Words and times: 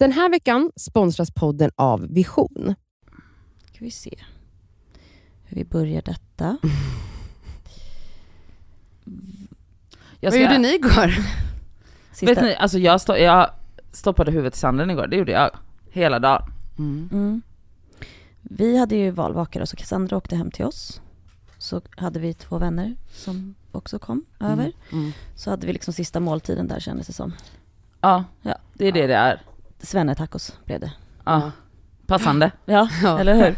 Den 0.00 0.12
här 0.12 0.30
veckan 0.30 0.70
sponsras 0.76 1.30
podden 1.30 1.70
av 1.76 2.06
Vision. 2.08 2.74
Ska 3.66 3.78
vi 3.84 3.90
se 3.90 4.18
hur 5.44 5.56
vi 5.56 5.64
börjar 5.64 6.02
detta. 6.02 6.58
Jag 10.20 10.30
Vad 10.30 10.40
gjorde 10.40 10.58
ni 10.58 10.74
igår? 10.74 11.10
Sista. 12.12 12.26
vet 12.26 12.42
ni, 12.42 12.54
alltså 12.54 12.78
jag, 12.78 13.00
stå, 13.00 13.16
jag 13.16 13.50
stoppade 13.92 14.30
huvudet 14.30 14.54
i 14.54 14.58
sanden 14.58 14.90
igår, 14.90 15.06
det 15.06 15.16
gjorde 15.16 15.32
jag 15.32 15.50
hela 15.90 16.18
dagen. 16.18 16.42
Mm. 16.78 17.42
Vi 18.42 18.78
hade 18.78 18.96
ju 18.96 19.10
valvakare 19.10 19.66
så 19.66 19.76
Cassandra 19.76 20.16
åkte 20.16 20.36
hem 20.36 20.50
till 20.50 20.64
oss. 20.64 21.00
Så 21.58 21.80
hade 21.96 22.20
vi 22.20 22.34
två 22.34 22.58
vänner 22.58 22.96
som 23.10 23.54
också 23.72 23.98
kom 23.98 24.24
över. 24.40 24.72
Mm. 24.92 25.12
Så 25.34 25.50
hade 25.50 25.66
vi 25.66 25.72
liksom 25.72 25.94
sista 25.94 26.20
måltiden 26.20 26.68
där 26.68 26.80
kändes 26.80 27.06
det 27.06 27.12
som. 27.12 27.32
Ja, 28.00 28.24
Ja. 28.42 28.54
det 28.74 28.86
är 28.88 28.92
det 28.92 29.06
det 29.06 29.14
är. 29.16 29.42
Svennetacos 29.82 30.52
blev 30.64 30.80
det. 30.80 30.92
Ja. 31.24 31.52
Passande. 32.06 32.50
Ja, 32.64 32.88
Ja. 33.02 33.18
eller 33.20 33.34
hur? 33.34 33.56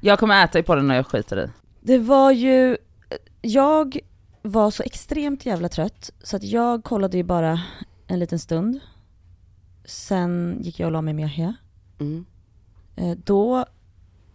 Jag 0.00 0.18
kommer 0.18 0.44
äta 0.44 0.62
på 0.62 0.74
den 0.74 0.86
när 0.88 0.94
jag 0.94 1.06
skiter 1.06 1.44
i. 1.44 1.48
Det 1.80 1.98
var 1.98 2.30
ju, 2.32 2.76
jag 3.42 3.98
var 4.42 4.70
så 4.70 4.82
extremt 4.82 5.46
jävla 5.46 5.68
trött 5.68 6.10
så 6.22 6.36
att 6.36 6.42
jag 6.44 6.84
kollade 6.84 7.16
ju 7.16 7.22
bara 7.22 7.60
en 8.06 8.18
liten 8.18 8.38
stund. 8.38 8.80
Sen 9.84 10.58
gick 10.62 10.80
jag 10.80 10.86
och 10.86 10.92
la 10.92 11.02
mig 11.02 11.14
med 11.14 11.22
Yahya. 11.22 11.54
Mm. 12.00 12.24
Eh, 12.96 13.16
Då 13.24 13.64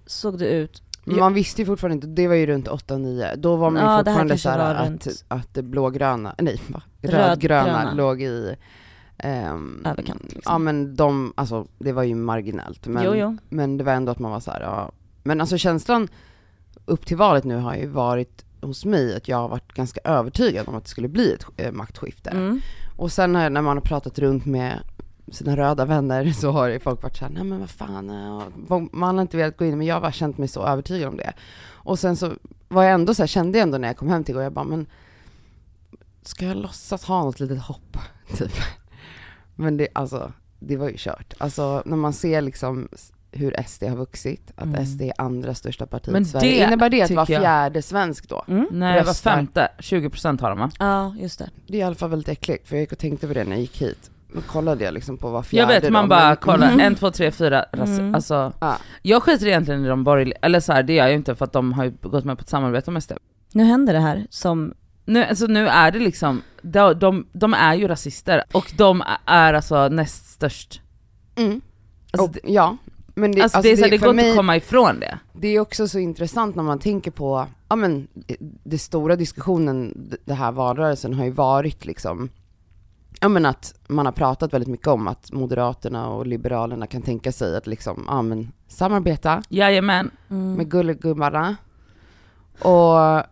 såg 0.06 0.40
det 0.40 0.46
ut, 0.46 0.82
Men 1.04 1.20
man 1.20 1.34
visste 1.34 1.62
ju 1.62 1.66
fortfarande 1.66 1.94
inte, 1.96 2.08
det 2.08 2.28
var 2.28 2.36
ju 2.36 2.46
runt 2.46 2.68
8-9, 2.68 3.36
då 3.36 3.56
var 3.56 3.70
man 3.72 3.82
ju 3.82 3.88
Ja, 3.88 3.92
här 3.92 3.98
fortfarande 4.04 4.38
såhär 4.38 4.60
att, 4.76 4.88
runt- 4.88 5.24
att 5.28 5.54
det 5.54 5.62
blågröna, 5.64 6.36
nej 6.38 6.62
va? 6.68 6.82
Rödgröna. 7.02 7.30
Rödgröna 7.32 7.94
låg 7.94 8.22
i 8.22 8.56
ehm, 9.18 9.82
Överkant, 9.86 10.24
liksom. 10.24 10.54
Ja 10.54 10.58
men 10.58 10.96
de, 10.96 11.34
alltså 11.38 11.68
det 11.78 11.92
var 11.92 12.04
ju 12.04 12.16
marginellt 12.16 12.88
men, 12.88 13.04
jo 13.04 13.16
jo. 13.16 13.38
men 13.50 13.78
det 13.78 13.84
var 13.84 13.94
ändå 13.94 14.12
att 14.12 14.20
man 14.20 14.32
var 14.32 14.40
så 14.40 14.52
här, 14.52 14.62
ja. 14.62 14.92
Men 15.24 15.42
alltså 15.42 15.58
känslan 15.58 16.08
upp 16.86 17.06
till 17.06 17.18
valet 17.18 17.44
nu 17.44 17.56
har 17.56 17.76
ju 17.76 17.88
varit 17.88 18.46
hos 18.62 18.86
mig 18.86 19.16
att 19.16 19.28
jag 19.28 19.38
har 19.38 19.50
varit 19.50 19.74
ganska 19.74 20.00
övertygad 20.04 20.68
om 20.68 20.76
att 20.76 20.84
det 20.84 20.90
skulle 20.90 21.08
bli 21.08 21.34
ett 21.34 21.46
eh, 21.58 21.72
maktskifte. 21.72 22.30
Mm. 22.30 22.62
Och 22.98 23.12
sen 23.12 23.32
när, 23.32 23.50
när 23.50 23.62
man 23.62 23.78
har 23.78 23.82
pratat 23.82 24.20
runt 24.20 24.46
med 24.46 24.80
sina 25.32 25.58
röda 25.58 25.86
vänner 25.86 26.32
så 26.32 26.52
har 26.52 26.68
ju 26.68 26.80
folk 26.80 27.04
varit 27.04 27.18
såhär, 27.18 27.32
nej 27.32 27.44
men 27.44 27.60
vad 27.60 27.70
fan, 27.70 28.10
eh, 28.10 28.82
man 28.92 29.16
har 29.16 29.22
inte 29.22 29.38
velat 29.38 29.58
gå 29.58 29.66
in, 29.66 29.78
men 29.78 29.88
jag 29.88 29.96
har 29.96 30.02
bara 30.02 30.12
känt 30.12 30.38
mig 30.38 30.48
så 30.48 30.68
övertygad 30.68 31.10
om 31.10 31.18
det. 31.18 31.34
Och 31.72 32.00
sen 32.00 32.16
så 32.16 32.32
var 32.68 32.84
jag 32.84 32.94
ändå 32.94 33.14
så 33.14 33.22
här, 33.22 33.28
kände 33.28 33.58
jag 33.58 33.64
ändå 33.64 33.78
när 33.78 33.88
jag 33.88 33.98
kom 33.98 34.10
hem 34.10 34.24
till 34.24 34.34
igår, 34.34 34.44
jag 34.44 34.54
bara, 34.54 34.66
men 34.66 34.86
ska 36.24 36.46
jag 36.46 36.58
låtsas 36.58 37.04
ha 37.06 37.24
något 37.24 37.40
litet 37.40 37.62
hopp, 37.62 37.98
typ? 38.38 38.54
Men 39.56 39.78
det, 39.78 39.88
alltså, 39.94 40.32
det 40.60 40.78
var 40.78 40.88
ju 40.90 40.96
kört. 40.98 41.34
Alltså 41.38 41.84
när 41.86 41.98
man 41.98 42.14
ser 42.14 42.42
liksom 42.42 42.88
hur 43.32 43.56
SD 43.68 43.84
har 43.84 43.96
vuxit, 43.96 44.52
att 44.56 44.64
Mm. 44.64 44.86
SD 44.86 45.02
är 45.02 45.14
andra 45.18 45.54
största 45.56 45.86
partiet 45.86 46.14
Men 46.14 46.22
i 46.22 46.26
Sverige. 46.26 46.60
det 46.60 46.68
Innebär 46.68 46.90
det 46.90 47.02
att 47.02 47.12
var 47.12 47.26
tycker 47.26 47.34
jag- 47.34 47.42
fjärde 47.42 47.82
svensk 47.82 48.30
då? 48.30 48.44
Mm. 48.48 48.68
Nej, 48.72 49.04
var 49.04 49.14
femte, 49.14 49.68
20% 49.80 50.42
har 50.42 50.50
de 50.50 50.60
va? 50.60 50.72
Ja, 50.80 51.16
just 51.20 51.40
det. 51.40 51.50
Det 51.68 51.74
är 51.78 51.80
i 51.80 51.84
alla 51.84 51.96
fall 51.96 52.10
väldigt 52.10 52.30
äckligt, 52.30 52.68
för 52.68 52.76
jag 52.76 52.82
gick 52.82 52.92
och 52.92 52.98
tänkte 52.98 53.28
på 53.28 53.34
det 53.34 53.44
när 53.44 53.52
jag 53.52 53.60
gick 53.62 53.82
hit. 53.82 54.12
Då 54.34 54.42
kollade 54.42 54.84
jag 54.84 54.94
liksom 54.94 55.18
på 55.18 55.30
vad 55.30 55.38
Jag 55.40 55.46
fjärde 55.46 55.80
vet, 55.80 55.90
man 55.92 56.04
då, 56.06 56.10
bara 56.10 56.28
men- 56.28 56.36
kollar, 56.38 56.68
Mm. 56.68 56.80
en, 56.80 56.96
två, 56.96 57.12
tre, 57.12 57.32
fyra, 57.32 57.66
ras- 57.72 58.00
Mm. 58.00 58.16
alltså. 58.16 58.54
Ja. 58.60 58.78
Jag 59.02 59.24
skiter 59.24 59.48
egentligen 59.48 59.86
i 59.86 59.88
de 59.88 60.04
borgerliga, 60.04 60.38
eller 60.42 60.60
så 60.60 60.74
här, 60.74 60.84
det 60.84 60.94
gör 60.94 61.04
jag 61.04 61.10
ju 61.12 61.16
inte 61.18 61.36
för 61.36 61.46
att 61.46 61.54
de 61.54 61.74
har 61.74 61.84
ju 61.84 61.92
gått 62.02 62.26
med 62.26 62.38
på 62.38 62.42
ett 62.42 62.50
samarbete 62.50 62.92
med 62.92 63.04
SD. 63.04 63.12
Nu 63.54 63.64
händer 63.64 63.94
det 63.94 64.00
här 64.00 64.28
som, 64.30 64.74
Nu, 65.06 65.24
alltså 65.24 65.46
nu 65.48 65.68
är 65.68 65.92
det 65.92 66.00
liksom, 66.00 66.42
de, 66.62 67.00
de, 67.00 67.26
de 67.34 67.54
är 67.54 67.74
ju 67.76 67.88
rasister 67.88 68.44
och 68.54 68.72
de 68.78 69.04
är 69.26 69.54
alltså 69.54 69.88
näst 69.88 70.30
störst. 70.30 70.82
Mm. 71.36 71.62
Alltså, 72.12 72.28
och, 72.28 72.32
det, 72.34 72.40
ja, 72.54 72.78
men 73.16 73.32
det, 73.32 73.42
alltså, 73.42 73.58
alltså 73.58 73.68
det, 73.68 73.74
är 73.74 73.78
så 73.78 73.84
här, 73.84 73.92
det 73.92 74.00
för 74.00 74.06
går 74.06 74.16
inte 74.20 74.30
att 74.30 74.36
komma 74.36 74.56
ifrån 74.56 75.00
det. 75.00 75.20
det 75.34 75.48
är 75.48 75.60
också 75.60 75.88
så 75.88 76.00
intressant 76.00 76.56
när 76.56 76.64
man 76.64 76.80
tänker 76.80 77.12
på, 77.12 77.48
ja 77.70 77.76
men 77.76 78.08
det 78.64 78.78
stora 78.78 79.16
diskussionen 79.16 79.94
d- 80.10 80.18
det 80.26 80.34
här 80.34 80.52
valrörelsen 80.52 81.14
har 81.14 81.26
ju 81.26 81.32
varit 81.32 81.86
liksom, 81.86 82.30
ja 83.20 83.28
men 83.30 83.46
att 83.46 83.74
man 83.88 84.06
har 84.06 84.14
pratat 84.14 84.54
väldigt 84.54 84.70
mycket 84.70 84.88
om 84.88 85.08
att 85.08 85.32
Moderaterna 85.32 86.10
och 86.10 86.28
Liberalerna 86.28 86.88
kan 86.88 87.02
tänka 87.02 87.32
sig 87.32 87.58
att 87.58 87.68
liksom, 87.68 88.06
ja 88.08 88.22
men 88.22 88.52
samarbeta 88.68 89.44
Jajamän. 89.50 90.12
mm. 90.30 90.54
med 90.54 90.70
gullegubbarna. 90.72 91.56
Och 92.60 93.24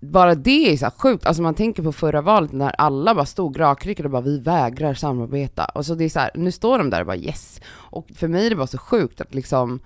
bara 0.00 0.34
det 0.34 0.72
är 0.72 0.76
så 0.76 0.90
sjukt, 0.98 1.26
alltså 1.26 1.42
man 1.42 1.54
tänker 1.54 1.82
på 1.82 1.92
förra 1.92 2.20
valet 2.20 2.52
när 2.52 2.70
alla 2.78 3.14
bara 3.14 3.26
stod 3.26 3.60
rakryggade 3.60 4.06
och 4.06 4.10
bara 4.12 4.22
vi 4.22 4.38
vägrar 4.38 4.94
samarbeta. 4.94 5.64
Och 5.64 5.86
så 5.86 5.94
det 5.94 6.04
är 6.04 6.08
så 6.08 6.20
här, 6.20 6.30
nu 6.34 6.52
står 6.52 6.78
de 6.78 6.90
där 6.90 7.00
och 7.00 7.06
bara 7.06 7.16
yes. 7.16 7.60
Och 7.72 8.06
för 8.16 8.28
mig 8.28 8.46
är 8.46 8.50
det 8.50 8.56
bara 8.56 8.66
så 8.66 8.78
sjukt 8.78 9.20
att 9.20 9.34
liksom, 9.34 9.80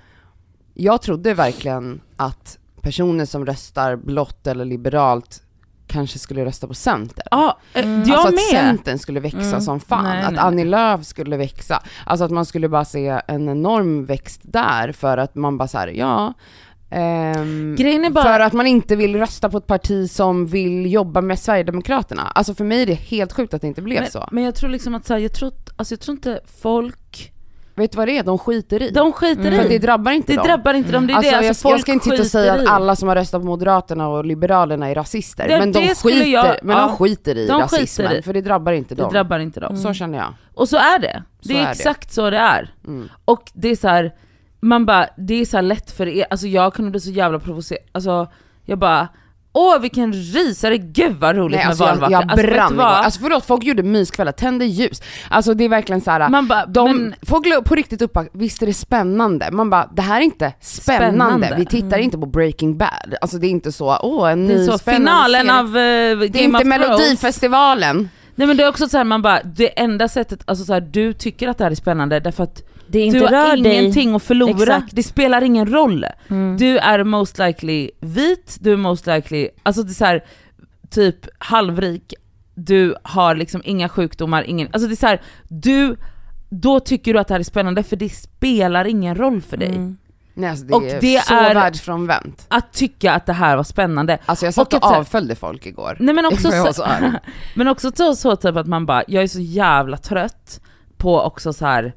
jag 0.74 1.02
trodde 1.02 1.34
verkligen 1.34 2.00
att 2.16 2.58
personer 2.80 3.24
som 3.24 3.46
röstar 3.46 3.96
blått 3.96 4.46
eller 4.46 4.64
liberalt 4.64 5.40
kanske 5.86 6.18
skulle 6.18 6.44
rösta 6.44 6.66
på 6.66 6.74
Centern. 6.74 7.26
Ja, 7.30 7.58
eh, 7.74 7.84
Mm. 7.84 8.02
jag 8.02 8.10
alltså 8.12 8.28
att 8.28 8.34
med. 8.34 8.40
Centern 8.50 8.98
skulle 8.98 9.20
växa 9.20 9.38
Mm. 9.48 9.60
som 9.60 9.80
fan, 9.80 10.04
Nej, 10.04 10.22
att 10.24 10.32
nej, 10.32 10.40
Annie 10.40 10.64
Lööf 10.64 11.04
skulle 11.06 11.36
växa. 11.36 11.82
Alltså 12.06 12.24
att 12.24 12.30
man 12.30 12.44
skulle 12.46 12.68
bara 12.68 12.84
se 12.84 13.20
en 13.28 13.48
enorm 13.48 14.04
växt 14.04 14.40
där 14.42 14.92
för 14.92 15.18
att 15.18 15.34
man 15.34 15.58
bara 15.58 15.68
såhär, 15.68 15.88
ja. 15.88 16.34
Grejen 17.76 18.04
är 18.04 18.10
bara, 18.10 18.24
För 18.24 18.40
att 18.40 18.52
man 18.52 18.66
inte 18.66 18.96
vill 18.96 19.16
rösta 19.16 19.50
på 19.50 19.58
ett 19.58 19.66
parti 19.66 20.10
som 20.10 20.46
vill 20.46 20.92
jobba 20.92 21.20
med 21.20 21.38
Sverigedemokraterna. 21.38 22.22
Alltså 22.34 22.54
för 22.54 22.64
mig 22.64 22.82
är 22.82 22.86
det 22.86 22.94
helt 22.94 23.32
sjukt 23.32 23.54
att 23.54 23.60
det 23.60 23.66
inte 23.68 23.82
blev 23.82 24.00
men, 24.02 24.10
så. 24.10 24.28
men 24.30 24.44
jag 24.44 24.54
tror 24.54 24.70
liksom 24.70 24.94
att 24.94 25.06
så 25.06 25.12
här, 25.14 25.20
jag 25.20 25.32
tror, 25.32 25.52
alltså 25.76 25.92
jag 25.92 26.00
tror 26.00 26.16
inte 26.16 26.40
folk, 26.62 27.30
Vet 27.76 27.92
du 27.92 27.96
vad 27.96 28.08
det 28.08 28.18
är? 28.18 28.22
De 28.22 28.38
skiter 28.38 28.82
i. 28.82 28.90
de 28.90 29.12
skiter 29.12 29.46
Mm. 29.46 29.62
för 29.62 29.68
det 29.68 29.78
drabbar 29.78 30.12
inte 30.12 30.32
Det 30.32 30.36
dem. 30.36 30.46
drabbar 30.46 30.74
inte 30.74 30.92
dem, 30.92 31.06
det 31.06 31.12
är 31.12 31.16
alltså, 31.16 31.30
det. 31.30 31.36
jag, 31.36 31.48
Alltså, 31.48 31.68
jag 31.68 31.72
folk 31.72 31.82
ska 31.82 31.92
inte 31.92 32.04
sitta 32.04 32.14
och 32.14 32.18
skiter 32.18 32.28
säga 32.28 32.52
att 32.54 32.66
alla 32.68 32.96
som 32.96 33.08
har 33.08 33.14
röstat 33.16 33.40
på 33.42 33.46
Moderaterna 33.46 34.08
och 34.08 34.24
Liberalerna 34.24 34.90
är 34.90 34.94
rasister, 34.94 35.48
Det- 35.48 35.58
men, 35.58 35.72
de 35.72 35.80
det 35.86 35.94
skiter, 35.98 36.26
jag- 36.26 36.56
men 36.62 36.76
ja, 36.76 36.86
de 36.86 36.96
skiter 36.96 37.36
i 37.38 37.46
de 37.46 37.52
skiter 37.62 37.76
rasismen, 37.76 38.12
i. 38.12 38.22
för 38.22 38.32
det 38.32 38.40
drabbar 38.40 38.72
inte 38.72 38.94
Det 38.94 39.02
dem. 39.02 39.12
drabbar 39.12 39.38
inte 39.38 39.60
dem. 39.60 39.76
Så 39.76 39.92
känner 39.92 40.18
jag. 40.18 40.34
Och 40.54 40.68
så 40.68 40.76
är 40.76 40.98
det. 40.98 41.22
Så 41.40 41.48
Det 41.48 41.54
är, 41.54 41.60
är 41.60 41.64
det. 41.64 41.70
exakt 41.70 42.12
så 42.12 42.30
det 42.30 42.38
är. 42.38 42.74
Mm. 42.86 43.08
Och 43.24 43.42
det 43.54 43.68
är 43.68 43.76
så 43.76 43.88
här, 43.88 44.12
man 44.64 44.86
bara, 44.86 45.08
det 45.16 45.34
är 45.34 45.44
så 45.44 45.60
lätt 45.60 45.90
för 45.90 46.06
er, 46.08 46.26
alltså 46.30 46.46
jag 46.46 46.74
kunde 46.74 46.90
bli 46.90 47.00
så 47.00 47.10
jävla 47.10 47.38
provocerad, 47.38 47.82
alltså 47.92 48.26
jag 48.64 48.78
bara 48.78 49.08
Åh 49.56 49.80
vilken 49.80 50.12
rysare, 50.12 50.78
gud 50.78 51.16
vad 51.20 51.36
roligt 51.36 51.56
Nej, 51.56 51.64
med 51.64 51.68
alltså 51.68 51.84
jag, 51.84 52.10
jag 52.12 52.30
Alltså, 52.30 52.46
brann 52.46 52.72
igår. 52.72 52.82
Alltså 52.82 53.20
förlåt, 53.20 53.44
folk 53.46 53.64
gjorde 53.64 53.82
myskvällar, 53.82 54.32
tände 54.32 54.64
ljus. 54.64 55.02
Alltså 55.28 55.54
det 55.54 55.64
är 55.64 55.68
verkligen 55.68 56.00
så 56.00 56.10
här. 56.10 56.28
Man 56.28 56.48
bara, 56.48 56.66
de, 56.66 56.96
men, 56.96 57.14
folk 57.22 57.46
la 57.46 57.62
på 57.62 57.74
riktigt 57.74 58.02
upp, 58.02 58.18
visst 58.32 58.62
är 58.62 58.66
det 58.66 58.74
spännande? 58.74 59.50
Man 59.50 59.70
bara, 59.70 59.90
det 59.92 60.02
här 60.02 60.20
är 60.20 60.24
inte 60.24 60.52
spännande. 60.60 61.06
Spännande. 61.16 61.54
Vi 61.58 61.66
tittar 61.66 61.86
Mm. 61.96 62.00
inte 62.00 62.18
på 62.18 62.26
Breaking 62.26 62.78
Bad. 62.78 63.14
Alltså 63.20 63.38
det 63.38 63.46
är 63.46 63.50
inte 63.50 63.72
så, 63.72 63.98
åh 64.02 64.30
en 64.30 64.46
det 64.46 64.54
ny 64.54 64.62
är 64.62 64.66
så, 64.66 64.78
spännande 64.78 65.06
finalen 65.06 65.46
serie. 65.46 65.58
av 65.58 65.66
uh, 65.66 66.30
Det 66.30 66.38
är 66.40 66.44
inte 66.44 66.64
Melodifestivalen. 66.64 68.08
Nej 68.34 68.46
men 68.46 68.56
det 68.56 68.62
är 68.62 68.68
också 68.68 68.88
så 68.88 68.96
här, 68.96 69.04
man 69.04 69.22
bara, 69.22 69.40
det 69.42 69.80
enda 69.80 70.08
sättet, 70.08 70.40
alltså 70.44 70.64
så 70.64 70.72
här, 70.72 70.80
du 70.80 71.12
tycker 71.12 71.48
att 71.48 71.58
det 71.58 71.64
här 71.64 71.70
är 71.70 71.74
spännande 71.74 72.20
därför 72.20 72.44
att 72.44 72.62
det 72.94 72.98
du 72.98 73.04
inte 73.18 73.24
har 73.24 73.30
rör 73.48 73.56
dig. 73.56 73.74
ingenting 73.80 74.14
att 74.14 74.22
förlora, 74.22 74.52
Exakt. 74.76 74.96
det 74.96 75.02
spelar 75.02 75.42
ingen 75.42 75.66
roll. 75.72 76.06
Mm. 76.28 76.56
Du 76.56 76.78
är 76.78 77.04
most 77.04 77.38
likely 77.38 77.90
vit, 78.00 78.56
du 78.60 78.72
är 78.72 78.76
most 78.76 79.06
likely, 79.06 79.48
alltså 79.62 79.82
det 79.82 79.92
är 79.92 79.94
så 79.94 80.04
här, 80.04 80.24
typ 80.90 81.16
halvrik, 81.38 82.14
du 82.54 82.94
har 83.02 83.34
liksom 83.34 83.62
inga 83.64 83.88
sjukdomar, 83.88 84.42
ingen, 84.42 84.68
alltså 84.72 84.88
det 84.88 84.94
är 84.94 84.96
så 84.96 85.06
här, 85.06 85.22
du, 85.48 85.96
då 86.48 86.80
tycker 86.80 87.12
du 87.14 87.18
att 87.20 87.28
det 87.28 87.34
här 87.34 87.40
är 87.40 87.44
spännande 87.44 87.82
för 87.82 87.96
det 87.96 88.08
spelar 88.08 88.84
ingen 88.84 89.14
roll 89.14 89.40
för 89.42 89.56
dig. 89.56 89.68
Mm. 89.68 89.96
Nej 90.36 90.50
alltså 90.50 90.64
det 90.66 90.74
Och 90.74 90.84
är 90.84 91.00
det 91.00 91.22
så 91.24 91.34
är- 91.34 91.54
världsfrånvänt. 91.54 92.46
Att 92.48 92.72
tycka 92.72 93.12
att 93.12 93.26
det 93.26 93.32
här 93.32 93.56
var 93.56 93.64
spännande. 93.64 94.18
Alltså 94.26 94.44
jag 94.44 94.54
satt 94.54 94.74
Och 94.74 94.82
och, 94.84 94.88
här- 94.90 94.98
avföljde 94.98 95.34
folk 95.34 95.66
igår. 95.66 95.96
Nej 96.00 96.14
men 96.14 96.26
också 96.26 96.50
så, 96.66 96.72
så 96.72 96.86
men 97.54 97.68
också 97.68 97.92
så, 97.96 98.16
så 98.16 98.36
typ 98.36 98.56
att 98.56 98.66
man 98.66 98.86
bara, 98.86 99.02
jag 99.08 99.22
är 99.22 99.26
så 99.28 99.40
jävla 99.40 99.96
trött 99.96 100.60
på 100.96 101.20
också 101.20 101.52
så 101.52 101.66
här 101.66 101.92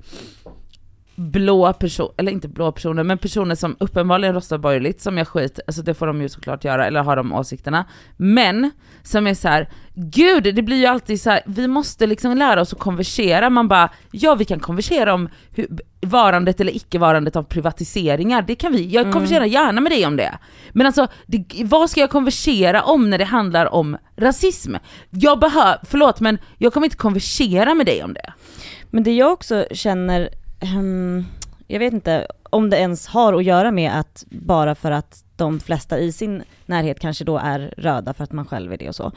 blå 1.17 1.73
personer, 1.73 2.11
eller 2.17 2.31
inte 2.31 2.47
blå 2.47 2.71
personer, 2.71 3.03
men 3.03 3.17
personer 3.17 3.55
som 3.55 3.75
uppenbarligen 3.79 4.35
röstar 4.35 4.57
borgerligt, 4.57 5.01
som 5.01 5.17
jag 5.17 5.27
skiter 5.27 5.63
alltså 5.67 5.81
det 5.81 5.93
får 5.93 6.07
de 6.07 6.21
ju 6.21 6.29
såklart 6.29 6.63
göra, 6.63 6.87
eller 6.87 7.03
har 7.03 7.15
de 7.15 7.33
åsikterna. 7.33 7.85
Men, 8.17 8.71
som 9.03 9.27
är 9.27 9.33
så 9.33 9.47
här, 9.47 9.69
gud 9.93 10.55
det 10.55 10.61
blir 10.61 10.77
ju 10.77 10.85
alltid 10.85 11.21
så 11.21 11.29
här, 11.29 11.41
vi 11.45 11.67
måste 11.67 12.07
liksom 12.07 12.37
lära 12.37 12.61
oss 12.61 12.73
att 12.73 12.79
konversera, 12.79 13.49
man 13.49 13.67
bara, 13.67 13.89
ja 14.11 14.35
vi 14.35 14.45
kan 14.45 14.59
konversera 14.59 15.13
om 15.13 15.29
hur, 15.55 15.67
varandet 16.01 16.61
eller 16.61 16.75
icke-varandet 16.75 17.35
av 17.35 17.43
privatiseringar, 17.43 18.41
det 18.41 18.55
kan 18.55 18.71
vi, 18.71 18.87
jag 18.87 19.01
Mm. 19.01 19.13
konverserar 19.13 19.45
gärna 19.45 19.81
med 19.81 19.91
dig 19.91 20.05
om 20.05 20.17
det. 20.17 20.37
Men 20.71 20.85
alltså, 20.85 21.07
det, 21.25 21.45
vad 21.63 21.89
ska 21.89 21.99
jag 21.99 22.09
konversera 22.09 22.83
om 22.83 23.09
när 23.09 23.17
det 23.17 23.25
handlar 23.25 23.73
om 23.73 23.97
rasism? 24.17 24.75
Jag 25.09 25.39
behöver, 25.39 25.79
förlåt 25.83 26.19
men 26.19 26.37
jag 26.57 26.73
kommer 26.73 26.85
inte 26.87 26.97
konversera 26.97 27.73
med 27.75 27.85
dig 27.85 28.03
om 28.03 28.13
det. 28.13 28.33
Men 28.89 29.03
det 29.03 29.11
jag 29.15 29.31
också 29.31 29.65
känner, 29.71 30.29
ehm, 30.59 31.25
jag 31.67 31.79
vet 31.79 31.93
inte 31.93 32.27
om 32.49 32.69
det 32.69 32.77
ens 32.77 33.07
har 33.07 33.33
att 33.33 33.43
göra 33.43 33.71
med 33.71 33.99
att 33.99 34.23
bara 34.29 34.75
för 34.75 34.91
att 34.91 35.23
de 35.35 35.59
flesta 35.59 35.99
i 35.99 36.11
sin 36.11 36.43
närhet 36.65 36.99
kanske 36.99 37.23
då 37.23 37.37
är 37.37 37.73
röda 37.77 38.13
för 38.13 38.23
att 38.23 38.31
man 38.31 38.45
själv 38.45 38.73
är 38.73 38.77
det 38.77 38.89
och 38.89 38.95
så. 38.95 39.11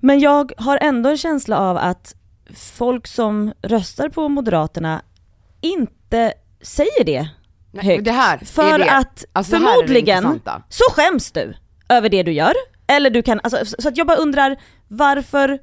Men 0.00 0.20
jag 0.20 0.52
har 0.56 0.78
ändå 0.82 1.10
en 1.10 1.16
känsla 1.16 1.58
av 1.58 1.76
att 1.76 2.14
folk 2.54 3.06
som 3.06 3.52
röstar 3.62 4.08
på 4.08 4.28
Moderaterna 4.28 5.02
inte 5.60 6.32
säger 6.62 7.04
det 7.04 7.28
Nej, 7.70 7.84
högt. 7.84 8.04
det 8.04 8.12
här 8.12 8.38
för 8.38 8.78
det. 8.78 8.90
att 8.90 9.24
Alltså, 9.32 9.56
förmodligen 9.56 10.40
så 10.68 10.84
skäms 10.92 11.32
du 11.32 11.54
över 11.88 12.08
det 12.08 12.22
du 12.22 12.32
gör. 12.32 12.52
Eller 12.86 13.10
du 13.10 13.22
kan, 13.22 13.40
alltså, 13.42 13.58
så 13.78 13.88
att 13.88 13.96
jag 13.96 14.06
bara 14.06 14.16
undrar 14.16 14.56
varför, 14.88 15.58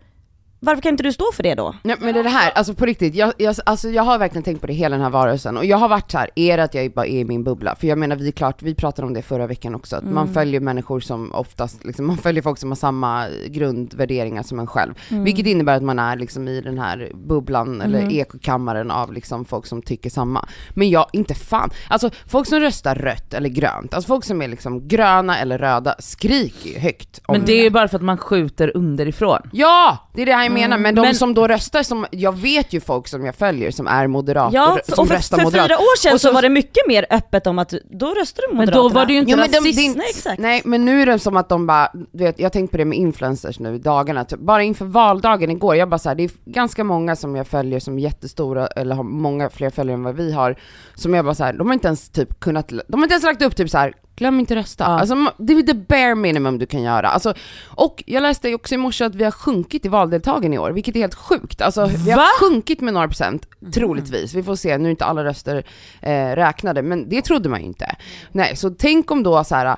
varför 0.65 0.81
kan 0.81 0.91
inte 0.91 1.03
du 1.03 1.13
stå 1.13 1.31
för 1.33 1.43
det 1.43 1.55
då? 1.55 1.75
Nej 1.83 1.95
men 1.99 2.13
det 2.13 2.19
är 2.19 2.23
det 2.23 2.29
här, 2.29 2.51
alltså 2.51 2.73
på 2.73 2.85
riktigt, 2.85 3.15
jag, 3.15 3.33
jag, 3.37 3.55
alltså 3.65 3.89
jag 3.89 4.03
har 4.03 4.17
verkligen 4.17 4.43
tänkt 4.43 4.61
på 4.61 4.67
det 4.67 4.73
hela 4.73 4.95
den 4.95 5.03
här 5.03 5.09
varelsen 5.09 5.57
och 5.57 5.65
jag 5.65 5.77
har 5.77 5.89
varit 5.89 6.11
så 6.11 6.17
här, 6.17 6.29
är 6.35 6.57
det 6.57 6.63
att 6.63 6.73
jag 6.73 6.91
bara 6.93 7.05
är 7.05 7.19
i 7.19 7.23
min 7.25 7.43
bubbla? 7.43 7.75
För 7.75 7.87
jag 7.87 7.97
menar 7.97 8.15
vi 8.15 8.31
klart, 8.31 8.61
vi 8.61 8.75
pratade 8.75 9.07
om 9.07 9.13
det 9.13 9.21
förra 9.21 9.47
veckan 9.47 9.75
också, 9.75 9.95
att 9.95 10.01
Mm. 10.01 10.15
man 10.15 10.33
följer 10.33 10.59
människor 10.59 10.99
som 10.99 11.33
oftast, 11.33 11.83
liksom, 11.83 12.07
man 12.07 12.17
följer 12.17 12.41
folk 12.43 12.57
som 12.59 12.71
har 12.71 12.75
samma 12.75 13.25
grundvärderingar 13.47 14.43
som 14.43 14.59
en 14.59 14.67
själv. 14.67 14.93
Mm. 15.11 15.23
Vilket 15.23 15.45
innebär 15.45 15.75
att 15.77 15.83
man 15.83 15.99
är 15.99 16.15
liksom 16.15 16.47
i 16.47 16.61
den 16.61 16.79
här 16.79 17.11
bubblan 17.13 17.81
eller 17.81 17.99
Mm. 17.99 18.11
ekokammaren 18.11 18.91
av 18.91 19.13
liksom 19.13 19.45
folk 19.45 19.65
som 19.65 19.81
tycker 19.81 20.09
samma. 20.09 20.47
Men 20.73 20.89
jag, 20.89 21.05
inte 21.13 21.33
fan. 21.33 21.69
Alltså 21.89 22.09
folk 22.27 22.47
som 22.47 22.59
röstar 22.59 22.95
rött 22.95 23.33
eller 23.33 23.49
grönt, 23.49 23.93
alltså 23.93 24.07
folk 24.07 24.23
som 24.25 24.41
är 24.41 24.47
liksom 24.47 24.87
gröna 24.87 25.39
eller 25.39 25.57
röda 25.57 25.95
skriker 25.99 26.69
ju 26.69 26.79
högt 26.79 27.21
om 27.25 27.33
Men 27.37 27.45
det 27.45 27.53
är 27.53 27.63
ju 27.63 27.69
bara 27.69 27.87
för 27.87 27.95
att 27.97 28.03
man 28.03 28.17
skjuter 28.17 28.71
underifrån. 28.77 29.39
Ja, 29.51 30.04
det 30.15 30.21
är 30.21 30.25
det 30.25 30.31
jag 30.31 30.51
menar, 30.51 30.77
men 30.77 30.95
de 30.95 31.01
Men- 31.01 31.15
som 31.15 31.33
då 31.33 31.47
röstar 31.47 31.83
som, 31.83 32.05
jag 32.11 32.37
vet 32.37 32.73
ju 32.73 32.79
folk 32.81 33.07
som 33.07 33.25
jag 33.25 33.35
följer 33.35 33.71
som 33.71 33.87
är 33.87 34.07
moderater, 34.07 34.55
Ja, 34.57 34.79
som 34.87 35.01
och 35.01 35.07
för, 35.07 35.15
röstar 35.15 35.37
för 35.37 35.43
moderat. 35.43 35.67
fyra 35.67 35.77
år 35.77 35.97
sedan 35.97 36.13
Och 36.13 36.21
så, 36.21 36.27
så- 36.27 36.33
var 36.33 36.41
det 36.41 36.49
mycket 36.49 36.87
mer 36.87 37.05
öppet 37.09 37.47
om 37.47 37.59
att 37.59 37.73
då 37.91 38.13
röstade 38.13 38.47
du 38.47 38.51
Men 38.53 38.57
Moderaterna. 38.57 38.83
då 38.83 38.89
var 38.89 39.05
det 39.05 39.13
ju 39.13 39.19
inte 39.19 39.31
Jo, 39.31 39.37
men 39.37 39.51
de- 39.51 39.57
är 39.57 39.95
Nej 39.97 40.07
exakt. 40.09 40.39
Nej 40.39 40.61
men 40.65 40.85
nu 40.85 41.01
är 41.01 41.05
det 41.05 41.19
som 41.19 41.37
att 41.37 41.49
de 41.49 41.67
bara, 41.67 41.91
du 42.11 42.23
vet, 42.23 42.39
jag 42.39 42.45
har 42.45 42.49
tänkt 42.49 42.71
på 42.71 42.77
det 42.77 42.85
med 42.85 42.97
influencers 42.97 43.59
nu 43.59 43.75
i 43.75 43.77
dagarna, 43.77 44.25
typ, 44.25 44.39
bara 44.39 44.63
inför 44.63 44.85
valdagen 44.85 45.51
igår, 45.51 45.75
jag 45.75 45.89
bara 45.89 45.99
så 45.99 46.09
här, 46.09 46.15
det 46.15 46.23
är 46.23 46.31
ganska 46.45 46.83
många 46.83 47.15
som 47.15 47.35
jag 47.35 47.47
följer 47.47 47.79
som 47.79 47.97
är 47.97 48.01
jättestora, 48.01 48.67
eller 48.67 48.95
har 48.95 49.03
många 49.03 49.49
fler 49.49 49.69
följare 49.69 49.93
än 49.97 50.03
vad 50.03 50.15
vi 50.15 50.31
har, 50.31 50.55
som 50.95 51.13
jag 51.13 51.25
bara 51.25 51.35
så 51.35 51.43
här, 51.43 51.53
de 51.53 51.67
har 51.67 51.73
inte 51.73 51.87
ens 51.87 52.09
typ 52.09 52.39
kunnat, 52.39 52.67
de 52.69 52.83
har 52.97 53.03
inte 53.03 53.13
ens 53.13 53.23
lagt 53.25 53.41
upp 53.41 53.55
typ 53.55 53.69
så 53.69 53.77
här. 53.77 53.93
Glöm 54.15 54.39
inte 54.39 54.55
rösta. 54.55 54.83
Ja. 54.83 54.99
Alltså, 54.99 55.15
det 55.37 55.53
är 55.53 55.61
the 55.61 55.73
bare 55.73 56.15
minimum 56.15 56.57
du 56.57 56.65
kan 56.65 56.81
göra. 56.81 57.09
Alltså, 57.09 57.33
och 57.65 58.03
jag 58.05 58.21
läste 58.21 58.53
också 58.53 58.75
i 58.75 58.77
morse 58.77 59.05
att 59.05 59.15
vi 59.15 59.23
har 59.23 59.31
sjunkit 59.31 59.85
i 59.85 59.89
valdeltagen 59.89 60.53
i 60.53 60.57
år, 60.57 60.71
vilket 60.71 60.95
är 60.95 60.99
helt 60.99 61.15
sjukt. 61.15 61.61
Alltså, 61.61 61.85
vi 61.85 62.11
har 62.11 62.17
Va? 62.17 62.27
sjunkit 62.39 62.81
med 62.81 62.93
några 62.93 63.07
procent, 63.07 63.47
troligtvis. 63.73 64.33
Vi 64.33 64.43
får 64.43 64.55
se, 64.55 64.77
nu 64.77 64.85
är 64.85 64.91
inte 64.91 65.05
alla 65.05 65.23
röster 65.23 65.63
eh, 66.01 66.35
räknade, 66.35 66.81
men 66.81 67.09
det 67.09 67.21
trodde 67.21 67.49
man 67.49 67.59
ju 67.59 67.65
inte. 67.65 67.95
Nej, 68.31 68.55
så 68.55 68.69
tänk 68.69 69.11
om 69.11 69.23
då 69.23 69.43
så 69.43 69.55
här 69.55 69.77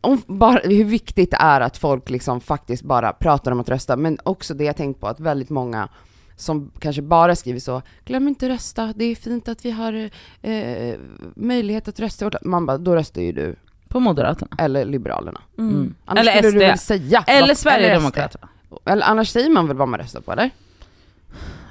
om 0.00 0.22
bara, 0.26 0.60
hur 0.64 0.84
viktigt 0.84 1.30
det 1.30 1.36
är 1.40 1.60
att 1.60 1.76
folk 1.76 2.10
liksom 2.10 2.40
faktiskt 2.40 2.82
bara 2.82 3.12
pratar 3.12 3.52
om 3.52 3.60
att 3.60 3.68
rösta, 3.68 3.96
men 3.96 4.18
också 4.22 4.54
det 4.54 4.64
jag 4.64 4.76
tänkt 4.76 5.00
på 5.00 5.06
att 5.06 5.20
väldigt 5.20 5.50
många 5.50 5.88
som 6.40 6.72
kanske 6.78 7.02
bara 7.02 7.36
skriver 7.36 7.60
så, 7.60 7.82
glöm 8.04 8.28
inte 8.28 8.48
rösta, 8.48 8.92
det 8.96 9.04
är 9.04 9.14
fint 9.14 9.48
att 9.48 9.64
vi 9.64 9.70
har 9.70 10.10
eh, 10.42 10.94
möjlighet 11.36 11.88
att 11.88 12.00
rösta. 12.00 12.24
i 12.24 12.26
vårt 12.26 12.32
land." 12.34 12.46
Man 12.46 12.66
bara, 12.66 12.78
då 12.78 12.94
röstar 12.96 13.22
ju 13.22 13.32
du, 13.32 13.56
På 13.88 14.00
Moderaterna. 14.00 14.56
eller 14.58 14.84
Liberalerna. 14.84 15.40
Mm. 15.58 15.74
Mm. 15.74 15.94
Annars 16.04 16.20
Eller 16.28 16.32
skulle 16.32 16.50
du 16.50 16.58
väl 16.58 16.78
SD. 16.78 16.86
säga. 16.86 17.24
Eller 17.26 17.48
vad- 17.48 17.56
Sverigedemokraterna. 17.58 18.48
SD. 18.68 18.74
Eller 18.90 19.06
annars 19.06 19.28
säger 19.28 19.50
man 19.50 19.68
väl 19.68 19.76
vad 19.76 19.88
man 19.88 20.00
röstar 20.00 20.20
på 20.20 20.32
eller? 20.32 20.50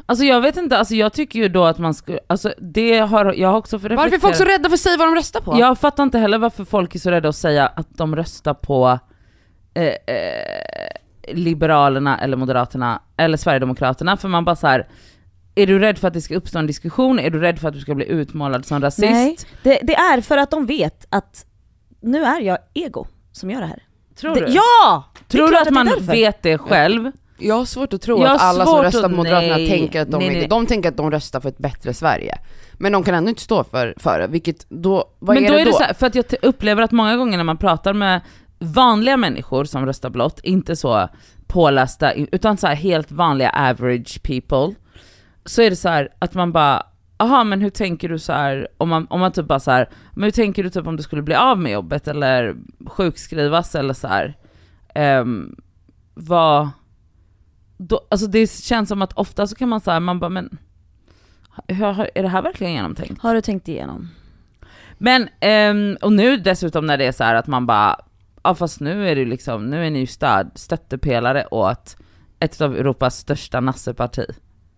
Alltså 0.06 0.25
jag 0.25 0.42
vet 0.42 0.57
inte, 0.57 0.77
alltså 0.77 0.95
jag 0.95 1.13
tycker 1.13 1.39
ju 1.39 1.50
då 1.50 1.66
att 1.66 1.77
man 1.77 1.94
ska, 1.94 2.19
alltså 2.27 2.54
det 2.60 2.98
har 3.00 3.33
jag 3.33 3.50
har 3.50 3.57
också 3.57 3.80
för 3.80 3.89
Varför 3.89 4.16
är 4.16 4.19
folk 4.19 4.36
så 4.36 4.44
rädda 4.44 4.69
för 4.69 4.74
att 4.74 4.80
säga 4.80 4.98
vad 4.98 5.07
de 5.07 5.16
röstar 5.16 5.42
på? 5.42 5.60
Jag 5.60 5.77
fattar 5.80 6.04
inte 6.04 6.18
heller 6.19 6.38
varför 6.38 6.66
folk 6.66 6.95
är 6.95 7.00
så 7.00 7.12
rädda 7.12 7.30
att 7.30 7.36
säga 7.36 7.68
att 7.68 7.88
de 7.98 8.16
röstar 8.16 8.54
på 8.54 9.00
eh, 9.74 9.83
eh, 9.83 9.94
Liberalerna 11.34 12.18
eller 12.20 12.38
Moderaterna 12.38 13.02
eller 13.18 13.38
Sverigedemokraterna, 13.38 14.18
för 14.18 14.28
man 14.28 14.46
bara 14.46 14.56
så 14.56 14.68
här. 14.68 14.88
Är 15.56 15.68
du 15.68 15.80
rädd 15.80 15.98
för 15.98 16.08
att 16.08 16.14
det 16.14 16.22
ska 16.22 16.36
uppstå 16.36 16.60
en 16.60 16.68
diskussion? 16.68 17.20
Är 17.20 17.30
du 17.30 17.40
rädd 17.40 17.60
för 17.60 17.68
att 17.68 17.74
du 17.74 17.80
ska 17.80 17.96
bli 17.96 18.06
utmålad 18.06 18.66
som 18.66 18.81
rasist? 18.81 19.12
Nej, 19.12 19.38
det, 19.64 19.80
det 19.84 19.96
är 19.96 20.22
för 20.22 20.38
att 20.38 20.52
de 20.52 20.66
vet 20.66 21.06
att 21.10 21.46
nu 22.02 22.24
är 22.24 22.42
jag 22.42 22.58
ego 22.74 23.08
som 23.31 23.52
gör 23.52 23.60
det 23.62 23.68
här. 23.68 23.84
Tror 24.16 24.36
det, 24.36 24.46
du? 24.46 24.52
Ja! 24.52 25.04
Det 25.14 25.38
är 25.38 25.38
Tror 25.38 25.48
du 25.52 25.58
att 25.58 25.68
är 25.68 25.72
man 25.72 25.86
därför. 25.86 26.02
vet 26.12 26.42
det 26.42 26.58
själv? 26.58 27.12
Jag 27.38 27.56
har 27.56 27.66
svårt 27.66 27.94
att 27.94 28.02
tro 28.02 28.24
att 28.24 28.42
alla 28.42 28.66
som 28.66 28.81
röstar 28.81 29.00
att- 29.04 29.10
på 29.12 29.16
Moderaterna 29.18 29.56
nej, 29.58 29.70
tänker 29.70 30.02
att 30.02 30.12
de, 30.12 30.18
nej, 30.18 30.28
är- 30.28 30.31
nej. 30.40 30.48
de 30.48 30.66
tänker 30.66 30.90
att 30.90 30.98
de 30.98 31.12
röstar 31.12 31.40
för 31.40 31.50
ett 31.50 31.58
bättre 31.58 31.94
Sverige. 31.94 32.38
Men 32.74 32.92
de 32.92 33.04
kan 33.04 33.16
ändå 33.16 33.30
inte 33.30 33.42
stå 33.42 33.64
för, 33.64 33.94
för 33.98 34.20
det, 34.20 34.28
vilket 34.28 34.66
då, 34.70 35.04
vad 35.20 35.36
Men 35.36 35.46
är 35.46 35.50
då 35.50 35.56
det 35.56 35.62
är 35.62 35.66
då? 35.66 35.72
det 35.72 35.78
så 35.78 35.84
här, 35.84 35.94
för 35.94 36.08
att 36.08 36.16
jag 36.16 36.26
upplever 36.42 36.81
att 36.84 36.92
många 36.92 37.18
gånger 37.18 37.38
när 37.38 37.44
man 37.44 37.58
pratar 37.58 37.94
med 37.94 38.22
vanliga 38.60 39.18
människor 39.18 39.66
som 39.66 39.86
röstar 39.86 40.10
blått, 40.10 40.40
inte 40.44 40.76
så 40.76 41.10
pålästa, 41.48 42.14
utan 42.14 42.58
så 42.58 42.68
här 42.68 42.76
helt 42.76 43.12
vanliga 43.12 43.50
average 43.50 44.24
people, 44.24 44.76
så 45.46 45.62
är 45.62 45.70
det 45.70 45.76
så 45.76 45.90
här 45.90 46.10
att 46.20 46.34
man 46.34 46.52
bara, 46.52 46.84
aha 47.18 47.44
men 47.44 47.62
hur 47.62 47.70
tänker 47.70 48.10
du 48.10 48.20
så 48.20 48.34
här 48.34 48.68
om 48.78 48.90
man, 48.90 49.08
om 49.10 49.20
man 49.20 49.32
typ 49.32 49.48
bara 49.48 49.60
så 49.60 49.72
här, 49.72 49.90
men 50.14 50.24
hur 50.24 50.32
tänker 50.32 50.64
du 50.64 50.70
typ 50.70 50.88
om 50.88 50.96
du 50.96 51.04
skulle 51.04 51.22
bli 51.22 51.36
av 51.36 51.60
med 51.60 51.72
jobbet 51.72 52.08
eller 52.08 52.56
sjukskrivas 52.88 53.76
eller 53.76 53.94
så 53.94 54.08
här. 54.08 54.38
Um, 54.96 55.56
vad, 56.14 56.70
då, 57.78 58.08
alltså 58.10 58.28
det 58.28 58.52
känns 58.52 58.90
som 58.90 59.02
att 59.02 59.14
ofta 59.14 59.48
så 59.48 59.56
kan 59.56 59.70
man 59.70 59.82
säga, 59.82 60.00
man 60.00 60.20
bara 60.20 60.30
men, 60.30 60.58
hur, 61.68 62.10
är 62.16 62.24
det 62.24 62.30
här 62.30 62.42
verkligen 62.42 62.74
genomtänkt? 62.74 63.22
Har 63.22 63.36
du 63.36 63.42
tänkt 63.42 63.68
igenom? 63.68 64.10
Men, 64.98 65.30
ehm, 65.40 65.98
och 66.02 66.14
nu 66.14 66.38
dessutom 66.38 66.86
när 66.86 66.98
det 66.98 67.06
är 67.06 67.12
så 67.12 67.24
här 67.24 67.36
att 67.36 67.48
man 67.48 67.66
bara, 67.66 68.00
ja 68.44 68.56
fast 68.56 68.80
nu 68.80 69.10
är 69.10 69.16
det 69.16 69.26
liksom, 69.26 69.70
nu 69.70 69.86
är 69.86 69.90
ni 69.90 70.00
ju 70.00 70.08
stöd, 70.08 70.52
stöttepelare 70.56 71.46
åt 71.52 71.98
ett 72.40 72.62
av 72.62 72.76
Europas 72.76 73.18
största 73.18 73.60
nasseparti. 73.60 74.26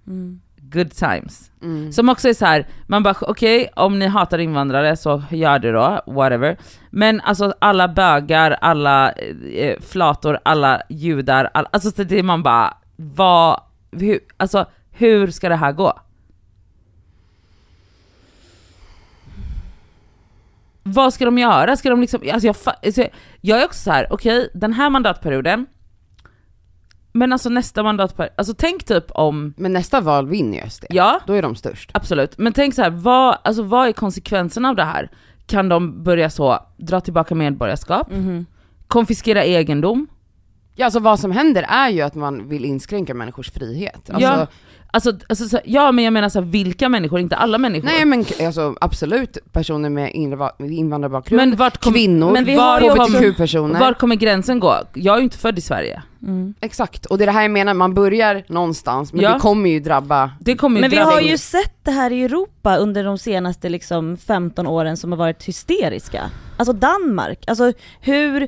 Mm. 0.07 0.41
Good 0.57 0.91
times. 0.91 1.51
Mm. 1.61 1.91
Som 1.91 2.09
också 2.09 2.29
är 2.29 2.33
så 2.33 2.45
här, 2.45 2.67
man 2.87 3.03
bara 3.03 3.15
okej, 3.21 3.69
om 3.75 3.99
ni 3.99 4.07
hatar 4.07 4.37
invandrare 4.37 4.97
så 4.97 5.23
gör 5.31 5.59
det 5.59 5.71
då, 5.71 6.01
whatever. 6.05 6.57
Men 6.89 7.21
alltså 7.21 7.53
alla 7.59 7.87
bögar, 7.87 8.51
alla 8.51 9.11
eh, 9.11 9.79
flator, 9.81 10.39
alla 10.43 10.81
judar, 10.89 11.49
all, 11.53 11.67
alltså 11.71 11.91
så 11.91 12.03
det 12.03 12.19
är 12.19 12.23
man 12.23 12.43
bara, 12.43 12.77
vad, 12.95 13.59
hur, 13.91 14.19
alltså 14.37 14.65
hur 14.91 15.27
ska 15.27 15.49
det 15.49 15.55
här 15.55 15.71
gå? 15.71 15.99
Vad 20.83 21.13
ska 21.13 21.25
de 21.25 21.37
göra? 21.37 21.75
Ska 21.77 21.89
de 21.89 22.01
liksom, 22.01 22.21
alltså 22.33 22.47
jag, 22.47 22.55
alltså 22.83 23.03
jag 23.41 23.61
är 23.61 23.65
också 23.65 23.79
så 23.79 23.91
här: 23.91 24.07
okej 24.13 24.49
den 24.53 24.73
här 24.73 24.89
mandatperioden, 24.89 25.65
men 27.13 27.33
alltså 27.33 27.49
nästa 27.49 27.83
mandatperiod, 27.83 28.33
alltså 28.37 28.53
tänk 28.57 28.83
typ 28.83 29.11
om, 29.11 29.53
Men 29.57 29.73
nästa 29.73 30.01
val 30.01 30.27
vinner 30.27 30.63
ju 30.63 30.69
SD. 30.69 30.85
ja, 30.89 31.19
Då 31.27 31.33
är 31.33 31.41
de 31.41 31.55
störst. 31.55 31.91
Absolut, 31.93 32.37
men 32.37 32.53
tänk 32.53 32.73
så 32.75 32.81
här, 32.81 32.89
vad, 32.89 33.37
alltså, 33.43 33.63
vad 33.63 33.87
är 33.87 33.91
konsekvenserna 33.91 34.69
av 34.69 34.75
det 34.75 34.83
här? 34.83 35.09
Kan 35.45 35.69
de 35.69 36.03
börja 36.03 36.29
så, 36.29 36.59
dra 36.77 37.01
tillbaka 37.01 37.35
medborgarskap, 37.35 38.11
Mhm. 38.11 38.45
konfiskera 38.87 39.43
egendom? 39.43 40.07
Ja 40.75 40.85
alltså 40.85 40.99
vad 40.99 41.19
som 41.19 41.31
händer 41.31 41.65
är 41.69 41.89
ju 41.89 42.01
att 42.01 42.15
man 42.15 42.49
vill 42.49 42.65
inskränka 42.65 43.13
människors 43.13 43.51
frihet. 43.51 44.09
Alltså, 44.09 44.21
Ja, 44.29 44.47
Alltså, 44.93 45.13
alltså 45.29 45.49
så, 45.49 45.59
ja 45.65 45.91
men 45.91 46.03
jag 46.05 46.13
menar 46.13 46.29
så 46.29 46.39
här, 46.39 46.45
vilka 46.47 46.89
människor, 46.89 47.19
inte 47.19 47.35
alla 47.35 47.57
människor. 47.57 47.85
Nej 47.85 48.05
men 48.05 48.25
alltså, 48.45 48.75
absolut 48.81 49.37
personer 49.51 49.89
med 49.89 50.11
inva- 50.11 50.71
invandrarbakgrund, 50.71 51.37
men 51.49 51.55
vart, 51.57 51.77
kom, 51.83 51.93
kvinnor, 51.93 52.31
men 52.31 52.45
vi 52.45 52.55
har 52.55 52.81
också- 52.91 53.17
hbtq-personer. 53.17 53.79
var 53.79 53.93
kommer 53.93 54.15
gränsen 54.15 54.59
gå? 54.59 54.75
Jag 54.93 55.13
är 55.15 55.17
ju 55.17 55.23
inte 55.23 55.37
född 55.37 55.57
i 55.57 55.61
Sverige. 55.61 56.01
Mm. 56.23 56.53
Exakt, 56.61 57.05
och 57.05 57.17
det 57.17 57.23
är 57.23 57.25
det 57.25 57.31
här 57.31 57.41
jag 57.41 57.51
menar, 57.51 57.73
man 57.73 57.93
börjar 57.93 58.43
någonstans 58.47 59.13
men 59.13 59.21
Ja. 59.21 59.33
det 59.33 59.39
kommer 59.39 59.69
ju 59.69 59.79
drabba 59.79 60.31
Det 60.39 60.55
kommer 60.55 60.77
ju 60.77 60.81
Men 60.81 60.89
vi 60.89 60.95
drabba 60.95 61.11
har 61.11 61.19
in- 61.21 61.27
ju 61.27 61.37
sett 61.37 61.75
det 61.83 61.91
här 61.91 62.11
i 62.11 62.23
Europa 62.23 62.77
under 62.77 63.03
de 63.03 63.17
senaste 63.17 63.69
liksom 63.69 64.17
15 64.17 64.67
åren 64.67 64.97
som 64.97 65.11
har 65.11 65.17
varit 65.19 65.43
hysteriska. 65.43 66.29
Alltså 66.57 66.73
Danmark, 66.73 67.43
alltså 67.47 67.73
hur 68.01 68.47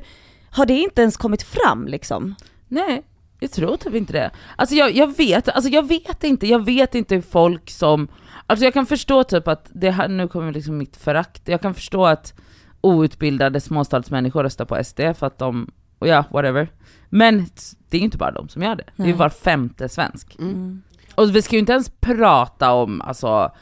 har 0.50 0.66
det 0.66 0.74
inte 0.74 1.00
ens 1.02 1.16
kommit 1.16 1.42
fram 1.42 1.86
liksom? 1.88 2.34
Nej, 2.68 3.02
jag 3.44 3.52
tror 3.52 3.76
typ 3.76 3.94
inte 3.94 4.12
det. 4.12 4.30
Alltså 4.56 4.74
jag, 4.74 4.92
jag 4.92 5.16
vet, 5.16 5.48
alltså 5.48 5.70
jag 5.70 5.88
vet 5.88 6.24
inte, 6.24 6.46
jag 6.46 6.64
vet 6.64 6.94
inte 6.94 7.14
hur 7.14 7.22
folk 7.22 7.70
som, 7.70 8.08
alltså 8.46 8.64
jag 8.64 8.74
kan 8.74 8.86
förstå 8.86 9.24
typ 9.24 9.48
att 9.48 9.70
det 9.72 9.90
här, 9.90 10.08
nu 10.08 10.28
kommer 10.28 10.52
liksom 10.52 10.78
mitt 10.78 10.96
förakt, 10.96 11.48
jag 11.48 11.60
kan 11.60 11.74
förstå 11.74 12.06
att 12.06 12.34
outbildade 12.80 13.60
småstadsmänniskor 13.60 14.42
röstar 14.42 14.64
på 14.64 14.84
SD 14.84 15.00
för 15.00 15.26
att 15.26 15.38
de, 15.38 15.70
och 15.98 16.08
ja, 16.08 16.24
whatever. 16.30 16.68
Men 17.08 17.46
det 17.88 17.96
är 17.96 17.98
ju 17.98 18.04
inte 18.04 18.18
bara 18.18 18.32
de 18.32 18.48
som 18.48 18.62
gör 18.62 18.76
det, 18.76 18.84
det 18.96 19.02
är 19.02 19.06
Nej. 19.06 19.12
var 19.12 19.28
femte 19.28 19.88
svensk. 19.88 20.36
Mm. 20.38 20.82
Och 21.14 21.36
vi 21.36 21.42
ska 21.42 21.56
ju 21.56 21.60
inte 21.60 21.72
ens 21.72 21.90
prata 22.00 22.72
om, 22.72 23.00
alltså, 23.00 23.52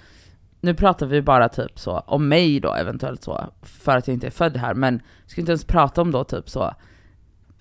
nu 0.61 0.75
pratar 0.75 1.07
vi 1.07 1.23
bara 1.23 1.49
typ 1.49 1.79
så, 1.79 1.99
om 1.99 2.29
mig 2.29 2.61
då 2.61 2.75
eventuellt 2.75 3.23
så, 3.23 3.47
för 3.63 3.97
att 3.97 4.09
jag 4.09 4.15
inte 4.15 4.27
är 4.27 4.31
född 4.31 4.57
här, 4.57 4.75
men 4.75 5.03
vi 5.25 5.31
ska 5.31 5.41
inte 5.41 5.53
ens 5.53 5.65
prata 5.65 6.03
om 6.03 6.11
då 6.11 6.25
typ 6.25 6.51
så, 6.51 6.75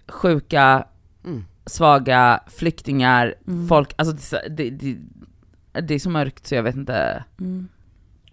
sjuka, 0.07 0.87
Mm. 1.23 1.45
Svaga, 1.65 2.39
flyktingar, 2.47 3.35
Mm. 3.47 3.67
folk, 3.67 3.93
alltså 3.97 4.13
det, 4.15 4.19
är 4.21 4.41
så- 4.41 4.49
det, 4.53 4.97
det, 5.81 5.93
är 5.93 5.99
så 5.99 6.09
mörkt 6.09 6.47
så 6.47 6.55
jag 6.55 6.63
vet 6.63 6.75
inte. 6.75 7.23
Mm. 7.39 7.67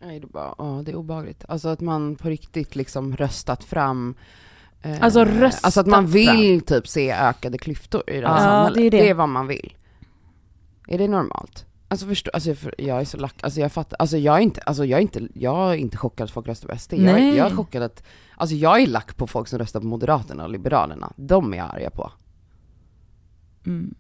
Nej, 0.01 0.21
det, 0.21 0.27
är 0.27 0.29
bara, 0.29 0.55
ja, 0.59 0.83
det 0.85 0.91
är 0.91 0.97
obehagligt. 0.97 1.45
Alltså 1.49 1.69
att 1.69 1.81
man 1.81 2.17
på 2.17 2.29
riktigt 2.29 2.77
liksom 2.77 3.17
röstat 3.17 3.65
fram 3.65 4.15
eh, 4.83 4.97
Alltså 5.03 5.25
röstat 5.25 5.65
Alltså 5.65 5.81
att 5.81 5.87
man 5.87 6.07
vill 6.07 6.61
typ 6.61 6.89
se 6.89 7.13
ökade 7.13 7.59
klyftor 7.59 8.03
i 8.11 8.21
det 8.21 8.29
här 8.29 8.35
Ja, 8.35 8.41
samhället. 8.41 8.75
det 8.75 8.87
är 8.87 8.91
det. 8.91 8.99
det 9.03 9.09
är 9.09 9.15
vad 9.15 9.29
man 9.29 9.47
vill. 9.47 9.75
Är 10.89 10.99
det 10.99 11.09
normalt? 11.09 11.65
Alltså 11.91 12.07
förstå, 12.07 12.31
alltså 12.35 12.55
jag 12.79 13.01
är 13.01 13.05
så 13.05 13.17
lack, 13.17 13.35
alltså 13.43 13.61
jag 13.61 13.73
fattar, 13.73 13.97
alltså 13.99 14.17
jag 14.19 14.37
är 14.37 14.41
inte, 14.41 14.61
alltså 14.61 14.85
jag 14.85 14.99
är 14.99 15.03
inte, 15.03 15.29
jag 15.35 15.71
är 15.73 15.75
inte 15.77 15.97
chockad 15.97 16.25
att 16.25 16.31
folk 16.31 16.47
röstar 16.49 16.69
på 16.69 16.79
SD. 16.79 16.93
Jag, 16.93 17.21
jag 17.37 17.47
är 17.51 17.57
chockad 17.57 17.83
att, 17.83 18.03
alltså 18.37 18.57
jag 18.57 18.83
är 18.83 18.87
lack 18.87 19.17
på 19.17 19.27
folk 19.27 19.49
som 19.49 19.59
röstar 19.59 19.81
på 19.81 19.87
Moderaterna 19.87 20.45
och 20.45 20.51
Liberalerna. 20.51 21.13
De 21.17 21.53
är 21.55 21.57
jag 21.59 21.75
arga 21.75 21.91
på. 21.91 22.13
Mm. 23.69 23.95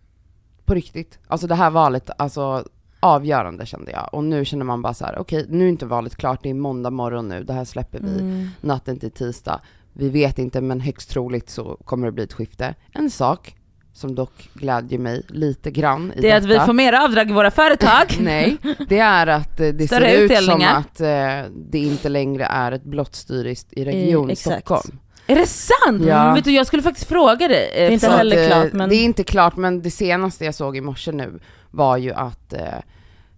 På 0.64 0.74
riktigt. 0.74 1.18
Alltså 1.26 1.46
det 1.46 1.54
här 1.54 1.70
valet, 1.70 2.10
alltså 2.18 2.64
avgörande 3.00 3.66
kände 3.66 3.90
jag. 3.90 4.08
Och 4.14 4.24
nu 4.24 4.44
känner 4.44 4.64
man 4.64 4.82
bara 4.82 4.94
så 4.94 5.04
här: 5.04 5.18
okej 5.18 5.46
nu 5.48 5.64
är 5.64 5.68
inte 5.68 5.86
valet 5.86 6.16
klart, 6.16 6.42
det 6.42 6.50
är 6.50 6.54
måndag 6.54 6.90
morgon 6.90 7.28
nu, 7.28 7.44
det 7.44 7.52
här 7.52 7.64
släpper 7.64 8.00
vi 8.00 8.18
Mm. 8.20 8.48
natten 8.60 8.98
till 8.98 9.10
tisdag. 9.10 9.60
Vi 9.92 10.08
vet 10.08 10.38
inte, 10.38 10.60
men 10.60 10.80
högst 10.80 11.10
troligt 11.10 11.50
så 11.50 11.76
kommer 11.84 12.06
det 12.06 12.12
bli 12.12 12.24
ett 12.24 12.32
skifte. 12.32 12.74
En 12.92 13.10
sak 13.10 13.54
som 13.92 14.14
dock 14.14 14.50
glädjer 14.54 14.98
mig 14.98 15.22
lite 15.28 15.70
grann 15.70 16.12
i 16.16 16.20
Det 16.20 16.30
är 16.30 16.36
att 16.36 16.48
detta. 16.48 16.60
vi 16.60 16.66
får 16.66 16.72
mer 16.72 16.92
avdrag 16.92 17.30
i 17.30 17.32
våra 17.32 17.50
företag. 17.50 18.06
Nej, 18.20 18.56
det 18.88 18.98
är 18.98 19.26
att 19.26 19.60
eh, 19.60 19.68
det 19.68 19.88
ser 19.88 20.18
ut 20.24 20.44
som 20.44 20.62
att 20.62 21.00
eh, 21.00 21.50
det 21.70 21.78
inte 21.78 22.08
längre 22.08 22.44
är 22.44 22.72
ett 22.72 22.84
blått 22.84 23.14
styre 23.14 23.50
i, 23.50 23.56
i 23.70 23.84
Region 23.84 24.30
exakt. 24.30 24.66
Stockholm. 24.66 24.98
Är 25.30 25.34
det 25.34 25.46
sant? 25.46 26.02
Ja. 26.06 26.34
Vet 26.34 26.44
du, 26.44 26.50
jag 26.52 26.66
skulle 26.66 26.82
faktiskt 26.82 27.08
fråga 27.08 27.48
dig. 27.48 27.70
eh, 27.74 27.86
är 27.86 27.90
inte 27.90 28.08
heller 28.08 28.42
att, 28.42 28.46
klart, 28.48 28.66
eh, 28.66 28.72
men- 28.74 28.88
Det 28.88 28.96
är 28.96 29.04
inte 29.04 29.24
klart, 29.24 29.56
men 29.56 29.82
det 29.82 29.90
senaste 29.90 30.44
jag 30.44 30.54
såg 30.54 30.76
i 30.76 30.80
morse 30.80 31.12
nu 31.12 31.40
var 31.70 31.96
ju 31.96 32.12
att 32.12 32.52
eh, 32.52 32.78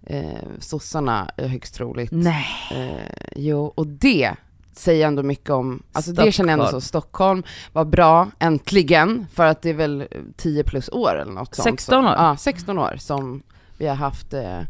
eh, 0.06 0.38
sossarna 0.60 1.30
är 1.36 1.48
högst 1.48 1.74
troligt. 1.74 2.12
Nej. 2.12 2.46
Eh, 2.74 3.12
jo, 3.36 3.72
och 3.74 3.86
det 3.86 4.30
säger 4.72 5.06
ändå 5.06 5.22
mycket 5.22 5.50
om, 5.50 5.82
alltså 5.92 6.12
det 6.12 6.32
känner 6.32 6.50
jag 6.52 6.58
ändå 6.60 6.70
så, 6.70 6.80
Stockholm. 6.80 7.42
Stockholm 7.42 7.42
var 7.72 7.84
bra, 7.84 8.30
äntligen, 8.38 9.26
för 9.34 9.46
att 9.46 9.62
det 9.62 9.70
är 9.70 9.74
väl 9.74 10.06
10 10.36 10.64
plus 10.64 10.88
år 10.88 11.18
eller 11.20 11.32
något 11.32 11.54
sånt. 11.54 11.64
16 11.64 12.04
år. 12.06 12.14
Ja, 12.16 12.36
16 12.36 12.78
år 12.78 12.96
som 12.98 13.42
vi 13.78 13.86
har 13.86 13.94
haft 13.96 14.34
eh, 14.34 14.60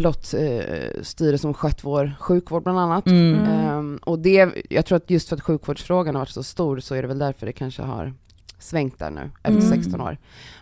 blått 0.00 0.34
eh, 0.34 1.02
styre 1.02 1.38
som 1.38 1.54
skött 1.54 1.84
vår 1.84 2.12
sjukvård 2.20 2.62
bland 2.62 2.78
annat. 2.78 3.06
Mm. 3.06 3.44
Ehm, 3.44 3.98
och 4.02 4.18
det, 4.18 4.48
jag 4.70 4.86
tror 4.86 4.96
att 4.96 5.10
just 5.10 5.28
för 5.28 5.36
att 5.36 5.42
sjukvårdsfrågan 5.42 6.14
har 6.14 6.20
varit 6.20 6.28
så 6.30 6.42
stor 6.42 6.80
så 6.80 6.94
är 6.94 7.02
det 7.02 7.08
väl 7.08 7.18
därför 7.18 7.46
det 7.46 7.52
kanske 7.52 7.82
har 7.82 8.14
svängt 8.58 8.98
där 8.98 9.10
nu 9.10 9.30
efter 9.42 9.50
Mm. 9.66 9.68
16 9.82 10.00
år. 10.00 10.16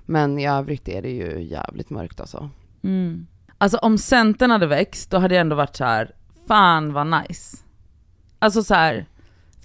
Men 0.07 0.39
i 0.39 0.47
övrigt 0.49 0.89
är 0.89 1.03
det 1.03 1.11
ju 1.11 1.43
jävligt 1.43 1.91
mörkt 1.91 2.21
alltså. 2.21 2.51
Mm. 2.85 3.27
Alltså 3.59 3.79
om 3.79 3.99
Centern 3.99 4.51
hade 4.51 4.67
växt, 4.67 5.11
då 5.11 5.19
hade 5.19 5.35
jag 5.35 5.41
ändå 5.41 5.57
varit 5.57 5.77
så 5.77 5.85
här: 5.85 6.11
fan 6.49 6.93
vad 6.93 7.07
nice. 7.07 7.57
Alltså 8.39 8.63
så 8.63 8.75
här, 8.75 9.07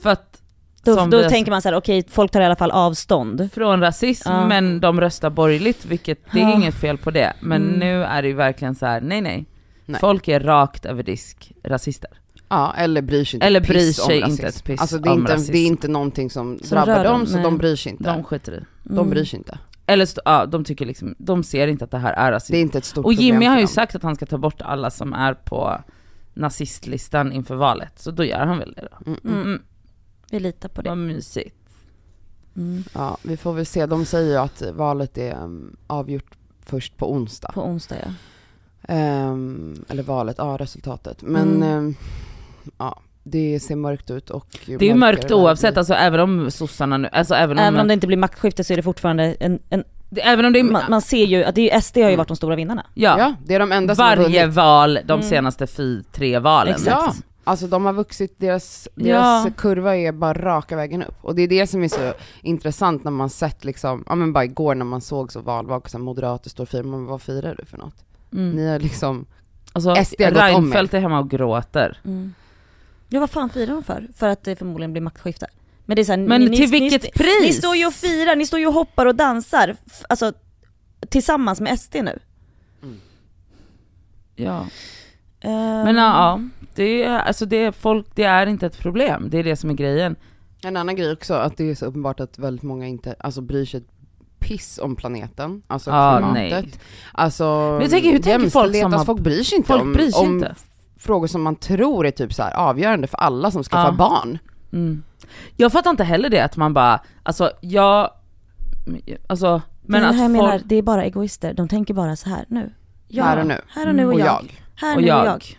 för 0.02 0.10
att 0.10 0.40
Då, 0.84 1.06
då 1.06 1.30
tänker 1.30 1.52
man 1.52 1.62
så 1.62 1.70
här: 1.70 1.76
okej 1.76 2.04
folk 2.10 2.32
tar 2.32 2.42
i 2.42 2.46
alla 2.46 2.56
fall 2.56 2.72
avstånd. 2.72 3.50
från 3.54 3.82
rasism, 3.82 4.30
Ja. 4.32 4.48
men 4.48 4.80
de 4.80 5.02
röstar 5.02 5.30
borgerligt, 5.30 5.86
vilket 5.86 6.20
det 6.34 6.40
är 6.40 6.50
Ja. 6.50 6.54
inget 6.56 6.76
fel 6.76 6.98
på 6.98 7.12
det. 7.12 7.34
Men 7.42 7.62
Mm. 7.64 7.80
nu 7.80 8.04
är 8.04 8.22
det 8.22 8.28
ju 8.28 8.34
verkligen 8.34 8.76
så 8.76 8.86
här: 8.86 9.02
nej 9.02 9.22
nej. 9.22 9.46
Nej. 9.86 10.00
Folk 10.02 10.28
är 10.28 10.40
rakt 10.40 10.86
över 10.86 11.04
disk 11.04 11.52
rasister. 11.64 12.10
Ja, 12.50 12.74
eller 12.78 13.02
bryr 13.02 13.26
sig 13.26 13.38
inte 13.38 13.48
Eller 13.48 13.62
bryr 13.62 13.74
piss 13.74 14.00
om 14.00 14.06
sig 14.06 14.22
rasism. 14.22 14.32
inte 14.32 14.48
ett 14.58 14.64
piss 14.64 14.82
Alltså 14.82 14.98
det 14.98 15.10
är, 15.10 15.14
om 15.14 15.20
inte, 15.20 15.34
rasism. 15.34 15.52
det 15.52 15.58
är 15.60 15.68
inte 15.68 15.88
någonting 15.88 16.30
som, 16.30 16.60
Som 16.60 16.76
drabbar 16.76 17.04
dem, 17.04 17.20
dem, 17.20 17.28
så 17.28 17.34
nej. 17.36 17.44
de 17.44 17.58
bryr 17.58 17.76
sig 17.76 17.92
inte. 17.92 18.04
De 18.04 18.24
skiter 18.24 18.54
i. 18.54 18.60
De 18.84 18.98
Mm. 18.98 19.10
bryr 19.10 19.26
sig 19.26 19.38
inte. 19.38 19.58
Eller 19.86 20.08
ja, 20.26 20.46
de 20.46 20.64
tycker 20.64 20.86
liksom, 20.86 21.16
de 21.18 21.44
ser 21.44 21.68
inte 21.68 21.86
att 21.86 21.92
det 21.92 21.98
här 21.98 22.14
är 22.14 22.32
rasism. 22.32 22.52
Det 22.54 22.58
är 22.58 22.62
inte 22.62 22.78
ett 22.78 22.86
stort 22.86 23.06
Och 23.06 23.14
Jimmy 23.14 23.46
har 23.46 23.56
ju 23.56 23.62
dem. 23.62 23.68
sagt 23.68 23.96
att 23.96 24.04
han 24.04 24.16
ska 24.16 24.26
ta 24.26 24.38
bort 24.38 24.62
alla 24.62 24.90
som 24.92 25.14
är 25.14 25.34
på 25.34 25.82
nazistlistan 26.34 27.32
inför 27.32 27.56
valet, 27.56 28.00
så 28.00 28.12
då 28.12 28.24
gör 28.24 28.46
han 28.46 28.58
väl 28.60 28.74
det 28.74 28.88
då. 28.92 28.98
Mm, 29.12 29.20
mm. 29.24 29.36
Mm. 29.36 29.48
Mm. 29.48 29.62
Vi 30.32 30.40
litar 30.40 30.70
på 30.70 30.82
det. 30.82 30.90
Vad 30.90 30.98
mysigt. 30.98 31.56
Mm. 32.56 32.84
Ja, 32.94 33.18
vi 33.24 33.38
får 33.38 33.54
väl 33.54 33.66
se. 33.66 33.86
De 33.86 34.06
säger 34.06 34.30
ju 34.32 34.38
att 34.38 34.62
valet 34.74 35.18
är 35.18 35.36
um, 35.44 35.76
avgjort 35.88 36.36
först 36.66 36.98
på 36.98 37.12
onsdag. 37.14 37.52
På 37.54 37.64
onsdag 37.66 37.96
ja. 38.06 38.12
Ehm, 38.88 39.86
eller 39.90 40.04
valet, 40.04 40.36
ja 40.38 40.58
resultatet. 40.60 41.22
Men 41.22 41.56
Mm. 41.56 41.64
ehm, 41.78 41.96
ja, 42.78 43.00
det 43.24 43.60
ser 43.60 43.76
mörkt 43.76 44.12
ut 44.12 44.30
och 44.30 44.48
Det 44.66 44.74
är 44.86 44.90
ju 44.90 44.96
mörkt 44.96 45.32
oavsett, 45.32 45.78
alltså 45.78 45.94
även 45.94 46.20
om 46.20 46.52
sossarna 46.52 46.98
nu, 46.98 47.10
alltså 47.12 47.36
även 47.36 47.58
om, 47.60 47.64
Även 47.64 47.80
om 47.80 47.88
det 47.88 47.94
inte 47.94 48.08
blir 48.08 48.18
maktskifte 48.18 48.64
så 48.64 48.74
är 48.74 48.78
det 48.78 48.84
fortfarande 48.84 49.36
en, 49.40 49.60
en 49.70 49.84
även 50.16 50.46
om 50.46 50.54
det 50.54 50.60
är, 50.60 50.64
man, 50.64 50.84
man 50.90 51.02
ser 51.02 51.26
ju 51.26 51.44
att 51.44 51.56
det 51.56 51.72
är, 51.72 51.82
SD 51.82 51.98
har 51.98 52.02
ju 52.02 52.08
Mm. 52.08 52.18
varit 52.18 52.28
de 52.28 52.38
stora 52.38 52.56
vinnarna. 52.56 52.86
ja, 52.94 53.20
Ja, 53.20 53.34
det 53.46 53.56
är 53.56 53.60
de 53.60 53.72
enda 53.72 53.96
som 53.96 54.06
har 54.06 54.16
varje 54.18 54.42
vunnit. 54.44 54.56
val 54.56 55.00
de 55.06 55.14
Mm. 55.14 55.24
senaste 55.30 55.68
fy, 55.68 56.04
tre 56.04 56.40
valen. 56.40 56.74
Exakt. 56.74 56.90
Ja, 56.90 57.14
alltså 57.44 57.68
de 57.68 57.86
har 57.86 57.94
vuxit, 57.94 58.36
deras, 58.38 58.88
Ja. 58.96 59.04
deras 59.04 59.48
kurva 59.58 59.96
är 59.96 60.12
bara 60.12 60.34
raka 60.34 60.76
vägen 60.76 61.04
upp. 61.04 61.16
Och 61.22 61.36
det 61.36 61.42
är 61.42 61.48
det 61.48 61.68
som 61.68 61.84
är 61.84 61.88
så 61.88 62.14
intressant 62.42 63.04
när 63.04 63.12
man 63.12 63.30
sett 63.30 63.66
liksom, 63.66 64.04
ja 64.10 64.16
men 64.16 64.34
bara 64.34 64.46
igår 64.46 64.76
när 64.76 64.86
man 64.86 65.02
såg 65.02 65.32
så 65.32 65.40
valvak, 65.40 65.90
så 65.90 65.98
här, 65.98 66.04
moderater 66.04 66.50
står 66.50 66.64
och 66.64 66.70
firar, 66.70 66.84
men 66.84 67.06
vad 67.06 67.22
firar 67.22 67.56
du 67.60 67.66
för 67.66 67.78
något? 67.78 67.96
Mm. 68.34 68.56
Ni 68.56 68.68
har 68.68 68.80
liksom, 68.80 69.26
Alltså, 69.74 69.96
SD 70.06 70.22
har 70.22 70.32
gått 70.32 70.42
om 70.42 70.64
Reinfeldt 70.64 70.94
är 70.94 71.00
hemma 71.00 71.20
och 71.20 71.30
gråter. 71.30 72.00
Ja 73.10 73.20
vad 73.20 73.30
fan 73.30 73.50
firar 73.50 73.74
de 73.74 73.84
för? 73.84 74.08
För 74.16 74.30
att 74.30 74.44
det 74.44 74.56
förmodligen 74.56 74.92
blir 74.92 75.02
maktskifte. 75.02 75.48
Men 75.86 75.96
det 75.96 76.02
är 76.02 76.04
så 76.04 76.12
här, 76.12 76.20
Men 76.20 76.42
ni, 76.42 76.58
till 76.58 76.72
ni, 76.72 76.80
vilket 76.80 77.04
ni, 77.04 77.12
pris? 77.12 77.42
Ni 77.42 77.54
står 77.54 77.76
ju 77.76 77.86
och 77.86 77.94
firar, 77.94 78.36
ni 78.36 78.46
står 78.46 78.60
ju 78.60 78.68
och 78.68 78.74
hoppar 78.74 79.06
och 79.06 79.16
dansar, 79.16 79.76
alltså 80.10 80.34
tillsammans 81.10 81.62
med 81.62 81.80
SD 81.80 81.96
nu. 81.96 82.20
Ja. 84.36 84.68
Ehm, 85.42 85.84
Men 85.84 85.96
ja, 85.96 86.02
ja, 86.02 86.42
det 86.76 87.04
är, 87.04 87.20
alltså 87.20 87.46
det 87.46 87.58
är 87.58 87.72
folk, 87.72 88.08
det 88.16 88.24
är 88.24 88.48
inte 88.48 88.66
ett 88.66 88.80
problem, 88.80 89.28
det 89.30 89.38
är 89.38 89.44
det 89.44 89.56
som 89.56 89.70
är 89.70 89.74
grejen. 89.74 90.16
en 90.64 90.78
annan 90.78 90.96
grej 90.96 91.12
också, 91.12 91.34
att 91.34 91.58
det 91.58 91.70
är 91.70 91.76
så 91.76 91.86
uppenbart 91.86 92.20
att 92.20 92.40
väldigt 92.40 92.64
många 92.64 92.88
inte, 92.88 93.16
alltså 93.20 93.42
bryr 93.42 93.66
sig 93.66 93.78
ett 93.78 94.03
piss 94.44 94.80
om 94.84 94.96
planeten, 94.96 95.62
alltså 95.68 95.92
Ja, 95.92 96.18
klimatet. 96.18 96.34
nej. 96.66 96.74
Alltså, 97.12 97.44
Men 97.72 97.82
jag 97.82 97.90
tänker, 97.90 98.12
hur 98.12 98.20
tänker 98.20 98.50
folk 98.50 98.76
som 98.76 98.86
alltså, 98.86 98.98
har- 98.98 99.06
folk 99.06 99.22
bryr 99.22 99.44
sig 99.44 99.56
inte 99.58 99.68
Folk 99.68 99.82
om, 99.82 99.94
bryr 99.94 100.12
sig 100.12 100.28
om 100.28 100.34
inte. 100.36 100.56
frågor 100.98 101.28
som 101.28 101.42
man 101.42 101.56
tror 101.56 102.06
är 102.08 102.12
typ 102.12 102.34
så 102.34 102.44
här 102.44 102.54
avgörande 102.54 103.08
för 103.08 103.18
alla 103.18 103.52
som 103.52 103.64
skaffar 103.64 103.86
Ja. 103.92 103.92
barn. 103.92 104.38
Mm. 104.74 105.04
Jag 105.58 105.72
fattar 105.72 105.90
inte 105.92 106.04
heller 106.04 106.30
det 106.30 106.40
att 106.40 106.58
man 106.58 106.74
bara, 106.74 107.00
alltså 107.24 107.52
jag, 107.62 108.10
alltså, 109.28 109.62
men 109.82 110.02
det 110.02 110.08
att 110.10 110.16
jag 110.16 110.24
folk, 110.26 110.32
menar, 110.44 110.62
det 110.66 110.76
är 110.76 110.82
bara 110.82 111.04
egoister, 111.04 111.54
de 111.54 111.68
tänker 111.68 111.94
bara 111.94 112.16
så 112.16 112.30
här 112.30 112.46
nu. 112.48 112.72
Ja, 113.08 113.24
Här 113.24 113.40
och 113.40 113.48
nu. 113.48 113.62
Här 113.68 113.88
och 113.88 113.96
nu 113.96 114.06
och, 114.06 114.14
Och 114.14 114.20
jag. 114.20 114.26
jag. 114.28 114.62
Här 114.76 114.96
och 114.96 115.02
nu 115.02 115.12
och 115.12 115.18
jag, 115.18 115.26
jag. 115.26 115.58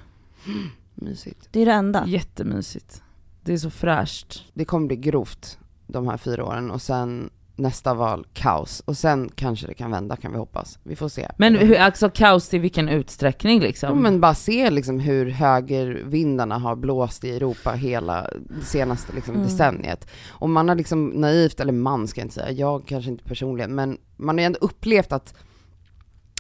Mysigt. 0.95 1.49
Det 1.51 1.61
är 1.61 1.67
det 1.67 1.73
enda. 1.73 2.05
jättemysigt. 2.07 3.03
Det 3.43 3.53
är 3.53 3.57
så 3.59 3.71
fräscht. 3.71 4.43
Det 4.55 4.65
kommer 4.65 4.87
bli 4.87 4.97
grovt 4.97 5.59
de 5.87 6.09
här 6.09 6.17
fyra 6.17 6.45
åren 6.45 6.71
och 6.71 6.83
sen 6.83 7.31
nästa 7.57 7.95
val 7.95 8.27
kaos 8.33 8.81
och 8.85 8.97
sen 8.97 9.31
kanske 9.35 9.67
det 9.67 9.75
kan 9.75 9.91
vända 9.91 10.17
kan 10.17 10.33
vi 10.33 10.39
hoppas. 10.39 10.79
Vi 10.83 10.97
får 10.97 11.09
se. 11.09 11.29
Men 11.37 11.57
hur, 11.57 11.77
alltså 11.77 12.11
kaos 12.11 12.49
till 12.49 12.61
vilken 12.61 12.89
utsträckning 12.89 13.61
liksom? 13.61 13.89
Jo, 13.93 13.95
men 13.95 14.21
bara 14.21 14.35
se 14.35 14.71
liksom 14.71 15.01
hur 15.01 15.31
högervindarna 15.31 16.59
har 16.59 16.77
blåst 16.77 17.25
i 17.25 17.37
Europa 17.37 17.73
hela 17.73 18.31
det 18.59 18.65
senaste 18.65 19.13
liksom 19.13 19.35
Mm. 19.35 19.47
decenniet. 19.47 20.07
Och 20.29 20.51
man 20.51 20.69
har 20.69 20.77
liksom 20.77 21.09
naivt, 21.09 21.61
eller 21.61 21.73
man 21.73 22.09
ska 22.09 22.21
jag 22.21 22.25
inte 22.25 22.35
säga, 22.35 22.51
jag 22.51 22.87
kanske 22.87 23.11
inte 23.11 23.25
personligen, 23.25 23.75
men 23.75 23.99
man 24.17 24.35
har 24.37 24.41
ju 24.41 24.47
ändå 24.47 24.59
upplevt 24.59 25.13
att 25.13 25.35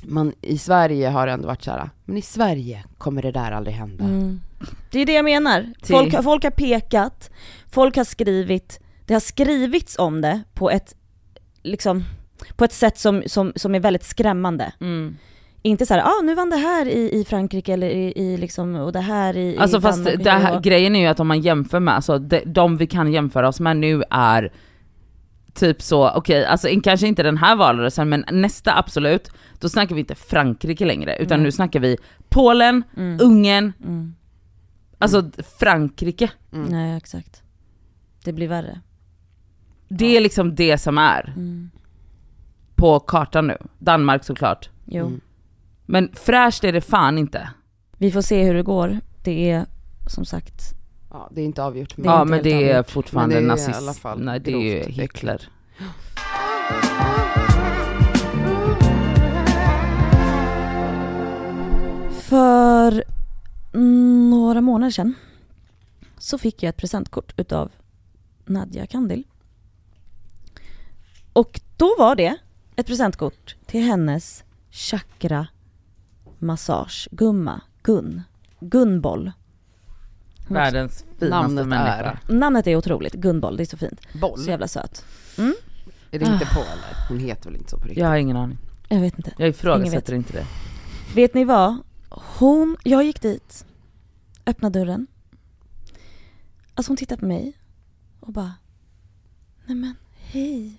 man 0.07 0.33
i 0.41 0.59
Sverige 0.59 1.09
har 1.09 1.27
ändå 1.27 1.47
varit 1.47 1.63
så 1.63 1.71
här, 1.71 1.91
men 2.05 2.17
i 2.17 2.23
Sverige 2.23 2.85
kommer 2.99 3.23
det 3.23 3.33
där 3.33 3.53
aldrig 3.53 3.77
hända. 3.77 4.05
Mm. 4.05 4.41
Det 4.91 5.01
är 5.01 5.07
det 5.07 5.13
jag 5.13 5.25
menar. 5.25 5.73
Folk, 5.83 6.23
folk 6.23 6.45
har 6.45 6.51
pekat, 6.51 7.31
folk 7.71 7.97
har 7.97 8.05
skrivit, 8.05 8.81
det 9.07 9.15
har 9.15 9.21
skrivits 9.21 9.99
om 9.99 10.21
det 10.21 10.43
på 10.55 10.71
ett, 10.71 10.95
liksom, 11.65 12.05
på 12.57 12.65
ett 12.65 12.73
sätt 12.73 12.99
som, 12.99 13.23
som, 13.27 13.53
som 13.57 13.75
är 13.75 13.81
väldigt 13.81 14.05
skrämmande. 14.05 14.73
Mm. 14.81 15.17
Inte 15.63 15.87
så 15.87 15.95
här, 15.95 16.03
ah, 16.03 16.21
nu 16.23 16.35
vann 16.35 16.51
det 16.51 16.57
här 16.57 16.87
i, 16.87 17.21
i 17.21 17.25
Frankrike 17.25 17.73
eller 17.73 17.87
i, 17.91 18.13
i 18.17 18.37
liksom, 18.37 18.75
och 18.75 18.93
det 18.93 19.01
här 19.01 19.37
i, 19.37 19.59
Alltså 19.59 19.79
i 19.79 19.81
fast 19.81 20.05
det 20.05 20.31
här, 20.31 20.61
grejen 20.61 20.97
är 20.97 21.01
ju 21.01 21.07
att 21.07 21.21
om 21.21 21.29
man 21.29 21.41
jämför 21.41 21.81
med, 21.81 21.95
alltså 21.95 22.19
de, 22.19 22.43
de 22.47 22.77
vi 22.77 22.87
kan 22.87 23.13
jämföra 23.13 23.49
oss 23.49 23.61
med 23.61 23.77
nu 23.77 24.03
är 24.11 24.53
typ 25.55 25.83
så, 25.83 26.11
okej, 26.11 26.45
alltså 26.45 26.69
in- 26.69 26.81
kanske 26.81 27.07
inte 27.07 27.23
den 27.23 27.37
här 27.37 27.57
valrörelsen 27.57 28.09
men 28.09 28.25
nästa 28.33 28.79
absolut, 28.79 29.31
då 29.61 29.69
snackar 29.69 29.95
vi 29.95 30.01
inte 30.01 30.15
Frankrike 30.15 30.85
längre 30.85 31.17
utan 31.17 31.33
Mm. 31.35 31.43
nu 31.43 31.53
snackar 31.53 31.81
vi 31.81 31.97
Polen, 32.29 32.83
Mm. 32.97 33.19
Ungern, 33.23 33.73
Mm. 33.85 34.15
alltså 34.99 35.31
Frankrike. 35.59 36.31
Mm. 36.53 36.67
Nej 36.71 36.97
exakt. 36.97 37.43
Det 38.25 38.33
blir 38.33 38.49
värre. 38.49 38.81
Det 39.99 40.17
är 40.17 40.21
liksom 40.21 40.55
det 40.55 40.79
som 40.79 40.99
är 40.99 41.33
Mm. 41.37 41.71
på 42.75 43.01
kartan 43.01 43.47
nu. 43.47 43.57
Danmark 43.79 44.25
såklart. 44.25 44.71
Jo. 44.85 45.07
Mm. 45.07 45.21
Men 45.87 46.11
fräscht 46.15 46.65
är 46.65 46.73
det 46.73 46.81
fan 46.81 47.19
inte. 47.19 47.49
Vi 47.99 48.11
får 48.13 48.21
se 48.23 48.45
hur 48.45 48.55
det 48.55 48.63
går. 48.63 49.01
Det 49.25 49.51
är 49.51 49.67
som 50.07 50.25
sagt, 50.25 50.63
Ja, 51.11 51.29
det 51.35 51.41
är 51.41 51.45
inte 51.45 51.63
avgjort. 51.63 51.93
Det 51.97 52.03
är 52.03 52.07
ja 52.07 52.25
men 52.25 52.43
det 52.43 52.51
är 52.71 52.71
avgjort. 52.79 52.91
fortfarande 52.91 53.35
Men 53.35 53.43
det 53.45 53.51
är 53.53 53.55
i 53.55 53.61
nazist. 53.67 53.79
alla 53.79 53.93
fall 53.93 54.21
Nej 54.25 54.41
det 54.41 54.53
är 54.53 54.87
ju. 54.87 54.93
Hitler. 54.93 55.49
För 62.11 63.05
några 64.31 64.61
månader 64.61 64.91
sedan 64.91 65.15
så 66.19 66.39
fick 66.39 66.63
jag 66.63 66.69
ett 66.69 66.77
presentkort 66.77 67.35
utav 67.37 67.71
Nadja 68.47 68.87
Kandil. 68.87 69.25
Och 71.35 71.61
då 71.77 71.95
var 71.99 72.17
det 72.17 72.37
ett 72.77 72.87
presentkort 72.87 73.57
till 73.67 73.83
hennes 73.83 74.45
chakra 74.71 75.47
massage, 76.39 77.09
Gumma, 77.11 77.61
Gun, 77.83 78.23
Gunboll. 78.61 79.33
Hon 80.49 80.55
Världens 80.55 81.05
finaste 81.19 81.27
Namnet 81.29 81.67
människa. 81.67 81.93
är- 81.95 82.19
Namnet 82.35 82.67
är 82.67 82.77
otroligt, 82.77 83.15
Gunboll, 83.15 83.57
det 83.57 83.63
är 83.63 83.67
så 83.67 83.77
fint. 83.77 84.01
Boll. 84.21 84.39
Så 84.39 84.51
jävla 84.51 84.69
söt. 84.69 85.05
Är 86.11 86.19
det 86.19 86.25
inte 86.27 86.47
på 86.55 86.61
eller? 86.61 87.09
Hon 87.09 87.19
heter 87.19 87.51
väl 87.51 87.57
inte 87.59 87.71
så 87.71 87.77
på 87.79 87.83
riktigt? 87.85 87.99
Jag 88.03 88.09
har 88.09 88.17
ingen 88.17 88.37
aning. 88.37 88.59
Jag 88.89 89.01
vet 89.01 89.17
inte. 89.17 89.31
Jag 89.31 89.41
Ingen 89.41 89.51
ifrågasätter 89.51 90.13
vet. 90.13 90.19
inte 90.19 90.33
det. 90.33 90.47
Vet 91.15 91.35
ni 91.35 91.45
vad? 91.45 91.77
Hon, 92.39 92.77
jag 92.85 93.05
gick 93.05 93.23
dit, 93.23 93.67
öppnade 94.47 94.79
dörren. 94.79 95.07
Alltså 96.75 96.91
hon 96.91 96.97
tittade 96.97 97.21
på 97.21 97.27
mig 97.27 97.53
och 98.21 98.33
bara, 98.33 98.53
nej 99.67 99.77
men 99.77 99.95
hej. 100.17 100.79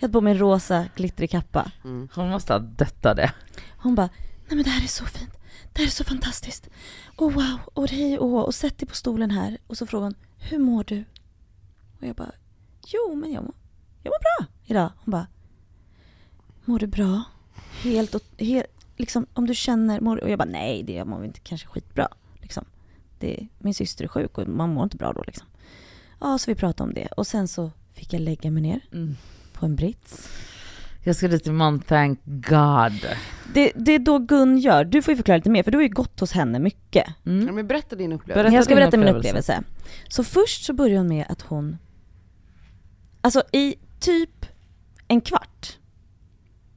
Jag 0.00 0.08
hade 0.08 0.12
på 0.12 0.20
mig 0.20 0.32
en 0.32 0.38
rosa 0.38 0.86
glittrig 0.96 1.30
kappa. 1.30 1.72
Mm. 1.84 2.08
Hon 2.14 2.30
måste 2.30 2.52
ha 2.52 2.58
dött 2.58 3.06
av 3.06 3.16
det. 3.16 3.32
Hon 3.76 3.94
bara, 3.94 4.08
nej 4.48 4.56
men 4.56 4.62
det 4.62 4.70
här 4.70 4.82
är 4.84 4.88
så 4.88 5.04
fint. 5.04 5.30
Det 5.72 5.78
här 5.78 5.86
är 5.86 5.90
så 5.90 6.04
fantastiskt. 6.04 6.68
Och 7.16 7.32
wow, 7.32 7.58
och 7.74 7.88
hej 7.90 8.18
och 8.18 8.46
och 8.46 8.54
sätt 8.54 8.78
dig 8.78 8.88
på 8.88 8.94
stolen 8.94 9.30
här. 9.30 9.58
Och 9.66 9.78
så 9.78 9.86
frågade 9.86 10.06
hon, 10.06 10.14
hur 10.38 10.58
mår 10.58 10.84
du? 10.84 11.04
Och 12.00 12.06
jag 12.06 12.16
bara, 12.16 12.32
jo 12.86 13.14
men 13.14 13.32
jag 13.32 13.44
mår, 13.44 13.54
jag 14.02 14.10
mår 14.10 14.20
bra 14.20 14.46
idag. 14.64 14.92
Hon 15.04 15.12
bara, 15.12 15.26
mår 16.64 16.78
du 16.78 16.86
bra? 16.86 17.22
Helt 17.82 18.14
och, 18.14 18.22
helt, 18.38 18.66
liksom 18.96 19.26
om 19.34 19.46
du 19.46 19.54
känner, 19.54 20.00
mår, 20.00 20.22
och 20.22 20.30
jag 20.30 20.38
bara, 20.38 20.48
nej 20.48 20.82
det 20.82 20.92
jag 20.92 21.06
mår 21.06 21.24
inte 21.24 21.40
kanske 21.40 21.66
skitbra. 21.66 22.08
Liksom. 22.40 22.64
Det, 23.18 23.48
min 23.58 23.74
syster 23.74 24.04
är 24.04 24.08
sjuk 24.08 24.38
och 24.38 24.48
man 24.48 24.74
mår 24.74 24.84
inte 24.84 24.96
bra 24.96 25.12
då 25.12 25.22
liksom. 25.26 25.46
Ja, 26.20 26.38
så 26.38 26.50
vi 26.50 26.54
pratade 26.54 26.88
om 26.88 26.94
det. 26.94 27.06
Och 27.06 27.26
sen 27.26 27.48
så 27.48 27.70
fick 27.92 28.12
jag 28.12 28.20
lägga 28.20 28.50
mig 28.50 28.62
ner 28.62 28.80
Mm. 28.92 29.16
På 29.60 29.66
en 29.66 29.76
brits. 29.76 30.28
Jag 31.04 31.16
ska 31.16 31.28
dit 31.28 31.46
imorgon, 31.46 31.80
thank 31.80 32.20
God. 32.24 33.06
Det, 33.54 33.72
det 33.74 33.92
är 33.92 33.98
då 33.98 34.18
Gun 34.18 34.58
gör, 34.58 34.84
du 34.84 35.02
får 35.02 35.12
ju 35.12 35.16
förklara 35.16 35.36
lite 35.36 35.50
mer 35.50 35.62
för 35.62 35.70
du 35.70 35.78
har 35.78 35.82
ju 35.82 35.88
gått 35.88 36.20
hos 36.20 36.32
henne 36.32 36.58
mycket. 36.58 37.04
Ja, 37.22 37.30
Mm. 37.30 37.54
men 37.54 37.66
berätta 37.66 37.96
din 37.96 38.12
upplevelse. 38.12 38.42
Berätta 38.42 38.54
jag 38.54 38.64
ska 38.64 38.74
berätta 38.74 38.96
min 38.96 39.08
upplevelse. 39.08 39.52
upplevelse. 39.52 39.62
Så 40.08 40.24
först 40.24 40.64
så 40.64 40.72
börjar 40.72 40.98
hon 40.98 41.08
med 41.08 41.26
att 41.28 41.42
hon, 41.42 41.78
alltså 43.20 43.42
i 43.52 43.74
typ 44.00 44.46
en 45.08 45.20
kvart 45.20 45.76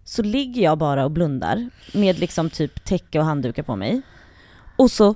så 0.04 0.24
ligger 0.24 0.62
jag 0.62 0.78
bara 0.78 1.06
och 1.06 1.12
blundar 1.12 1.70
med 1.94 2.20
liksom 2.20 2.50
typ 2.50 2.86
täcke 2.86 3.20
och 3.20 3.26
handdukar 3.26 3.64
på 3.64 3.76
mig. 3.76 4.02
Och 4.78 4.92
så, 4.92 5.16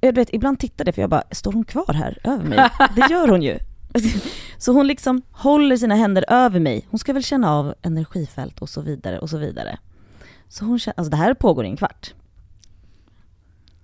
jag 0.00 0.12
vet 0.12 0.28
ibland 0.32 0.58
tittar 0.58 0.84
det 0.84 0.92
för 0.92 1.00
jag 1.02 1.10
bara, 1.10 1.22
står 1.30 1.52
hon 1.52 1.64
kvar 1.64 1.94
här 1.94 2.18
över 2.24 2.44
mig? 2.44 2.58
Det 2.96 3.06
gör 3.10 3.28
hon 3.28 3.42
ju. 3.42 3.58
Så 4.58 4.72
hon 4.72 4.86
liksom 4.86 5.22
håller 5.32 5.76
sina 5.76 5.94
händer 5.94 6.24
över 6.28 6.60
mig. 6.60 6.86
Hon 6.90 6.98
ska 6.98 7.12
väl 7.12 7.22
känna 7.22 7.52
av 7.54 7.74
energifält 7.82 8.62
och 8.62 8.68
så 8.68 8.80
vidare 8.80 9.18
och 9.18 9.30
så 9.30 9.38
vidare. 9.38 9.78
Så 10.48 10.64
hon 10.64 10.78
känner, 10.78 10.94
alltså 10.98 11.10
det 11.10 11.16
här 11.16 11.34
pågår 11.34 11.64
i 11.64 11.68
en 11.68 11.76
kvart. 11.76 12.14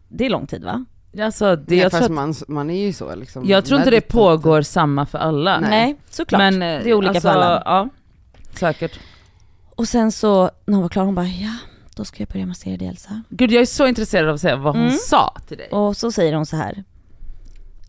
Det 0.08 0.26
är 0.26 0.30
lång 0.30 0.46
tid 0.46 0.64
va? 0.64 0.84
Alltså, 1.20 1.56
det, 1.56 1.64
Nej, 1.68 1.78
jag, 1.78 1.90
fast 1.90 2.04
tror 2.06 2.20
att, 2.20 2.26
man, 2.26 2.34
man 2.48 2.70
är 2.70 2.86
ju 2.86 2.92
så 2.92 3.14
liksom. 3.14 3.46
jag 3.46 3.64
tror 3.64 3.78
inte 3.80 3.90
det 3.90 4.00
pågår 4.00 4.62
samma 4.62 5.06
för 5.06 5.18
alla. 5.18 5.60
Nej. 5.60 5.70
Nej, 5.70 5.96
såklart. 6.10 6.38
Men, 6.38 6.60
det 6.60 6.90
är 6.90 6.94
olika 6.94 7.10
alltså, 7.10 7.28
för 7.28 7.28
alla. 7.28 7.62
Ja, 7.64 7.88
säkert. 8.58 9.00
Och 9.76 9.88
sen 9.88 10.12
så, 10.12 10.50
när 10.66 10.74
hon 10.74 10.82
var 10.82 10.88
klar, 10.88 11.04
hon 11.04 11.14
bara 11.14 11.26
ja, 11.26 11.54
då 11.96 12.04
ska 12.04 12.22
jag 12.22 12.28
börja 12.28 12.46
massera 12.46 12.76
dig 12.76 12.88
Elsa. 12.88 13.22
Gud 13.28 13.52
jag 13.52 13.60
är 13.62 13.66
så 13.66 13.86
intresserad 13.86 14.28
av 14.28 14.34
att 14.34 14.40
säga 14.40 14.56
vad 14.56 14.74
hon 14.76 14.86
Mm. 14.86 14.96
sa 14.98 15.36
till 15.48 15.58
dig. 15.58 15.68
Och 15.68 15.96
så 15.96 16.12
säger 16.12 16.32
hon 16.34 16.46
så 16.46 16.56
här. 16.56 16.84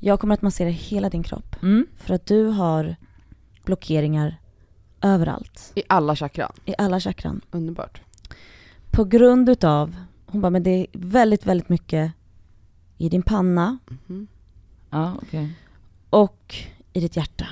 Jag 0.06 0.20
kommer 0.20 0.34
att 0.34 0.42
massera 0.42 0.70
hela 0.70 1.10
din 1.10 1.24
kropp 1.24 1.56
Mm. 1.64 1.88
för 1.98 2.14
att 2.14 2.26
du 2.26 2.46
har 2.46 2.96
blockeringar 3.66 4.38
överallt. 5.02 5.72
I 5.76 5.84
alla 5.90 6.16
chakran. 6.16 6.52
I 6.66 6.74
alla 6.78 7.00
chakran. 7.00 7.42
Underbart. 7.52 8.02
På 8.92 9.04
grund 9.04 9.50
utav, 9.50 9.96
hon 10.26 10.42
bara 10.42 10.50
men 10.50 10.64
det 10.64 10.70
är 10.70 10.88
väldigt, 10.94 11.46
väldigt 11.46 11.70
mycket 11.70 12.12
i 12.98 13.10
din 13.10 13.22
panna 13.24 13.78
Mhm. 14.08 14.28
Ja, 14.90 15.14
okej. 15.22 15.50
och 16.10 16.56
i 16.94 17.00
ditt 17.00 17.16
hjärta. 17.18 17.46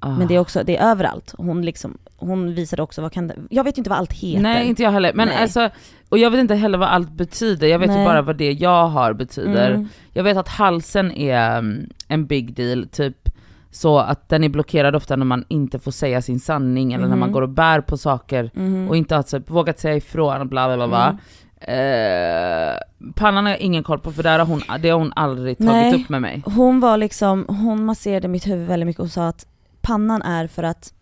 Ah. 0.00 0.16
Men 0.18 0.28
det 0.28 0.34
är 0.34 0.38
också, 0.38 0.62
det 0.64 0.76
är 0.76 0.90
överallt. 0.90 1.34
Hon 1.38 1.62
liksom, 1.64 1.98
hon 2.16 2.54
visade 2.54 2.82
också 2.82 3.02
vad 3.02 3.12
kan 3.12 3.28
det, 3.28 3.36
jag 3.50 3.64
vet 3.64 3.78
inte 3.78 3.90
vad 3.90 3.98
allt 3.98 4.12
heter. 4.12 4.42
Nej 4.42 4.66
inte 4.68 4.82
jag 4.82 4.90
heller, 4.92 5.12
men 5.14 5.28
Nej. 5.28 5.36
alltså, 5.36 5.70
och 6.08 6.18
jag 6.18 6.30
vet 6.30 6.40
inte 6.40 6.54
heller 6.54 6.78
vad 6.78 6.88
allt 6.88 7.10
betyder, 7.10 7.66
jag 7.66 7.78
vet 7.78 7.90
ju 7.90 8.04
bara 8.04 8.22
vad 8.22 8.36
det 8.36 8.52
jag 8.52 8.86
har 8.88 9.12
betyder. 9.12 9.70
Mm. 9.70 9.88
Jag 10.12 10.24
vet 10.24 10.36
att 10.36 10.48
halsen 10.48 11.12
är 11.12 11.58
mm, 11.58 11.90
en 12.08 12.26
big 12.26 12.54
deal, 12.54 12.88
typ 12.92 13.28
så 13.70 13.98
att 13.98 14.28
den 14.28 14.44
är 14.44 14.48
blockerad 14.48 14.96
ofta 14.96 15.16
när 15.16 15.24
man 15.24 15.44
inte 15.48 15.78
får 15.78 15.90
säga 15.90 16.22
sin 16.22 16.40
sanning 16.40 16.92
eller 16.92 17.06
när 17.08 17.16
man 17.16 17.28
Mhm. 17.28 17.32
går 17.32 17.42
och 17.42 17.48
bär 17.48 17.80
på 17.80 17.96
saker 17.96 18.50
Mhm. 18.54 18.88
och 18.88 18.96
inte 18.96 19.14
har 19.16 19.22
typ, 19.22 19.50
vågat 19.50 19.78
säga 19.78 19.96
ifrån 19.96 20.48
bla 20.48 20.66
bla 20.68 20.76
bla. 20.76 20.88
bla. 20.88 21.18
Mm. 21.60 22.70
Eh, 22.72 22.76
pannan 23.14 23.44
har 23.44 23.50
jag 23.52 23.60
ingen 23.60 23.82
koll 23.82 23.98
på 23.98 24.12
för 24.12 24.22
där 24.22 24.38
har 24.38 24.46
hon, 24.46 24.62
det 24.80 24.88
har 24.90 24.98
hon 24.98 25.12
aldrig 25.16 25.58
tagit 25.58 25.72
Nej. 25.72 25.94
upp 26.02 26.08
med 26.08 26.22
mig. 26.22 26.42
Hon 26.46 26.80
var 26.80 26.96
liksom, 26.96 27.44
hon 27.48 27.84
masserade 27.84 28.28
mitt 28.28 28.46
huvud 28.46 28.68
väldigt 28.68 28.86
mycket 28.86 29.00
och 29.02 29.10
sa 29.10 29.26
att 29.28 29.46
pannan 29.82 30.22
är 30.22 30.46
för 30.46 30.62
att 30.62 30.92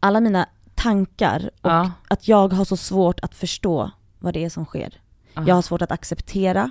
alla 0.00 0.20
mina 0.20 0.46
tankar 0.74 1.50
och 1.62 1.70
Ja. 1.70 1.90
att 2.08 2.28
jag 2.28 2.52
har 2.52 2.64
så 2.64 2.76
svårt 2.76 3.20
att 3.20 3.34
förstå 3.34 3.90
vad 4.24 4.34
det 4.34 4.44
är 4.44 4.48
som 4.48 4.64
sker. 4.64 5.00
Ah. 5.34 5.44
Jag 5.46 5.54
har 5.54 5.62
svårt 5.62 5.82
att 5.82 5.92
acceptera 5.92 6.70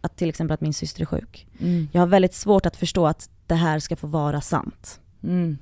att 0.00 0.16
till 0.16 0.28
exempel 0.28 0.54
att 0.54 0.60
min 0.60 0.74
syster 0.74 1.00
är 1.02 1.06
sjuk. 1.06 1.46
Mm. 1.60 1.88
Jag 1.92 2.00
har 2.00 2.06
väldigt 2.06 2.34
svårt 2.34 2.66
att 2.66 2.76
förstå 2.76 3.06
att 3.06 3.30
det 3.46 3.54
här 3.54 3.78
ska 3.78 3.96
få 3.96 4.06
vara 4.06 4.40
sant. 4.40 5.00
Mm. 5.22 5.58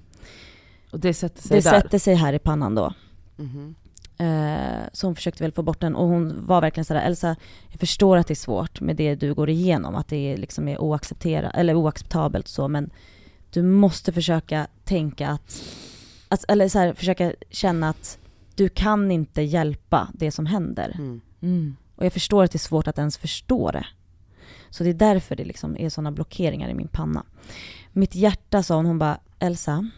Och 0.90 1.00
det 1.00 1.14
sätter 1.14 1.42
sig 1.42 1.56
Det 1.60 1.70
där. 1.70 1.80
sätter 1.80 1.98
sig 1.98 2.14
här 2.14 2.32
i 2.32 2.38
pannan 2.38 2.74
då. 2.74 2.94
Mhm. 3.36 3.74
Eh, 4.18 4.82
så 4.92 5.06
hon 5.06 5.14
försökte 5.14 5.44
väl 5.44 5.52
få 5.52 5.62
bort 5.62 5.80
den 5.80 5.94
och 5.96 6.08
hon 6.08 6.46
var 6.46 6.60
verkligen 6.60 6.84
sådär, 6.84 7.02
Elsa, 7.02 7.36
jag 7.70 7.80
förstår 7.80 8.16
att 8.16 8.26
det 8.26 8.32
är 8.32 8.36
svårt 8.36 8.80
med 8.80 8.96
det 8.96 9.14
du 9.14 9.34
går 9.34 9.50
igenom, 9.50 9.94
att 9.94 10.08
det 10.08 10.36
liksom 10.36 10.68
är 10.68 10.80
oacceptera, 10.80 11.50
eller 11.50 11.74
oacceptabelt 11.74 12.48
så, 12.48 12.68
men 12.68 12.90
du 13.50 13.62
måste 13.62 14.12
försöka 14.12 14.66
tänka 14.84 15.28
att, 15.28 15.62
att 16.28 16.44
eller 16.48 16.68
så 16.68 16.78
här, 16.78 16.94
försöka 16.94 17.32
känna 17.50 17.88
att 17.88 18.18
du 18.54 18.68
kan 18.68 19.10
inte 19.10 19.42
hjälpa 19.42 20.08
det 20.14 20.30
som 20.30 20.46
händer. 20.46 20.94
Mm. 20.98 21.20
Mm. 21.40 21.76
Och 21.96 22.04
jag 22.04 22.12
förstår 22.12 22.44
att 22.44 22.50
det 22.52 22.56
är 22.56 22.58
svårt 22.58 22.88
att 22.88 22.98
ens 22.98 23.18
förstå 23.18 23.70
det. 23.70 23.86
Så 24.70 24.84
det 24.84 24.90
är 24.90 24.94
därför 24.94 25.36
det 25.36 25.44
liksom 25.44 25.76
är 25.78 25.88
sådana 25.88 26.12
blockeringar 26.12 26.68
i 26.68 26.74
min 26.74 26.88
panna. 26.88 27.24
Mitt 27.92 28.14
hjärta 28.14 28.62
sa 28.62 28.76
hon, 28.76 28.86
hon 28.86 28.98
bara, 28.98 29.18
Elsa, 29.38 29.90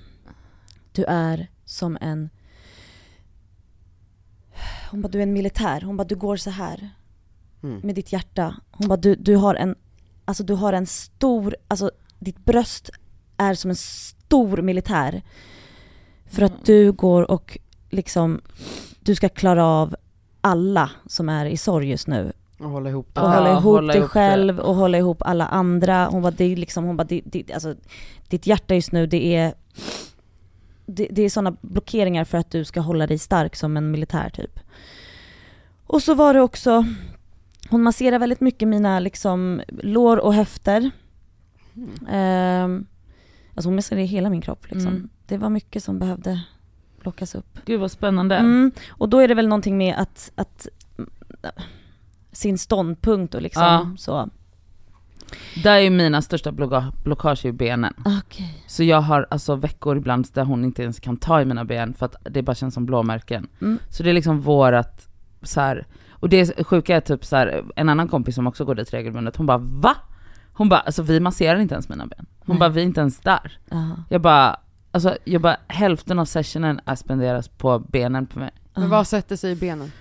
du 0.93 1.05
är 1.05 1.51
som 1.65 1.99
en 2.01 2.31
hon 4.91 5.03
bara, 5.03 5.09
du 5.09 5.19
är 5.19 5.23
en 5.23 5.33
militär. 5.33 5.81
Hon 5.81 5.97
bara, 5.97 6.05
du 6.05 6.17
går 6.17 6.37
så 6.37 6.51
här 6.51 6.91
Mm. 7.63 7.81
med 7.85 7.95
ditt 7.95 8.13
hjärta. 8.13 8.57
Hon 8.71 8.89
bara, 8.89 8.97
du, 8.97 9.15
du 9.15 9.37
har 9.37 9.55
en, 9.55 9.75
alltså 10.25 10.45
du 10.45 10.55
har 10.55 10.73
en 10.73 10.87
stor, 10.87 11.57
alltså 11.69 11.91
ditt 12.19 12.45
bröst 12.45 12.91
är 13.37 13.55
som 13.55 13.71
en 13.71 13.77
stor 13.77 14.63
militär. 14.63 15.23
För 16.27 16.43
att 16.43 16.65
du 16.65 16.93
går 16.93 17.31
och 17.31 17.59
liksom, 17.91 18.41
du 19.01 19.15
ska 19.15 19.29
klara 19.29 19.65
av 19.65 19.97
alla 20.41 20.91
som 21.07 21.29
är 21.29 21.47
i 21.47 21.57
sorg 21.57 21.91
just 21.91 22.07
nu. 22.07 22.33
Och 22.59 22.71
hålla 22.71 22.91
ihop 22.91 23.09
det. 23.15 23.21
Och 23.21 23.27
Ja, 23.29 23.35
hålla 23.35 23.51
ihop 23.51 23.63
hålla 23.63 23.93
dig 23.93 23.97
ihop 24.01 24.09
det. 24.09 24.13
själv 24.13 24.61
och 24.61 24.75
hålla 24.75 24.99
ihop 24.99 25.23
alla 25.23 25.47
andra. 25.47 26.07
Hon 26.07 26.23
bara, 26.23 26.31
det 26.31 26.45
är 26.45 26.57
liksom, 26.57 26.85
hon 26.85 26.97
bara, 26.97 27.05
det, 27.05 27.23
det, 27.25 27.53
alltså, 27.53 27.75
ditt 28.29 28.47
hjärta 28.47 28.75
just 28.75 28.93
nu 28.93 29.07
det 29.07 29.35
är 29.37 29.55
det, 30.87 31.09
det 31.11 31.23
är 31.23 31.31
sådana 31.31 31.57
blockeringar 31.61 32.25
för 32.25 32.39
att 32.39 32.51
du 32.51 32.65
ska 32.65 32.81
hålla 32.81 33.07
dig 33.07 33.19
stark 33.19 33.57
som 33.57 33.77
en 33.77 33.91
militär 33.91 34.31
typ. 34.31 34.61
Och 35.87 36.03
så 36.03 36.15
var 36.15 36.35
det 36.35 36.41
också, 36.41 36.85
hon 37.71 37.83
masserar 37.83 38.19
väldigt 38.19 38.41
mycket 38.41 38.69
mina 38.69 39.01
liksom 39.01 39.63
lår 39.69 40.17
och 40.17 40.35
höfter. 40.35 40.91
Mm. 41.77 41.91
Ehm, 42.11 42.87
alltså 43.55 43.69
hon 43.69 43.75
masserade 43.77 44.07
hela 44.07 44.31
min 44.31 44.41
kropp 44.41 44.71
liksom. 44.71 44.89
Mm. 44.93 45.09
Det 45.27 45.39
var 45.39 45.51
mycket 45.51 45.85
som 45.85 45.99
behövde 45.99 46.41
plockas 47.07 47.35
upp. 47.35 47.59
Gud 47.65 47.81
vad 47.81 47.91
spännande. 47.91 48.37
Mm, 48.37 48.73
och 48.89 49.09
då 49.09 49.19
är 49.21 49.29
det 49.29 49.35
väl 49.35 49.49
någonting 49.49 49.79
med 49.79 49.95
att, 49.99 50.33
att 50.35 50.69
mm, 50.99 51.11
sin 52.33 52.59
ståndpunkt 52.59 53.35
och 53.35 53.43
liksom 53.43 53.63
Ja. 53.63 53.91
så. 53.99 54.29
Där 55.63 55.75
är 55.77 55.79
ju 55.81 55.91
mina 55.91 56.23
största 56.23 56.53
blocka- 56.53 56.93
blockage 57.05 57.45
i 57.45 57.53
benen. 57.53 57.95
Okej. 58.05 58.65
Så 58.67 58.83
jag 58.85 59.01
har 59.01 59.27
alltså 59.31 59.55
veckor 59.57 59.97
ibland 59.97 60.27
där 60.35 60.45
hon 60.45 60.65
inte 60.65 60.83
ens 60.83 61.01
kan 61.01 61.17
ta 61.17 61.41
i 61.41 61.45
mina 61.45 61.65
ben 61.65 61.95
för 61.95 62.07
att 62.07 62.17
det 62.31 62.43
bara 62.43 62.55
känns 62.55 62.75
som 62.75 62.87
blåmärken. 62.87 63.49
Mm. 63.61 63.79
Så 63.91 64.03
det 64.03 64.11
är 64.11 64.15
liksom 64.15 64.41
vårat 64.41 65.09
så 65.43 65.61
här. 65.61 65.87
och 66.11 66.29
det 66.29 66.65
sjuka 66.67 66.97
är 66.97 67.01
typ 67.01 67.25
så 67.25 67.37
här, 67.37 67.65
en 67.77 67.89
annan 67.89 68.09
kompis 68.09 68.35
som 68.35 68.47
också 68.47 68.65
går 68.65 68.75
dit 68.75 68.95
regelbundet, 68.95 69.37
hon 69.37 69.47
bara 69.47 69.59
va? 69.59 69.97
Hon 70.53 70.69
bara 70.69 70.81
alltså 70.81 71.03
vi 71.03 71.21
masserar 71.21 71.59
inte 71.59 71.75
ens 71.75 71.89
mina 71.89 72.07
ben. 72.07 72.27
Hon 72.39 72.55
Nej. 72.57 72.59
bara 72.61 72.69
vi 72.69 72.81
är 72.81 72.85
inte 72.85 73.01
ens 73.01 73.21
där. 73.21 73.59
Aha. 73.73 73.95
Jag 74.09 74.21
bara, 74.21 74.57
alltså 74.97 75.17
jag 75.25 75.43
bara 75.43 75.57
hälften 75.69 76.19
av 76.19 76.25
sessionen 76.25 76.81
är 76.85 76.95
spenderas 76.95 77.49
på 77.49 77.79
benen 77.79 78.27
på 78.27 78.39
mig. 78.39 78.51
Men 78.75 78.91
vad 78.91 79.07
sätter 79.07 79.37
sig 79.37 79.53
i 79.53 79.57
benen? 79.57 79.93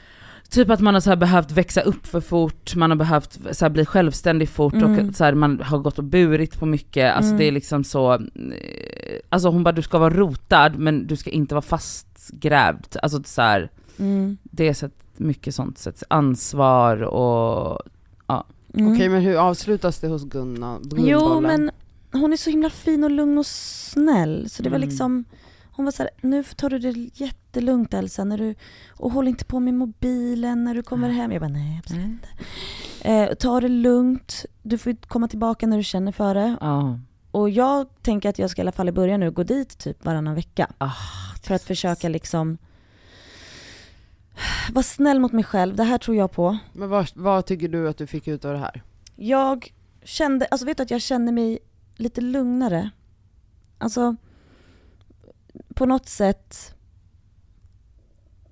Typ 0.50 0.70
att 0.70 0.80
man 0.80 0.94
har 0.94 1.02
så 1.02 1.10
här 1.10 1.18
behövt 1.18 1.52
växa 1.52 1.82
upp 1.82 2.08
för 2.08 2.22
fort, 2.22 2.76
man 2.76 2.92
har 2.92 2.98
behövt 2.98 3.40
så 3.52 3.66
här 3.66 3.70
bli 3.70 3.86
självständig 3.86 4.50
fort 4.50 4.74
Mm. 4.74 5.10
och 5.10 5.16
så 5.16 5.24
här, 5.24 5.34
man 5.34 5.60
har 5.62 5.78
gått 5.78 5.98
och 5.98 6.04
burit 6.04 6.60
på 6.60 6.66
mycket. 6.66 7.16
Alltså 7.16 7.28
Mm. 7.30 7.40
det 7.40 7.46
är 7.46 7.52
liksom 7.52 7.84
så, 7.84 8.14
eh, 8.14 8.20
alltså 9.30 9.50
hon 9.50 9.64
bara 9.64 9.72
du 9.72 9.82
ska 9.82 9.98
vara 10.00 10.14
rotad 10.14 10.70
men 10.78 11.08
du 11.08 11.16
ska 11.16 11.30
inte 11.30 11.56
vara 11.56 11.62
fastgrävd. 11.62 12.98
Alltså 13.02 13.24
så 13.24 13.42
här, 13.42 13.70
Mm. 14.00 14.38
det, 14.44 14.74
sätt, 14.74 14.94
mycket 15.18 15.56
sånt 15.56 15.78
sätts 15.78 16.04
ansvar 16.08 17.02
och 17.04 17.80
Mm. 18.78 18.94
Okej, 18.94 19.10
men 19.10 19.22
hur 19.22 19.38
avslutas 19.38 20.00
det 20.00 20.08
hos 20.08 20.24
Gunna? 20.30 20.80
Jo 20.96 21.40
men 21.42 21.72
hon 22.20 22.34
är 22.34 22.38
så 22.38 22.50
himla 22.50 22.70
fin 22.70 23.04
och 23.04 23.12
lugn 23.12 23.38
och 23.38 23.46
snäll 23.46 24.50
så 24.50 24.64
det 24.64 24.70
var 24.70 24.78
Mm. 24.78 24.90
liksom 24.90 25.26
Hon 25.72 25.86
var 25.86 25.92
så 25.92 26.04
här, 26.04 26.10
nu 26.22 26.44
tar 26.44 26.70
du 26.70 26.80
det 26.80 27.10
jättelugnt 27.14 27.94
Elsa 27.94 28.24
när 28.24 28.38
du, 28.38 28.56
och 28.98 29.12
håll 29.12 29.28
inte 29.28 29.46
på 29.46 29.60
med 29.60 29.74
mobilen 29.74 30.64
när 30.64 30.76
du 30.76 30.84
kommer 30.84 31.10
hem. 31.10 31.32
Jag 31.32 31.42
bara 31.42 31.50
nej 31.50 31.80
absolut 31.84 32.06
inte. 32.06 32.28
Eh, 33.02 33.34
ta 33.34 33.60
det 33.62 33.68
lugnt, 33.68 34.46
du 34.64 34.78
får 34.78 34.96
komma 35.08 35.28
tillbaka 35.28 35.68
när 35.68 35.78
du 35.78 35.84
känner 35.84 36.12
för 36.12 36.36
det. 36.36 36.58
Ja. 36.62 37.00
Och 37.32 37.50
jag 37.50 37.88
tänker 38.02 38.30
att 38.30 38.40
jag 38.40 38.50
ska 38.50 38.62
i 38.62 38.64
alla 38.64 38.72
fall 38.72 38.90
i 38.90 38.92
början 38.92 39.20
nu 39.20 39.32
gå 39.32 39.44
dit 39.44 39.78
typ 39.78 40.06
varannan 40.06 40.36
vecka. 40.36 40.72
Ah, 40.78 40.92
För 41.44 41.56
att 41.56 41.64
försöka 41.64 42.10
liksom 42.10 42.58
vara 44.74 44.84
snäll 44.84 45.20
mot 45.20 45.32
mig 45.32 45.44
själv, 45.44 45.76
det 45.76 45.84
här 45.84 45.98
tror 45.98 46.18
jag 46.18 46.32
på. 46.32 46.58
Men 46.74 46.90
vad, 46.90 47.08
vad 47.16 47.46
tycker 47.46 47.68
du 47.68 47.90
att 47.90 47.98
du 47.98 48.08
fick 48.08 48.28
ut 48.28 48.46
av 48.46 48.52
det 48.54 48.60
här? 48.60 48.84
Jag 49.16 49.74
kände, 50.04 50.46
alltså 50.46 50.66
vet 50.66 50.78
du 50.78 50.84
att 50.84 50.92
jag 50.92 51.02
kände 51.02 51.32
mig 51.32 51.60
lite 51.96 52.22
lugnare. 52.22 52.90
Alltså, 53.78 54.16
på 55.76 55.86
något 55.86 56.10
sätt, 56.10 56.76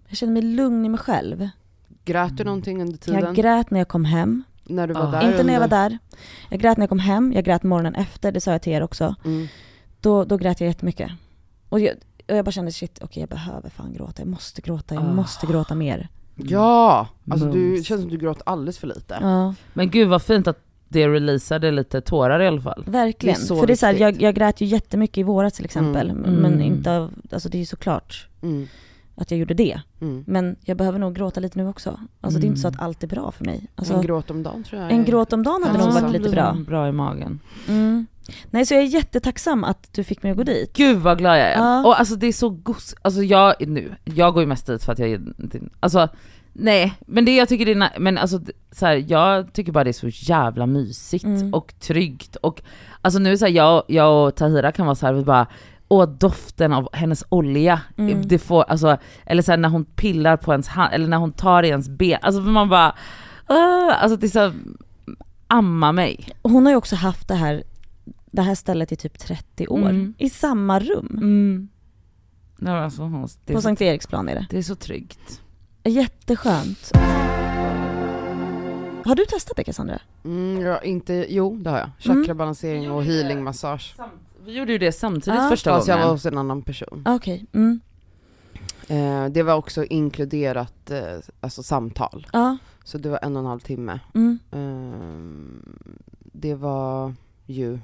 jag 0.07 0.17
kände 0.17 0.33
mig 0.33 0.41
lugn 0.41 0.85
i 0.85 0.89
mig 0.89 0.99
själv. 0.99 1.49
Grät 2.05 2.37
du 2.37 2.43
någonting 2.43 2.81
under 2.81 2.97
tiden? 2.97 3.19
Jag 3.21 3.35
grät 3.35 3.71
när 3.71 3.79
jag 3.79 3.87
kom 3.87 4.05
hem, 4.05 4.43
när 4.63 4.87
du 4.87 4.93
var 4.93 5.07
Ah. 5.07 5.11
där? 5.11 5.31
inte 5.31 5.43
när 5.43 5.53
jag 5.53 5.59
var 5.59 5.67
där. 5.67 5.97
Jag 6.49 6.59
grät 6.59 6.77
när 6.77 6.83
jag 6.83 6.89
kom 6.89 6.99
hem, 6.99 7.33
jag 7.33 7.45
grät 7.45 7.63
morgonen 7.63 7.95
efter, 7.95 8.31
det 8.31 8.41
sa 8.41 8.51
jag 8.51 8.61
till 8.61 8.73
er 8.73 8.81
också. 8.83 9.15
Mm. 9.25 9.47
Då, 10.01 10.23
då 10.25 10.37
grät 10.37 10.59
jag 10.61 10.67
jättemycket. 10.67 11.11
Och 11.69 11.79
jag, 11.79 11.95
och 12.29 12.35
jag 12.35 12.45
bara 12.45 12.51
kände 12.51 12.71
shit, 12.71 12.99
okej 13.01 13.21
jag 13.21 13.29
behöver 13.29 13.69
fan 13.69 13.93
gråta, 13.93 14.21
jag 14.21 14.27
måste 14.27 14.61
gråta, 14.61 14.95
jag 14.95 15.03
Ah. 15.03 15.13
måste 15.13 15.47
gråta 15.47 15.75
mer. 15.75 16.07
Ja! 16.35 17.07
Alltså 17.29 17.51
du, 17.51 17.75
det 17.77 17.83
känns 17.83 18.01
som 18.01 18.09
du 18.09 18.17
gråt 18.17 18.41
alldeles 18.45 18.77
för 18.77 18.87
lite. 18.87 19.17
Ja, 19.21 19.55
Men 19.73 19.89
gud 19.89 20.07
vad 20.09 20.21
fint 20.21 20.47
att 20.47 20.59
det 20.93 21.07
releasade 21.07 21.71
lite 21.71 22.01
tårar 22.01 22.39
i 22.39 22.47
alla 22.47 22.61
fall. 22.61 22.83
verkligen. 22.87 23.39
Det 23.41 23.47
För 23.47 23.67
det 23.67 23.73
är 23.73 23.77
så 23.77 23.85
här, 23.85 23.93
jag, 23.93 24.21
jag 24.21 24.35
grät 24.35 24.61
ju 24.61 24.65
jättemycket 24.65 25.17
i 25.17 25.23
våras 25.23 25.53
till 25.53 25.65
exempel, 25.65 26.09
Mm. 26.09 26.21
men 26.31 26.53
Mm. 26.53 26.61
inte 26.61 26.91
av, 26.97 27.11
alltså 27.31 27.49
det 27.49 27.57
är 27.57 27.59
ju 27.59 27.65
såklart 27.65 28.27
Mm. 28.41 28.67
att 29.15 29.31
jag 29.31 29.39
gjorde 29.39 29.53
det. 29.53 29.81
Mm. 30.01 30.23
Men 30.27 30.55
jag 30.65 30.77
behöver 30.77 30.99
nog 30.99 31.15
gråta 31.15 31.39
lite 31.39 31.57
nu 31.59 31.67
också. 31.67 31.99
Alltså 32.21 32.39
det 32.39 32.45
är 32.45 32.47
inte 32.47 32.61
så 32.61 32.67
att 32.67 32.79
allt 32.79 33.03
är 33.03 33.07
bra 33.07 33.31
för 33.31 33.45
mig. 33.45 33.67
Alltså, 33.75 33.93
en 33.93 34.01
gråt 34.01 34.31
om 34.31 34.43
dagen 34.43 34.63
tror 34.63 34.81
jag 34.81 34.91
en 34.91 35.05
gråt 35.05 35.33
om 35.33 35.43
dagen 35.43 35.63
hade 35.63 35.85
nog 35.85 35.93
varit 35.93 36.11
lite 36.11 36.29
bra. 36.29 36.57
bra 36.67 36.87
i 36.87 36.91
magen. 36.91 37.39
Mm. 37.67 38.07
Nej 38.49 38.65
så 38.65 38.73
jag 38.73 38.81
är 38.83 38.87
jättetacksam 38.87 39.63
att 39.63 39.93
du 39.93 40.03
fick 40.03 40.23
mig 40.23 40.31
att 40.31 40.37
gå 40.37 40.43
dit. 40.43 40.73
Gud 40.73 40.97
vad 40.97 41.17
glad 41.17 41.39
jag 41.39 41.47
är. 41.47 41.57
Ja. 41.57 41.85
Och 41.85 41.99
alltså 41.99 42.15
det 42.15 42.27
är 42.27 42.33
så 42.33 42.49
gos, 42.49 42.95
alltså 43.01 43.23
jag 43.23 43.53
nu, 43.67 43.95
jag 44.03 44.33
går 44.33 44.43
ju 44.43 44.47
mest 44.47 44.67
dit 44.67 44.83
för 44.83 44.91
att 44.91 44.99
jag 44.99 45.09
är, 45.09 45.21
alltså 45.79 46.07
nej, 46.53 46.93
men 47.05 47.25
det 47.25 47.35
jag 47.35 47.49
tycker 47.49 47.65
det 47.65 47.71
är, 47.71 47.99
men 47.99 48.17
alltså 48.17 48.41
så 48.71 48.85
här, 48.85 49.05
jag 49.07 49.53
tycker 49.53 49.71
bara 49.71 49.83
det 49.83 49.89
är 49.89 50.09
så 50.11 50.31
jävla 50.31 50.65
mysigt 50.65 51.25
Mm. 51.25 51.53
och 51.53 51.73
tryggt 51.79 52.35
och 52.35 52.61
alltså 53.01 53.19
nu 53.19 53.37
så 53.37 53.45
här, 53.45 53.51
jag, 53.51 53.83
jag 53.87 54.27
och 54.27 54.35
Tahira 54.35 54.71
kan 54.71 54.85
vara 54.85 54.95
så 54.95 55.05
här, 55.05 55.13
vi 55.13 55.23
bara 55.23 55.47
Åh 55.87 56.09
doften 56.09 56.73
av 56.73 56.89
hennes 56.93 57.23
olja, 57.29 57.81
Mm. 57.97 58.27
det 58.27 58.39
får, 58.39 58.63
alltså, 58.63 58.97
eller 59.25 59.41
så 59.41 59.51
här, 59.51 59.57
när 59.57 59.69
hon 59.69 59.85
pillar 59.85 60.37
på 60.37 60.51
ens 60.51 60.67
hand, 60.67 60.93
eller 60.93 61.07
när 61.07 61.17
hon 61.17 61.31
tar 61.31 61.63
i 61.63 61.67
ens 61.67 61.89
ben, 61.89 62.19
alltså 62.21 62.41
man 62.41 62.69
bara, 62.69 62.89
uh, 63.51 64.03
alltså 64.03 64.17
det 64.17 64.25
är 64.27 64.29
så, 64.29 64.51
amma 65.47 65.91
mig. 65.91 66.29
Och 66.41 66.51
Hon 66.51 66.65
har 66.65 66.71
ju 66.73 66.77
också 66.77 66.95
haft 66.95 67.27
det 67.27 67.35
här, 67.35 67.63
det 68.31 68.41
här 68.41 68.55
stället 68.55 68.91
i 68.91 68.95
typ 68.95 69.19
30 69.19 69.67
år. 69.67 69.79
Mm. 69.89 70.13
I 70.17 70.29
samma 70.29 70.79
rum. 70.79 71.09
Mm. 71.17 71.67
Men 72.57 72.73
alltså, 72.73 73.27
På 73.45 73.61
Sankt 73.61 73.81
Eriksplan 73.81 74.29
är 74.29 74.35
det. 74.35 74.47
det 74.49 74.57
är 74.57 74.61
så 74.63 74.75
tryggt. 74.75 75.41
Jätteskönt. 75.83 76.91
Har 79.05 79.15
du 79.15 79.25
testat 79.25 79.57
det 79.57 79.63
Cassandra? 79.63 79.99
Mm, 80.25 80.61
ja, 80.61 80.81
inte, 80.81 81.25
jo 81.29 81.55
det 81.57 81.69
har 81.69 81.77
jag. 81.77 81.89
Chakrabalansering 81.99 82.91
och 82.91 83.03
healingmassage. 83.03 83.95
Vi 84.45 84.57
gjorde 84.57 84.71
ju 84.71 84.77
det 84.77 84.91
samtidigt 84.91 85.39
Ja. 85.39 85.49
första 85.49 85.71
Fast 85.71 85.87
jag 85.87 85.95
gången. 85.95 86.07
var 86.07 86.13
hos 86.13 86.25
en 86.25 86.37
annan 86.37 86.61
person. 86.61 87.01
Ah, 87.05 87.15
Okej. 87.15 87.45
Mm. 87.53 87.79
Eh, 88.87 89.25
det 89.31 89.43
var 89.43 89.53
också 89.55 89.83
inkluderat 89.85 90.91
eh, 90.91 91.17
alltså 91.41 91.63
samtal. 91.63 92.27
Ja. 92.33 92.57
Så 92.83 92.97
det 92.97 93.09
var 93.09 93.19
en 93.21 93.35
och 93.35 93.39
en 93.39 93.45
halv 93.45 93.59
timme. 93.59 93.99
Mm. 94.15 94.39
Eh, 94.51 95.73
det 96.19 96.55
var 96.55 97.13
ju 97.45 97.79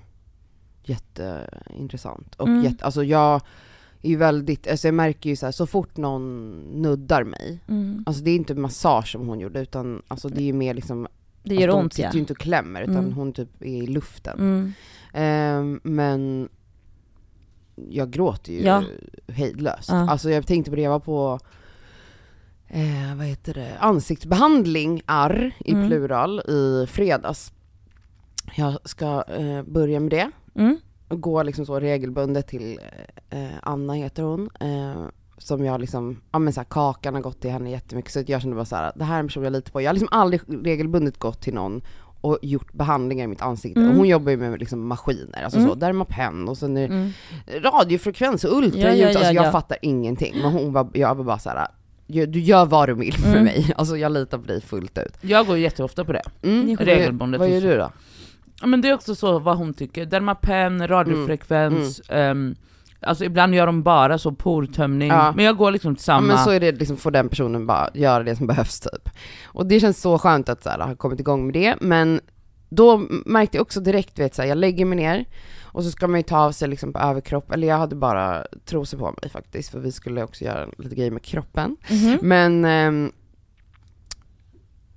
jätteintressant. 0.84 2.36
Och 2.36 2.48
Mm. 2.48 2.64
jätte, 2.64 2.86
alltså 2.86 3.04
jag 3.04 3.42
är 4.02 4.10
ju 4.10 4.16
väldigt, 4.16 4.68
alltså 4.68 4.88
jag 4.88 4.96
märker 4.96 5.30
ju 5.30 5.36
så 5.36 5.46
här, 5.46 5.52
så 5.52 5.68
fort 5.68 5.98
någon 5.98 6.52
nuddar 6.82 7.24
mig, 7.24 7.60
Mm. 7.68 8.04
alltså 8.08 8.24
det 8.24 8.32
är 8.32 8.36
inte 8.36 8.56
massage 8.56 9.08
som 9.12 9.28
hon 9.28 9.40
gjorde 9.40 9.62
utan 9.62 10.02
alltså 10.08 10.30
det 10.30 10.42
är 10.42 10.46
ju 10.46 10.54
mer 10.54 10.74
liksom, 10.74 11.08
Det 11.44 11.56
gör 11.56 11.62
alltså, 11.62 11.78
de 11.78 11.84
ont 11.84 11.94
sitter 11.94 12.10
ja. 12.10 12.14
ju 12.14 12.20
inte 12.20 12.34
och 12.34 12.40
klämmer 12.40 12.82
utan 12.82 12.96
Mm. 12.98 13.14
hon 13.14 13.34
typ 13.34 13.62
är 13.62 13.66
i 13.84 13.88
luften. 13.88 14.40
Mm. 14.40 14.72
Ehm, 15.14 15.80
men 15.84 16.50
jag 17.90 18.12
gråter 18.12 18.54
ju 18.54 18.62
Ja. 18.62 18.84
hejdlöst. 19.28 19.90
Ja. 19.90 20.10
Alltså 20.10 20.30
jag 20.32 20.48
tänkte 20.48 20.72
på 20.72 20.76
det, 20.76 20.82
jag 20.82 20.92
var 20.92 21.00
på 21.00 21.40
eh, 22.68 23.16
vad 23.18 23.26
heter 23.26 23.54
det, 23.54 23.78
ansiktsbehandling, 23.80 25.02
arr 25.06 25.52
i 25.66 25.72
Mm. 25.72 25.88
plural, 25.88 26.40
i 26.40 26.88
fredags. 26.88 27.54
Jag 28.56 28.78
ska 28.90 29.24
eh, 29.28 29.64
börja 29.64 30.00
med 30.00 30.12
det, 30.12 30.32
Mm. 30.56 30.78
Och 31.10 31.22
gå 31.22 31.44
liksom 31.44 31.66
så 31.66 31.80
regelbundet 31.80 32.48
till 32.48 32.80
eh, 33.30 33.48
Anna 33.62 33.94
heter 33.94 34.24
hon, 34.24 34.50
eh, 34.60 35.04
som 35.38 35.66
jag 35.66 35.82
liksom, 35.82 36.22
ja 36.32 36.40
men 36.40 36.54
så 36.54 36.60
här, 36.60 36.66
Kakan 36.70 37.14
har 37.14 37.22
gått 37.22 37.42
till 37.42 37.52
henne 37.52 37.72
jättemycket 37.72 38.12
så 38.12 38.24
jag 38.28 38.42
kände 38.42 38.56
bara 38.56 38.66
så 38.66 38.76
här, 38.76 38.92
det 38.96 39.04
här 39.04 39.16
är 39.16 39.20
en 39.20 39.28
person 39.28 39.44
jag 39.44 39.54
litar 39.54 39.72
på. 39.72 39.82
Jag 39.82 39.90
har 39.90 39.94
liksom 39.94 40.10
aldrig 40.12 40.42
regelbundet 40.64 41.18
gått 41.18 41.42
till 41.42 41.54
någon 41.54 41.82
och 42.22 42.38
gjort 42.42 42.74
behandlingar 42.74 43.24
i 43.24 43.28
mitt 43.28 43.42
ansikte. 43.42 43.80
Mm. 43.80 43.92
Och 43.92 43.98
hon 43.98 44.08
jobbar 44.08 44.32
ju 44.32 44.38
med 44.38 44.60
liksom 44.60 44.88
maskiner, 44.88 45.44
alltså 45.44 45.60
Mm. 45.60 45.70
så, 45.70 45.76
Dermapen 45.76 46.48
och 46.50 46.58
sen 46.58 46.74
det 46.74 46.86
Mm. 46.86 47.10
radiofrekvens 47.64 48.44
och 48.44 48.58
ultraljud, 48.58 48.86
Ja, 48.86 48.90
ja, 49.08 49.12
ja, 49.12 49.20
alltså 49.20 49.34
jag 49.34 49.46
ja. 49.46 49.52
fattar 49.52 49.78
ingenting. 49.82 50.34
Men 50.42 50.52
hon 50.52 50.74
var, 50.74 50.88
jag 50.94 51.16
var 51.16 51.24
bara 51.24 51.40
så 51.40 51.50
här. 51.50 51.68
"Gör- 52.08 52.28
du 52.28 52.40
gör 52.40 52.66
vad 52.66 52.90
du 52.90 52.94
vill 52.94 53.14
för 53.14 53.30
Mm. 53.32 53.44
mig, 53.44 53.74
alltså 53.78 53.98
jag 53.98 54.12
litar 54.12 54.38
på 54.38 54.48
dig 54.48 54.62
fullt 54.62 54.98
ut. 54.98 55.14
Jag 55.22 55.48
går 55.48 55.58
jätteofta 55.58 56.06
på 56.06 56.14
det. 56.14 56.22
Mm. 56.42 56.78
Regelbundet 56.78 57.40
Vad 57.40 57.50
gör 57.50 57.62
du 57.62 57.78
då? 57.78 57.92
Ja, 58.62 58.68
men 58.68 58.82
det 58.82 58.90
är 58.90 58.94
också 58.94 59.16
så 59.16 59.40
vad 59.40 59.58
hon 59.58 59.74
tycker. 59.74 60.06
Dermapen, 60.06 60.88
radiofrekvens, 60.88 62.02
ehm, 62.10 62.56
alltså 63.02 63.26
ibland 63.26 63.56
gör 63.56 63.66
de 63.66 63.84
bara 63.84 64.18
så 64.18 64.32
portömning. 64.32 65.08
Ja. 65.10 65.34
Men 65.36 65.46
jag 65.46 65.58
går 65.58 65.72
liksom 65.72 65.96
till 65.96 66.02
Ja, 66.02 66.06
samma. 66.06 66.28
men 66.28 66.38
så 66.38 66.50
är 66.52 66.60
det 66.60 66.72
liksom, 66.72 66.98
får 66.98 67.12
den 67.12 67.30
personen 67.30 67.68
bara 67.68 67.90
göra 67.94 68.24
det 68.24 68.36
som 68.36 68.48
behövs 68.48 68.80
typ. 68.80 69.10
Och 69.46 69.66
det 69.66 69.80
känns 69.80 70.02
så 70.02 70.18
skönt 70.18 70.50
att 70.50 70.64
så 70.64 70.70
här, 70.70 70.80
ha 70.80 70.96
kommit 70.96 71.20
igång 71.20 71.46
med 71.46 71.54
det, 71.54 71.76
men 71.82 72.22
då 72.70 72.98
märkte 73.26 73.58
jag 73.58 73.62
också 73.62 73.80
direkt, 73.80 74.20
vet, 74.20 74.36
så 74.36 74.42
här, 74.42 74.50
jag 74.50 74.58
lägger 74.58 74.86
mig 74.86 74.96
ner 74.98 75.26
och 75.64 75.84
så 75.84 75.92
ska 75.92 76.08
man 76.08 76.20
ju 76.20 76.24
ta 76.24 76.38
av 76.40 76.52
sig 76.52 76.68
liksom 76.68 76.94
på 76.94 77.00
överkropp, 77.00 77.52
eller 77.52 77.68
jag 77.68 77.78
hade 77.78 77.96
bara 77.96 78.46
trosor 78.66 78.98
på 78.98 79.16
mig 79.22 79.30
faktiskt, 79.32 79.70
för 79.72 79.80
vi 79.80 79.92
skulle 79.92 80.24
också 80.24 80.44
göra 80.46 80.68
lite 80.78 80.96
grejer 80.96 81.12
med 81.12 81.24
kroppen. 81.24 81.78
Mhm. 81.90 82.18
Men 82.22 82.66
ehm, 82.66 83.12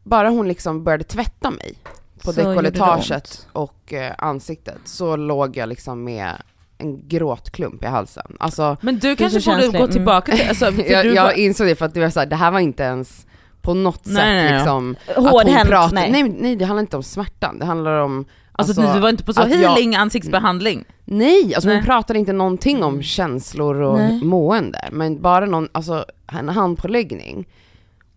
bara 0.05 0.29
hon 0.29 0.48
liksom 0.48 0.85
började 0.85 1.05
tvätta 1.05 1.51
mig 1.51 1.75
på 2.24 2.32
dekolletaget 2.32 3.46
och 3.52 3.92
eh, 3.92 4.12
ansiktet 4.18 4.78
så 4.85 5.16
låg 5.16 5.56
jag 5.56 5.68
liksom 5.68 6.04
med 6.04 6.32
en 6.78 7.08
gråtklump 7.08 7.85
i 7.85 7.87
halsen. 7.87 8.37
Alltså, 8.40 8.76
Men 8.80 8.98
du 8.98 9.16
kanske 9.16 9.50
borde 9.50 9.68
gå 9.68 9.76
Mm. 9.78 9.90
tillbaka 9.90 10.32
till, 10.37 10.48
alltså, 10.48 10.72
för 10.72 10.90
jag, 10.90 11.06
jag 11.06 11.22
var, 11.24 11.32
insåg 11.32 11.66
det 11.66 11.74
för 11.76 11.87
att 11.87 11.94
det 11.94 12.00
var 12.00 12.11
så 12.11 12.20
här, 12.20 12.26
det 12.26 12.37
här 12.37 12.50
var 12.50 12.61
inte 12.61 12.82
ens 12.82 13.26
på 13.62 13.74
något 13.74 14.06
Nej, 14.06 14.14
sätt 14.14 14.24
nej, 14.24 14.52
liksom 14.54 14.96
att 15.08 15.16
hon 15.16 15.94
nej. 15.94 16.11
nej. 16.11 16.22
nej 16.40 16.56
det 16.56 16.64
handlar 16.64 16.80
inte 16.80 16.96
om 16.96 17.02
smärtan, 17.02 17.58
det 17.58 17.64
handlar 17.66 17.98
om 18.00 18.24
alltså, 18.52 18.80
alltså, 18.80 18.94
du 18.94 19.00
var 19.00 19.08
inte 19.08 19.24
på 19.24 19.32
så 19.35 19.40
att 19.42 19.50
jag- 19.50 19.56
healing 19.58 19.94
ansiktsbehandling. 19.96 20.85
Nej, 21.04 21.54
alltså 21.54 21.68
Nej. 21.68 21.76
hon 21.76 21.85
pratade 21.85 22.18
inte 22.18 22.32
någonting 22.32 22.82
om 22.85 23.02
känslor 23.02 23.74
och 23.80 24.00
mående, 24.22 24.88
men 24.92 25.20
bara 25.22 25.46
någon, 25.46 25.68
alltså 25.72 26.04
en 26.32 26.48
handpåläggning, 26.48 27.48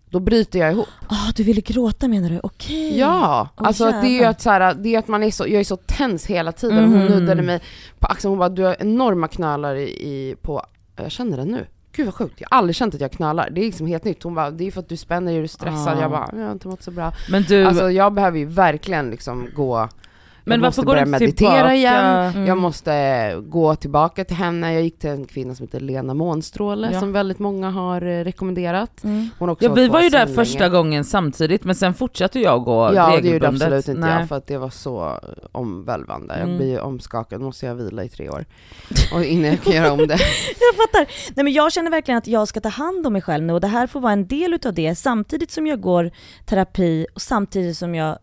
då 0.10 0.20
bryter 0.20 0.60
jag 0.60 0.72
ihop. 0.72 0.88
Ah, 1.08 1.32
du 1.36 1.44
ville 1.44 1.62
gråta 1.62 2.08
menar 2.08 2.30
du? 2.30 2.40
Okej. 2.44 2.98
Ja, 3.00 3.50
Åh, 3.58 3.68
alltså 3.68 3.86
att 3.88 4.02
det 4.02 4.08
är 4.08 4.10
ju 4.10 4.14
jävlar. 4.16 4.30
att, 4.30 4.42
så 4.42 4.50
här, 4.50 4.74
det 4.74 4.96
är 4.96 5.00
att 5.00 5.08
man 5.08 5.24
är 5.24 5.32
så, 5.32 5.44
jag 5.48 5.60
är 5.60 5.64
så 5.64 5.76
tens 5.78 6.26
hela 6.26 6.52
tiden. 6.52 6.78
Hon 6.84 6.98
Mhm. 7.00 7.06
nuddade 7.06 7.42
mig 7.42 7.62
på 8.00 8.08
axeln, 8.08 8.30
hon 8.30 8.40
bara 8.40 8.50
du 8.50 8.64
har 8.64 8.76
enorma 8.80 9.28
knölar 9.28 9.76
i, 9.76 9.84
i, 9.90 10.36
på, 10.42 10.66
jag 10.96 11.12
känner 11.12 11.38
det 11.38 11.46
nu. 11.46 11.66
Gud 11.92 12.06
vad 12.06 12.16
sjukt, 12.16 12.42
jag 12.42 12.48
har 12.52 12.58
aldrig 12.58 12.76
känt 12.76 12.96
att 12.96 13.02
jag 13.02 13.12
knölar. 13.12 13.50
Det 13.50 13.62
är 13.62 13.66
liksom 13.66 13.88
helt 13.88 14.04
nytt. 14.04 14.24
Hon 14.24 14.36
bara, 14.36 14.52
det 14.52 14.68
är 14.68 14.72
för 14.72 14.80
att 14.80 14.90
du 14.90 14.98
spänner, 14.98 15.34
är 15.34 15.42
du 15.42 15.48
stressad? 15.48 15.98
Ah. 15.98 16.02
Jag 16.02 16.12
bara, 16.12 16.30
jag 16.36 16.46
har 16.46 16.52
inte 16.52 16.68
mått 16.68 16.84
så 16.84 16.92
bra. 16.92 17.14
Men 17.30 17.44
du, 17.44 17.66
Alltså 17.66 17.92
jag 17.92 18.14
behöver 18.14 18.38
ju 18.40 18.46
verkligen 18.46 19.10
liksom 19.10 19.48
gå 19.56 19.90
Men 20.48 20.60
jag 20.62 20.68
måste 20.68 20.82
går 20.82 20.86
börja 20.94 21.06
meditera 21.06 21.52
tillbaka? 21.52 21.76
igen. 21.76 22.06
Mm. 22.06 22.48
Jag 22.48 22.58
måste 22.58 23.36
gå 23.48 23.76
tillbaka 23.76 24.26
till 24.26 24.36
henne. 24.36 24.74
Jag 24.74 24.84
gick 24.84 25.00
till 25.00 25.10
en 25.10 25.26
kvinna 25.26 25.56
som 25.56 25.64
heter 25.66 25.80
Lena 25.80 26.14
Månstråle 26.14 26.90
Ja. 26.94 27.00
som 27.00 27.12
väldigt 27.12 27.40
många 27.40 27.70
har 27.70 28.02
eh, 28.02 28.24
rekommenderat. 28.24 29.04
Mm. 29.04 29.30
Hon 29.40 29.50
också 29.50 29.66
Ja 29.66 29.74
vi 29.74 29.88
var 29.88 30.02
ju 30.02 30.10
där 30.10 30.26
svinlänge. 30.26 30.46
första 30.46 30.70
gången 30.70 31.04
samtidigt 31.04 31.64
men 31.64 31.76
sen 31.76 31.94
fortsatte 31.94 32.40
jag 32.40 32.64
gå 32.64 32.92
Ja, 32.94 33.08
det 33.08 33.14
gjorde 33.16 33.28
regelbundet. 33.28 33.62
absolut 33.62 33.88
inte 33.88 34.02
Nej. 34.02 34.20
jag 34.20 34.30
för 34.30 34.36
att 34.36 34.48
det 34.48 34.58
var 34.58 34.70
så 34.70 35.20
omvälvande. 35.52 36.34
Jag 36.34 36.44
Mm. 36.44 36.58
blir 36.58 36.68
ju 36.70 36.80
omskakad, 36.80 37.42
måste 37.42 37.66
jag 37.66 37.76
vila 37.76 38.04
i 38.04 38.10
tre 38.10 38.30
år. 38.30 38.46
Och 39.14 39.24
innan 39.24 39.50
jag 39.50 39.62
kan 39.62 39.74
göra 39.74 39.92
om 39.92 39.98
det. 39.98 40.06
Jag 40.60 40.76
fattar. 40.78 41.06
Nej 41.36 41.44
men 41.44 41.54
jag 41.54 41.72
känner 41.74 41.92
verkligen 41.92 42.18
att 42.18 42.28
jag 42.28 42.48
ska 42.48 42.60
ta 42.60 42.70
hand 42.70 43.08
om 43.08 43.14
mig 43.14 43.22
själv 43.22 43.44
nu 43.44 43.54
och 43.54 43.62
det 43.62 43.68
här 43.68 43.88
får 43.88 44.00
vara 44.00 44.14
en 44.14 44.28
del 44.28 44.54
utav 44.54 44.74
det 44.74 44.96
samtidigt 44.96 45.52
som 45.52 45.68
jag 45.68 45.82
går 45.82 46.12
terapi 46.46 47.06
och 47.16 47.22
samtidigt 47.22 47.78
som 47.78 47.96
jag 47.96 48.18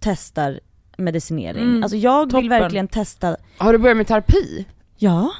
testar 0.00 0.60
medicinering. 0.96 1.62
Mm, 1.62 1.82
Alltså 1.82 1.96
jag 1.96 2.30
toppen. 2.30 2.40
vill 2.40 2.50
verkligen 2.50 2.88
testa, 2.88 3.36
Har 3.58 3.72
du 3.72 3.78
börjat 3.78 3.96
med 3.96 4.06
terapi? 4.06 4.66
ja. 4.96 5.30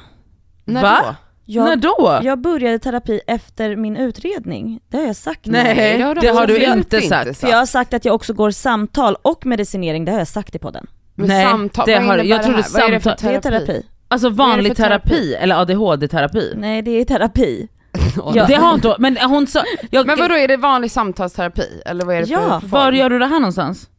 När 0.65 0.81
Va? 0.81 0.97
då? 1.01 1.13
När 1.61 1.69
Jag, 1.69 1.79
då? 1.79 2.19
jag 2.23 2.39
började 2.41 2.79
terapi 2.79 3.21
efter 3.27 3.75
min 3.75 3.97
utredning, 3.97 4.79
det 4.89 4.97
har 4.97 5.03
jag 5.05 5.15
sagt. 5.15 5.45
Nej, 5.45 5.97
det 5.97 6.03
har 6.03 6.15
du 6.15 6.21
det 6.21 6.27
har 6.27 6.47
du 6.47 6.57
inte 6.57 6.97
inte 6.97 7.01
sagt. 7.01 7.37
För 7.39 7.47
jag 7.47 7.57
har 7.57 7.65
sagt 7.65 7.93
att 7.93 8.05
jag 8.05 8.15
också 8.15 8.33
går 8.33 8.51
samtal 8.51 9.15
och 9.21 9.45
medicinering, 9.45 10.05
det 10.05 10.11
har 10.11 10.19
jag 10.19 10.27
sagt 10.27 10.55
i 10.55 10.59
podden. 10.59 10.87
Men 11.15 11.27
Nej, 11.27 11.45
samtal, 11.45 11.85
det 11.87 11.95
har- 11.95 12.17
jag 12.17 12.39
det 12.39 12.43
trodde 12.43 12.61
här? 12.61 12.69
Vad 12.73 12.81
är 12.83 12.91
det 12.91 12.99
för 12.99 13.09
samtal- 13.09 13.29
Det 13.31 13.35
är 13.35 13.41
terapi? 13.41 13.65
terapi. 13.65 13.85
Alltså 14.07 14.29
vanlig 14.29 14.75
terapi? 14.77 15.09
terapi? 15.09 15.33
eller 15.35 15.55
ADHD-terapi? 15.61 16.53
Nej 16.57 16.81
det 16.81 16.91
är 16.91 17.05
terapi. 17.05 17.67
Ja. 18.35 18.45
Det 18.47 18.53
har 18.55 18.73
inte 18.73 18.95
men 18.99 19.17
hon 19.17 19.47
sa... 19.47 19.63
Jag, 19.91 20.07
Men 20.07 20.19
vadå, 20.19 20.35
är 20.35 20.47
det 20.47 20.57
vanlig 20.57 20.91
samtalsterapi? 20.91 21.81
Eller 21.85 22.05
vad 22.05 22.15
är 22.15 22.21
det 22.21 22.27
Ja, 22.27 22.59
för 22.61 22.67
var 22.67 22.91
gör 22.91 23.09
du 23.09 23.19
det 23.19 23.25
här 23.25 23.39
någonstans? 23.39 23.89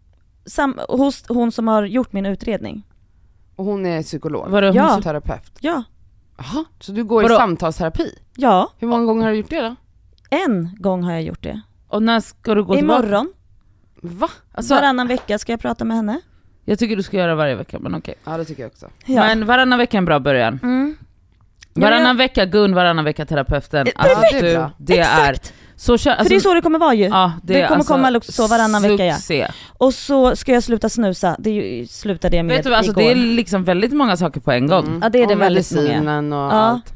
Sam, 0.48 0.78
hos 0.88 1.24
hon 1.28 1.52
som 1.52 1.68
har 1.68 1.82
gjort 1.82 2.12
min 2.12 2.26
utredning. 2.26 2.82
Och 3.56 3.64
hon 3.64 3.86
är 3.86 4.02
psykolog? 4.02 4.48
Var 4.48 4.62
det 4.62 4.68
Ja. 4.68 4.90
hon, 4.92 5.02
Terapeut? 5.02 5.52
Ja. 5.60 5.82
Jaha, 6.38 6.64
så 6.80 6.92
du 6.92 7.04
går 7.04 7.22
Vadå? 7.22 7.34
i 7.34 7.38
samtalsterapi? 7.38 8.18
Ja, 8.36 8.72
Hur 8.78 8.88
många 8.88 9.04
gånger 9.04 9.22
har 9.24 9.30
du 9.30 9.36
gjort 9.36 9.50
det 9.50 9.60
då? 9.60 9.76
en 10.30 10.76
gång 10.80 11.02
har 11.02 11.12
jag 11.12 11.22
gjort 11.22 11.42
det. 11.42 11.60
och 11.88 12.02
när 12.02 12.20
ska 12.20 12.54
du 12.54 12.64
gå 12.64 12.76
tillbaka? 12.76 13.02
Imorgon, 13.02 13.32
Va? 14.02 14.28
Alltså, 14.52 14.74
varannan 14.74 15.06
vecka 15.08 15.38
ska 15.38 15.52
jag 15.52 15.60
prata 15.60 15.84
med 15.84 15.96
henne. 15.96 16.20
jag 16.64 16.78
tycker 16.78 16.96
du 16.96 17.02
ska 17.02 17.16
göra 17.16 17.34
varje 17.34 17.54
vecka 17.54 17.78
men 17.78 17.94
okej. 17.94 18.14
Ja 18.24 18.36
det 18.36 18.44
tycker 18.44 18.62
jag 18.62 18.70
också. 18.70 18.88
Ja. 19.04 19.26
Men 19.26 19.46
varannan 19.46 19.78
vecka 19.78 19.96
är 19.96 19.98
en 19.98 20.04
bra 20.04 20.18
början. 20.20 20.60
Mm. 20.62 20.96
Ja, 21.74 21.80
Varannan 21.82 22.02
men 22.06 22.16
vecka 22.16 22.44
Gun, 22.46 22.74
varannan 22.74 23.04
vecka 23.04 23.26
terapeuten. 23.26 23.86
Eh, 23.86 23.92
Alltså, 23.96 24.16
perfekt. 24.20 24.42
du, 24.42 24.84
det 24.94 24.98
är... 24.98 25.38
Så 25.80 25.98
kör, 25.98 26.14
För 26.16 26.28
det 26.28 26.34
är 26.36 26.40
så 26.40 26.54
det 26.54 26.60
kommer 26.60 26.78
vara 26.78 26.94
ju. 26.94 27.04
ja, 27.04 27.32
det, 27.42 27.54
det 27.54 27.62
kommer 27.68 27.76
alltså 27.76 27.92
komma 27.92 28.20
så 28.22 28.46
varannan 28.46 28.82
vecka, 28.82 29.04
ja. 29.04 29.14
succé. 29.14 29.46
Och 29.78 29.94
så 29.94 30.36
ska 30.36 30.52
jag 30.52 30.62
sluta 30.62 30.88
snusa, 30.88 31.36
det 31.38 31.50
ju- 31.50 31.86
slutade 31.86 32.36
jag 32.36 32.46
med 32.46 32.56
Vet 32.56 32.64
du 32.66 32.74
alltså, 32.74 32.92
igår. 32.92 33.02
det 33.02 33.10
är 33.10 33.14
liksom 33.14 33.64
väldigt 33.64 33.92
många 33.92 34.16
saker 34.16 34.40
på 34.40 34.52
en 34.52 34.66
gång. 34.66 34.86
Mm. 34.86 35.00
Ja, 35.02 35.08
det 35.08 35.22
är 35.22 35.26
det 35.26 35.34
och 35.34 35.40
väldigt 35.40 35.72
många. 35.72 36.18
och 36.18 36.52
Ja. 36.54 36.58
allt. 36.60 36.92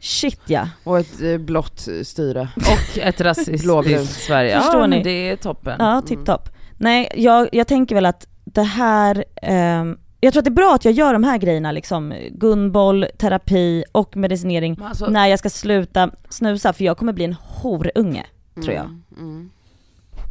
Shit 0.00 0.40
ja. 0.46 0.68
Och 0.84 0.98
ett 0.98 1.22
eh, 1.22 1.38
blått 1.38 1.88
styre. 2.02 2.48
Och 2.56 2.98
ett 2.98 3.20
rasistiskt. 3.20 4.20
Sverige. 4.26 4.60
Förstår 4.60 4.80
ja, 4.80 4.86
ni? 4.86 5.02
det 5.02 5.30
är 5.30 5.36
toppen. 5.36 5.76
Ja, 5.78 6.02
tipptopp. 6.06 6.48
Nej, 6.78 7.08
jag, 7.16 7.48
jag 7.52 7.66
tänker 7.66 7.94
väl 7.94 8.06
att 8.06 8.26
det 8.44 8.62
här, 8.62 9.24
ehm, 9.42 9.96
jag 10.20 10.32
tror 10.32 10.40
att 10.40 10.44
det 10.44 10.48
är 10.48 10.52
bra 10.54 10.74
att 10.74 10.84
jag 10.84 10.94
gör 10.94 11.12
de 11.12 11.24
här 11.24 11.38
grejerna 11.38 11.72
liksom, 11.72 12.14
gunboll, 12.30 13.06
terapi 13.18 13.84
och 13.92 14.16
medicinering 14.16 14.76
Alltså, 14.84 15.06
när 15.10 15.26
jag 15.26 15.38
ska 15.38 15.50
sluta 15.50 16.10
snusa 16.28 16.72
för 16.72 16.84
jag 16.84 16.96
kommer 16.98 17.12
bli 17.12 17.24
en 17.24 17.36
horunge, 17.42 18.26
tror 18.54 18.72
jag. 18.74 18.84
Mm, 18.84 19.02
mm. 19.18 19.50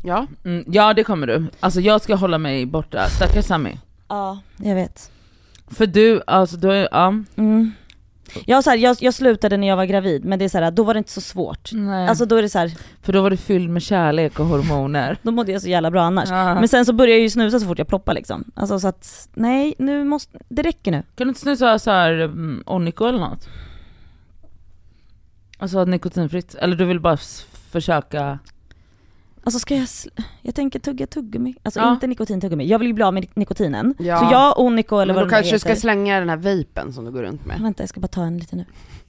Ja, 0.04 0.28
mm, 0.46 0.64
ja 0.68 0.94
det 0.94 1.04
kommer 1.04 1.28
du. 1.28 1.46
Alltså 1.60 1.80
jag 1.82 2.02
ska 2.02 2.16
hålla 2.16 2.38
mig 2.38 2.66
borta, 2.66 3.10
stackars 3.10 3.46
Sami. 3.46 3.80
Ja, 4.08 4.40
jag 4.58 4.76
vet. 4.76 5.12
För 5.68 5.86
du, 5.88 6.22
alltså 6.28 6.58
du, 6.58 6.72
är- 6.72 6.88
ja. 6.92 7.14
Jag, 8.46 8.64
så 8.64 8.70
här, 8.70 8.78
jag, 8.78 8.98
jag 9.00 9.14
slutade 9.14 9.58
när 9.58 9.68
jag 9.68 9.76
var 9.76 9.86
gravid 9.86 10.26
men 10.26 10.40
det 10.40 10.46
är 10.46 10.50
så 10.50 10.58
här, 10.58 10.72
då 10.72 10.84
var 10.84 10.94
det 10.94 10.98
inte 10.98 11.12
så 11.12 11.22
svårt. 11.22 11.70
Nej. 11.74 12.08
Alltså 12.08 12.26
då 12.26 12.36
är 12.36 12.42
det 12.42 12.50
så 12.50 12.60
här, 12.60 12.72
för 13.02 13.14
då 13.14 13.22
var 13.22 13.30
du 13.30 13.38
fylld 13.38 13.70
med 13.70 13.82
kärlek 13.82 14.40
och 14.40 14.46
hormoner. 14.46 15.18
då 15.24 15.32
mådde 15.32 15.52
jag 15.52 15.62
så 15.62 15.68
jävla 15.68 15.92
bra 15.92 16.02
annars. 16.02 16.30
Ja. 16.30 16.56
Men 16.56 16.68
sen 16.68 16.86
så 16.86 16.94
började 16.94 17.14
jag 17.14 17.22
ju 17.22 17.30
snusa 17.30 17.60
så 17.60 17.66
fort 17.66 17.78
jag 17.78 17.88
ploppade 17.88 18.16
liksom. 18.16 18.52
Alltså 18.56 18.80
så 18.80 18.88
att, 18.88 19.30
nej 19.34 19.76
nu 19.78 20.04
måste, 20.04 20.40
det 20.50 20.62
räcker 20.62 20.92
nu. 20.92 21.04
Kan 21.16 21.28
du 21.28 21.30
inte 21.30 21.42
snusa 21.42 21.80
så 21.80 21.92
här 21.92 22.12
mm, 22.12 22.64
Onico 22.66 23.06
eller 23.06 23.20
något? 23.20 23.48
Alltså 25.58 25.86
nikotinfritt, 25.86 26.56
eller 26.56 26.76
du 26.76 26.86
vill 26.86 27.00
bara 27.00 27.18
försöka? 27.72 28.40
Alltså 29.50 29.60
ska 29.60 29.76
jag, 29.76 29.88
jag 30.42 30.56
tänker 30.56 30.80
tugga 30.80 31.08
tuggummi, 31.08 31.56
alltså 31.64 31.80
Ja. 31.80 31.92
inte 31.92 32.08
nikotintuggummi. 32.08 32.66
Jag 32.68 32.80
vill 32.80 32.88
ju 32.88 32.94
bli 32.94 33.04
av 33.04 33.14
med 33.14 33.28
nikotinen. 33.34 33.96
Ja. 34.00 34.20
Så 34.20 34.28
jag, 34.32 34.60
Onico 34.60 34.96
eller 35.00 35.14
men 35.14 35.16
vad 35.16 35.26
då 35.26 35.30
kanske 35.36 35.56
du 35.56 35.60
ska 35.60 35.76
slänga 35.76 36.20
den 36.20 36.30
här 36.30 36.38
vapen 36.38 36.94
som 36.94 37.06
du 37.06 37.12
går 37.12 37.22
runt 37.24 37.46
med. 37.46 37.62
Vänta 37.62 37.84
jag 37.84 37.90
ska 37.90 38.00
bara 38.00 38.08
ta 38.08 38.24
en 38.24 38.38
lite 38.38 38.56
nu. 38.56 38.66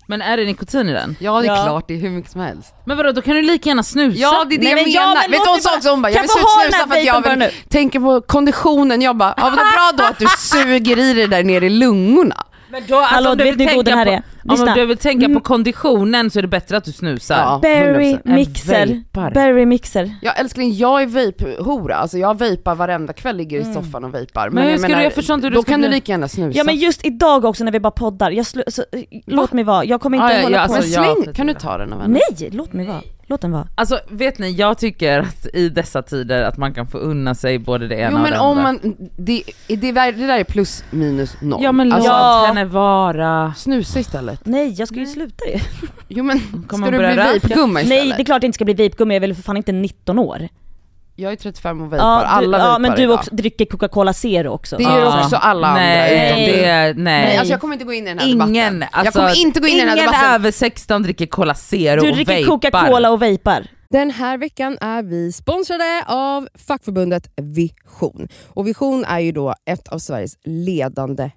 Men 0.06 0.22
är 0.22 0.36
det 0.36 0.44
nikotin 0.44 0.88
i 0.88 0.92
den? 0.92 1.16
Ja 1.20 1.40
det 1.40 1.46
är 1.46 1.56
Ja. 1.56 1.62
klart, 1.64 1.84
det 1.88 1.94
är 1.94 1.98
hur 1.98 2.10
mycket 2.10 2.30
som 2.30 2.40
helst. 2.40 2.74
Men 2.84 2.96
vadå, 2.96 3.12
då 3.12 3.22
kan 3.22 3.34
du 3.36 3.42
lika 3.42 3.68
gärna 3.68 3.82
snusa? 3.82 4.18
Ja 4.18 4.44
det 4.48 4.54
är 4.54 4.58
det 4.58 4.64
Nej, 4.64 4.70
jag 4.76 4.82
men 4.84 4.92
ja, 4.92 5.00
menar. 5.00 5.14
men 5.22 5.30
Vet 5.30 5.44
du 5.44 5.50
hon 5.50 5.60
sa 5.60 5.76
också, 5.76 5.90
hon 5.90 6.02
bara, 6.02 6.12
jag 6.12 6.20
vill 6.22 6.30
sluta 6.30 6.76
här 6.76 6.86
för 6.86 6.96
att 6.96 7.04
jag 7.04 7.36
vill 7.36 7.50
tänka 7.68 8.00
på 8.00 8.20
konditionen. 8.20 9.02
Jag 9.02 9.16
bara, 9.16 9.34
ja 9.36 9.50
bra 9.50 9.90
då 9.98 10.04
att 10.04 10.18
du 10.18 10.26
suger 10.38 10.98
i 10.98 11.12
det 11.14 11.26
där 11.26 11.44
nere 11.44 11.66
i 11.66 11.70
lungorna. 11.70 12.36
Men 12.72 12.82
då, 12.88 12.96
alltså, 12.96 13.14
Hallå 13.14 13.30
om 13.30 13.38
du 13.38 13.44
vet 13.44 13.56
vill 13.56 13.68
hur 13.68 13.76
god 13.76 13.84
den 13.84 13.94
tänka 13.94 13.98
här 13.98 14.04
på, 14.04 14.10
är? 14.12 14.52
om 14.52 14.56
Lyssna. 14.56 14.74
du 14.74 14.86
vill 14.86 14.96
tänka 14.96 15.24
Mm. 15.26 15.36
på 15.38 15.44
konditionen 15.44 16.30
så 16.30 16.38
är 16.38 16.42
det 16.42 16.48
bättre 16.48 16.76
att 16.76 16.84
du 16.84 16.92
snusar. 16.92 17.36
Ja. 17.36 17.58
Berry 17.62 18.12
100%. 18.12 18.20
mixer. 18.24 19.02
Berry 19.34 19.66
mixer. 19.66 20.14
Ja 20.22 20.32
älskling, 20.32 20.72
jag 20.76 21.02
är 21.02 21.06
vape-hora, 21.06 21.94
alltså 21.96 22.18
jag 22.18 22.38
vapar 22.38 22.74
varenda 22.74 23.12
kväll, 23.12 23.36
ligger 23.36 23.60
i 23.60 23.74
soffan 23.74 24.04
och 24.04 24.12
vapar. 24.12 24.50
Men 24.50 24.64
hur 24.64 24.70
jag 24.70 24.80
ska 24.80 24.96
du- 24.96 25.02
jag 25.02 25.12
förstår 25.12 25.34
inte 25.34 25.46
hur 25.46 25.50
du 25.50 25.56
då 25.56 25.62
kan 25.62 25.80
du 25.80 25.88
lika 25.88 26.12
gärna 26.12 26.28
snusa. 26.28 26.58
Ja 26.58 26.64
men 26.64 26.76
just 26.76 27.06
idag 27.06 27.44
också 27.44 27.64
när 27.64 27.72
vi 27.72 27.80
bara 27.80 27.90
poddar, 27.90 28.30
jag 28.30 28.42
slu- 28.44 28.70
så, 28.70 28.84
låt 29.26 29.52
mig 29.52 29.64
vara. 29.64 29.84
Jag 29.84 30.00
kommer 30.00 30.16
inte 30.16 30.26
Ja, 30.32 30.36
ja, 30.36 30.42
hålla 30.42 30.56
ja, 30.56 30.64
på. 30.66 30.72
men 30.72 30.76
alltså, 30.82 30.94
jag 31.00 31.22
släng, 31.22 31.34
kan 31.34 31.46
du 31.46 31.54
ta 31.54 31.78
den 31.78 31.92
av 31.92 32.00
henne? 32.02 32.18
Nej, 32.38 32.50
låt 32.52 32.72
mig 32.72 32.86
vara. 32.86 33.00
Låt 33.30 33.40
den 33.40 33.52
vara. 33.52 33.66
Alltså 33.74 34.00
vet 34.08 34.38
ni, 34.38 34.50
jag 34.50 34.78
tycker 34.78 35.18
att 35.20 35.46
i 35.54 35.68
dessa 35.68 36.02
tider 36.02 36.42
att 36.42 36.56
man 36.56 36.74
kan 36.74 36.86
få 36.86 36.98
unna 36.98 37.34
sig 37.34 37.58
både 37.58 37.88
det 37.88 37.94
ena 37.96 38.10
Jo 38.10 38.16
och 38.16 38.22
men 38.22 38.32
det 38.32 38.38
om 38.38 38.58
andra. 38.58 38.62
man, 38.62 38.96
det, 39.16 39.42
det, 39.68 39.76
det 39.76 39.92
där 39.92 40.38
är 40.38 40.44
plus 40.44 40.84
minus 40.90 41.36
noll. 41.40 41.62
Ja 41.62 41.72
men 41.72 41.88
låt 41.88 41.94
alltså, 41.96 42.10
Ja. 42.10 42.44
henne 42.46 42.64
vara. 42.64 43.54
snusa 43.56 44.00
istället. 44.00 44.40
Nej, 44.46 44.74
jag 44.78 44.88
ska 44.88 44.96
ju 44.96 45.06
sluta 45.06 45.44
det. 45.52 45.60
Jo 46.08 46.24
men, 46.24 46.40
Kommer 46.68 46.86
ska 46.86 46.98
du 46.98 46.98
bli 46.98 47.16
vape-gumma 47.16 47.80
istället? 47.82 48.04
Nej, 48.04 48.14
det 48.16 48.22
är 48.22 48.24
klart 48.24 48.40
det 48.40 48.46
inte 48.46 48.54
ska 48.56 48.64
bli 48.64 48.74
vapegummi, 48.74 49.14
jag 49.14 49.16
är 49.16 49.20
väl 49.28 49.34
för 49.34 49.42
fan 49.42 49.56
inte 49.56 49.72
19 49.72 50.18
år. 50.18 50.48
Jag 51.20 51.32
är 51.32 51.36
35 51.36 51.80
och 51.80 51.90
vapar, 51.90 52.04
Ja, 52.04 52.20
du, 52.20 52.26
alla 52.46 52.58
ja 52.58 52.78
men 52.78 52.94
du 52.96 53.02
idag. 53.02 53.14
också 53.14 53.34
dricker 53.34 53.64
Coca-Cola 53.66 54.12
Zero 54.12 54.48
också. 54.50 54.76
Det 54.76 54.82
gör 54.82 54.98
Ja. 55.00 55.24
också 55.24 55.36
alla 55.36 55.74
nej, 55.74 56.30
andra 56.30 56.42
utom 56.44 56.56
det 56.62 56.92
du. 56.92 57.02
nej. 57.02 57.24
Nej, 57.24 57.36
alltså 57.36 57.52
jag 57.52 57.60
kommer 57.60 57.72
inte 57.74 57.84
gå 57.84 57.92
in 57.92 58.04
i 58.06 58.08
den 58.08 58.18
här 58.18 58.26
Ingen, 58.28 58.40
debatten. 58.80 58.82
alltså, 58.82 59.04
jag 59.04 59.14
kommer 59.28 59.40
inte 59.46 59.60
gå 59.60 59.66
in 59.66 59.76
i 59.76 59.80
den 59.80 59.88
här 59.88 59.96
ingen 59.96 60.06
debatten. 60.06 60.34
över 60.34 60.50
16 60.50 61.02
dricker 61.02 61.26
Cola 61.26 61.54
Zero 61.54 62.00
Du 62.00 62.08
och 62.10 62.14
dricker 62.16 62.32
vapar. 62.46 62.46
Coca-Cola 62.70 63.10
och 63.10 63.20
vapar. 63.20 63.66
Den 63.90 64.10
här 64.10 64.38
veckan 64.38 64.78
är 64.80 65.02
vi 65.02 65.32
sponsrade 65.32 66.04
av 66.06 66.48
fackförbundet 66.66 67.30
Vision. 67.36 68.28
Och 68.48 68.66
Vision 68.66 69.04
är 69.04 69.18
ju 69.18 69.32
då 69.32 69.54
ett 69.70 69.88
av 69.88 69.98
Sveriges 69.98 70.36
ledande 70.44 71.30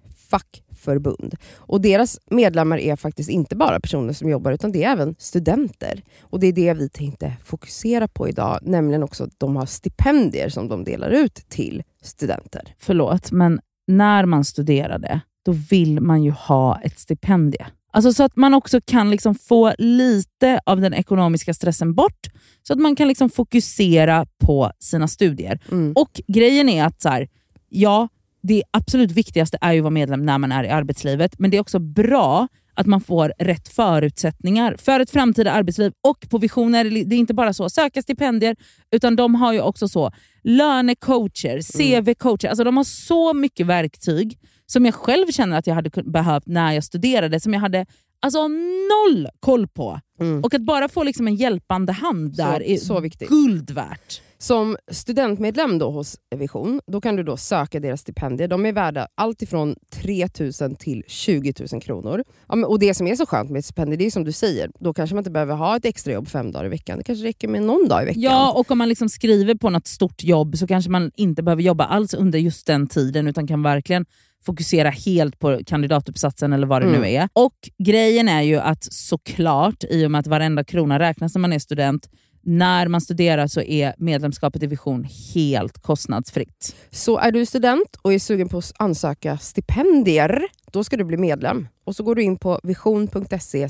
fackförbund. 0.83 1.35
Och 1.55 1.81
deras 1.81 2.19
medlemmar 2.29 2.77
är 2.77 2.95
faktiskt 2.95 3.29
inte 3.29 3.55
bara 3.55 3.79
personer 3.79 4.13
som 4.13 4.29
jobbar 4.29 4.51
utan 4.51 4.71
det 4.71 4.83
är 4.83 4.91
även 4.91 5.15
studenter. 5.19 6.03
Och 6.21 6.39
det 6.39 6.47
är 6.47 6.53
det 6.53 6.73
vi 6.73 6.89
tänkte 6.89 7.33
fokusera 7.45 8.07
på 8.07 8.29
idag, 8.29 8.59
nämligen 8.61 9.03
också 9.03 9.23
att 9.23 9.39
de 9.39 9.55
har 9.55 9.65
stipendier 9.65 10.49
som 10.49 10.67
de 10.67 10.83
delar 10.83 11.09
ut 11.09 11.35
till 11.49 11.83
studenter. 12.01 12.75
Förlåt, 12.79 13.31
men 13.31 13.59
när 13.87 14.25
man 14.25 14.43
studerade, 14.43 15.21
då 15.45 15.51
vill 15.51 16.01
man 16.01 16.23
ju 16.23 16.31
ha 16.31 16.79
ett 16.81 16.99
stipendie. 16.99 17.65
Alltså 17.95 18.13
så 18.13 18.23
att 18.23 18.35
man 18.35 18.53
också 18.53 18.81
kan 18.85 19.09
liksom 19.11 19.35
få 19.35 19.73
lite 19.77 20.59
av 20.65 20.81
den 20.81 20.93
ekonomiska 20.93 21.53
stressen 21.53 21.93
bort, 21.93 22.27
så 22.67 22.73
att 22.73 22.79
man 22.79 22.95
kan 22.95 23.07
liksom 23.07 23.29
fokusera 23.29 24.25
på 24.45 24.71
sina 24.79 25.07
studier. 25.07 25.59
Mm. 25.71 25.93
Och 25.95 26.21
grejen 26.27 26.69
är 26.69 26.85
att 26.85 27.01
så 27.01 27.09
här, 27.09 27.27
ja, 27.69 28.07
det 28.43 28.63
absolut 28.71 29.11
viktigaste 29.11 29.57
är 29.61 29.73
ju 29.73 29.79
att 29.79 29.83
vara 29.83 29.91
medlem 29.91 30.25
när 30.25 30.37
man 30.37 30.51
är 30.51 30.63
i 30.63 30.69
arbetslivet, 30.69 31.39
men 31.39 31.51
det 31.51 31.57
är 31.57 31.61
också 31.61 31.79
bra 31.79 32.47
att 32.75 32.85
man 32.85 33.01
får 33.01 33.33
rätt 33.39 33.67
förutsättningar 33.67 34.75
för 34.79 34.99
ett 34.99 35.09
framtida 35.09 35.51
arbetsliv. 35.51 35.91
Och 36.03 36.29
på 36.29 36.37
Visioner, 36.37 37.05
det 37.05 37.15
är 37.15 37.19
inte 37.19 37.33
bara 37.33 37.53
så 37.53 37.69
söka 37.69 38.01
stipendier, 38.01 38.55
utan 38.91 39.15
de 39.15 39.35
har 39.35 39.53
ju 39.53 39.61
också 39.61 39.87
så 39.87 40.11
lönecoacher, 40.43 41.57
CV-coacher. 41.57 42.47
Alltså 42.47 42.63
de 42.63 42.77
har 42.77 42.83
så 42.83 43.33
mycket 43.33 43.67
verktyg 43.67 44.37
som 44.65 44.85
jag 44.85 44.95
själv 44.95 45.27
känner 45.31 45.57
att 45.57 45.67
jag 45.67 45.75
hade 45.75 46.03
behövt 46.03 46.45
när 46.45 46.71
jag 46.71 46.83
studerade, 46.83 47.39
som 47.39 47.53
jag 47.53 47.61
hade 47.61 47.85
alltså 48.23 48.47
noll 48.47 49.27
koll 49.39 49.67
på. 49.67 49.99
Mm. 50.19 50.43
Och 50.43 50.53
att 50.53 50.61
bara 50.61 50.89
få 50.89 51.03
liksom 51.03 51.27
en 51.27 51.35
hjälpande 51.35 51.91
hand 51.91 52.35
där 52.37 52.57
Så- 52.59 52.63
är 52.65 52.77
så 52.77 52.99
viktigt. 52.99 53.29
guld 53.29 53.69
värt. 53.71 54.21
Som 54.37 54.77
studentmedlem 54.91 55.77
då 55.79 55.91
hos 55.91 56.17
Vision, 56.35 56.81
då 56.87 57.01
kan 57.01 57.15
du 57.15 57.23
då 57.23 57.37
söka 57.37 57.79
deras 57.79 58.01
stipendier. 58.01 58.47
De 58.47 58.65
är 58.65 58.73
värda 58.73 59.07
allt 59.15 59.41
ifrån 59.41 59.75
3 59.93 60.27
000 60.61 60.75
till 60.75 61.03
20 61.07 61.53
000 61.71 61.81
kronor. 61.81 62.23
Ja, 62.47 62.65
och 62.67 62.79
Det 62.79 62.93
som 62.93 63.07
är 63.07 63.15
så 63.15 63.25
skönt 63.25 63.49
med 63.49 63.59
ett 63.59 63.65
stipendium, 63.65 63.97
det 63.97 64.05
är 64.05 64.11
som 64.11 64.23
du 64.23 64.31
säger, 64.31 64.71
då 64.79 64.93
kanske 64.93 65.15
man 65.15 65.21
inte 65.21 65.31
behöver 65.31 65.55
ha 65.55 65.77
ett 65.77 65.85
extrajobb 65.85 66.27
fem 66.27 66.51
dagar 66.51 66.65
i 66.65 66.69
veckan. 66.69 66.97
Det 66.97 67.03
kanske 67.03 67.25
räcker 67.25 67.47
med 67.47 67.63
någon 67.63 67.87
dag 67.87 68.03
i 68.03 68.05
veckan. 68.05 68.21
Ja, 68.21 68.51
och 68.51 68.71
om 68.71 68.77
man 68.77 68.89
liksom 68.89 69.09
skriver 69.09 69.55
på 69.55 69.69
något 69.69 69.87
stort 69.87 70.23
jobb 70.23 70.57
så 70.57 70.67
kanske 70.67 70.91
man 70.91 71.11
inte 71.15 71.43
behöver 71.43 71.63
jobba 71.63 71.85
alls 71.85 72.13
under 72.13 72.39
just 72.39 72.67
den 72.67 72.87
tiden 72.87 73.27
utan 73.27 73.47
kan 73.47 73.63
verkligen 73.63 74.05
fokusera 74.45 74.89
helt 74.89 75.39
på 75.39 75.59
kandidatuppsatsen 75.65 76.53
eller 76.53 76.67
vad 76.67 76.81
det 76.81 76.87
Mm. 76.87 77.01
nu 77.01 77.07
är. 77.09 77.29
Och 77.33 77.55
grejen 77.83 78.29
är 78.29 78.41
ju 78.41 78.57
att 78.59 78.83
såklart, 78.93 79.83
i 79.89 80.05
och 80.05 80.11
med 80.11 80.19
att 80.19 80.27
varenda 80.27 80.63
krona 80.63 80.99
räknas 80.99 81.35
när 81.35 81.39
man 81.39 81.53
är 81.53 81.59
student, 81.59 82.09
när 82.45 82.87
man 82.87 83.01
studerar 83.01 83.47
så 83.47 83.61
är 83.61 83.93
medlemskapet 83.97 84.63
i 84.63 84.67
Vision 84.67 85.07
helt 85.35 85.77
kostnadsfritt. 85.81 86.75
Så 86.91 87.17
är 87.17 87.31
du 87.31 87.45
student 87.45 87.95
och 88.01 88.13
är 88.13 88.19
sugen 88.19 88.49
på 88.49 88.57
att 88.57 88.71
ansöka 88.79 89.37
stipendier, 89.37 90.43
då 90.71 90.83
ska 90.83 90.97
du 90.97 91.03
bli 91.03 91.17
medlem. 91.17 91.67
Och 91.85 91.95
så 91.95 92.03
går 92.03 92.15
du 92.15 92.23
in 92.23 92.37
på 92.37 92.59
vision.se 92.63 93.69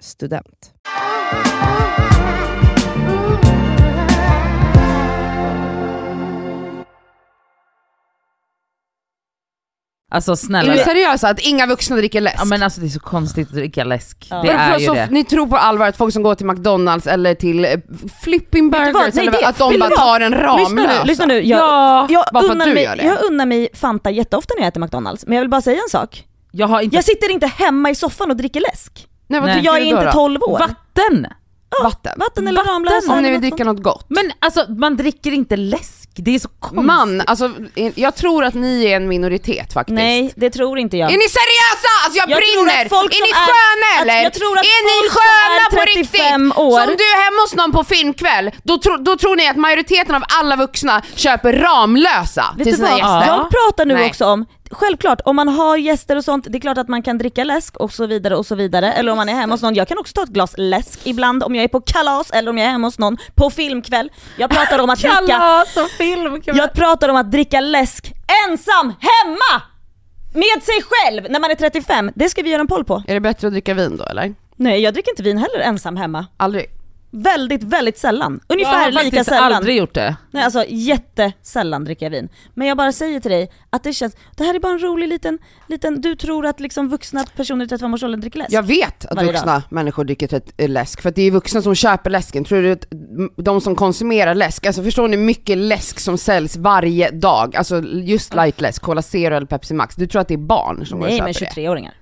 student. 0.00 0.72
Alltså 10.14 10.32
Är 10.32 10.36
snälla. 10.36 10.72
ni 10.72 10.78
seriösa 10.78 11.28
att 11.28 11.38
inga 11.40 11.66
vuxna 11.66 11.96
dricker 11.96 12.20
läsk? 12.20 12.36
Ja, 12.40 12.44
men 12.44 12.62
alltså, 12.62 12.80
det 12.80 12.86
är 12.86 12.88
så 12.88 13.00
konstigt 13.00 13.48
att 13.48 13.54
dricka 13.54 13.84
läsk. 13.84 14.26
Ja. 14.30 14.42
Det 14.42 14.50
är 14.50 14.72
för- 14.72 14.78
ju 14.80 14.94
det. 14.94 15.08
Ni 15.10 15.24
tror 15.24 15.46
på 15.46 15.56
allvar 15.56 15.86
att 15.88 15.96
folk 15.96 16.12
som 16.14 16.22
går 16.22 16.34
till 16.34 16.46
McDonalds 16.46 17.06
eller 17.06 17.34
till 17.34 17.64
eh, 17.64 17.70
Flipping? 18.22 18.70
Burgers, 18.70 19.14
Nej, 19.14 19.26
eller 19.28 19.48
att 19.48 19.58
de 19.58 19.78
bara 19.78 19.90
tar 19.90 20.20
en 20.20 20.30
Lyssna 20.32 20.42
nu, 20.42 20.82
Ramlösa? 20.82 21.04
lyssna 21.04 21.26
nu. 21.26 21.34
Jag, 21.42 21.60
Ja, 21.60 22.06
jag, 22.10 22.24
bara 22.32 22.42
för 22.44 22.50
unnar 22.50 22.66
mig, 22.66 22.82
jag 23.02 23.22
unnar 23.24 23.46
mig 23.46 23.68
Fanta 23.74 24.10
jätteofta 24.10 24.54
när 24.56 24.62
jag 24.64 24.68
äter 24.68 24.80
McDonalds, 24.80 25.26
men 25.26 25.34
jag 25.36 25.42
vill 25.42 25.50
bara 25.50 25.60
säga 25.60 25.76
en 25.82 25.90
sak. 25.90 26.24
jag 26.52 26.66
har 26.66 26.80
inte... 26.80 26.96
Jag 26.96 27.04
sitter 27.04 27.30
inte 27.30 27.46
hemma 27.46 27.90
i 27.90 27.94
soffan 27.94 28.30
och 28.30 28.36
dricker 28.36 28.60
läsk. 28.60 29.08
Nej, 29.26 29.40
vad 29.40 29.48
Nej. 29.48 29.54
dricker 29.56 29.70
Jag 29.72 29.80
är 29.80 29.84
inte 29.84 30.04
då? 30.04 30.12
12 30.12 30.42
år. 30.42 30.58
Vatten! 30.58 31.26
Vatten. 31.82 32.12
Vatten 32.18 32.48
eller 32.48 32.64
Ramlösa. 32.64 33.12
Om 33.12 33.22
ni 33.22 33.30
vill 33.30 33.32
något 33.32 33.42
dricka 33.42 33.64
något 33.64 33.82
gott. 33.82 34.06
Men 34.08 34.32
alltså 34.38 34.64
man 34.72 34.96
dricker 34.96 35.32
inte 35.32 35.56
läsk, 35.56 36.03
det 36.22 36.34
är 36.34 36.38
så 36.38 36.48
konstigt. 36.48 36.84
Man, 36.84 37.22
alltså 37.26 37.50
jag 37.94 38.14
tror 38.14 38.44
att 38.44 38.54
ni 38.54 38.84
är 38.84 38.96
en 38.96 39.08
minoritet 39.08 39.72
faktiskt. 39.72 39.94
Nej, 39.94 40.32
det 40.36 40.50
tror 40.50 40.78
inte 40.78 40.96
jag. 40.96 41.06
Är 41.12 41.16
ni 41.16 41.28
seriösa? 41.28 41.90
Alltså 42.04 42.18
jag, 42.18 42.30
Jag 42.30 42.38
brinner! 42.38 42.80
är 42.80 43.22
ni 43.22 43.30
är- 43.30 43.34
sköna 43.34 43.86
att- 43.96 44.02
eller? 44.02 44.26
att 44.26 44.36
är 44.36 44.82
ni 44.84 45.08
sköna 45.10 45.66
är 45.66 45.70
på 45.70 45.76
35 45.76 46.42
riktigt? 46.46 46.58
år- 46.58 46.80
om 46.80 46.86
du 46.98 47.04
är 47.04 47.24
hemma 47.24 47.40
hos 47.42 47.54
någon 47.54 47.72
på 47.72 47.84
filmkväll, 47.84 48.50
då, 48.62 48.78
tro, 48.78 48.96
då 48.96 49.16
tror 49.16 49.36
ni 49.36 49.48
att 49.48 49.56
majoriteten 49.56 50.14
av 50.14 50.22
alla 50.40 50.56
vuxna 50.56 51.02
köper 51.14 51.52
Ramlösa 51.52 52.54
Vet 52.58 52.64
till 52.66 52.76
sina 52.76 52.88
vad? 52.90 52.98
gäster? 52.98 53.26
Jag 53.26 53.50
pratar 53.50 53.84
nu 53.86 53.94
Nej. 53.94 54.06
också 54.10 54.24
om, 54.26 54.46
självklart 54.74 55.20
om 55.24 55.36
man 55.36 55.48
har 55.48 55.76
gäster 55.76 56.16
och 56.16 56.24
sånt, 56.24 56.46
det 56.50 56.58
är 56.58 56.60
klart 56.60 56.78
att 56.78 56.88
man 56.88 57.02
kan 57.02 57.18
dricka 57.18 57.44
läsk 57.44 57.76
och 57.76 57.92
så 57.92 58.06
vidare 58.06 58.36
och 58.36 58.46
så 58.46 58.54
vidare. 58.54 58.92
Eller 58.92 59.10
om 59.12 59.16
man 59.16 59.28
är 59.28 59.32
hemma 59.34 59.54
hos 59.54 59.62
någon, 59.62 59.74
jag 59.74 59.88
kan 59.88 59.98
också 59.98 60.12
ta 60.14 60.22
ett 60.22 60.28
glas 60.28 60.54
läsk 60.58 61.00
ibland 61.04 61.42
om 61.42 61.54
jag 61.54 61.64
är 61.64 61.68
på 61.68 61.80
kalas 61.80 62.30
eller 62.30 62.50
om 62.50 62.58
jag 62.58 62.66
är 62.66 62.70
hemma 62.70 62.86
hos 62.86 62.98
någon 62.98 63.16
på 63.34 63.50
filmkväll. 63.50 64.10
Jag 64.38 64.50
pratar 64.50 64.78
om 64.78 64.90
att 64.90 64.98
dricka, 65.00 65.16
Kalas 65.26 65.76
och 65.76 65.90
film! 65.90 66.42
jag 66.44 66.72
pratar 66.72 67.08
om 67.08 67.16
att 67.16 67.30
dricka 67.30 67.60
läsk 67.60 68.12
ensam 68.48 68.86
hemma! 69.00 69.62
Med 70.34 70.62
sig 70.62 70.82
själv 70.90 71.30
när 71.30 71.40
man 71.40 71.50
är 71.50 71.54
35, 71.54 72.10
det 72.14 72.28
ska 72.28 72.42
vi 72.42 72.50
göra 72.50 72.60
en 72.60 72.66
poll 72.66 72.84
på. 72.84 73.02
Är 73.06 73.14
det 73.14 73.20
bättre 73.20 73.46
att 73.46 73.52
dricka 73.52 73.74
vin 73.74 73.96
då 73.96 74.04
eller? 74.04 74.34
Nej 74.56 74.80
jag 74.80 74.94
dricker 74.94 75.10
inte 75.10 75.22
vin 75.22 75.38
heller 75.38 75.60
ensam 75.60 75.96
hemma. 75.96 76.26
Aldrig. 76.36 76.66
Väldigt, 77.16 77.62
väldigt 77.62 77.98
sällan. 77.98 78.40
jag 78.48 78.54
Ungefär 78.54 78.78
har 78.84 78.90
lika 78.90 79.00
faktiskt 79.02 79.28
sällan. 79.28 79.52
aldrig 79.52 79.76
gjort 79.76 79.94
det. 79.94 80.16
Nej 80.30 80.44
alltså 80.44 80.64
jättesällan 80.68 81.84
dricker 81.84 82.06
jag 82.06 82.10
vin. 82.10 82.28
Men 82.54 82.68
jag 82.68 82.76
bara 82.76 82.92
säger 82.92 83.20
till 83.20 83.30
dig 83.30 83.50
att 83.70 83.82
det 83.82 83.92
känns, 83.92 84.16
det 84.36 84.44
här 84.44 84.54
är 84.54 84.58
bara 84.60 84.72
en 84.72 84.78
rolig 84.78 85.08
liten, 85.08 85.38
liten 85.66 86.00
du 86.00 86.16
tror 86.16 86.46
att 86.46 86.60
liksom 86.60 86.88
vuxna 86.88 87.24
personer 87.36 87.64
i 87.64 87.68
35-årsåldern 87.68 88.20
dricker 88.20 88.38
läsk? 88.38 88.52
Jag 88.52 88.62
vet 88.62 89.04
att 89.06 89.16
Varje 89.16 89.32
vuxna 89.32 89.62
människor 89.68 90.04
dricker 90.04 90.40
eh, 90.56 90.68
läsk, 90.68 91.02
för 91.02 91.08
att 91.08 91.14
det 91.14 91.22
är 91.22 91.30
vuxna 91.30 91.62
som 91.62 91.74
köper 91.74 92.10
läsken. 92.10 92.44
Tror 92.44 92.62
du 92.62 92.72
att 92.72 92.86
de 93.36 93.60
som 93.60 93.76
konsumerar 93.76 94.34
läsk, 94.34 94.66
alltså 94.66 94.82
förstår 94.82 95.08
ni 95.08 95.16
mycket 95.16 95.58
läsk 95.58 96.00
som 96.00 96.18
säljs 96.18 96.56
varje 96.56 97.10
dag? 97.10 97.56
Alltså 97.56 97.80
just 97.84 98.34
light 98.34 98.60
läsk, 98.60 98.82
Cola 98.82 99.02
Zero 99.02 99.34
eller 99.34 99.46
Pepsi 99.46 99.74
Max. 99.74 99.94
Du 99.96 100.06
tror 100.06 100.20
att 100.20 100.28
det 100.28 100.34
är 100.34 100.38
barn 100.38 100.86
som 100.86 100.98
går 100.98 101.06
och 101.06 101.10
Nej 101.10 101.18
köper 101.18 101.40
men 101.40 101.54
det? 101.54 101.60
23-åringar. 101.60 101.94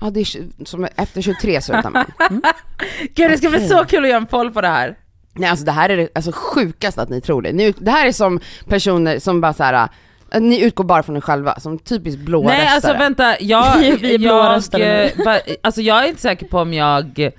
Ja, 0.00 0.10
det 0.10 0.20
är 0.20 0.64
som 0.64 0.88
efter 0.96 1.22
23 1.22 1.60
slutar 1.62 1.90
man. 1.90 2.06
Gud 3.14 3.30
det 3.30 3.38
ska 3.38 3.48
bli 3.50 3.68
så 3.68 3.84
kul 3.84 4.04
att 4.04 4.08
göra 4.10 4.20
en 4.20 4.26
poll 4.26 4.50
på 4.50 4.60
det 4.60 4.68
här. 4.68 4.96
Nej 5.34 5.48
alltså 5.50 5.64
det 5.64 5.72
här 5.72 5.88
är 5.88 5.96
det 5.96 6.08
alltså, 6.14 6.32
sjukast 6.34 6.98
att 6.98 7.08
ni 7.08 7.20
tror 7.20 7.42
det. 7.42 7.52
Ni, 7.52 7.74
det 7.78 7.90
här 7.90 8.06
är 8.06 8.12
som 8.12 8.40
personer 8.68 9.18
som 9.18 9.40
bara 9.40 9.52
så 9.52 9.62
här. 9.64 9.88
äh, 10.32 10.40
ni 10.40 10.60
utgår 10.64 10.84
bara 10.84 11.02
från 11.02 11.16
er 11.16 11.20
själva, 11.20 11.60
som 11.60 11.78
typiskt 11.78 12.20
blåa 12.20 12.46
Nej 12.46 12.56
röstare. 12.60 12.74
alltså 12.74 12.92
vänta, 12.92 13.36
jag, 13.40 13.78
Vi- 13.78 14.14
är 14.14 14.18
jag, 14.18 14.54
eh, 15.36 15.54
alltså 15.62 15.80
jag 15.80 16.04
är 16.04 16.08
inte 16.08 16.20
säker 16.20 16.46
på 16.46 16.58
om 16.58 16.74
jag, 16.74 17.30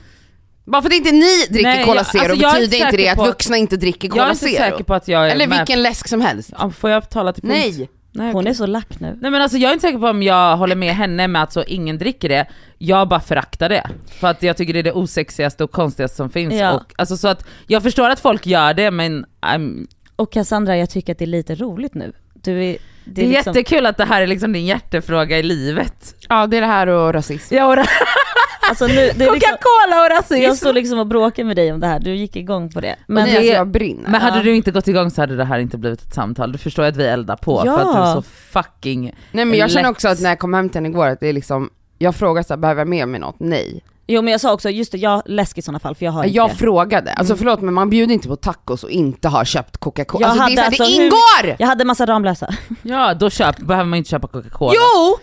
Bara 0.65 0.81
för 0.81 0.89
att 0.89 0.95
inte 0.95 1.11
ni 1.11 1.45
dricker 1.49 1.63
Nej, 1.69 1.85
Cola 1.85 1.95
jag- 1.95 2.05
Zero 2.05 2.21
alltså, 2.21 2.35
jag 2.43 2.55
är 2.55 2.59
betyder 2.61 2.85
inte 2.85 2.97
det 2.97 3.09
att 3.09 3.17
vuxna 3.27 3.57
inte 3.57 3.77
dricker 3.77 4.07
jag 4.07 4.11
Cola 4.13 4.25
är 4.25 4.29
inte 4.29 4.45
Zero. 4.45 4.57
säker 4.57 4.83
på 4.83 4.93
att 4.93 5.07
jag 5.07 5.25
är 5.27 5.29
Eller 5.31 5.47
med. 5.47 5.57
vilken 5.57 5.83
läsk 5.83 6.07
som 6.07 6.21
helst. 6.21 6.49
Ja, 6.59 6.69
Får 6.71 6.89
jag 6.89 7.09
tala 7.09 7.33
till 7.33 7.41
punkt? 7.43 7.53
Nej! 7.53 7.89
Nej, 8.13 8.31
Hon 8.31 8.41
okej. 8.41 8.49
är 8.49 8.53
så 8.53 8.65
lack 8.65 8.99
nu. 8.99 9.17
Nej 9.21 9.31
men 9.31 9.41
alltså 9.41 9.57
jag 9.57 9.69
är 9.69 9.73
inte 9.73 9.87
säker 9.87 9.99
på 9.99 10.07
om 10.07 10.23
jag 10.23 10.57
håller 10.57 10.75
med 10.75 10.95
henne 10.95 11.27
med 11.27 11.43
att 11.43 11.53
så 11.53 11.63
ingen 11.63 11.97
dricker 11.97 12.29
det, 12.29 12.45
jag 12.77 13.07
bara 13.07 13.19
föraktar 13.19 13.69
det. 13.69 13.89
För 14.19 14.27
att 14.27 14.43
jag 14.43 14.57
tycker 14.57 14.73
det 14.73 14.79
är 14.79 14.83
det 14.83 14.93
osexigaste 14.93 15.63
och 15.63 15.71
konstigaste 15.71 16.17
som 16.17 16.29
finns. 16.29 16.53
Ja. 16.53 16.73
Och, 16.73 16.93
alltså 16.97 17.17
så 17.17 17.27
att 17.27 17.45
jag 17.67 17.83
förstår 17.83 18.09
att 18.09 18.19
folk 18.19 18.45
gör 18.45 18.73
det 18.73 18.91
men 18.91 19.25
I'm, 19.41 19.87
Och 20.15 20.31
Cassandra, 20.33 20.77
jag 20.77 20.89
tycker 20.89 21.11
att 21.13 21.19
det 21.19 21.25
är 21.25 21.27
lite 21.27 21.55
roligt 21.55 21.93
nu. 21.93 22.13
Du 22.33 22.63
är, 22.65 22.77
det 23.05 23.21
är, 23.21 23.27
liksom- 23.27 23.53
jättekul 23.53 23.85
att 23.85 23.97
det 23.97 24.05
här 24.05 24.21
är 24.21 24.27
liksom 24.27 24.53
din 24.53 24.65
hjärtefråga 24.65 25.39
i 25.39 25.43
livet. 25.43 26.15
Ja 26.29 26.47
det 26.47 26.57
är 26.57 26.61
det 26.61 26.67
här 26.67 26.87
och 26.87 27.13
rasism. 27.13 27.55
Ja, 27.55 27.65
och 27.65 27.75
ra- 27.75 27.85
Alltså 28.69 28.87
nu, 28.87 28.93
det 28.95 29.01
är 29.09 29.11
liksom, 29.11 29.27
Coca-Cola 29.33 30.03
och 30.03 30.09
rasism! 30.09 30.41
jag 30.43 30.57
står 30.57 30.73
liksom 30.73 30.99
och 30.99 31.07
bråkar 31.07 31.43
med 31.43 31.55
dig 31.55 31.71
om 31.73 31.79
det 31.79 31.87
här, 31.87 31.99
du 31.99 32.15
gick 32.15 32.35
igång 32.35 32.69
på 32.71 32.81
det. 32.81 32.95
Men 33.07 33.25
det- 33.25 33.37
alltså, 33.37 33.53
jag 33.53 33.67
brinner. 33.67 34.09
Men 34.09 34.21
hade 34.21 34.43
du 34.43 34.55
inte 34.55 34.71
gått 34.71 34.87
igång 34.87 35.11
så 35.11 35.21
hade 35.21 35.35
det 35.35 35.45
här 35.45 35.59
inte 35.59 35.77
blivit 35.77 36.01
ett 36.01 36.13
samtal. 36.13 36.51
Du 36.51 36.57
förstår 36.57 36.83
att 36.83 36.95
vi 36.95 37.03
eldar 37.05 37.35
på 37.35 37.63
Ja. 37.65 37.77
för 37.77 37.81
att 37.89 37.95
du 37.95 38.01
är 38.01 38.13
så 38.13 38.21
fucking... 38.21 39.15
Nej 39.31 39.45
men 39.45 39.59
jag 39.59 39.71
känner 39.71 39.83
lätt. 39.83 39.91
också 39.91 40.07
att 40.07 40.19
när 40.21 40.29
jag 40.29 40.39
kom 40.39 40.53
hem 40.53 40.69
till 40.69 40.77
henne 40.77 40.89
igår 40.89 41.07
att 41.07 41.19
det 41.19 41.27
är 41.27 41.33
liksom, 41.33 41.69
jag 41.97 42.15
frågade 42.15 42.47
så 42.47 42.53
här, 42.53 42.57
behöver 42.57 42.81
jag 42.81 42.87
med 42.87 43.07
mig 43.07 43.19
något? 43.19 43.35
Nej. 43.39 43.83
Jo 44.11 44.21
men 44.21 44.31
jag 44.31 44.41
sa 44.41 44.53
också, 44.53 44.69
just 44.69 44.91
det, 44.91 44.97
jag 44.97 45.21
läsk 45.25 45.57
i 45.57 45.61
sådana 45.61 45.79
fall 45.79 45.95
för 45.95 46.05
jag 46.05 46.11
har 46.11 46.23
inte 46.23 46.35
Jag 46.37 46.49
det. 46.49 46.55
frågade, 46.55 47.13
alltså 47.13 47.35
förlåt 47.35 47.61
men 47.61 47.73
man 47.73 47.89
bjuder 47.89 48.13
inte 48.13 48.27
på 48.27 48.35
tacos 48.35 48.83
och 48.83 48.89
inte 48.89 49.27
har 49.27 49.45
köpt 49.45 49.77
Coca-Cola. 49.77 50.27
Jag 50.27 50.29
Alltså, 50.31 50.45
det, 50.55 50.61
är 50.61 50.63
hade 50.63 50.75
så 50.77 50.83
här, 50.83 50.89
alltså 50.89 50.97
det 50.99 51.03
hur- 51.03 51.05
ingår! 51.45 51.55
Jag 51.59 51.67
hade 51.67 51.85
massa 51.85 52.05
Ramlösa. 52.05 52.53
Ja, 52.83 53.13
då 53.13 53.29
köp, 53.29 53.57
behöver 53.57 53.89
man 53.89 53.97
inte 53.97 54.09
köpa 54.09 54.27
Coca-Cola. 54.27 54.73
Jo! 54.75 55.17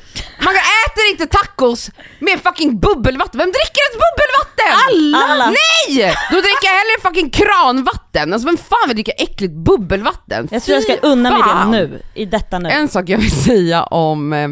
Man 0.44 0.55
äter 0.55 1.05
inte 1.11 1.27
tacos 1.27 1.90
med 2.20 2.40
fucking 2.40 2.81
bubbelvatten, 2.81 3.38
vem 3.38 3.48
dricker 3.48 3.81
ens 3.87 3.96
bubbelvatten? 4.05 4.74
Alla! 4.88 5.46
Nej! 5.46 6.14
Då 6.31 6.37
dricker 6.37 6.64
jag 6.64 6.72
hellre 6.72 7.03
fucking 7.03 7.31
kranvatten, 7.31 8.33
alltså 8.33 8.46
vem 8.48 8.57
fan 8.57 8.88
vill 8.88 8.96
dricka 8.96 9.12
äckligt 9.12 9.55
bubbelvatten? 9.55 10.48
Jag 10.51 10.62
tror 10.62 10.74
jag 10.74 10.83
ska 10.83 10.96
unna 11.09 11.31
mig 11.31 11.38
det 11.38 11.44
fan. 11.48 11.70
nu, 11.70 12.03
i 12.14 12.24
detta 12.24 12.59
nu. 12.59 12.68
En 12.68 12.88
sak 12.88 13.09
jag 13.09 13.18
vill 13.18 13.42
säga 13.44 13.83
om 13.85 14.33
eh, 14.33 14.48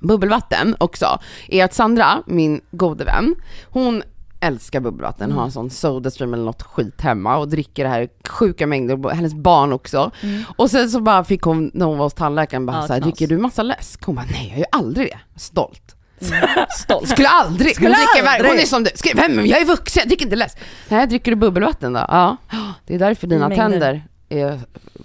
bubbelvatten 0.00 0.76
också, 0.80 1.18
är 1.48 1.64
att 1.64 1.74
Sandra, 1.74 2.22
min 2.26 2.60
gode 2.70 3.04
vän, 3.04 3.34
hon 3.70 4.02
älskar 4.40 4.80
bubbelvatten, 4.80 5.24
Mm. 5.24 5.36
har 5.38 5.44
en 5.44 5.52
sån 5.52 5.70
Sodastream 5.70 6.34
eller 6.34 6.44
något 6.44 6.62
skit 6.62 7.00
hemma 7.00 7.36
och 7.36 7.48
dricker 7.48 7.84
det 7.84 7.90
här 7.90 8.08
sjuka 8.28 8.66
mängder, 8.66 9.10
hennes 9.10 9.34
barn 9.34 9.72
också. 9.72 10.10
Och 10.56 10.70
sen 10.70 10.90
så 10.90 11.00
bara 11.00 11.24
fick 11.24 11.42
hon, 11.42 11.70
när 11.74 11.86
hon 11.86 11.98
var 11.98 12.06
hos 12.06 12.14
tandläkaren, 12.14 12.66
bara 12.66 12.72
Mm. 12.72 12.82
Ja, 12.82 12.86
såhär, 12.86 13.00
dricker 13.00 13.26
du 13.26 13.38
massa 13.38 13.62
läsk? 13.62 14.04
Hon 14.04 14.14
bara, 14.14 14.26
nej 14.30 14.48
jag 14.48 14.58
gör 14.58 14.66
aldrig 14.72 15.06
det. 15.06 15.40
Stolt. 15.40 15.94
Stolt. 16.78 17.08
Skulle 17.08 17.28
aldrig, 17.28 17.74
Skulle 17.74 17.88
hon, 17.88 17.96
dricker, 18.14 18.28
aldrig. 18.30 18.50
hon 18.50 18.60
är 18.60 18.66
som 18.66 18.84
du, 18.84 18.90
Ska, 18.94 19.10
vem, 19.14 19.46
jag 19.46 19.60
är 19.60 19.64
vuxen, 19.64 20.00
jag 20.00 20.08
dricker 20.08 20.24
inte 20.24 20.36
läsk. 20.36 20.58
Nej, 20.88 21.06
dricker 21.06 21.30
du 21.30 21.36
bubbelvatten 21.36 21.92
då? 21.92 22.04
Ja, 22.08 22.36
det 22.86 22.94
är 22.94 22.98
därför 22.98 23.26
dina 23.26 23.48
mängder. 23.48 23.70
tänder 23.70 24.02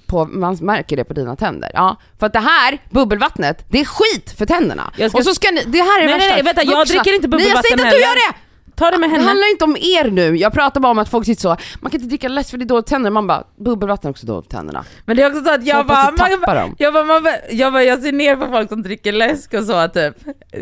på, 0.07 0.25
man 0.25 0.57
märker 0.61 0.97
det 0.97 1.03
på 1.03 1.13
dina 1.13 1.35
tänder. 1.35 1.71
Ja, 1.73 1.97
för 2.19 2.25
att 2.25 2.33
det 2.33 2.39
här 2.39 2.77
bubbelvattnet, 2.89 3.65
det 3.69 3.79
är 3.79 3.85
skit 3.85 4.31
för 4.37 4.45
tänderna. 4.45 4.91
Ska- 4.95 5.05
Och 5.17 5.23
så 5.23 5.33
ska 5.35 5.51
ni, 5.51 5.63
det 5.67 5.77
här 5.77 6.01
är 6.01 6.05
Nej, 6.05 6.13
värsta. 6.13 6.33
nej, 6.33 6.43
nej, 6.43 6.53
vänta, 6.53 6.63
jag 6.71 6.87
dricker 6.87 7.15
inte 7.15 7.27
Nej 7.27 7.47
jag 7.47 7.63
säger 7.65 7.75
bubbelvatten 7.75 7.79
inte 7.79 7.87
att 7.87 7.93
du 7.93 7.99
gör 7.99 8.31
det! 8.31 8.37
Ta 8.75 8.91
det 8.91 8.97
med 8.97 9.09
Det 9.09 9.13
henne. 9.15 9.27
handlar 9.27 9.51
inte 9.51 9.63
om 9.65 9.75
er 9.79 10.09
nu, 10.11 10.35
jag 10.37 10.53
pratar 10.53 10.81
bara 10.81 10.91
om 10.91 10.99
att 10.99 11.09
folk 11.09 11.25
sitter 11.25 11.41
så, 11.41 11.57
man 11.81 11.91
kan 11.91 11.99
inte 11.99 12.07
dricka 12.09 12.27
läsk 12.27 12.49
för 12.49 12.57
det 12.57 12.63
är 12.63 12.65
dåligt 12.67 12.89
för 12.89 12.95
tänderna, 12.95 13.13
man 13.13 13.27
bara, 13.27 13.43
bubbelvatten 13.59 14.07
är 14.07 14.11
också 14.11 14.25
dåligt 14.25 14.45
för 14.51 14.57
tänderna. 14.57 14.85
Men 15.05 15.17
det 15.17 15.23
är 15.23 15.29
också 15.29 15.43
så 15.43 15.53
att 15.53 15.65
jag 15.65 15.85
bara, 15.87 16.11
man, 16.11 16.55
dem. 16.55 16.75
jag, 16.79 16.93
bara, 16.93 17.03
man, 17.03 17.27
jag 17.51 17.73
bara, 17.73 17.83
jag 17.83 18.01
ser 18.01 18.11
ner 18.11 18.35
på 18.35 18.45
folk 18.47 18.69
som 18.69 18.83
dricker 18.83 19.11
läsk 19.11 19.53
och 19.53 19.63
så 19.63 19.87
typ, 19.87 20.13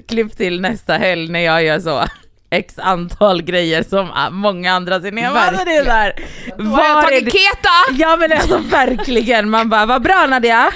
klipp 0.07 0.37
till 0.37 0.61
nästa 0.61 0.93
helg 0.93 1.31
när 1.31 1.39
jag 1.39 1.63
gör 1.63 1.79
så. 1.79 2.03
X 2.53 2.73
antal 2.77 3.41
grejer 3.41 3.83
som 3.83 4.09
många 4.31 4.73
andra 4.73 5.01
ser 5.01 5.11
ner. 5.11 5.27
Alltså 5.27 5.65
det 5.65 5.71
är 5.71 6.13
jag 6.57 6.63
var 6.63 6.79
är 6.83 7.01
tagit 7.03 7.23
keta! 7.33 7.69
Ja 8.03 8.17
men 8.17 8.31
alltså 8.31 8.57
verkligen, 8.57 9.49
man 9.49 9.69
bara 9.69 9.85
vad 9.85 10.01
bra 10.01 10.27
Nadia. 10.29 10.71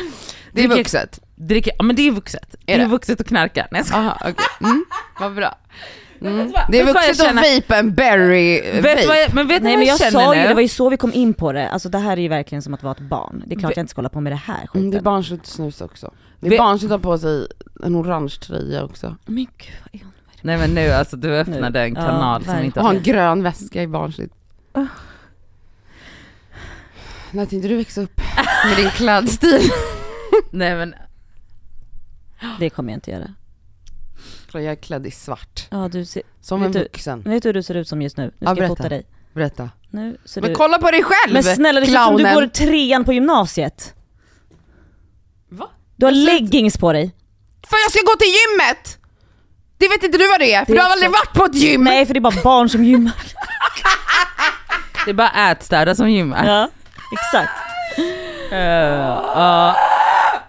Det 0.52 0.64
är 0.64 0.68
vuxet. 0.68 1.20
Dricker, 1.36 1.74
ja 1.78 1.84
men 1.84 1.96
det 1.96 2.02
är 2.08 2.12
vuxet. 2.12 2.56
det 2.66 2.74
är 2.74 2.78
det? 2.80 2.86
vuxet 2.86 3.22
att 3.22 3.28
knarka. 3.28 3.68
Nej, 3.72 3.84
jag. 3.90 3.98
Aha, 4.00 4.18
okej. 4.22 4.34
Mm, 4.62 4.86
vad 5.20 5.36
bra. 5.36 5.56
Mm. 6.22 6.54
Det 6.70 6.80
är 6.80 6.86
jag 6.88 6.94
vuxet 6.94 7.20
att 7.28 7.36
vape 7.36 7.76
en 7.76 7.94
berry 7.96 8.62
Vet 8.82 9.02
du 9.02 9.08
vad 9.08 9.22
jag, 9.22 9.34
men 9.34 9.48
vet 9.48 9.58
du 9.62 9.64
Nej 9.64 9.74
vad 9.74 9.80
men 9.80 9.88
jag, 9.88 9.94
jag 9.94 10.00
känner 10.00 10.12
sa 10.26 10.32
nu? 10.34 10.42
ju, 10.42 10.48
det 10.48 10.54
var 10.54 10.62
ju 10.62 10.68
så 10.68 10.90
vi 10.90 10.98
kom 10.98 11.14
in 11.14 11.34
på 11.34 11.52
det, 11.52 11.70
alltså 11.70 11.90
det 11.90 11.98
här 11.98 12.18
är 12.18 12.22
ju 12.22 12.28
verkligen 12.28 12.62
som 12.62 12.74
att 12.74 12.84
vara 12.84 12.92
ett 12.92 13.00
barn. 13.10 13.44
Det 13.48 13.56
är 13.56 13.60
klart 13.60 13.72
Vi- 13.72 13.76
jag 13.76 13.84
inte 13.84 13.92
ska 13.92 13.98
hålla 14.00 14.10
på 14.10 14.22
med 14.22 14.32
det 14.32 14.36
här 14.46 14.60
skiten. 14.68 14.82
Mm, 14.82 14.92
det 14.92 14.98
är 14.98 15.02
barnsligt 15.02 15.42
att 15.42 15.48
snusa 15.48 15.86
också. 15.86 16.14
Det 16.40 16.48
är 16.48 16.52
Vi- 16.52 16.58
barnsligt 16.58 16.92
att 16.94 17.04
ha 17.04 17.12
på 17.12 17.18
sig 17.18 17.48
en 17.84 17.96
orange 17.96 18.34
tröja 18.42 18.84
också. 18.84 19.16
Men 19.26 19.36
gud 19.36 19.74
vad 19.84 20.02
är 20.02 20.06
hon? 20.06 20.12
Nej 20.46 20.58
men 20.58 20.74
nu 20.74 20.92
alltså 20.92 21.18
du 21.18 21.36
öppnade 21.38 21.82
en 21.82 21.96
Ja, 21.96 22.02
kanal 22.02 22.42
som 22.42 22.48
verkligen. 22.48 22.66
inte 22.66 22.80
Och 22.80 22.86
ha 22.86 22.94
en 22.94 23.04
grön 23.04 23.44
väska 23.44 23.82
är 23.84 23.88
barnsligt. 23.88 24.34
Ah. 24.72 24.86
När 27.32 27.46
tänkte 27.46 27.68
du 27.68 27.76
växa 27.78 28.02
upp 28.02 28.22
med 28.66 28.78
din 28.78 28.90
klädstil? 28.90 29.62
Nej 30.52 30.76
men 30.76 30.96
Det 32.60 32.70
kommer 32.70 32.92
jag 32.92 32.98
inte 32.98 33.12
göra. 33.12 33.34
Jag 34.54 34.64
är 34.66 34.76
klädd 34.76 35.08
i 35.08 35.12
svart. 35.12 35.68
Ja 35.72 35.88
du 35.92 36.06
ser, 36.06 36.24
Som 36.42 36.64
en 36.64 36.72
du- 36.72 36.80
vuxen. 36.80 37.22
vet 37.26 37.44
du 37.44 37.50
hur 37.50 37.54
du 37.54 37.64
ser 37.64 37.76
ut 37.76 37.88
som 37.88 38.02
just 38.02 38.18
nu? 38.18 38.24
Nu 38.24 38.46
ska 38.48 38.56
Ja, 38.56 38.62
jag 38.62 38.68
fota 38.68 38.90
dig. 38.90 39.06
Berätta. 39.34 39.70
Nu 39.90 40.18
ser 40.26 40.42
Men 40.42 40.50
du... 40.50 40.56
kolla 40.56 40.78
på 40.78 40.92
dig 40.92 41.04
själv! 41.04 41.34
Men 41.34 41.44
snälla 41.44 41.80
det 41.80 41.86
ser 41.86 41.94
ut 41.94 42.00
som 42.00 42.14
du 42.18 42.24
clownen. 42.24 42.36
går 42.36 42.48
trean 42.48 43.06
på 43.06 43.14
gymnasiet. 43.14 43.94
Va? 45.50 45.70
Du 45.96 46.06
har 46.06 46.12
Jag 46.14 46.22
inte- 46.22 46.34
leggings 46.34 46.78
på 46.78 46.94
dig. 46.94 47.16
För 47.68 47.78
jag 47.86 47.92
ska 47.92 48.00
gå 48.06 48.16
till 48.20 48.28
gymmet! 48.38 48.98
Det 49.78 49.88
vet 49.88 50.04
inte 50.04 50.18
du 50.18 50.28
vad 50.28 50.40
det 50.40 50.54
är, 50.54 50.66
för 50.66 50.72
Det 50.74 50.78
du 50.80 50.84
har 50.84 50.92
aldrig 50.92 51.12
varit 51.12 51.34
på 51.34 51.46
ett 51.46 51.56
gym! 51.56 51.84
Nej 51.84 52.06
för 52.06 52.14
det 52.14 52.18
är 52.18 52.22
bara 52.22 52.42
barn 52.44 52.70
som 52.70 52.84
gymmar. 52.84 53.14
det 55.06 55.12
är 55.12 55.14
bara 55.14 55.52
ätstörda 55.52 55.96
som 55.96 56.12
gymmar. 56.12 56.46
Ja, 56.46 56.70
exakt. 57.12 57.52
Eh, 58.52 58.60
ja. 58.60 59.76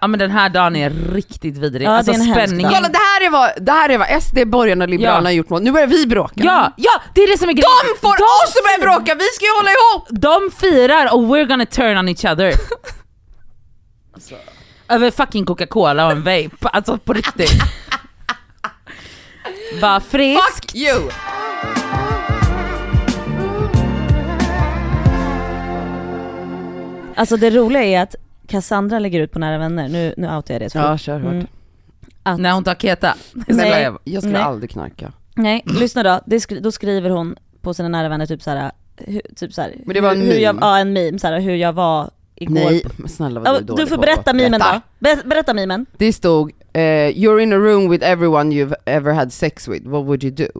ja 0.01 0.07
men 0.07 0.19
den 0.19 0.31
här 0.31 0.49
dagen 0.49 0.75
är 0.75 0.89
riktigt 0.89 1.57
vidrig. 1.57 1.87
Ja, 1.87 1.91
alltså 1.91 2.13
spänningen. 2.13 2.71
Kolla 2.73 2.89
det 2.89 2.97
här 2.97 3.25
är 3.25 3.29
vad, 3.29 3.51
det 3.65 3.71
här 3.71 3.89
är 3.89 3.97
vad 3.97 4.23
SD, 4.23 4.37
borgarna 4.47 4.83
och 4.85 4.89
Liberalerna 4.89 5.19
Ja. 5.21 5.27
har 5.27 5.31
gjort 5.31 5.49
mot, 5.49 5.61
nu 5.61 5.71
börjar 5.71 5.87
vi 5.87 6.07
bråka. 6.07 6.33
Ja, 6.35 6.73
ja 6.77 7.01
det 7.15 7.21
är 7.21 7.31
det 7.31 7.37
som 7.37 7.49
är 7.49 7.53
grejen. 7.53 7.69
De 7.93 8.07
får 8.07 8.13
oss 8.13 8.55
att 8.57 8.63
börja 8.63 8.93
bråka, 8.93 9.15
vi 9.15 9.25
ska 9.35 9.45
ju 9.45 9.51
hålla 9.57 9.69
ihop! 9.71 10.07
De 10.11 10.51
firar 10.61 11.13
och 11.13 11.21
we're 11.21 11.45
gonna 11.45 11.65
turn 11.65 11.97
on 11.97 12.09
each 12.09 12.25
other. 12.25 12.53
Alltså, 14.13 14.35
över 14.89 15.11
fucking 15.11 15.45
Coca-Cola 15.45 16.05
och 16.05 16.11
en 16.11 16.23
vape, 16.23 16.49
alltså 16.73 16.97
på 16.97 17.13
riktigt. 17.13 17.51
Var 19.73 19.99
frisk. 19.99 20.71
Fuck 20.71 20.75
you! 20.75 21.09
Alltså 27.15 27.37
det 27.37 27.49
roliga 27.49 27.83
är 27.83 28.01
att 28.03 28.15
Cassandra 28.47 28.99
lägger 28.99 29.19
ut 29.21 29.31
på 29.31 29.39
Nära 29.39 29.57
Vänner, 29.57 29.89
nu, 29.89 30.13
nu 30.17 30.27
outar 30.35 30.53
jag 30.53 30.61
det 30.61 30.69
så 30.69 30.77
Ja, 30.77 30.97
kör 30.97 31.19
hårt. 31.19 31.31
Mm. 31.31 31.47
Att, 32.23 32.39
När 32.39 32.51
hon 32.51 32.63
tar 32.63 32.75
keta. 32.75 33.15
Nej. 33.33 33.81
Jag, 33.81 33.97
jag 34.03 34.23
skulle 34.23 34.37
Nej. 34.37 34.47
aldrig 34.47 34.69
knarka. 34.69 35.11
Nej, 35.35 35.63
lyssna 35.65 36.03
då. 36.03 36.19
Det 36.25 36.39
skri- 36.39 36.59
då 36.59 36.71
skriver 36.71 37.09
hon 37.09 37.35
på 37.61 37.73
sina 37.73 37.89
nära 37.89 38.09
vänner 38.09 38.25
typ 38.25 38.41
såhär, 38.41 38.71
typ 39.35 39.53
såhär, 39.53 39.73
Men 39.85 39.93
det 39.93 40.01
var 40.01 40.11
en 40.11 40.21
hur, 40.21 40.27
hur 40.27 40.39
jag, 40.39 40.55
meme. 40.55 40.65
Ja 40.67 40.77
en 40.79 40.93
meme, 40.93 41.19
såhär, 41.19 41.39
hur 41.39 41.55
jag 41.55 41.73
var 41.73 42.09
igår. 42.35 42.53
Nej, 42.55 42.83
men 42.97 43.09
snälla 43.09 43.39
vad 43.39 43.53
du 43.53 43.57
är 43.57 43.59
du 43.61 43.65
dålig 43.65 43.89
får 43.89 43.95
på 43.95 44.01
berätta 44.01 44.29
att 44.29 44.35
memen 44.35 44.59
berätta. 44.59 44.73
då. 44.73 44.81
Ber, 44.99 45.29
berätta 45.29 45.53
memen. 45.53 45.85
Det 45.97 46.13
stod 46.13 46.51
eh, 46.77 47.07
“You're 47.21 47.39
in 47.45 47.51
a 47.53 47.59
room 47.59 47.83
with 47.91 48.03
everyone 48.03 48.51
you've 48.51 48.73
ever 48.85 49.11
had 49.19 49.29
sex 49.31 49.67
with, 49.67 49.83
what 49.93 50.03
would 50.07 50.23
you 50.23 50.31
do?” 50.31 50.51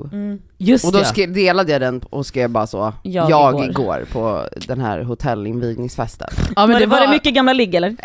Just 0.60 0.86
Och 0.86 0.92
då 0.92 1.00
ja. 1.00 1.04
skrev, 1.06 1.34
delade 1.34 1.72
jag 1.72 1.82
den 1.82 2.02
och 2.10 2.26
skrev 2.26 2.50
bara 2.50 2.68
så, 2.68 2.94
Jag 3.04 3.30
jag, 3.30 3.54
igår." 3.54 3.66
igår. 3.70 4.06
på 4.12 4.44
den 4.68 4.82
här 4.82 5.02
hotellinvigningsfesten. 5.04 6.28
ja, 6.56 6.62
var, 6.62 6.68
men 6.68 6.74
det, 6.76 6.80
det 6.80 6.86
var 6.86 7.02
det 7.02 7.08
mycket 7.10 7.34
gamla 7.34 7.54
ligg 7.54 7.76
eller? 7.76 7.88
Eh, 7.90 7.96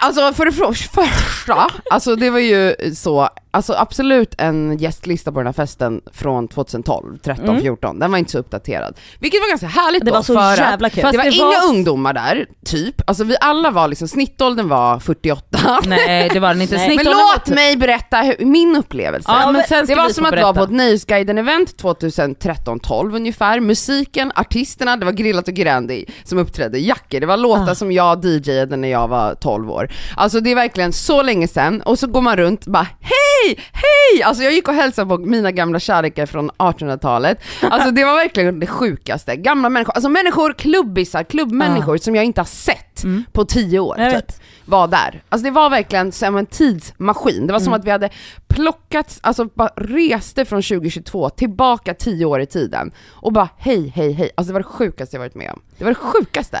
alltså 0.00 0.32
för 0.32 0.44
det 0.44 0.52
för- 0.52 0.72
första, 0.72 1.66
alltså 1.90 2.16
det 2.16 2.30
var 2.30 2.38
ju 2.38 2.74
så, 2.94 3.28
alltså 3.50 3.74
absolut 3.78 4.34
en 4.38 4.78
gästlista 4.78 5.32
på 5.32 5.38
den 5.38 5.46
här 5.46 5.52
festen 5.52 6.00
från 6.12 6.48
2012, 6.48 7.18
13, 7.18 7.48
Mm. 7.48 7.60
14, 7.60 7.98
den 7.98 8.10
var 8.10 8.18
inte 8.18 8.32
så 8.32 8.38
uppdaterad. 8.38 8.94
Vilket 9.18 9.40
var 9.40 9.48
ganska 9.48 9.66
härligt 9.66 10.04
Det 10.04 10.10
då, 10.10 10.14
var 10.16 10.22
så 10.22 10.34
för 10.34 10.52
att 10.52 10.58
jävla 10.58 10.90
kul. 10.90 11.02
Fast 11.02 11.12
det 11.12 11.18
var 11.18 11.24
det 11.24 11.30
inga 11.36 11.46
var- 11.46 11.68
ungdomar 11.68 12.12
där, 12.12 12.46
typ. 12.64 13.02
Alltså 13.06 13.24
vi 13.24 13.36
alla 13.40 13.70
var 13.70 13.88
liksom, 13.88 14.08
snittåldern 14.08 14.68
var 14.68 14.98
48. 14.98 15.58
Nej 15.86 16.30
det 16.32 16.40
var 16.40 16.48
den 16.48 16.62
inte. 16.62 16.76
Nej. 16.76 16.96
Men 16.96 17.06
var 17.06 17.12
låt 17.34 17.44
typ- 17.44 17.54
mig 17.54 17.76
berätta 17.76 18.16
hur, 18.16 18.44
min 18.44 18.76
upplevelse. 18.76 19.30
Ja, 19.32 19.52
men 19.52 19.86
det 19.86 19.94
var 19.94 20.08
som 20.08 20.24
att 20.26 20.42
vara 20.42 20.54
på 20.54 20.62
ett 20.62 20.70
Nöjesguiden-event 20.70 21.82
2013-12 21.94 23.16
ungefär, 23.16 23.60
musiken, 23.60 24.32
artisterna, 24.34 24.96
det 24.96 25.04
var 25.04 25.12
Grillat 25.12 25.48
och 25.48 25.54
Grandi 25.54 26.04
som 26.24 26.38
uppträdde, 26.38 26.78
Jacke, 26.78 27.20
det 27.20 27.26
var 27.26 27.36
låtar 27.36 27.72
Ah. 27.72 27.74
som 27.74 27.92
jag 27.92 28.24
DJade 28.24 28.76
när 28.76 28.88
jag 28.88 29.08
var 29.08 29.34
12 29.34 29.70
år. 29.70 29.88
Alltså 30.16 30.40
det 30.40 30.50
är 30.50 30.54
verkligen 30.54 30.92
så 30.92 31.22
länge 31.22 31.48
sedan, 31.48 31.82
och 31.82 31.98
så 31.98 32.06
går 32.06 32.20
man 32.20 32.36
runt 32.36 32.66
bara 32.66 32.86
hej, 33.00 33.58
hej! 33.72 34.22
Alltså 34.22 34.42
jag 34.42 34.52
gick 34.52 34.68
och 34.68 34.74
hälsade 34.74 35.08
på 35.08 35.18
mina 35.18 35.50
gamla 35.50 35.80
kärlekar 35.80 36.26
från 36.26 36.50
1800-talet, 36.50 37.38
alltså 37.62 37.90
det 37.90 38.04
var 38.04 38.14
verkligen 38.16 38.60
det 38.60 38.66
sjukaste. 38.66 39.36
Gamla 39.36 39.68
människor, 39.68 39.92
alltså 39.94 40.08
människor, 40.08 40.52
klubbisar, 40.52 41.22
klubbmänniskor 41.22 41.96
som 41.96 42.14
jag 42.16 42.24
inte 42.24 42.40
har 42.40 42.46
sett 42.46 42.80
Mm. 43.04 43.24
på 43.32 43.44
10 43.44 43.78
år 43.78 43.98
Jag 44.00 44.10
typ 44.10 44.16
vet. 44.20 44.40
Var 44.64 44.88
där. 44.88 45.22
Alltså 45.28 45.44
det 45.44 45.50
var 45.50 45.70
verkligen 45.70 46.12
som 46.12 46.36
en 46.36 46.46
tidsmaskin. 46.46 47.46
Det 47.46 47.52
var 47.52 47.60
som 47.60 47.68
Mm. 47.68 47.80
att 47.80 47.86
vi 47.86 47.90
hade 47.90 48.08
plockat, 48.48 49.18
alltså 49.22 49.44
bara 49.44 49.68
reste 49.76 50.44
från 50.44 50.62
2022 50.62 51.30
tillbaka 51.30 51.94
10 51.94 52.24
år 52.24 52.40
i 52.40 52.46
tiden 52.46 52.92
och 53.10 53.32
bara 53.32 53.48
hej, 53.58 53.92
hej, 53.94 54.12
hej. 54.12 54.30
Alltså 54.34 54.48
det 54.48 54.52
var 54.52 54.60
det 54.60 54.66
sjukaste 54.66 55.16
jag 55.16 55.20
varit 55.20 55.34
med 55.34 55.50
om. 55.50 55.60
Det 55.78 55.84
var 55.84 55.90
det 55.90 55.94
sjukaste. 55.94 56.58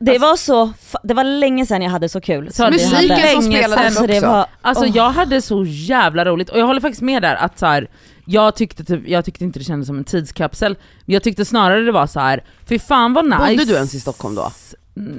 Det 0.00 0.18
var 0.18 0.36
så, 0.36 0.72
det 1.02 1.14
var 1.14 1.24
länge 1.24 1.66
sedan 1.66 1.82
jag 1.82 1.90
hade 1.90 2.08
så 2.08 2.20
kul. 2.20 2.52
Så 2.52 2.70
Musiken 2.70 3.10
hade. 3.10 3.28
som 3.32 3.42
spelades 3.42 3.78
Alltså 3.86 4.06
det 4.06 4.16
också. 4.16 4.26
var, 4.26 4.46
Alltså 4.62 4.84
åh. 4.84 4.96
jag 4.96 5.10
hade 5.10 5.42
så 5.42 5.64
jävla 5.64 6.24
roligt 6.24 6.48
och 6.50 6.58
jag 6.58 6.66
håller 6.66 6.80
faktiskt 6.80 7.02
med 7.02 7.22
där 7.22 7.34
att 7.36 7.58
så 7.58 7.66
här, 7.66 7.90
jag 8.24 8.54
tyckte 8.56 8.84
typ, 8.84 9.08
jag 9.08 9.24
tyckte 9.24 9.44
inte 9.44 9.58
det 9.58 9.64
kändes 9.64 9.86
som 9.86 9.98
en 9.98 10.04
tidskapsel, 10.04 10.76
jag 11.04 11.22
tyckte 11.22 11.44
snarare 11.44 11.80
det 11.82 11.92
var 11.92 12.06
så 12.06 12.20
här, 12.20 12.44
fy 12.68 12.78
fan 12.78 13.12
vad 13.14 13.24
nice. 13.24 13.38
Bodde 13.48 13.64
du 13.64 13.74
ens 13.74 13.94
i 13.94 14.00
Stockholm 14.00 14.34
då? 14.34 14.50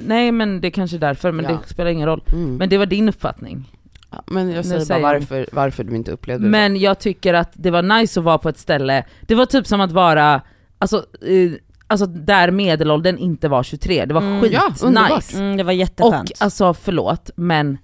Nej 0.06 0.32
men 0.32 0.60
det 0.60 0.68
är 0.68 0.70
kanske 0.70 0.96
är 0.96 1.00
därför, 1.00 1.32
men 1.32 1.44
Ja. 1.44 1.60
det 1.62 1.68
spelar 1.68 1.90
ingen 1.90 2.06
roll. 2.08 2.22
Mm. 2.32 2.56
Men 2.56 2.68
det 2.68 2.78
var 2.78 2.86
din 2.86 3.08
uppfattning. 3.08 3.70
ja, 4.10 4.22
men 4.26 4.50
jag 4.50 4.64
säger 4.64 4.80
säger 4.84 5.00
bara 5.02 5.12
varför, 5.12 5.46
varför 5.52 5.84
du 5.84 5.96
inte 5.96 6.12
upplevde 6.12 6.44
det 6.46 6.50
Men 6.50 6.76
jag 6.80 6.98
tycker 6.98 7.34
att 7.34 7.50
det 7.54 7.70
var 7.70 7.82
nice 7.82 8.20
att 8.20 8.24
vara 8.24 8.38
på 8.38 8.48
ett 8.48 8.58
ställe, 8.58 9.04
det 9.20 9.34
var 9.34 9.46
typ 9.46 9.66
som 9.66 9.80
att 9.80 9.92
vara, 9.92 10.40
alltså, 10.78 10.96
eh, 11.26 11.50
alltså 11.86 12.06
där 12.06 12.50
medelåldern 12.50 13.18
inte 13.18 13.48
var 13.48 13.62
23, 13.62 14.04
det 14.04 14.14
var 14.14 14.20
Mm. 14.22 14.40
skit 14.40 14.52
Ja, 14.52 14.88
nice. 15.14 15.38
Mm, 15.38 15.56
det 15.56 15.62
var 15.62 15.72
Och 15.72 15.76
jätteskönt. 15.76 16.32
alltså 16.38 16.74
förlåt, 16.74 17.30
men 17.36 17.78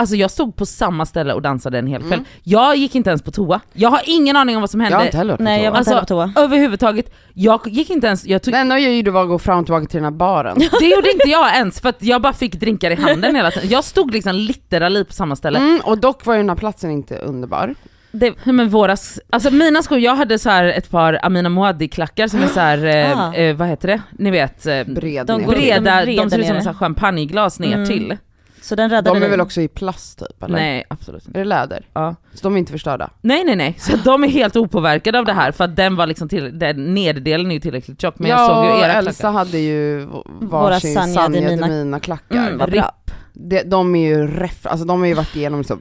Alltså 0.00 0.16
jag 0.16 0.30
stod 0.30 0.56
på 0.56 0.66
samma 0.66 1.06
ställe 1.06 1.32
och 1.34 1.42
dansade 1.42 1.78
en 1.78 1.86
hel 1.86 2.00
kväll. 2.00 2.12
Mm. 2.12 2.24
Jag 2.42 2.76
gick 2.76 2.94
inte 2.94 3.10
ens 3.10 3.22
på 3.22 3.30
toa. 3.30 3.60
Jag 3.72 3.90
har 3.90 4.00
ingen 4.06 4.36
aning 4.36 4.56
om 4.56 4.60
vad 4.62 4.70
som 4.70 4.80
så. 4.80 4.84
Jag 4.84 4.90
har 4.90 4.92
hände 4.96 5.06
inte 5.06 5.16
heller 5.16 5.36
på 5.36 5.42
Nej 5.42 5.64
jag 5.64 5.70
var 5.70 5.78
inte 5.78 5.90
Alltså, 5.96 6.14
på 6.14 6.30
toa. 6.32 6.42
överhuvudtaget. 6.44 7.12
Jag 7.34 7.60
gick 7.66 7.90
inte 7.90 8.06
ens, 8.06 8.26
jag 8.26 8.42
tog, 8.42 8.54
Det 8.54 8.58
enda 8.58 8.78
jag 8.78 8.96
gjorde 8.96 9.10
var 9.10 9.22
att 9.22 9.28
gå 9.28 9.38
fram 9.38 9.58
och 9.58 9.64
tillbaka 9.66 9.86
till 9.86 9.96
den 9.96 10.04
här 10.04 10.10
baren. 10.10 10.58
det 10.80 10.86
gjorde 10.86 11.12
inte 11.12 11.28
jag 11.28 11.54
ens 11.56 11.80
för 11.80 11.88
att 11.88 12.02
jag 12.02 12.22
bara 12.22 12.32
fick 12.32 12.54
drinkar 12.54 12.90
i 12.90 12.94
handen 12.94 13.34
hela 13.36 13.50
tiden. 13.50 13.68
Jag 13.68 13.84
stod 13.84 14.12
liksom 14.12 14.34
literally 14.34 15.04
på 15.04 15.12
samma 15.12 15.36
ställe. 15.36 15.58
Mm, 15.58 15.80
och 15.84 15.98
dock 15.98 16.26
var 16.26 16.34
ju 16.34 16.38
den 16.40 16.48
här 16.48 16.56
platsen 16.56 16.90
inte 16.90 17.18
underbar. 17.18 17.74
Det, 18.12 18.34
Men 18.44 18.68
våra, 18.68 18.92
s- 18.92 19.20
alltså 19.30 19.50
mina 19.50 19.82
skor, 19.82 19.98
jag 19.98 20.14
hade 20.16 20.38
så 20.38 20.50
här 20.50 20.64
ett 20.64 20.90
par 20.90 21.18
Amina 21.22 21.48
Moadi-klackar 21.48 22.28
som 22.28 22.42
är 22.42 22.46
så 22.46 22.60
här, 22.60 22.84
eh, 22.86 23.20
Ah. 23.20 23.34
eh, 23.34 23.56
vad 23.56 23.68
heter 23.68 23.88
det? 23.88 24.02
Ni 24.10 24.30
vet, 24.30 24.66
eh, 24.66 24.84
Bred 24.86 25.26
De 25.26 25.42
går- 25.44 25.52
breda, 25.52 25.98
de 26.00 26.04
breda 26.04 26.30
ser 26.30 26.56
ut 26.56 26.62
som 26.64 26.74
champagneglas 26.74 27.60
ner 27.60 27.74
Mm. 27.74 27.88
till. 27.88 28.16
Så 28.62 28.74
den 28.74 28.90
räddade 28.90 29.20
De 29.20 29.26
är 29.26 29.30
väl 29.30 29.40
också 29.40 29.60
i 29.60 29.68
plast 29.68 30.18
typ 30.18 30.42
eller? 30.42 30.58
Nej 30.58 30.84
absolut 30.88 31.26
inte. 31.26 31.38
Är 31.38 31.42
det 31.42 31.48
läder? 31.48 31.86
Ja. 31.92 32.14
Så 32.34 32.40
de 32.42 32.54
är 32.54 32.58
inte 32.58 32.72
förstörda? 32.72 33.10
Nej 33.20 33.44
nej 33.44 33.56
nej, 33.56 33.76
så 33.78 33.96
de 33.96 34.24
är 34.24 34.28
helt 34.28 34.56
opåverkade 34.56 35.18
av 35.18 35.24
det 35.24 35.32
här 35.32 35.52
för 35.52 35.64
att 35.64 35.76
den 35.76 35.96
var 35.96 36.06
liksom 36.06 36.28
till, 36.28 36.58
den 36.58 36.94
nederdelen 36.94 37.50
är 37.50 37.54
ju 37.54 37.60
tillräckligt 37.60 38.00
tjock 38.00 38.18
men 38.18 38.30
jag 38.30 38.50
såg 38.50 38.64
ju 38.64 38.84
era 38.84 38.92
Elsa 38.92 39.12
klackar. 39.12 39.32
hade 39.32 39.58
ju 39.58 40.06
Våra 40.40 40.70
varsin 40.70 40.94
Sanja 40.94 41.58
Sanja 41.58 42.00
klackar. 42.00 42.46
Mm, 42.46 42.58
vad 42.58 42.70
bra. 42.70 42.94
De, 43.32 43.62
de 43.62 43.94
är 43.94 44.08
ju 44.08 44.26
ref, 44.26 44.66
alltså 44.66 44.86
de 44.86 45.00
har 45.00 45.06
ju 45.06 45.14
varit 45.14 45.36
igenom 45.36 45.60
liksom 45.60 45.80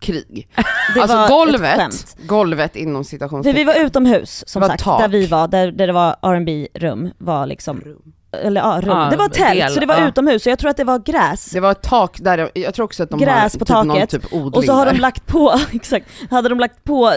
krig. 0.00 0.48
Det 0.94 1.00
alltså 1.00 1.34
golvet, 1.34 2.16
golvet 2.26 2.76
inom 2.76 3.04
citationstecken. 3.04 3.56
vi 3.56 3.64
var 3.64 3.86
utomhus 3.86 4.44
som 4.46 4.62
sagt, 4.62 4.84
tak. 4.84 5.00
där 5.00 5.08
vi 5.08 5.26
var, 5.26 5.48
där, 5.48 5.72
där 5.72 5.86
det 5.86 5.92
var 5.92 6.16
R&B 6.22 6.68
rum 6.74 7.10
var 7.18 7.46
liksom, 7.46 7.82
eller 8.32 8.60
ja, 8.60 8.80
rum. 8.82 8.98
Ja, 8.98 9.08
det 9.10 9.16
var 9.16 9.28
tält, 9.28 9.60
del, 9.60 9.70
så 9.72 9.80
det 9.80 9.86
var 9.86 9.94
ja. 10.00 10.08
utomhus, 10.08 10.42
så 10.42 10.48
jag 10.48 10.58
tror 10.58 10.70
att 10.70 10.76
det 10.76 10.84
var 10.84 10.98
gräs. 10.98 11.50
Det 11.50 11.60
var 11.60 11.70
ett 11.72 11.82
tak 11.82 12.18
där, 12.20 12.50
jag 12.54 12.74
tror 12.74 12.84
också 12.84 13.02
att 13.02 13.10
de 13.10 13.20
Gräs 13.20 13.52
har 13.52 13.58
på 13.58 13.64
typ 13.64 13.68
någon 13.76 13.88
taket. 13.88 14.10
typ 14.10 14.32
odling 14.32 14.54
Och 14.54 14.64
så 14.64 14.72
har 14.72 14.84
där. 14.86 14.92
de 14.92 14.98
lagt 14.98 15.26
på, 15.26 15.54
exakt, 15.72 16.06
hade 16.30 16.48
de 16.48 16.58
lagt 16.60 16.84
på 16.84 17.12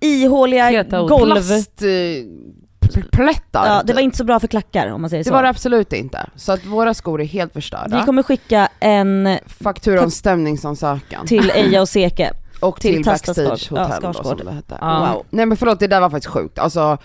ihåliga 0.00 0.82
golv. 0.90 1.32
Plast, 1.32 1.82
eh, 1.82 1.86
pl- 1.86 3.10
plättar. 3.12 3.66
Ja, 3.66 3.74
det 3.80 3.86
typ. 3.86 3.94
var 3.94 4.02
inte 4.02 4.16
så 4.16 4.24
bra 4.24 4.40
för 4.40 4.46
klackar 4.48 4.88
om 4.92 5.00
man 5.00 5.10
säger 5.10 5.24
det 5.24 5.28
så. 5.28 5.34
var 5.34 5.42
det 5.42 5.48
absolut 5.48 5.92
inte. 5.92 6.26
Så 6.36 6.52
att 6.52 6.64
våra 6.66 6.94
skor 6.94 7.20
är 7.20 7.24
helt 7.24 7.52
förstörda. 7.52 7.98
Vi 7.98 8.04
kommer 8.06 8.22
skicka 8.22 8.68
en 8.80 9.38
Faktura 9.46 10.02
om 10.02 10.10
stämningsansökan. 10.10 11.26
till 11.26 11.50
Eja 11.54 11.80
och 11.80 11.88
Seke. 11.88 12.32
och 12.60 12.80
till 12.80 12.94
till, 12.94 13.04
Backstage 13.04 13.36
Skarsgård. 13.36 13.78
Ja, 13.78 13.84
Hotel 13.84 14.12
då, 14.12 14.24
som 14.24 14.38
det 14.46 14.52
hette. 14.52 14.78
Ja. 14.80 15.12
Wow. 15.14 15.24
Nej 15.30 15.46
men 15.46 15.56
förlåt, 15.56 15.80
det 15.80 15.86
där 15.86 16.00
var 16.00 16.10
faktiskt 16.10 16.32
sjukt. 16.34 16.58
Alltså, 16.58 16.98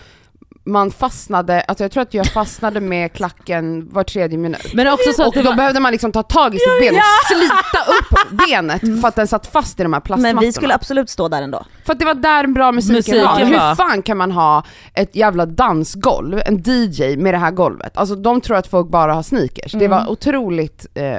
man 0.66 0.90
fastnade, 0.90 1.60
alltså 1.60 1.84
jag 1.84 1.90
tror 1.92 2.02
att 2.02 2.14
jag 2.14 2.26
fastnade 2.26 2.80
med 2.80 3.12
klacken 3.12 3.88
var 3.90 4.04
tredje 4.04 4.38
minut. 4.38 4.74
Men 4.74 4.88
också 4.88 5.12
så 5.12 5.22
att 5.22 5.28
Och 5.36 5.42
då 5.42 5.50
var, 5.50 5.56
behövde 5.56 5.80
man 5.80 5.92
liksom 5.92 6.12
ta 6.12 6.22
tag 6.22 6.54
i 6.54 6.58
sitt 6.58 6.80
ben 6.80 6.94
och 6.94 7.36
slita 7.36 7.90
upp 7.90 8.38
benet 8.48 9.00
för 9.00 9.08
att 9.08 9.16
den 9.16 9.26
satt 9.26 9.46
fast 9.46 9.80
i 9.80 9.82
de 9.82 9.92
här 9.92 10.00
plastmattorna. 10.00 10.40
Men 10.40 10.44
vi 10.48 10.52
skulle 10.52 10.74
absolut 10.74 11.10
stå 11.10 11.28
där 11.28 11.42
ändå. 11.42 11.64
För 11.84 11.92
att 11.92 11.98
det 11.98 12.04
var 12.04 12.14
där 12.14 12.46
bra 12.46 12.72
musiken, 12.72 12.94
Musiken 12.94 13.24
var. 13.24 13.40
var. 13.40 13.68
Hur 13.68 13.74
fan 13.74 14.02
kan 14.02 14.16
man 14.16 14.32
ha 14.32 14.64
ett 14.94 15.16
jävla 15.16 15.46
dansgolv, 15.46 16.40
en 16.46 16.62
DJ 16.66 17.16
med 17.16 17.34
det 17.34 17.38
här 17.38 17.50
golvet? 17.50 17.96
Alltså 17.96 18.14
de 18.14 18.40
tror 18.40 18.56
att 18.56 18.66
folk 18.66 18.88
bara 18.88 19.14
har 19.14 19.22
sneakers. 19.22 19.72
Det 19.72 19.88
var 19.88 20.10
otroligt 20.10 20.86
eh, 20.94 21.18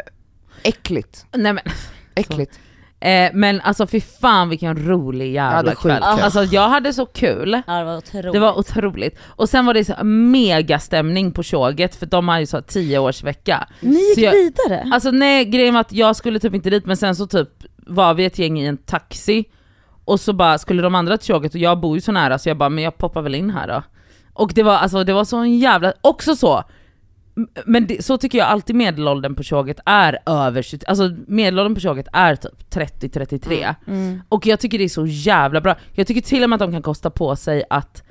äckligt. 0.64 1.26
nej 1.36 1.54
men, 1.54 1.64
Äckligt. 2.16 2.60
Eh, 3.06 3.32
men 3.34 3.62
alltså 3.62 3.88
fy 3.88 4.02
fan 4.02 4.50
vilken 4.50 4.88
rolig 4.88 5.28
Ja, 5.36 5.52
jävla 5.54 5.72
är 5.72 5.76
kväll. 5.76 6.02
skitkul. 6.02 6.24
Alltså 6.24 6.44
jag 6.44 6.70
hade 6.70 6.94
så 6.94 7.06
kul. 7.06 7.62
Ja 7.68 7.74
det 7.74 7.84
var 7.86 7.98
otroligt. 7.98 8.34
Det 8.34 8.40
var 8.40 8.58
otroligt. 8.60 9.18
Och 9.26 9.50
sen 9.50 9.66
var 9.66 9.74
det 9.74 9.86
så 9.86 9.94
megastämning 10.04 11.32
på 11.32 11.44
tjoget 11.44 11.96
för 11.96 12.06
de 12.06 12.28
har 12.28 12.40
ju 12.40 12.46
så 12.46 12.62
10 12.62 13.00
års 13.00 13.24
vecka. 13.24 13.68
Ni 13.80 14.00
gick 14.00 14.14
Så 14.16 14.22
jag- 14.22 14.32
vidare? 14.32 14.90
Alltså 14.94 15.12
nej, 15.12 15.46
grejen 15.46 15.74
var 15.74 15.82
att 15.82 15.92
jag 15.94 16.16
skulle 16.16 16.40
typ 16.40 16.54
inte 16.54 16.70
dit 16.70 16.86
men 16.86 16.98
sen 16.98 17.16
så 17.16 17.28
typ 17.28 17.50
var 17.78 18.14
vi 18.14 18.26
ett 18.26 18.40
gäng 18.40 18.60
i 18.60 18.66
en 18.66 18.78
taxi 18.78 19.46
och 20.06 20.20
så 20.20 20.34
bara 20.34 20.58
skulle 20.58 20.82
de 20.82 20.96
andra 20.96 21.18
till 21.18 21.28
tjoget 21.28 21.54
och 21.54 21.60
jag 21.60 21.80
bor 21.80 21.96
ju 21.98 22.02
så 22.02 22.12
nära 22.12 22.38
så 22.40 22.50
jag 22.50 22.58
bara 22.58 22.70
men 22.70 22.84
jag 22.84 22.98
poppar 22.98 23.22
väl 23.22 23.36
in 23.36 23.50
här 23.50 23.68
då. 23.68 23.84
Och 24.34 24.52
det 24.56 24.64
var 24.64 24.74
alltså 24.78 25.04
det 25.04 25.14
var 25.14 25.26
så 25.26 25.38
en 25.38 25.58
jävla, 25.60 25.94
också 26.02 26.36
så, 26.36 26.64
men 27.66 27.88
det, 27.88 28.06
så 28.06 28.18
tycker 28.18 28.38
jag 28.38 28.48
alltid 28.48 28.76
medelåldern 28.76 29.36
på 29.36 29.44
tjoget 29.44 29.80
är 29.86 30.20
över 30.26 30.62
20, 30.62 30.86
alltså 30.88 31.12
medelåldern 31.28 31.76
på 31.76 31.82
tjoget 31.82 32.08
är 32.14 32.36
typ 32.36 32.74
30-33. 32.74 33.76
Mm. 33.88 34.22
Och 34.30 34.46
jag 34.46 34.60
tycker 34.60 34.78
det 34.78 34.84
är 34.84 34.90
så 34.90 35.06
jävla 35.06 35.62
bra. 35.62 35.76
Jag 35.94 36.08
tycker 36.08 36.22
till 36.22 36.44
och 36.44 36.50
med 36.50 36.56
att 36.56 36.60
de 36.70 36.72
kan 36.72 36.82
kosta 36.82 37.10
på 37.10 37.36
sig 37.36 37.64
att 37.70 38.04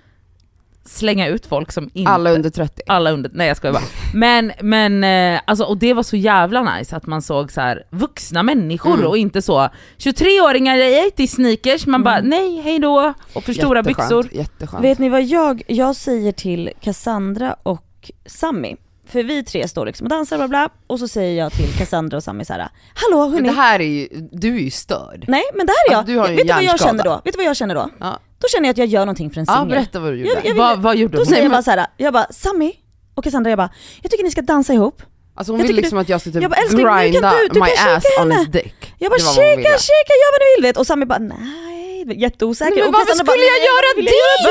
slänga 0.86 1.28
ut 1.28 1.46
folk 1.46 1.72
som 1.72 1.90
inte... 1.92 2.10
Alla 2.12 2.30
under 2.30 2.50
30. 2.50 2.82
alla 2.86 3.10
under, 3.10 3.30
nej 3.34 3.48
jag 3.48 3.56
skojar 3.56 3.72
bara. 3.72 3.82
Men, 4.14 4.52
men 4.60 5.04
eh, 5.04 5.40
alltså, 5.44 5.64
och 5.64 5.78
det 5.78 5.94
var 5.94 6.02
så 6.02 6.16
jävla 6.16 6.76
nice 6.76 6.96
att 6.96 7.06
man 7.06 7.22
såg 7.22 7.52
så 7.52 7.60
här 7.60 7.86
vuxna 7.90 8.42
människor 8.42 8.94
Mm. 8.94 9.06
och 9.06 9.16
inte 9.16 9.42
så 9.42 9.68
23-åringar 9.98 10.76
i 10.76 11.10
80 11.12 11.26
sneakers, 11.26 11.86
man 11.86 12.02
bara 12.02 12.20
nej 12.20 12.60
hej 12.60 12.78
då 12.78 13.14
och 13.34 13.44
för 13.44 13.52
stora 13.52 13.78
Jätteskönt, 13.78 14.24
byxor. 14.24 14.28
Jätteskönt. 14.38 14.84
Vet 14.84 14.98
ni 14.98 15.08
vad 15.08 15.22
jag, 15.22 15.62
jag 15.66 15.96
säger 15.96 16.32
till 16.32 16.70
Cassandra 16.80 17.56
och 17.62 18.10
Sammy? 18.26 18.76
För 19.08 19.22
vi 19.22 19.44
tre 19.44 19.68
står 19.68 19.86
liksom 19.86 20.04
och 20.04 20.08
dansar 20.10 20.36
bla 20.36 20.48
bla 20.48 20.68
och 20.86 20.98
så 20.98 21.08
säger 21.08 21.38
jag 21.38 21.52
till 21.52 21.72
Cassandra 21.78 22.16
och 22.16 22.22
Sammy 22.24 22.44
såhär 22.44 22.68
Hallå 22.94 23.28
hörni, 23.28 23.48
det 23.48 23.54
här 23.54 23.80
är 23.80 23.84
ju, 23.84 24.08
du 24.32 24.56
är 24.56 24.60
ju 24.60 24.70
störd. 24.70 25.24
nej 25.28 25.42
men 25.54 25.66
det 25.66 25.72
här 25.72 25.88
är 25.88 25.92
jag, 25.92 25.98
Alltså, 25.98 26.12
du 26.12 26.18
har 26.18 26.28
ju 26.28 26.36
vet 26.36 26.46
du 26.46 26.52
vad 26.52 26.62
jag 26.64 26.80
känner 26.80 27.04
då? 27.04 27.20
Vet 27.24 27.32
du 27.34 27.36
vad 27.36 27.46
jag 27.46 27.56
känner 27.56 27.74
då? 27.74 27.90
Ja, 28.00 28.18
Då 28.38 28.48
känner 28.48 28.68
jag 28.68 28.70
att 28.72 28.78
jag 28.78 28.86
gör 28.86 29.00
någonting 29.00 29.30
för 29.30 29.40
en 29.40 29.46
ja 29.48 29.54
singel. 29.54 29.68
berätta 29.68 30.00
vad 30.00 30.12
du 30.12 30.16
gjorde. 30.18 30.30
Jag- 30.34 30.46
jag- 30.46 30.54
Vad, 30.54 30.78
vad 30.82 30.96
gjorde 30.96 31.12
Då 31.16 31.18
hon? 31.20 31.26
säger 31.26 31.42
jag 31.42 31.52
bara 31.52 31.62
såhär, 31.62 31.86
jag 31.96 32.12
bara 32.12 32.26
Sammy 32.30 32.72
och 33.14 33.24
Cassandra 33.24 33.50
jag 33.50 33.56
bara, 33.58 33.70
jag 34.02 34.10
tycker 34.10 34.24
ni 34.24 34.30
ska 34.30 34.42
dansa 34.42 34.72
ihop. 34.72 35.02
Alltså 35.36 35.52
hon 35.52 35.60
Jag 35.60 35.66
vill 35.66 35.76
liksom 35.76 35.98
att 35.98 36.08
jag 36.08 36.20
ska 36.20 36.30
typ 36.30 36.42
jag 36.42 36.50
bara, 36.50 37.02
grinda 37.08 37.32
du- 37.42 37.48
du 37.48 37.60
my 37.60 37.66
ass 37.70 38.04
on 38.20 38.30
henne. 38.30 38.38
his 38.38 38.48
dick. 38.48 38.94
Jag 38.98 39.10
bara 39.10 39.18
shaka, 39.20 39.78
shaka, 39.78 40.12
gör 40.20 40.30
vad 40.32 40.40
ni 40.40 40.56
vill 40.56 40.62
vet 40.68 40.76
och 40.76 40.86
Sammy 40.86 41.06
bara 41.06 41.18
nej, 41.18 41.73
jätteosäker. 42.12 42.76
Men 42.76 42.86
och 42.88 42.92
varför 42.92 43.12
skulle 43.12 43.24
bara, 43.24 43.36
jag 43.36 43.40
"Nej, 43.40 43.68
göra 43.70 43.86
jag 43.96 44.04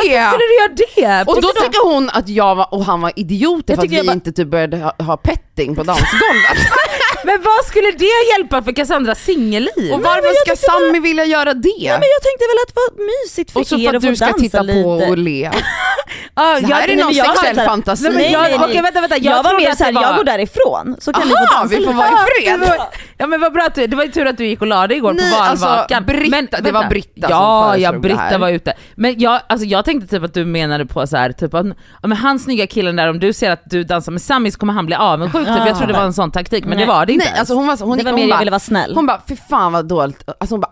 det? 0.06 0.12
göra?" 0.14 0.30
Skulle 0.32 0.46
du 0.46 0.56
göra 0.62 1.24
det? 1.26 1.32
Och 1.32 1.42
då 1.42 1.48
tycker 1.48 1.84
hon 1.94 2.10
att 2.10 2.30
jag 2.30 2.56
var, 2.56 2.74
och 2.74 2.86
han 2.86 3.02
var 3.02 3.12
idioter 3.16 3.76
för 3.76 3.84
att 3.84 3.90
vi 3.90 4.04
bara- 4.04 4.14
inte 4.14 4.32
typ 4.32 4.48
började 4.48 4.78
ha, 4.78 4.94
ha 5.00 5.18
petting 5.18 5.76
på 5.76 5.84
dansgolvet. 5.84 6.58
Men 7.26 7.42
vad 7.42 7.66
skulle 7.66 7.92
det 7.92 8.06
hjälpa 8.38 8.64
för 8.64 8.72
Cassandras 8.72 9.20
singelliv? 9.24 9.94
och 9.94 10.02
varför 10.02 10.34
ska 10.46 10.52
tyckte 10.56 10.68
bara- 10.68 10.80
Sammy 10.80 11.00
vilja 11.00 11.26
göra 11.26 11.54
det? 11.54 11.70
Ja 11.80 11.94
men 12.02 12.10
jag 12.16 12.22
tänkte 12.28 12.46
väl 12.52 12.58
att 12.64 12.74
det 12.74 12.80
var 12.86 13.06
mysigt 13.24 13.52
för 13.52 13.60
och 13.60 13.68
så 13.68 13.76
er 13.76 13.80
för 13.80 13.90
att 13.90 13.96
att 13.96 14.04
få 14.04 14.10
du 14.10 14.16
ska 14.16 14.26
dansa 14.26 14.40
titta 14.44 14.62
lite. 14.62 14.84
på 14.84 14.90
och 14.90 15.18
le. 15.18 15.52
Ah, 16.36 16.60
Det 16.60 16.74
här 16.74 16.84
är 16.84 16.96
men 16.96 16.98
jag 17.14 17.26
har 17.26 17.34
sexuell 17.36 17.56
så 17.56 17.62
här- 17.62 17.68
fantasi. 17.68 18.04
Nej, 18.04 18.12
men 18.12 18.22
Nej, 18.22 18.32
jag, 18.32 18.42
nej. 18.42 18.56
Okej 18.60 18.82
vänta, 18.82 19.02
vänta. 19.02 19.18
Jag, 19.18 19.38
var 19.38 19.44
trodde 19.44 19.58
mer 19.64 19.70
det 19.70 19.76
såhär, 19.76 19.92
var- 19.94 20.02
jag 20.02 20.16
går 20.16 20.24
därifrån 20.24 20.96
så 21.00 21.14
kan 21.14 21.22
ni 21.28 21.30
få 21.30 21.38
Aha, 21.38 21.60
dansa 21.60 21.76
vi 21.78 21.86
får 21.86 21.94
vara 21.94 22.08
i 22.08 22.12
Det 22.12 22.58
fred. 22.58 22.60
var, 22.60 22.88
ja 23.18 23.28
men 23.28 23.42
vad 23.42 23.54
bra 23.54 23.64
att 23.64 23.76
du, 23.76 23.88
det 23.88 23.96
var 23.96 24.04
ju 24.04 24.12
tur 24.12 24.26
att 24.28 24.38
du 24.38 24.46
gick 24.46 24.62
och 24.62 24.68
la 24.68 24.88
dig 24.88 24.98
igår 24.98 25.14
Nej, 25.14 25.32
på 25.34 25.38
alltså, 25.44 25.66
valvakan. 25.66 26.04
Britta- 26.06 26.62
det 26.62 26.72
var 26.72 26.80
vänta. 26.82 26.90
Britta 26.90 27.22
som 27.28 27.30
Ja, 27.38 27.78
ja 27.78 27.90
föreslog 27.90 27.94
det 28.04 28.08
Britta 28.10 28.38
var 28.38 28.50
ute. 28.50 28.74
Men 28.96 29.20
jag, 29.20 29.42
alltså, 29.50 29.66
jag 29.68 29.86
tänkte 29.86 30.08
typ 30.16 30.24
att 30.24 30.34
du 30.34 30.46
menade 30.46 30.86
på 30.86 31.08
så 31.08 31.18
här, 31.18 31.32
typ 31.32 31.54
att 31.54 31.66
ja, 32.02 32.08
men 32.08 32.18
han 32.18 32.40
snygga 32.40 32.68
killen 32.68 32.96
där, 32.96 33.10
om 33.10 33.20
du 33.20 33.34
ser 33.34 33.52
att 33.52 33.62
du 33.70 33.84
dansar 33.84 34.12
med 34.12 34.22
Sami 34.22 34.52
så 34.52 34.60
kommer 34.60 34.74
han 34.74 34.86
bli 34.86 34.96
avundsjuk. 34.96 35.48
Typ. 35.48 35.58
Jag 35.58 35.78
trodde 35.78 35.94
det 35.94 36.00
var 36.00 36.06
en 36.06 36.14
sån 36.14 36.32
taktik, 36.32 36.66
men 36.66 36.78
Nej. 36.78 36.86
det 36.86 36.94
var 36.94 37.06
det 37.06 37.14
inte 37.14 37.26
Nej 37.32 37.40
alltså 37.40 37.54
hon 37.54 37.68
var 37.68 37.76
så, 37.76 37.86
hon, 37.86 37.98
Det 37.98 38.04
var 38.04 38.12
hon 38.12 38.16
mer 38.20 38.24
jag 38.28 38.30
bara, 38.36 38.40
ville 38.40 38.52
vara 38.52 38.60
snäll. 38.60 38.92
hon 38.96 39.06
bara 39.06 39.22
fy 39.28 39.36
fan 39.50 39.72
vad 39.72 39.86
dåligt, 39.86 40.24
alltså 40.40 40.54
hon 40.54 40.62
bara, 40.62 40.72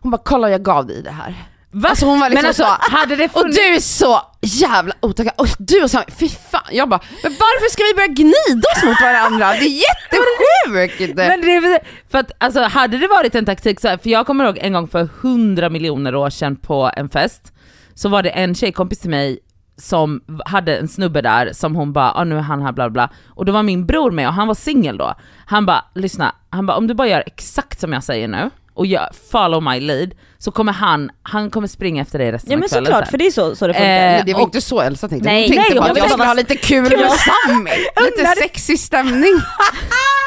hon 0.00 0.10
bara 0.10 0.20
kolla 0.24 0.50
jag 0.50 0.62
gav 0.62 0.86
dig 0.86 1.02
det 1.02 1.10
här. 1.10 1.34
Va? 1.70 1.88
Alltså 1.88 2.06
hon 2.06 2.20
var 2.20 2.30
liksom 2.30 2.42
men 2.42 2.48
alltså, 2.48 2.62
så, 2.62 2.96
hade 2.96 3.16
det 3.16 3.24
och 3.24 3.30
funnits... 3.30 3.56
du 3.56 3.62
är 3.62 3.80
så 3.80 4.20
jävla 4.40 4.94
otackad, 5.00 5.32
och 5.36 5.48
du 5.58 5.82
och 5.82 5.90
Sami, 5.90 6.04
fy 6.18 6.28
fan. 6.28 6.62
Jag 6.70 6.88
bara, 6.88 7.00
men 7.22 7.32
varför 7.32 7.70
ska 7.70 7.82
vi 7.82 7.94
börja 7.94 8.08
gnida 8.08 8.68
oss 8.76 8.84
mot 8.84 9.00
varandra? 9.00 9.52
Det 9.52 9.66
är 9.66 9.82
jättesjukt! 9.88 11.16
Men 11.16 11.40
det, 11.40 11.80
för 12.10 12.18
att, 12.18 12.32
alltså, 12.38 12.62
hade 12.62 12.98
det 12.98 13.08
varit 13.08 13.34
en 13.34 13.44
taktik 13.44 13.80
så 13.80 13.88
här, 13.88 13.98
för 13.98 14.10
jag 14.10 14.26
kommer 14.26 14.44
ihåg 14.44 14.58
en 14.58 14.72
gång 14.72 14.88
för 14.88 15.08
hundra 15.20 15.68
miljoner 15.68 16.14
år 16.14 16.30
sedan 16.30 16.56
på 16.56 16.90
en 16.96 17.08
fest, 17.08 17.52
så 17.94 18.08
var 18.08 18.22
det 18.22 18.30
en 18.30 18.54
tjejkompis 18.54 18.98
till 18.98 19.10
mig 19.10 19.38
som 19.76 20.20
hade 20.44 20.76
en 20.76 20.88
snubbe 20.88 21.22
där 21.22 21.52
som 21.52 21.76
hon 21.76 21.92
bara, 21.92 22.12
ah, 22.12 22.24
nu 22.24 22.36
är 22.36 22.40
han 22.40 22.62
här 22.62 22.72
bla 22.72 22.90
bla, 22.90 23.10
och 23.28 23.44
då 23.44 23.52
var 23.52 23.62
min 23.62 23.86
bror 23.86 24.10
med 24.10 24.28
och 24.28 24.34
han 24.34 24.48
var 24.48 24.54
singel 24.54 24.98
då. 24.98 25.14
Han 25.46 25.66
bara, 25.66 25.84
lyssna, 25.94 26.34
han 26.50 26.66
bara 26.66 26.76
om 26.76 26.86
du 26.86 26.94
bara 26.94 27.08
gör 27.08 27.22
exakt 27.26 27.80
som 27.80 27.92
jag 27.92 28.04
säger 28.04 28.28
nu 28.28 28.50
och 28.78 28.86
gör, 28.86 29.08
follow 29.30 29.62
my 29.62 29.80
lead, 29.80 30.10
så 30.38 30.50
kommer 30.50 30.72
han, 30.72 31.10
han 31.22 31.50
kommer 31.50 31.68
springa 31.68 32.02
efter 32.02 32.18
dig 32.18 32.32
resten 32.32 32.50
Ja 32.50 32.56
av 32.56 32.60
men 32.60 32.68
kvällen 32.68 32.84
såklart, 32.86 33.04
sen. 33.04 33.10
för 33.10 33.18
det 33.18 33.26
är 33.26 33.30
så, 33.30 33.56
så 33.56 33.66
det 33.66 33.74
funkar. 33.74 33.86
Eh, 33.90 34.16
Men 34.16 34.26
det 34.26 34.32
var 34.34 34.40
och- 34.40 34.46
inte 34.48 34.60
så 34.60 34.80
Elsa 34.80 35.08
tänkte, 35.08 35.28
Nej, 35.28 35.42
hon 35.42 35.56
tänkte 35.56 35.72
nej, 35.72 35.80
bara 35.80 35.90
att 35.90 35.96
jag 35.96 35.96
tänkte 35.96 36.08
skulle 36.10 36.18
bara- 36.18 36.26
ha 36.28 36.34
lite 36.34 36.56
kul 36.56 36.82
med 36.82 37.10
Sammy, 37.46 37.70
lite 38.06 38.26
sexig 38.42 38.78
stämning. 38.80 39.34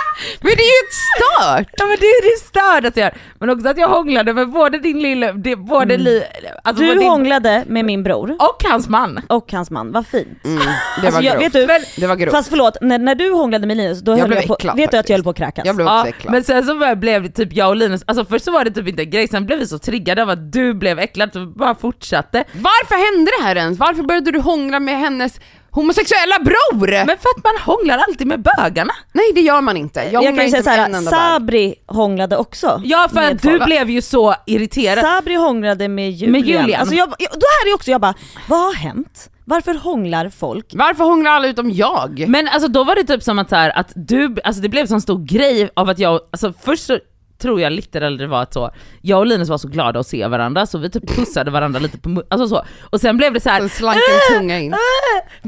Men 0.42 0.52
det 0.56 0.62
är 0.62 0.74
ju 0.76 0.88
ett 0.88 0.94
stört! 1.16 1.74
Ja 1.78 1.86
men 1.86 1.98
det 2.00 2.06
är 2.06 2.32
det 2.34 2.40
stördaste 2.46 3.00
jag 3.00 3.06
gör. 3.14 3.18
Men 3.40 3.50
också 3.50 3.68
att 3.68 3.78
jag 3.78 3.88
hånglade 3.88 4.34
med 4.34 4.50
både 4.50 4.78
din 4.80 5.00
lille, 5.02 5.32
det, 5.32 5.56
både 5.56 5.98
li, 5.98 6.24
alltså 6.64 6.84
Du 6.84 6.94
din, 6.96 7.08
hånglade 7.10 7.64
med 7.68 7.86
min 7.86 8.04
bror 8.04 8.36
och 8.40 8.64
hans 8.70 8.90
man. 8.90 9.20
och 9.30 9.52
hans 9.52 9.72
man, 9.72 9.92
vad 9.92 10.08
fint. 10.08 10.46
Mm, 10.46 10.58
det 10.58 10.66
Alltså, 11.08 11.12
var 11.12 11.22
jag, 11.22 11.40
grovt. 11.40 11.56
vet 11.56 11.68
du, 11.94 12.02
Det 12.02 12.08
var 12.08 12.16
grovt. 12.16 12.32
fast 12.32 12.50
förlåt, 12.50 12.78
när, 12.82 12.98
när 13.00 13.16
du 13.16 13.32
hånglade 13.32 13.68
med 13.68 13.78
Linus, 13.78 14.00
då 14.02 14.12
Jag 14.12 14.18
höll 14.18 14.28
blev 14.28 14.38
jag 14.40 14.48
på, 14.48 14.54
äcklad 14.54 14.76
vet 14.78 14.92
du 14.92 14.98
att 14.98 15.10
jag 15.10 15.18
höll 15.18 15.24
på 15.24 15.30
att 15.30 15.38
kräkas? 15.38 15.66
Jag 15.66 15.76
blev 15.76 15.88
också 15.88 15.96
Ja, 15.96 16.08
äcklad. 16.08 16.32
men 16.34 16.44
sen 16.44 16.66
så 16.66 16.96
blev 16.96 17.24
det 17.24 17.30
typ 17.30 17.54
jag 17.54 17.70
och 17.70 17.76
Linus, 17.76 18.04
alltså 18.08 18.26
först 18.26 18.46
så 18.46 18.52
var 18.52 18.66
det 18.66 18.72
typ 18.72 18.88
inte 18.88 19.02
en 19.04 19.10
grej, 19.10 19.28
sen 19.28 19.46
blev 19.46 19.60
vi 19.60 19.68
så 19.68 19.80
triggade 19.80 20.22
av 20.22 20.30
att 20.30 20.52
du 20.54 20.74
blev 20.74 21.00
äcklad 21.00 21.30
så 21.34 21.40
vi 21.40 21.46
bara 21.46 21.76
fortsatte. 21.76 22.44
Varför 22.52 23.16
hände 23.16 23.32
det 23.40 23.44
här 23.44 23.56
ens? 23.56 23.80
Varför 23.80 24.04
började 24.04 24.32
du 24.32 24.40
hångla 24.40 24.80
med 24.80 25.00
hennes 25.00 25.40
homosexuella 25.72 26.40
bror? 26.40 26.88
Men 27.06 27.08
för 27.18 27.30
att 27.38 27.44
man 27.44 27.76
hånglar 27.76 27.98
alltid 27.98 28.28
med 28.28 28.42
bögarna. 28.42 28.94
Nej 29.12 29.32
det 29.36 29.42
gör 29.42 29.62
man 29.62 29.78
inte. 29.78 30.00
Jag, 30.00 30.24
Jag, 30.24 30.36
kan 30.36 30.46
ju 30.46 30.52
säga 30.52 30.64
såhär. 30.64 31.02
Sabri 31.02 31.76
hånglade 31.88 32.38
också. 32.38 32.82
Ja 32.86 33.10
för 33.14 33.22
att 33.22 33.42
du 33.42 33.50
folk. 33.50 33.66
blev 33.66 33.90
ju 33.90 34.02
så 34.02 34.36
irriterad. 34.46 35.06
Sabri 35.06 35.36
hånglade 35.36 35.88
med 35.88 36.12
Julian. 36.12 36.32
Med 36.32 36.42
Julian. 36.42 36.82
Alltså 36.82 36.96
jag, 36.96 37.14
jag, 37.18 37.32
då 37.32 37.46
här 37.62 37.72
är 37.72 37.76
också 37.76 37.92
jag 37.92 38.02
bara, 38.02 38.14
vad 38.48 38.60
har 38.60 38.74
hänt? 38.74 39.30
Varför 39.46 39.74
hånglar 39.74 40.30
folk? 40.30 40.66
Varför 40.74 41.04
hånglar 41.04 41.32
alla 41.32 41.48
utom 41.48 41.72
jag? 41.72 42.26
Men 42.28 42.48
alltså 42.48 42.68
då 42.68 42.84
var 42.84 42.96
det 42.96 43.04
typ 43.04 43.24
som 43.24 43.40
att, 43.40 43.50
så 43.50 43.56
här, 43.56 43.78
att 43.78 43.92
du, 43.96 44.36
alltså 44.44 44.62
det 44.62 44.70
blev 44.70 44.82
en 44.82 44.88
sån 44.88 45.02
stor 45.02 45.26
grej 45.26 45.70
av 45.74 45.90
att 45.90 46.00
jag, 46.00 46.20
alltså 46.32 46.54
först 46.64 46.86
så 46.86 47.00
tror 47.42 47.62
jag 47.62 47.74
lite 47.74 48.00
det 48.00 48.28
var 48.28 48.42
att 48.42 48.54
så, 48.54 48.72
jag 49.02 49.20
och 49.20 49.26
Linus 49.26 49.50
var 49.50 49.58
så 49.58 49.68
glada 49.68 50.00
att 50.00 50.08
se 50.08 50.28
varandra 50.28 50.66
så 50.66 50.78
vi 50.78 50.90
typ 50.90 51.16
pussade 51.16 51.52
varandra 51.52 51.80
lite 51.80 51.98
på 51.98 52.24
alltså 52.30 52.48
så. 52.48 52.64
Och 52.90 53.02
sen 53.02 53.18
blev 53.18 53.34
det 53.34 53.40
så 53.40 53.50
här. 53.50 53.60
Sen 53.60 53.70
slank 53.70 53.98
en 54.32 54.38
tunga 54.40 54.60
in. 54.60 54.76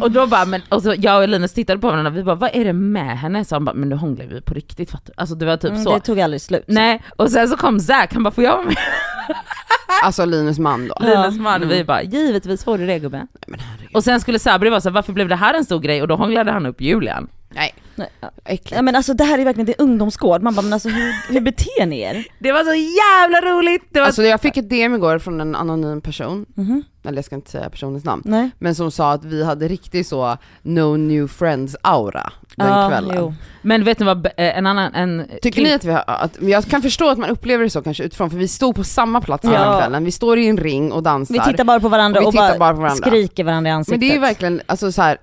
Och 0.01 0.11
då 0.11 0.27
bara, 0.27 0.45
men, 0.45 0.61
och 0.69 0.81
så 0.83 0.93
jag 0.97 1.21
och 1.21 1.27
Linus 1.29 1.53
tittade 1.53 1.79
på 1.79 1.87
varandra, 1.87 2.09
vi 2.11 2.23
bara 2.23 2.35
vad 2.35 2.49
är 2.53 2.65
det 2.65 2.73
med 2.73 3.19
henne? 3.19 3.45
Så 3.45 3.55
han 3.55 3.65
bara, 3.65 3.73
men 3.75 3.89
nu 3.89 3.95
hånglar 3.95 4.25
vi 4.25 4.41
på 4.41 4.53
riktigt 4.53 4.91
fattar? 4.91 5.13
Alltså 5.17 5.35
det 5.35 5.45
var 5.45 5.57
typ 5.57 5.71
Mm, 5.71 5.83
så. 5.83 5.93
det 5.93 5.99
tog 5.99 6.19
aldrig 6.21 6.41
slut. 6.41 6.63
Nej, 6.67 7.03
och 7.15 7.31
sen 7.31 7.47
så 7.49 7.57
kom 7.57 7.79
Zack, 7.79 8.13
han 8.13 8.23
bara 8.23 8.31
får 8.31 8.43
jag 8.43 8.51
vara 8.51 8.63
med? 8.65 8.75
Alltså 10.03 10.25
Linus 10.25 10.59
man 10.59 10.87
då. 10.87 10.95
Linus 11.05 11.39
man, 11.39 11.67
vi 11.69 11.83
bara 11.83 12.03
givetvis 12.03 12.63
får 12.63 12.77
du 12.77 12.87
det 12.87 12.99
gubben. 12.99 13.27
Och 13.93 14.03
sen 14.03 14.19
skulle 14.19 14.39
Sabri 14.39 14.69
vara 14.69 14.81
så 14.81 14.89
här, 14.89 14.93
varför 14.93 15.13
blev 15.13 15.27
det 15.27 15.35
här 15.35 15.53
en 15.53 15.65
stor 15.65 15.79
grej? 15.79 16.01
Och 16.01 16.07
då 16.07 16.15
hånglade 16.15 16.51
han 16.51 16.65
upp 16.65 16.81
Julian. 16.81 17.27
Nej, 17.49 17.73
Nej, 17.95 18.09
ja. 18.21 18.29
äckligt. 18.45 18.71
Ja, 18.71 18.81
men 18.81 18.95
alltså 18.95 19.13
det 19.13 19.23
här 19.23 19.39
är 19.39 19.45
verkligen 19.45 19.65
det 19.65 19.79
är 19.79 19.83
ungdomsgård, 19.83 20.41
man 20.41 20.55
bara 20.55 20.61
men 20.61 20.73
alltså 20.73 20.89
hur, 20.89 21.33
hur 21.33 21.41
beter 21.41 21.85
ni 21.85 21.99
er? 22.01 22.25
Det 22.39 22.51
var 22.51 22.63
så 22.63 22.73
jävla 22.73 23.51
roligt! 23.53 23.81
Det 23.91 23.99
var 23.99 24.07
Alltså 24.07 24.23
jag 24.23 24.41
fick 24.41 24.57
ett 24.57 24.69
DM 24.69 24.95
igår 24.95 25.19
från 25.19 25.41
en 25.41 25.55
anonym 25.55 26.01
person, 26.01 26.45
Mhm. 26.55 26.83
eller 27.05 27.17
jag 27.17 27.25
ska 27.25 27.35
inte 27.35 27.51
säga 27.51 27.69
personens 27.69 28.03
namn, 28.05 28.21
Nej? 28.25 28.49
men 28.59 28.75
som 28.75 28.91
sa 28.91 29.11
att 29.11 29.25
vi 29.25 29.43
hade 29.43 29.67
riktigt 29.67 30.07
så 30.07 30.37
no 30.61 30.97
new 30.97 31.27
friends 31.27 31.75
aura 31.81 32.31
den 32.55 32.67
Ja, 32.67 32.89
kvällen. 32.89 33.15
jo. 33.19 33.33
Men 33.61 33.83
vet 33.83 33.99
ni 33.99 34.05
vad, 34.05 34.25
eh, 34.25 34.31
en 34.37 34.67
annan, 34.67 34.93
en 34.95 35.25
Tycker 35.41 35.61
ni 35.63 35.73
att 35.73 35.83
vi 35.85 35.91
har, 35.91 36.03
att, 36.07 36.37
jag 36.41 36.65
kan 36.65 36.81
förstå 36.81 37.09
att 37.09 37.17
man 37.17 37.29
upplever 37.29 37.63
det 37.63 37.69
så 37.69 37.81
kanske 37.81 38.03
utifrån, 38.03 38.29
för 38.29 38.37
vi 38.37 38.47
stod 38.47 38.75
på 38.75 38.83
samma 38.83 39.21
plats 39.21 39.43
Ja. 39.43 39.79
kvällen, 39.79 40.05
vi 40.05 40.11
står 40.11 40.37
i 40.37 40.47
en 40.47 40.57
ring 40.57 40.91
och 40.91 41.03
dansar. 41.03 41.33
Vi 41.33 41.39
tittar 41.39 41.63
bara 41.63 41.79
på 41.79 41.89
varandra 41.89 42.19
Och 42.21 42.27
och, 42.27 42.33
bara, 42.33 42.57
bara 42.57 42.73
på 42.73 42.81
varandra. 42.81 43.05
skriker 43.07 43.43
varandra 43.43 43.69
i 43.69 43.73
ansiktet. 43.73 43.91
Men 43.93 43.99
det 43.99 44.11
är 44.11 44.15
ju 44.15 44.19
verkligen, 44.21 44.61
alltså 44.65 44.91
så 44.91 45.01
här, 45.01 45.17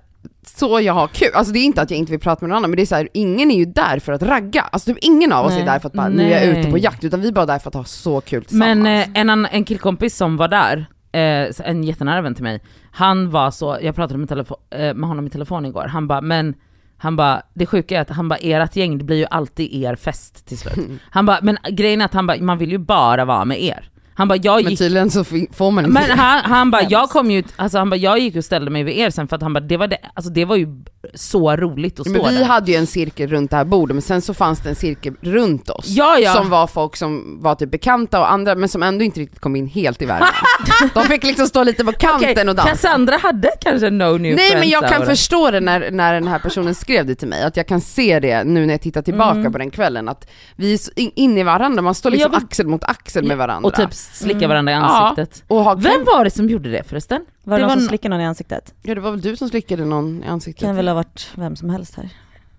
så 0.46 0.80
jag 0.80 0.92
har 0.94 1.06
kul. 1.06 1.28
Alltså 1.34 1.52
det 1.52 1.58
är 1.58 1.64
inte 1.64 1.82
att 1.82 1.90
jag 1.90 1.98
inte 1.98 2.10
vill 2.12 2.20
prata 2.20 2.40
med 2.44 2.48
någon 2.48 2.56
annan, 2.56 2.70
men 2.70 2.76
det 2.76 2.82
är 2.82 2.86
så 2.86 2.94
här, 2.94 3.08
ingen 3.14 3.50
är 3.50 3.56
ju 3.56 3.64
där 3.64 3.98
för 3.98 4.12
att 4.12 4.22
ragga. 4.22 4.62
Alltså 4.62 4.94
typ 4.94 5.04
ingen 5.04 5.32
av 5.32 5.46
oss 5.46 5.52
Nej. 5.52 5.62
är 5.62 5.66
där 5.66 5.78
för 5.78 5.86
att 5.88 5.92
bara, 5.92 6.08
nu 6.08 6.32
är 6.32 6.46
jag 6.46 6.58
ute 6.58 6.70
på 6.70 6.78
jakt, 6.78 7.04
utan 7.04 7.20
vi 7.20 7.28
är 7.28 7.32
bara 7.32 7.46
där 7.46 7.58
för 7.58 7.68
att 7.68 7.74
ha 7.74 7.84
så 7.84 8.20
kul 8.20 8.44
tillsammans. 8.44 8.82
Men 8.82 9.00
eh, 9.00 9.08
en, 9.20 9.30
annan, 9.30 9.50
en 9.52 9.64
killkompis 9.64 10.16
som 10.16 10.36
var 10.36 10.48
där, 10.48 10.86
eh, 11.12 11.68
en 11.70 11.84
jättenära 11.84 12.20
vän 12.20 12.34
till 12.34 12.44
mig, 12.44 12.60
han 12.92 13.30
var 13.30 13.50
så, 13.50 13.78
jag 13.82 13.94
pratade 13.94 14.18
med, 14.18 14.28
telefo- 14.28 14.56
eh, 14.70 14.94
med 14.94 15.08
honom 15.08 15.26
i 15.26 15.30
telefon 15.30 15.66
igår, 15.66 15.84
han 15.84 16.08
bara 16.08 16.20
men 16.20 16.54
han 16.96 17.16
bara, 17.16 17.42
det 17.54 17.66
sjuka 17.66 17.96
är 17.96 18.00
att 18.00 18.10
han 18.10 18.28
bara, 18.28 18.38
ert 18.42 18.76
gäng, 18.76 18.98
det 18.98 19.04
blir 19.04 19.16
ju 19.16 19.26
alltid 19.30 19.74
er 19.84 19.96
fest 19.96 20.46
till 20.46 20.58
slut. 20.58 20.74
Han 21.10 21.26
bara, 21.26 21.38
men 21.42 21.56
grejen 21.70 22.00
är 22.00 22.04
att 22.04 22.14
han 22.14 22.26
bara, 22.26 22.36
man 22.40 22.58
vill 22.58 22.70
ju 22.70 22.78
bara 22.78 23.24
vara 23.24 23.44
med 23.44 23.62
er. 23.62 23.90
Han 24.20 24.28
bara, 24.28 24.38
jag 24.42 24.62
Men 24.62 24.70
gick 24.70 24.78
tydligen 24.78 25.10
så 25.10 25.24
får 25.24 25.70
man 25.70 25.84
inte 25.84 26.00
men 26.00 26.18
han, 26.18 26.40
han 26.44 26.70
bara, 26.70 26.82
jag 26.82 27.10
kom 27.10 27.30
ju, 27.30 27.42
alltså 27.56 27.78
han 27.78 27.90
bara, 27.90 27.96
jag 27.96 28.18
gick 28.18 28.36
och 28.36 28.44
ställde 28.44 28.70
mig 28.70 28.82
vid 28.82 28.98
er 28.98 29.10
sen 29.10 29.28
för 29.28 29.36
att 29.36 29.42
han 29.42 29.52
bara, 29.52 29.60
det 29.60 29.76
var, 29.76 29.86
det, 29.86 29.98
alltså 30.14 30.32
det 30.32 30.44
var 30.44 30.56
ju 30.56 30.66
så 31.14 31.56
roligt 31.56 32.00
att 32.00 32.06
stå 32.06 32.22
Men 32.22 32.32
vi 32.34 32.38
där. 32.38 32.44
hade 32.44 32.70
ju 32.72 32.76
en 32.76 32.86
cirkel 32.86 33.28
runt 33.30 33.50
det 33.50 33.56
här 33.56 33.64
bordet, 33.64 33.94
men 33.94 34.02
sen 34.02 34.22
så 34.22 34.34
fanns 34.34 34.60
det 34.60 34.68
en 34.68 34.74
cirkel 34.74 35.14
runt 35.20 35.70
oss. 35.70 35.84
Ja, 35.88 36.18
ja. 36.18 36.32
Som 36.34 36.50
var 36.50 36.66
folk 36.66 36.96
som 36.96 37.38
var 37.42 37.54
typ 37.54 37.70
bekanta 37.70 38.20
och 38.20 38.32
andra, 38.32 38.54
men 38.54 38.68
som 38.68 38.82
ändå 38.82 39.04
inte 39.04 39.20
riktigt 39.20 39.40
kom 39.40 39.56
in 39.56 39.66
helt 39.66 40.02
i 40.02 40.06
värmen. 40.06 40.28
De 40.94 41.02
fick 41.04 41.24
liksom 41.24 41.46
stå 41.46 41.62
lite 41.64 41.84
på 41.84 41.92
kanten 41.92 42.30
Okej, 42.30 42.48
och 42.48 42.54
dansa. 42.56 42.70
Cassandra 42.70 43.16
hade 43.16 43.50
kanske 43.60 43.90
no 43.90 44.18
new 44.18 44.36
Nej 44.36 44.54
men 44.54 44.68
jag 44.68 44.88
kan 44.88 45.06
förstå 45.06 45.50
det 45.50 45.60
när, 45.60 45.90
när 45.90 46.14
den 46.14 46.28
här 46.28 46.38
personen 46.38 46.74
skrev 46.74 47.06
det 47.06 47.14
till 47.14 47.28
mig, 47.28 47.42
att 47.42 47.56
jag 47.56 47.66
kan 47.66 47.80
se 47.80 48.20
det 48.20 48.44
nu 48.44 48.66
när 48.66 48.74
jag 48.74 48.80
tittar 48.80 49.02
tillbaka 49.02 49.38
Mm. 49.40 49.52
på 49.52 49.58
den 49.58 49.70
kvällen, 49.70 50.08
att 50.08 50.30
vi 50.56 50.72
är 50.74 50.78
så 50.78 50.90
in, 50.96 51.10
in 51.14 51.38
i 51.38 51.42
varandra, 51.42 51.82
man 51.82 51.94
står 51.94 52.10
Men 52.10 52.18
liksom 52.18 52.30
vill- 52.32 52.44
axel 52.46 52.66
mot 52.66 52.84
axel 52.84 53.24
med 53.24 53.36
varandra. 53.36 53.68
Och 53.68 53.74
typ 53.74 53.94
slicka 54.12 54.36
Mm. 54.38 54.48
varandra 54.48 54.72
i 54.72 54.74
Ja. 54.74 54.80
ansiktet. 55.10 55.44
och 55.48 55.64
har 55.64 55.76
Vem 55.76 56.04
var 56.04 56.24
det 56.24 56.30
som 56.30 56.48
gjorde 56.48 56.70
det 56.70 56.82
förresten? 56.88 57.24
Var 57.44 57.56
det, 57.56 57.62
Det 57.62 57.66
någon 57.66 57.76
var 57.76 57.80
som 57.80 57.88
slickade 57.88 58.14
någon 58.14 58.20
i 58.20 58.26
ansiktet? 58.26 58.74
Ja 58.82 58.94
det 58.94 59.00
var 59.00 59.10
väl 59.10 59.20
du 59.20 59.36
som 59.36 59.48
slickade 59.48 59.84
någon 59.84 60.24
i 60.24 60.26
ansiktet? 60.26 60.66
Kan 60.66 60.76
väl 60.76 60.88
ha 60.88 60.94
varit 60.94 61.30
vem 61.34 61.56
som 61.56 61.70
helst 61.70 61.94
här. 61.96 62.08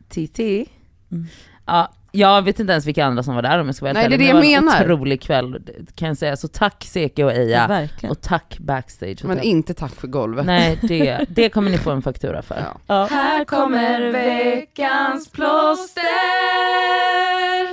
TT? 0.10 0.66
Mm. 1.12 1.28
Ja, 1.66 1.92
jag 2.12 2.42
vet 2.42 2.60
inte 2.60 2.72
ens 2.74 2.86
vilka 2.86 3.06
andra 3.06 3.24
som 3.24 3.36
var 3.36 3.42
där 3.42 3.60
om 3.60 3.66
jag 3.66 3.76
ska 3.76 3.86
vara 3.86 3.94
Nej, 3.94 4.10
det 4.10 4.16
är 4.16 4.18
det 4.18 4.26
jag 4.26 4.36
det 4.36 4.40
var 4.40 4.46
en 4.58 4.66
menar. 4.66 4.84
otrolig 4.94 5.22
kväll 5.22 5.60
kan 5.96 6.08
jag 6.08 6.18
säga. 6.18 6.38
Så 6.38 6.48
tack 6.48 6.84
Seke 6.84 7.24
och 7.24 7.32
Eja. 7.32 7.68
Verkligen. 7.68 8.12
Och 8.12 8.22
tack 8.22 8.58
Backstage. 8.60 9.24
Men 9.24 9.40
inte 9.42 9.74
tack 9.74 9.96
för 9.96 10.08
golvet. 10.08 10.46
Nej, 10.46 10.80
det, 10.82 11.26
det 11.30 11.50
kommer 11.50 11.72
ni 11.72 11.78
få 11.78 11.92
en 11.92 12.02
faktura 12.02 12.42
för. 12.42 12.56
Ja. 12.56 12.78
Ja. 12.88 13.08
Här 13.12 13.46
kommer 13.46 14.12
veckans 14.12 15.30
plåster 15.30 16.04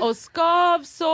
och 0.00 0.16
skavsår. 0.16 1.08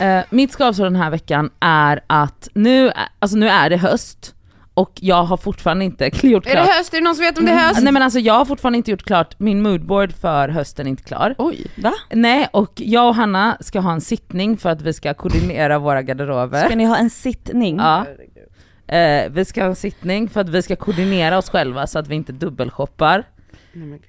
Eh, 0.00 0.24
mitt 0.30 0.52
skavsår 0.52 0.84
den 0.84 0.96
här 0.96 1.10
veckan 1.10 1.50
är 1.60 2.00
att 2.06 2.48
nu, 2.54 2.88
är- 2.88 3.08
alltså 3.18 3.36
nu 3.36 3.48
är 3.48 3.70
det 3.70 3.76
höst 3.76 4.34
och 4.74 4.92
jag 4.94 5.22
har 5.24 5.36
fortfarande 5.36 5.84
inte 5.84 6.04
gjort 6.26 6.46
Är 6.46 6.50
klart. 6.50 6.66
det 6.66 6.72
höst? 6.72 6.94
Är 6.94 6.98
det 6.98 7.04
någon 7.04 7.14
som 7.14 7.24
vet 7.24 7.38
om 7.38 7.44
det 7.44 7.52
är 7.52 7.68
höst? 7.68 7.80
Nej 7.82 7.92
men 7.92 8.02
alltså 8.02 8.18
jag 8.18 8.34
har 8.34 8.44
fortfarande 8.44 8.76
inte 8.76 8.90
gjort 8.90 9.02
klart, 9.02 9.34
min 9.38 9.62
moodboard 9.62 10.12
för 10.12 10.48
hösten 10.48 10.86
är 10.86 10.90
inte 10.90 11.02
klar. 11.02 11.34
Oj. 11.38 11.66
Va? 11.76 11.92
Nej 12.10 12.48
och 12.52 12.72
jag 12.76 13.08
och 13.08 13.14
Hanna 13.14 13.56
ska 13.60 13.80
ha 13.80 13.92
en 13.92 14.00
sittning 14.00 14.56
för 14.56 14.70
att 14.70 14.82
vi 14.82 14.92
ska 14.92 15.14
koordinera 15.14 15.78
våra 15.78 16.02
garderober. 16.02 16.66
Ska 16.66 16.76
ni 16.76 16.84
ha 16.84 16.96
en 16.96 17.10
sittning? 17.10 17.76
Ja. 17.78 18.06
Eh, 18.94 19.30
vi 19.30 19.44
ska 19.44 19.60
ha 19.62 19.68
en 19.68 19.76
sittning 19.76 20.28
för 20.28 20.40
att 20.40 20.48
vi 20.48 20.62
ska 20.62 20.76
koordinera 20.76 21.38
oss 21.38 21.50
själva 21.50 21.86
så 21.86 21.98
att 21.98 22.08
vi 22.08 22.14
inte 22.14 22.32
dubbelshoppar. 22.32 23.24
Gud. 23.72 24.00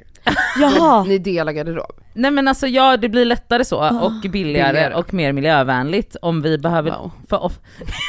Jaha! 0.60 1.04
Ni 1.04 1.18
delar 1.18 1.52
garderob? 1.52 1.92
Nej 2.14 2.32
men 2.32 2.48
alltså 2.48 2.68
ja, 2.68 2.98
det 2.98 3.10
blir 3.10 3.26
lättare 3.26 3.66
så 3.66 3.78
och 4.02 4.12
billigare, 4.30 4.30
Billigare. 4.74 4.94
och 4.94 5.14
mer 5.14 5.32
miljövänligt 5.34 6.16
om 6.22 6.42
vi 6.42 6.58
behöver, 6.58 6.92
Wow. 6.92 7.12
för 7.30 7.38
off- 7.44 7.60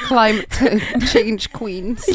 Climate 0.09 0.81
change 1.07 1.45
queens. 1.53 2.07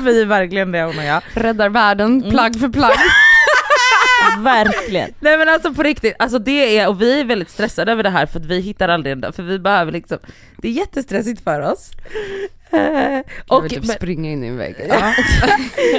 vi 0.00 0.20
är 0.22 0.26
verkligen 0.26 0.72
det 0.72 0.82
hon 0.82 0.98
och 0.98 1.04
jag. 1.04 1.22
Räddar 1.34 1.68
världen, 1.68 2.18
Mm. 2.20 2.30
plagg 2.30 2.60
för 2.60 2.68
plagg. 2.68 2.96
Verkligen. 4.38 5.10
Nej 5.20 5.38
men 5.38 5.48
alltså 5.48 5.74
på 5.74 5.82
riktigt, 5.82 6.14
alltså 6.18 6.38
det 6.38 6.78
är, 6.78 6.88
och 6.88 7.02
vi 7.02 7.20
är 7.20 7.24
väldigt 7.24 7.50
stressade 7.50 7.92
över 7.92 8.02
det 8.02 8.10
här 8.10 8.26
för 8.26 8.40
att 8.40 8.46
vi 8.46 8.60
hittar 8.60 8.88
aldrig 8.88 9.12
en 9.12 9.20
dag, 9.20 9.34
för 9.34 9.42
vi 9.42 9.58
behöver 9.58 9.92
liksom, 9.92 10.18
det 10.58 10.68
är 10.68 10.72
jättestressigt 10.72 11.44
för 11.44 11.60
oss. 11.72 11.90
Eh, 12.70 13.20
Och, 13.48 13.64
vill 13.64 13.70
typ 13.70 13.86
men, 13.86 13.96
springa 13.96 14.30
in 14.30 14.44
i 14.44 14.46
en 14.46 14.56
vägg. 14.56 14.74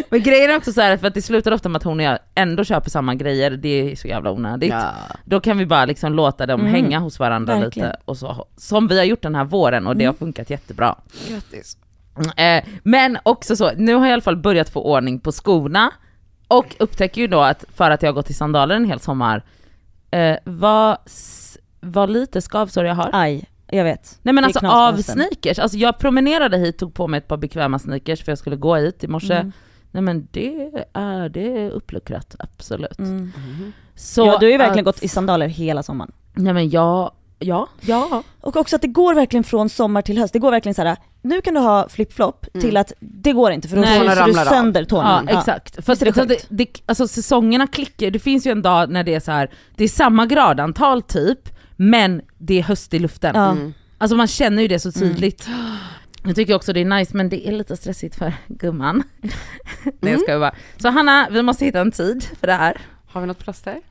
men 0.10 0.24
grejen 0.24 0.52
är 0.52 0.58
också 0.58 0.74
så 0.74 0.82
här 0.82 0.98
för 0.98 1.08
att 1.08 1.14
det 1.14 1.22
slutar 1.22 1.52
ofta 1.52 1.70
med 1.70 1.78
att 1.78 1.84
hon 1.84 2.00
och 2.00 2.06
jag 2.06 2.20
ändå 2.36 2.64
köper 2.64 2.90
samma 2.90 3.16
grejer, 3.16 3.52
det 3.52 3.92
är 3.92 3.96
så 3.96 4.08
jävla 4.08 4.32
onödigt. 4.32 4.70
Ja. 4.72 4.92
Då 5.26 5.40
kan 5.40 5.58
vi 5.58 5.66
bara 5.66 5.86
liksom 5.86 6.14
låta 6.14 6.46
dem 6.46 6.60
Mm. 6.60 6.72
hänga 6.74 7.00
hos 7.00 7.20
varandra 7.20 7.60
Verkligen. 7.60 7.88
lite, 7.90 8.00
och 8.06 8.18
så, 8.18 8.48
som 8.58 8.88
vi 8.88 8.98
har 8.98 9.06
gjort 9.06 9.22
den 9.22 9.36
här 9.36 9.44
våren 9.46 9.88
och 9.88 9.96
det 9.96 10.04
Mm. 10.04 10.14
har 10.14 10.18
funkat 10.18 10.50
jättebra. 10.50 10.96
Grattis. 11.30 11.78
Eh, 12.38 12.64
men 12.84 13.18
också 13.24 13.56
så, 13.56 13.72
nu 13.78 13.94
har 13.94 14.02
jag 14.02 14.10
i 14.10 14.14
alla 14.14 14.22
fall 14.22 14.38
börjat 14.38 14.70
få 14.70 14.82
ordning 14.84 15.20
på 15.20 15.32
skorna 15.32 15.92
och 16.48 16.76
upptäcker 16.80 17.22
ju 17.22 17.28
då 17.28 17.40
att 17.42 17.66
för 17.76 17.92
att 17.92 18.02
jag 18.02 18.10
har 18.10 18.14
gått 18.14 18.30
i 18.30 18.34
sandaler 18.34 18.76
en 18.76 18.86
hel 18.86 19.00
sommar, 19.00 19.44
eh, 20.12 20.36
vad, 20.44 20.98
vad 21.80 22.10
lite 22.10 22.42
skavsår 22.42 22.86
jag 22.86 22.96
har. 22.96 23.10
Aj, 23.14 23.46
jag 23.68 23.84
vet. 23.84 24.20
Nej 24.22 24.34
men 24.34 24.44
alltså 24.44 24.68
av 24.68 24.98
sneakers, 24.98 25.60
alltså 25.60 25.78
jag 25.78 25.98
promenerade 26.00 26.58
hit, 26.58 26.78
tog 26.78 26.94
på 26.94 27.08
mig 27.08 27.18
ett 27.18 27.28
par 27.28 27.38
bekväma 27.38 27.80
sneakers 27.80 28.24
för 28.24 28.32
jag 28.32 28.40
skulle 28.40 28.56
gå 28.56 28.76
hit 28.76 29.04
i 29.04 29.08
morse. 29.08 29.34
Mm. 29.34 29.52
Nej 29.92 30.04
men 30.04 30.28
det 30.32 30.72
är, 30.94 31.30
det 31.30 31.58
är 31.58 31.70
uppluckrat, 31.70 32.36
absolut. 32.40 33.00
Mm. 33.00 33.32
Så 33.96 34.22
ja, 34.22 34.38
du 34.40 34.46
har 34.46 34.52
ju 34.52 34.58
verkligen 34.58 34.88
att- 34.88 34.96
gått 34.96 35.04
i 35.04 35.08
sandaler 35.08 35.48
hela 35.48 35.84
sommaren. 35.84 36.12
Nej 36.34 36.54
men 36.54 36.70
jag, 36.70 37.12
ja, 37.40 37.68
ja. 37.82 38.24
Och 38.42 38.56
också 38.56 38.76
att 38.76 38.82
det 38.82 38.88
går 38.88 39.14
verkligen 39.14 39.44
från 39.44 39.70
sommar 39.70 40.02
till 40.02 40.18
höst. 40.18 40.34
Det 40.34 40.40
går 40.40 40.52
verkligen 40.52 40.74
så 40.74 40.82
här. 40.82 40.98
nu 41.22 41.42
kan 41.42 41.54
du 41.54 41.60
ha 41.60 41.90
flip-flop 41.90 42.46
till 42.62 42.78
att 42.78 42.94
det 43.00 43.32
går 43.32 43.52
inte 43.52 43.68
för 43.68 43.78
då 43.78 43.84
fryser 43.84 44.26
du 44.26 44.34
sönder 44.34 44.84
tårna. 44.84 45.24
Ja, 45.28 45.40
exakt. 45.40 45.86
För 45.86 46.06
det 46.06 46.28
det, 46.28 46.46
det, 46.50 46.82
alltså 46.86 47.08
säsongerna 47.08 47.68
klickar, 47.68 48.12
det 48.12 48.20
finns 48.20 48.48
ju 48.48 48.52
en 48.52 48.62
dag 48.62 48.90
när 48.90 49.04
det 49.04 49.14
är 49.14 49.20
så 49.20 49.32
här, 49.32 49.52
det 49.76 49.84
är 49.84 49.88
samma 49.88 50.26
gradantal 50.26 51.02
typ, 51.02 51.50
men 51.78 52.22
det 52.38 52.60
är 52.60 52.64
höst 52.64 52.94
i 52.94 53.00
luften. 53.00 53.36
Ja. 53.36 53.52
Mm. 53.52 53.74
Alltså 53.98 54.18
man 54.18 54.28
känner 54.28 54.62
ju 54.62 54.68
det 54.68 54.80
så 54.80 54.92
tydligt. 54.92 55.50
Jag 56.24 56.36
tycker 56.36 56.56
också 56.56 56.74
det 56.74 56.80
är 56.80 56.86
nice 56.86 57.18
men 57.18 57.30
det 57.30 57.48
är 57.48 57.52
lite 57.52 57.78
stressigt 57.78 58.16
för 58.16 58.34
gumman. 58.48 59.04
Nej 60.00 60.12
jag 60.12 60.22
skojar 60.22 60.40
bara. 60.40 60.56
Så 60.78 60.90
Hanna, 60.90 61.28
vi 61.32 61.42
måste 61.42 61.66
hitta 61.66 61.80
en 61.80 61.92
tid 61.92 62.24
för 62.40 62.48
det 62.48 62.54
här. 62.54 62.78
Har 63.08 63.22
vi 63.22 63.28
något 63.28 63.40
plåster? 63.40 63.82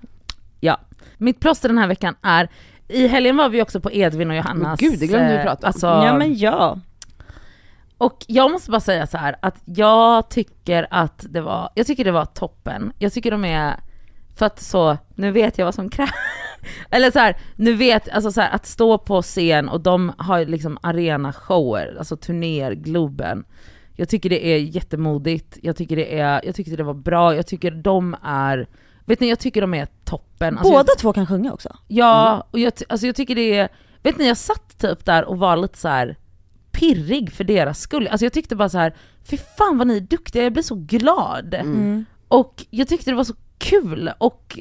Mitt 1.18 1.40
plåster 1.40 1.68
den 1.68 1.78
här 1.78 1.86
veckan 1.86 2.14
är, 2.22 2.48
i 2.88 3.06
helgen 3.06 3.36
var 3.36 3.48
vi 3.48 3.62
också 3.62 3.80
på 3.80 3.92
Edvin 3.92 4.30
och 4.30 4.36
Johannas... 4.36 4.80
Men 4.80 4.90
gud, 4.90 5.00
det 5.00 5.06
glömde 5.06 5.28
vi 5.28 5.38
eh, 5.38 5.42
prata 5.42 5.66
om. 5.66 5.68
Alltså, 5.68 5.86
ja 5.86 6.18
men 6.18 6.38
ja. 6.38 6.80
Och 7.98 8.24
jag 8.28 8.50
måste 8.50 8.70
bara 8.70 8.80
säga 8.80 9.06
så 9.06 9.18
här 9.18 9.36
att 9.42 9.62
jag 9.64 10.28
tycker 10.28 10.86
att 10.90 11.26
det 11.28 11.40
var, 11.40 11.70
jag 11.74 11.86
tycker 11.86 12.04
det 12.04 12.12
var 12.12 12.24
toppen. 12.24 12.92
Jag 12.98 13.12
tycker 13.12 13.30
de 13.30 13.44
är, 13.44 13.80
för 14.36 14.46
att 14.46 14.60
så, 14.60 14.98
nu 15.14 15.30
vet 15.30 15.58
jag 15.58 15.64
vad 15.64 15.74
som 15.74 15.90
krävs. 15.90 16.10
Eller 16.90 17.10
så 17.10 17.18
här, 17.18 17.36
nu 17.56 17.74
vet, 17.74 18.08
alltså 18.08 18.32
så 18.32 18.40
här, 18.40 18.50
att 18.50 18.66
stå 18.66 18.98
på 18.98 19.22
scen 19.22 19.68
och 19.68 19.80
de 19.80 20.12
har 20.18 20.44
liksom 20.44 20.78
arenashower, 20.82 21.96
alltså 21.98 22.16
turnéer, 22.16 22.72
Globen. 22.72 23.44
Jag 23.94 24.08
tycker 24.08 24.30
det 24.30 24.46
är 24.46 24.58
jättemodigt, 24.58 25.58
jag 25.62 25.76
tycker 25.76 25.96
det 25.96 26.18
är, 26.18 26.40
jag 26.44 26.54
tyckte 26.54 26.76
det 26.76 26.82
var 26.82 26.94
bra, 26.94 27.34
jag 27.36 27.46
tycker 27.46 27.70
de 27.70 28.16
är, 28.22 28.68
vet 29.04 29.20
ni 29.20 29.28
jag 29.28 29.38
tycker 29.38 29.60
de 29.60 29.74
är 29.74 29.86
toppen. 30.04 30.58
Alltså, 30.58 30.72
Båda 30.72 30.84
jag, 30.88 30.98
två 30.98 31.12
kan 31.12 31.26
sjunga 31.26 31.52
också. 31.52 31.76
Ja, 31.88 32.46
och 32.50 32.58
jag, 32.58 32.72
alltså 32.88 33.06
jag 33.06 33.16
tycker 33.16 33.34
det 33.34 33.58
är, 33.58 33.68
vet 34.02 34.18
ni 34.18 34.28
jag 34.28 34.36
satt 34.36 34.78
typ 34.78 35.04
där 35.04 35.24
och 35.24 35.38
var 35.38 35.56
lite 35.56 35.78
så 35.78 35.88
här 35.88 36.16
pirrig 36.72 37.32
för 37.32 37.44
deras 37.44 37.80
skull. 37.80 38.08
Alltså 38.08 38.24
jag 38.24 38.32
tyckte 38.32 38.56
bara 38.56 38.68
så 38.68 38.78
här, 38.78 38.94
fy 39.24 39.36
fan 39.36 39.78
vad 39.78 39.86
ni 39.86 39.96
är 39.96 40.00
duktiga, 40.00 40.42
jag 40.42 40.52
blir 40.52 40.62
så 40.62 40.74
glad. 40.74 41.54
Mm. 41.54 42.04
Och 42.28 42.64
jag 42.70 42.88
tyckte 42.88 43.10
det 43.10 43.16
var 43.16 43.24
så 43.24 43.36
kul 43.58 44.10
och 44.18 44.58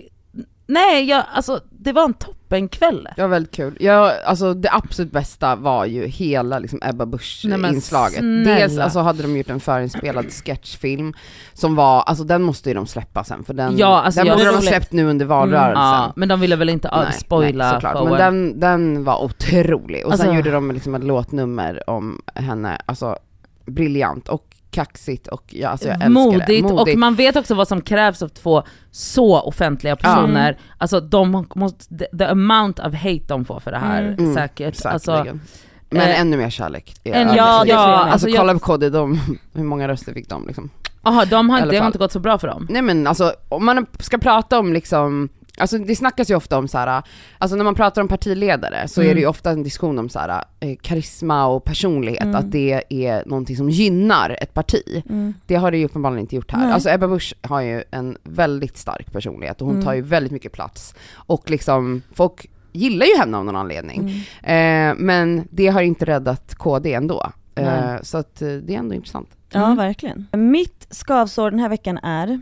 nej, 0.68 1.06
jag, 1.10 1.24
alltså 1.34 1.60
det 1.70 1.92
var 1.92 2.04
en 2.04 2.14
toppenkväll. 2.14 3.10
Det 3.16 3.22
var 3.22 3.30
väldigt 3.30 3.56
kul. 3.56 3.78
Jag, 3.80 4.14
alltså 4.26 4.54
det 4.54 4.70
absolut 4.72 5.12
bästa 5.12 5.56
var 5.56 5.86
ju 5.86 6.08
hela 6.08 6.60
liksom 6.60 6.80
Ebba 6.84 7.06
Busch 7.06 7.42
Nej, 7.46 7.58
men 7.58 7.76
inslaget. 7.76 8.18
snälla. 8.18 8.56
Dels 8.56 8.78
alltså, 8.78 9.00
hade 9.00 9.22
de 9.24 9.38
gjort 9.38 9.50
en 9.50 9.60
förinspelad 9.60 10.26
sketchfilm 10.32 11.14
som 11.54 11.76
var, 11.76 12.02
alltså 12.02 12.24
den 12.24 12.42
måste 12.44 12.70
ju 12.70 12.74
de 12.76 12.88
släppa 12.88 13.24
sen 13.24 13.44
för 13.44 13.54
den, 13.54 13.78
Ja, 13.78 14.02
alltså, 14.02 14.24
den 14.24 14.38
borde 14.38 14.46
de 14.50 14.56
ha 14.56 14.62
släppt 14.62 14.92
nu 14.92 15.06
under 15.06 15.26
valrörelsen. 15.26 15.84
Ja, 15.84 16.14
men 16.16 16.30
de 16.30 16.40
ville 16.40 16.56
väl 16.56 16.70
inte 16.70 16.90
Nej, 16.94 17.14
spoila 17.14 17.66
nej, 17.66 17.74
såklart. 17.74 18.10
Men 18.10 18.18
den, 18.18 18.60
den 18.60 19.04
var 19.04 19.24
otrolig. 19.24 20.06
Och 20.06 20.12
Alltså- 20.12 20.26
sen 20.28 20.36
gjorde 20.36 20.52
de 20.52 20.72
liksom 20.72 20.96
ett 20.96 21.04
låtnummer 21.04 21.90
om 21.90 22.22
henne, 22.36 22.78
alltså 22.86 23.18
briljant 23.66 24.30
och 24.30 24.55
kaxigt 24.76 25.28
och 25.28 25.44
ja, 25.48 25.70
alltså 25.70 25.88
jag 25.88 25.96
älskar 25.96 26.10
modigt, 26.10 26.48
det. 26.48 26.64
och 26.64 26.98
man 26.98 27.16
vet 27.16 27.36
också 27.36 27.56
vad 27.56 27.68
som 27.68 27.82
krävs 27.82 28.22
av 28.22 28.28
två 28.28 28.64
så 28.92 29.40
offentliga 29.40 29.96
personer. 29.96 30.58
Alltså 30.78 31.00
de 31.00 31.48
måste, 31.56 31.98
the, 31.98 32.18
the 32.18 32.26
amount 32.26 32.82
of 32.82 32.94
hate 32.94 33.24
de 33.28 33.46
får 33.46 33.60
för 33.60 33.72
det 33.72 33.78
här 33.78 34.02
Mm. 34.02 34.20
Mm, 34.20 34.34
säkert. 34.34 34.86
Alltså, 34.86 35.12
Säkerligen. 35.12 35.42
Men 35.90 36.02
eh, 36.02 36.22
ännu 36.22 36.38
mer 36.38 36.50
kärlek. 36.50 36.96
jag 37.04 37.16
ja, 37.22 37.66
jag 37.66 37.68
med. 37.68 37.78
Alltså 37.78 38.12
Alltså, 38.12 38.28
kolla 38.38 38.54
på 38.54 38.60
KD, 38.60 38.90
de, 38.90 39.20
hur 39.54 39.64
många 39.64 39.88
röster 39.88 40.14
fick 40.14 40.30
de 40.30 40.48
liksom? 40.48 40.70
aha, 41.04 41.26
de 41.26 41.50
har, 41.50 41.66
det 41.66 41.78
har 41.78 41.86
inte 41.86 41.98
gått 41.98 42.12
så 42.12 42.20
bra 42.20 42.38
för 42.38 42.48
dem. 42.48 42.68
Nej 42.70 42.82
men 42.82 43.08
alltså, 43.08 43.34
om 43.50 43.66
man 43.66 43.86
ska 44.00 44.18
prata 44.18 44.60
om 44.60 44.74
liksom, 44.74 45.30
alltså 45.58 45.78
det 45.78 45.96
snackas 45.96 46.32
ju 46.32 46.36
ofta 46.36 46.58
om 46.58 46.68
så 46.68 46.78
här, 46.78 47.04
alltså 47.38 47.56
när 47.58 47.64
man 47.64 47.76
pratar 47.76 48.02
om 48.02 48.08
partiledare 48.08 48.88
så 48.88 49.02
Mm. 49.02 49.12
är 49.12 49.16
det 49.16 49.22
ju 49.22 49.28
ofta 49.28 49.52
en 49.52 49.64
diskussion 49.64 50.00
om 50.00 50.10
så 50.10 50.20
här, 50.20 50.44
eh, 50.60 50.76
karisma 50.82 51.46
och 51.48 51.64
personlighet, 51.64 52.24
Mm. 52.24 52.36
att 52.36 52.52
det 52.52 52.84
är 52.90 53.24
någonting 53.26 53.58
som 53.58 53.70
gynnar 53.70 54.38
ett 54.42 54.54
parti. 54.54 55.04
Mm. 55.10 55.34
Det 55.46 55.56
har 55.56 55.72
det 55.72 55.78
ju 55.78 55.86
uppenbarligen 55.86 56.20
inte 56.22 56.36
gjort 56.36 56.52
här. 56.52 56.64
Nej. 56.64 56.72
Alltså 56.74 56.90
Ebba 56.90 57.08
Busch 57.08 57.34
har 57.42 57.62
ju 57.62 57.84
en 57.92 58.18
väldigt 58.24 58.78
stark 58.78 59.12
personlighet 59.12 59.62
och 59.62 59.68
hon 59.68 59.76
Mm. 59.76 59.86
tar 59.86 59.94
ju 59.94 60.02
väldigt 60.02 60.32
mycket 60.32 60.52
plats. 60.52 60.96
Och 61.16 61.50
liksom, 61.50 62.02
folk 62.14 62.50
gillar 62.72 63.06
ju 63.06 63.18
henne 63.18 63.38
av 63.38 63.46
någon 63.46 63.56
anledning. 63.56 64.24
Mm. 64.44 64.92
Eh, 64.92 64.96
men 65.06 65.48
det 65.52 65.68
har 65.68 65.82
inte 65.82 66.06
räddat 66.06 66.56
KD 66.56 66.94
ändå. 66.94 67.32
Eh, 67.56 67.96
så 68.02 68.18
att 68.18 68.42
eh, 68.42 68.48
det 68.50 68.76
är 68.76 68.80
ändå 68.80 68.96
intressant. 68.96 69.30
Ja, 69.52 69.66
Mm. 69.66 69.78
verkligen. 69.78 70.28
Mitt 70.34 70.88
skavsår 70.90 71.52
den 71.52 71.60
här 71.60 71.70
veckan 71.70 71.98
är, 71.98 72.42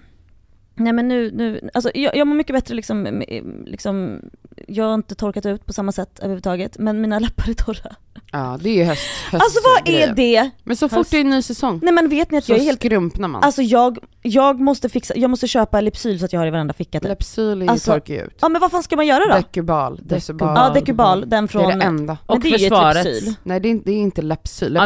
nej 0.76 0.94
men 0.94 1.08
nu, 1.08 1.32
nu 1.32 1.70
alltså 1.74 1.92
jag, 1.94 2.16
jag 2.16 2.28
mår 2.28 2.36
mycket 2.36 2.56
bättre 2.56 2.76
liksom, 2.76 3.24
liksom, 3.66 4.22
jag 4.68 4.86
har 4.86 4.94
inte 4.94 5.16
torkat 5.16 5.46
ut 5.46 5.66
på 5.66 5.74
samma 5.74 5.92
sätt 5.92 6.20
överhuvudtaget, 6.20 6.78
men 6.80 7.02
mina 7.02 7.20
läppar 7.20 7.50
är 7.50 7.54
torra. 7.54 7.96
Ja, 8.32 8.58
det 8.62 8.70
är 8.70 8.74
ju 8.74 8.84
höst, 8.84 9.02
höst 9.32 9.44
Alltså 9.44 9.60
vad 9.64 9.90
är 9.96 10.14
det? 10.14 10.50
Men 10.64 10.78
så 10.78 10.90
fort 10.90 11.08
det 11.12 11.18
är 11.18 11.22
en 11.22 11.30
ny 11.30 11.42
säsong, 11.42 11.80
Nej 11.84 11.94
men 11.94 12.10
vet 12.10 12.32
ni 12.32 12.38
att 12.38 12.44
så 12.44 12.52
jag 12.52 12.60
är 12.60 12.64
helt, 12.64 12.80
skrumpnar 12.80 13.28
man. 13.28 13.44
alltså 13.44 13.62
jag, 13.62 13.98
jag 14.22 14.60
måste 14.60 14.90
fixa, 14.90 15.16
jag 15.18 15.30
måste 15.30 15.48
köpa 15.48 15.82
Lypsyl 15.82 16.20
så 16.20 16.26
att 16.26 16.34
jag 16.34 16.40
har 16.40 16.48
i 16.48 16.50
varenda 16.50 16.74
ficka 16.74 17.00
typ. 17.00 17.10
Lepsyl 17.10 17.62
är 17.62 17.66
ju 17.66 17.72
Alltså, 17.72 17.92
torkar 17.92 18.14
ju 18.14 18.22
ut. 18.22 18.38
Ja 18.42 18.50
men 18.50 18.62
vad 18.62 18.72
fan 18.72 18.84
ska 18.84 18.96
man 18.96 19.08
göra 19.08 19.26
då? 19.28 19.36
Decubal, 19.36 20.00
decubal. 20.04 20.54
Ja 20.58 20.70
Decubal, 20.74 21.20
den 21.22 21.30
Det 21.30 21.36
är 21.36 21.48
från, 21.48 21.80
det 21.80 21.86
enda. 21.86 22.18
men 22.28 22.36
Och 22.36 22.40
det 22.40 22.48
är 22.48 22.50
ju 22.50 22.56
ett 22.56 22.62
försvaret. 22.62 23.06
Lypsyl. 23.06 23.34
Nej 23.44 23.60
det 23.60 23.68
är, 23.68 23.70
inte- 23.72 23.90
det 23.90 23.96
är 23.96 24.00
inte 24.02 24.22
Ja, 24.22 24.26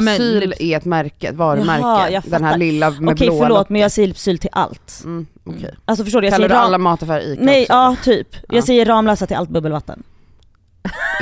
men 0.01 0.03
Lepsyl 0.05 0.43
Lips- 0.43 0.61
är 0.61 0.77
ett 0.77 0.85
märke, 0.85 1.27
ett 1.27 1.35
varumärke. 1.35 2.13
Jaha, 2.13 2.21
Den 2.25 2.43
här 2.43 2.57
lilla 2.57 2.89
med 2.89 3.13
Okej 3.13 3.27
blåa 3.27 3.39
förlåt 3.41 3.57
locket. 3.57 3.69
men 3.69 3.81
jag 3.81 3.91
säger 3.91 4.07
Lypsyl 4.07 4.37
till 4.37 4.49
allt. 4.53 5.01
Mm, 5.05 5.25
okej. 5.43 5.75
Alltså 5.87 6.03
förstår 6.03 6.21
du? 6.21 6.27
Jag 6.27 6.33
Kallar 6.33 6.47
säger 6.47 6.59
du 6.61 6.65
alla 6.65 6.77
mataffärer 6.77 7.21
ICA 7.33 7.41
Nej, 7.43 7.61
också? 7.61 7.73
ja 7.73 7.95
typ. 8.03 8.27
Ja. 8.33 8.39
Jag 8.55 8.63
säger 8.63 8.85
Ramlösa 8.85 9.27
till 9.27 9.35
allt 9.37 9.49
bubbelvatten. 9.49 10.03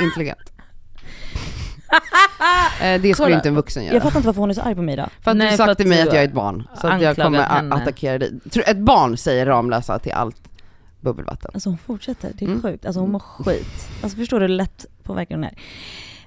Intelligent. 0.02 0.52
eh, 2.82 3.00
det 3.00 3.14
skulle 3.14 3.34
inte 3.34 3.48
en 3.48 3.54
vuxen 3.54 3.84
göra. 3.84 3.94
Jag 3.94 4.02
fattar 4.02 4.16
inte 4.18 4.26
varför 4.26 4.40
hon 4.40 4.50
är 4.50 4.54
så 4.54 4.60
arg 4.60 4.74
på 4.74 4.82
mig 4.82 4.96
då. 4.96 5.06
För 5.20 5.30
att 5.30 5.36
Nej, 5.36 5.56
du 5.56 5.62
att 5.62 5.78
till 5.78 5.86
mig 5.86 6.00
att 6.02 6.06
jag 6.06 6.16
är 6.16 6.24
ett 6.28 6.32
barn, 6.32 6.68
så 6.80 6.86
att 6.86 7.02
jag 7.02 7.16
kommer 7.16 7.42
henne. 7.42 7.74
attackera 7.74 8.18
dig. 8.18 8.40
Tror- 8.50 8.68
Ett 8.68 8.76
barn 8.78 9.16
säger 9.16 9.46
Ramlösa 9.46 9.98
till 9.98 10.12
allt 10.12 10.48
bubbelvatten. 11.00 11.50
Alltså 11.54 11.68
hon 11.68 11.78
fortsätter, 11.78 12.30
det 12.34 12.44
är 12.44 12.48
Mm. 12.48 12.62
sjukt. 12.62 12.86
Alltså 12.86 13.00
hon 13.00 13.12
mår 13.12 13.18
skit. 13.18 13.88
Alltså 14.02 14.18
förstår 14.18 14.40
du 14.40 14.44
hur 14.46 14.48
lätt 14.54 14.86
påverkad 15.02 15.36
hon 15.38 15.50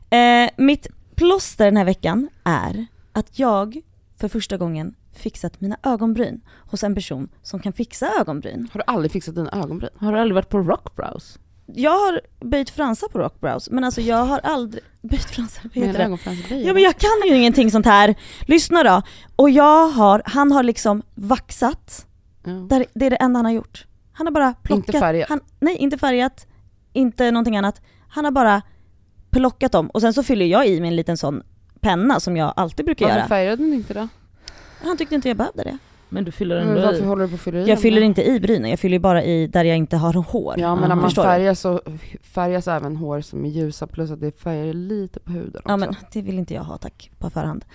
är? 0.10 0.44
Eh, 0.44 0.50
mitt 0.58 0.88
plåster 1.16 1.66
den 1.66 1.78
här 1.78 1.86
veckan 1.86 2.30
är 2.44 2.86
att 3.12 3.40
jag 3.40 3.82
för 4.20 4.28
första 4.28 4.58
gången 4.58 4.96
fixat 5.20 5.62
mina 5.62 5.78
ögonbryn 5.84 6.42
hos 6.72 6.84
en 6.84 6.96
person 6.96 7.30
som 7.42 7.60
kan 7.60 7.74
fixa 7.74 8.10
ögonbryn. 8.20 8.68
Har 8.74 8.80
du 8.80 8.84
aldrig 8.88 9.12
fixat 9.12 9.36
dina 9.36 9.52
ögonbryn? 9.52 9.90
Har 9.98 10.12
du 10.14 10.20
aldrig 10.20 10.36
varit 10.36 10.50
på 10.50 10.60
Rockbrows? 10.60 11.40
Jag 11.66 11.92
har 11.92 12.22
böjt 12.46 12.70
fransar 12.70 13.08
på 13.08 13.20
Rockbrows, 13.20 13.70
men 13.70 13.84
alltså 13.84 14.02
jag 14.02 14.26
har 14.26 14.40
aldrig 14.40 14.84
böjt 15.02 15.26
fransar, 15.26 15.64
vad 15.76 15.86
heter 15.86 16.00
det? 16.00 16.06
ögonfransböj? 16.06 16.68
Ja 16.68 16.74
men 16.74 16.84
jag 16.84 16.98
kan 16.98 17.10
ju 17.28 17.36
ingenting 17.36 17.72
sånt 17.72 17.86
här. 17.86 18.16
Lyssna 18.48 18.84
då. 18.84 19.02
Och 19.36 19.50
jag 19.50 19.88
har, 19.90 20.22
han 20.26 20.52
har 20.52 20.64
liksom 20.64 21.02
vaxat, 21.16 22.06
Ja. 22.44 22.52
där, 22.52 22.86
det 22.94 23.06
är 23.06 23.10
det 23.10 23.16
enda 23.16 23.38
han 23.38 23.46
har 23.46 23.52
gjort. 23.52 23.86
Han 24.12 24.28
har 24.28 24.32
bara 24.32 24.54
plockat. 24.64 24.88
Inte 24.88 25.00
färgat? 25.00 25.30
Han, 25.30 25.40
nej, 25.60 25.76
inte 25.76 25.98
färgat, 25.98 26.48
inte 26.94 27.32
någonting 27.32 27.58
annat. 27.58 27.82
Han 28.10 28.26
har 28.26 28.32
bara 28.32 28.62
plockat 29.32 29.72
dem 29.72 29.90
och 29.90 30.02
sen 30.02 30.14
så 30.14 30.24
fyller 30.24 30.46
jag 30.46 30.68
i 30.68 30.80
med 30.82 30.88
en 30.88 30.96
liten 30.96 31.18
sån 31.18 31.44
penna 31.82 32.20
som 32.20 32.38
jag 32.38 32.54
alltid 32.56 32.86
brukar 32.86 33.06
Varför 33.06 33.18
göra. 33.20 33.28
färgade 33.28 33.56
den 33.64 33.74
inte 33.74 33.94
då? 33.94 34.08
Han 34.82 34.98
tyckte 34.98 35.16
inte 35.16 35.28
jag 35.28 35.38
behövde 35.38 35.64
det. 35.64 35.78
Men 36.10 36.24
du 36.24 36.32
fyller 36.32 36.60
Men 36.60 36.68
ändå 36.68 36.82
varför 36.82 37.04
i. 37.04 37.06
håller 37.06 37.24
du 37.24 37.30
på 37.30 37.36
att 37.36 37.42
fylla 37.42 37.60
i 37.60 37.70
Jag 37.70 37.82
fyller 37.82 38.02
inte 38.02 38.24
i 38.24 38.40
brynen, 38.40 38.70
jag 38.70 38.80
fyller 38.80 39.00
bara 39.00 39.24
i 39.24 39.48
där 39.48 39.64
jag 39.66 39.78
inte 39.78 39.98
har 39.98 40.14
hår. 40.14 40.56
Ja 40.58 40.76
men 40.76 40.90
när 40.90 40.96
man 40.96 41.06
Förstår 41.06 41.24
färgar 41.24 41.54
så 41.54 41.82
färgas 42.22 42.68
även 42.68 42.96
hår 42.96 43.22
som 43.22 43.46
är 43.46 43.50
ljusa 43.50 43.88
plus 43.88 44.12
att 44.12 44.22
det 44.22 44.40
färgar 44.40 44.74
lite 44.74 45.20
på 45.20 45.32
huden 45.32 45.56
också. 45.56 45.70
Ja 45.70 45.78
men 45.78 45.96
det 46.14 46.22
vill 46.22 46.40
inte 46.40 46.54
jag 46.54 46.64
ha 46.64 46.78
tack, 46.78 47.12
på 47.18 47.30
förhand. 47.30 47.66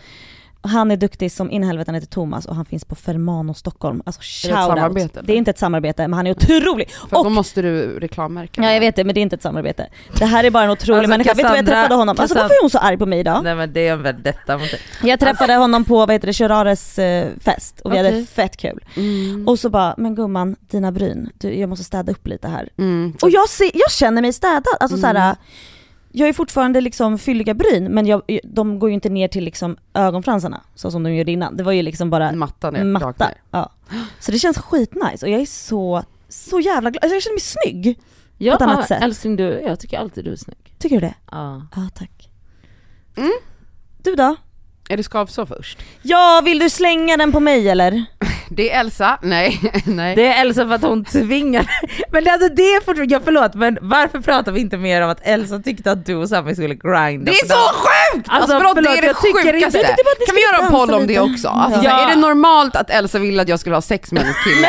Han 0.64 0.90
är 0.90 0.96
duktig 0.96 1.32
som 1.32 1.50
in 1.50 1.62
helvete, 1.62 1.88
han 1.88 1.94
heter 1.94 2.06
Thomas 2.06 2.46
och 2.46 2.56
han 2.56 2.64
finns 2.64 2.84
på 2.84 2.94
Fermano 2.94 3.54
Stockholm. 3.54 4.02
Alltså 4.06 4.20
Är 4.20 4.52
det 4.52 4.54
ett 4.54 4.66
shout 4.66 4.78
samarbete, 4.78 5.04
out. 5.06 5.16
eller? 5.16 5.26
Det 5.26 5.32
är 5.32 5.36
inte 5.36 5.50
ett 5.50 5.58
samarbete 5.58 6.02
men 6.08 6.12
han 6.16 6.26
är 6.26 6.30
otrolig. 6.30 6.90
För 7.10 7.16
och- 7.18 7.24
då 7.24 7.30
måste 7.30 7.62
du 7.62 7.98
reklammärka. 8.00 8.62
Ja 8.62 8.72
jag 8.72 8.80
vet 8.80 8.96
det 8.96 9.04
men 9.04 9.14
det 9.14 9.20
är 9.20 9.22
inte 9.22 9.36
ett 9.36 9.42
samarbete. 9.42 9.86
Det 10.18 10.24
här 10.24 10.44
är 10.44 10.50
bara 10.50 10.64
en 10.64 10.70
otrolig 10.70 10.98
Alltså, 10.98 11.08
människa. 11.10 11.28
Vet 11.30 11.36
du 11.36 11.42
vad 11.42 11.50
jag 11.50 11.56
Cassandra- 11.64 11.72
träffade 11.82 11.94
honom? 11.94 12.16
Alltså 12.18 12.34
Cassandra- 12.34 12.42
varför 12.42 12.54
är 12.54 12.62
hon 12.62 12.70
så 12.70 12.78
arg 12.78 12.98
på 12.98 13.06
mig 13.06 13.18
idag? 13.20 13.40
Nej 13.44 13.54
men 13.54 13.72
det 13.72 13.88
är 13.88 13.92
en 13.92 14.02
vendetta 14.02 14.58
mot 14.58 14.70
dig. 14.70 14.80
Jag 15.02 15.20
träffade 15.20 15.54
honom 15.54 15.84
på 15.84 15.96
vad 15.98 16.10
heter 16.12 16.26
det, 16.26 16.32
Cherares 16.32 16.98
eh, 16.98 17.28
fest 17.40 17.80
och 17.80 17.92
vi 17.92 17.96
hade 17.96 18.08
Okej. 18.08 18.26
fett 18.26 18.56
kul. 18.56 18.84
Mm. 18.96 19.48
Och 19.48 19.58
så 19.58 19.70
bara, 19.70 19.94
men 19.98 20.14
gumman, 20.14 20.56
dina 20.70 20.92
bryn, 20.92 21.30
du, 21.38 21.54
jag 21.58 21.68
måste 21.68 21.84
städa 21.84 22.12
upp 22.12 22.26
lite 22.26 22.48
här. 22.48 22.68
Mm. 22.78 23.12
Och 23.22 23.30
jag, 23.30 23.48
ser, 23.48 23.70
jag 23.74 23.90
känner 23.90 24.22
mig 24.22 24.32
städad, 24.32 24.64
alltså 24.80 24.96
Mm. 24.98 25.00
såhär, 25.14 25.34
jag 26.16 26.28
är 26.28 26.32
fortfarande 26.32 26.80
liksom 26.80 27.18
fylliga 27.18 27.54
bryn 27.54 27.84
men 27.84 28.06
jag, 28.06 28.22
de 28.44 28.78
går 28.78 28.90
ju 28.90 28.94
inte 28.94 29.08
ner 29.08 29.28
till 29.28 29.44
liksom 29.44 29.76
ögonfransarna 29.94 30.60
så 30.74 30.90
som 30.90 31.02
de 31.02 31.14
gjorde 31.14 31.32
innan. 31.32 31.56
Det 31.56 31.62
var 31.62 31.72
ju 31.72 31.82
liksom 31.82 32.10
bara 32.10 32.32
matta. 32.32 32.70
ner. 32.70 32.84
Ja. 33.50 33.72
Så 34.20 34.32
det 34.32 34.38
känns 34.38 34.58
skitnice 34.58 35.26
och 35.26 35.32
jag 35.32 35.40
är 35.40 35.46
så, 35.46 36.02
så 36.28 36.60
jävla 36.60 36.90
glad. 36.90 37.04
Alltså 37.04 37.14
jag 37.14 37.22
känner 37.22 37.34
mig 37.34 37.40
snygg. 37.40 38.00
Ja, 38.38 38.54
ett 38.54 38.62
annat 38.62 38.88
sätt. 38.88 39.02
älskling 39.02 39.36
du, 39.36 39.44
jag 39.44 39.80
tycker 39.80 39.98
alltid 39.98 40.24
du 40.24 40.32
är 40.32 40.36
snygg. 40.36 40.74
Tycker 40.78 41.00
du 41.00 41.06
det? 41.06 41.14
Ja. 41.30 41.66
Ja 41.76 41.88
tack. 41.94 42.30
Mm. 43.16 43.32
Du 44.02 44.14
då? 44.14 44.36
Är 44.88 44.96
det 44.96 45.02
skavsår 45.02 45.46
först? 45.46 45.78
Ja, 46.02 46.42
vill 46.44 46.58
du 46.58 46.70
slänga 46.70 47.16
den 47.16 47.32
på 47.32 47.40
mig 47.40 47.68
eller? 47.68 48.04
Det 48.50 48.70
är 48.72 48.80
Elsa, 48.80 49.18
nej, 49.22 49.60
nej. 49.84 50.16
Det 50.16 50.26
är 50.26 50.40
Elsa 50.40 50.66
för 50.68 50.74
att 50.74 50.82
hon 50.82 51.04
tvingar. 51.04 51.66
Men 52.12 52.28
alltså 52.28 52.48
det 52.48 52.62
är 52.62 52.80
fortfarande, 52.80 53.14
ja 53.14 53.20
förlåt 53.24 53.54
men 53.54 53.78
varför 53.80 54.20
pratar 54.20 54.52
vi 54.52 54.60
inte 54.60 54.76
mer 54.76 55.02
om 55.02 55.10
att 55.10 55.20
Elsa 55.22 55.58
tyckte 55.58 55.90
att 55.92 56.06
du 56.06 56.14
och 56.14 56.28
Sami 56.28 56.54
skulle 56.54 56.74
grinda? 56.74 57.30
Det 57.32 57.38
är 57.38 57.46
så 57.48 57.54
sjukt! 57.54 58.28
Alltså, 58.28 58.54
Alltså, 58.54 58.56
förlåt, 58.58 58.74
det 58.74 58.98
är 58.98 59.02
det 59.02 59.08
inte- 59.08 59.14
sjukaste. 59.52 59.78
Ni 59.78 60.26
Kan 60.26 60.34
vi 60.36 60.42
göra 60.42 60.64
en 60.66 60.70
poll 60.70 60.94
om 60.94 61.06
det 61.06 61.20
också? 61.20 61.48
Alltså, 61.48 61.80
Ja. 61.84 62.04
Är 62.06 62.14
det 62.14 62.20
normalt 62.20 62.76
att 62.76 62.90
Elsa 62.90 63.18
vill 63.18 63.40
att 63.40 63.48
jag 63.48 63.60
skulle 63.60 63.76
ha 63.76 63.82
sex 63.82 64.12
med 64.12 64.22
hennes 64.22 64.44
kille? 64.44 64.68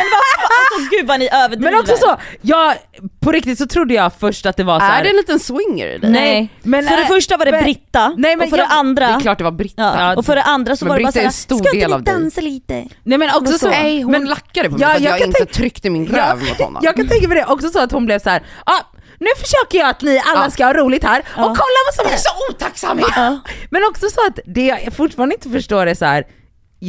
Alltså 0.75 0.89
gud 0.97 1.07
vad 1.07 1.19
ni 1.19 1.29
överdriver. 1.31 1.71
Men 1.71 1.79
också 1.79 1.95
så, 1.97 2.17
jag, 2.41 2.75
på 3.19 3.31
riktigt 3.31 3.57
så 3.57 3.67
trodde 3.67 3.93
jag 3.93 4.11
först 4.19 4.45
att 4.45 4.57
det 4.57 4.63
var 4.63 4.79
så 4.79 4.85
här. 4.85 4.99
är 4.99 5.03
det 5.03 5.09
en 5.09 5.15
liten 5.15 5.39
swinger 5.39 5.87
i 5.87 5.97
dig? 5.97 6.09
Nej, 6.11 6.49
men 6.63 6.83
för 6.87 6.95
det 6.95 7.01
äh, 7.01 7.07
första 7.07 7.37
var 7.37 7.45
det 7.45 7.51
men- 7.51 7.63
Britta, 7.63 8.13
Nej, 8.17 8.35
men 8.35 8.43
och 8.43 8.49
för 8.49 8.57
jag- 8.57 8.69
det 8.69 8.73
andra, 8.73 9.07
Det 9.07 9.13
är 9.13 9.19
klart 9.19 9.37
det 9.37 9.43
var 9.43 9.51
Britta. 9.51 9.81
ja, 9.97 10.15
och 10.15 10.25
för 10.25 10.35
det 10.35 10.43
andra 10.43 10.75
så 10.75 10.85
men 10.85 10.89
var 10.89 10.97
det 10.97 11.03
bara 11.03 11.07
Britta 11.11 11.21
är 11.21 11.25
en 11.25 11.31
såhär, 11.31 11.57
ska 11.63 11.71
del 11.71 11.83
inte 11.83 11.97
vi 11.97 12.03
dig." 12.03 12.13
dansa 12.13 12.41
lite? 12.41 12.85
Nej 13.03 13.17
men 13.17 13.29
också 13.35 13.57
så, 13.57 13.69
Nej, 13.69 14.01
hon 14.01 14.11
men, 14.11 14.25
lackade 14.25 14.69
på 14.69 14.77
mig 14.77 14.81
Ja, 14.81 14.87
för 14.89 14.95
att 14.95 15.01
jag 15.01 15.11
jag, 15.11 15.19
kan 15.19 15.27
inte 15.27 15.37
tänka- 15.39 15.53
tryckte 15.53 15.89
min 15.89 16.05
Ja, 16.15 16.17
röv 16.31 16.39
mot 16.49 16.59
honom. 16.61 16.81
Jag 16.85 16.95
kan 16.95 17.07
tänka 17.07 17.27
mig 17.27 17.37
det 17.37 17.45
också 17.45 17.69
så 17.69 17.79
att 17.79 17.91
hon 17.91 18.05
blev 18.05 18.19
så 18.19 18.29
här. 18.29 18.43
ah, 18.65 18.79
nu 19.19 19.27
försöker 19.37 19.77
jag 19.79 19.89
att 19.89 20.01
ni 20.01 20.21
alla 20.25 20.43
Ja. 20.45 20.51
ska 20.51 20.65
ha 20.65 20.73
roligt 20.73 21.03
här 21.03 21.23
Ja. 21.37 21.41
och 21.41 21.57
kolla 21.57 21.79
vad 21.87 21.95
som 21.95 22.03
Jag 22.03 22.11
är 22.11 22.17
är 22.17 22.19
så 22.19 22.29
otacksam! 22.53 22.99
Ja. 23.15 23.39
Men 23.69 23.81
också 23.89 24.09
så 24.09 24.21
att 24.27 24.39
det 24.45 24.65
jag 24.85 24.93
fortfarande 24.93 25.35
inte 25.35 25.49
förstår 25.49 25.87
är 25.87 25.95
så 25.95 26.05
här. 26.05 26.23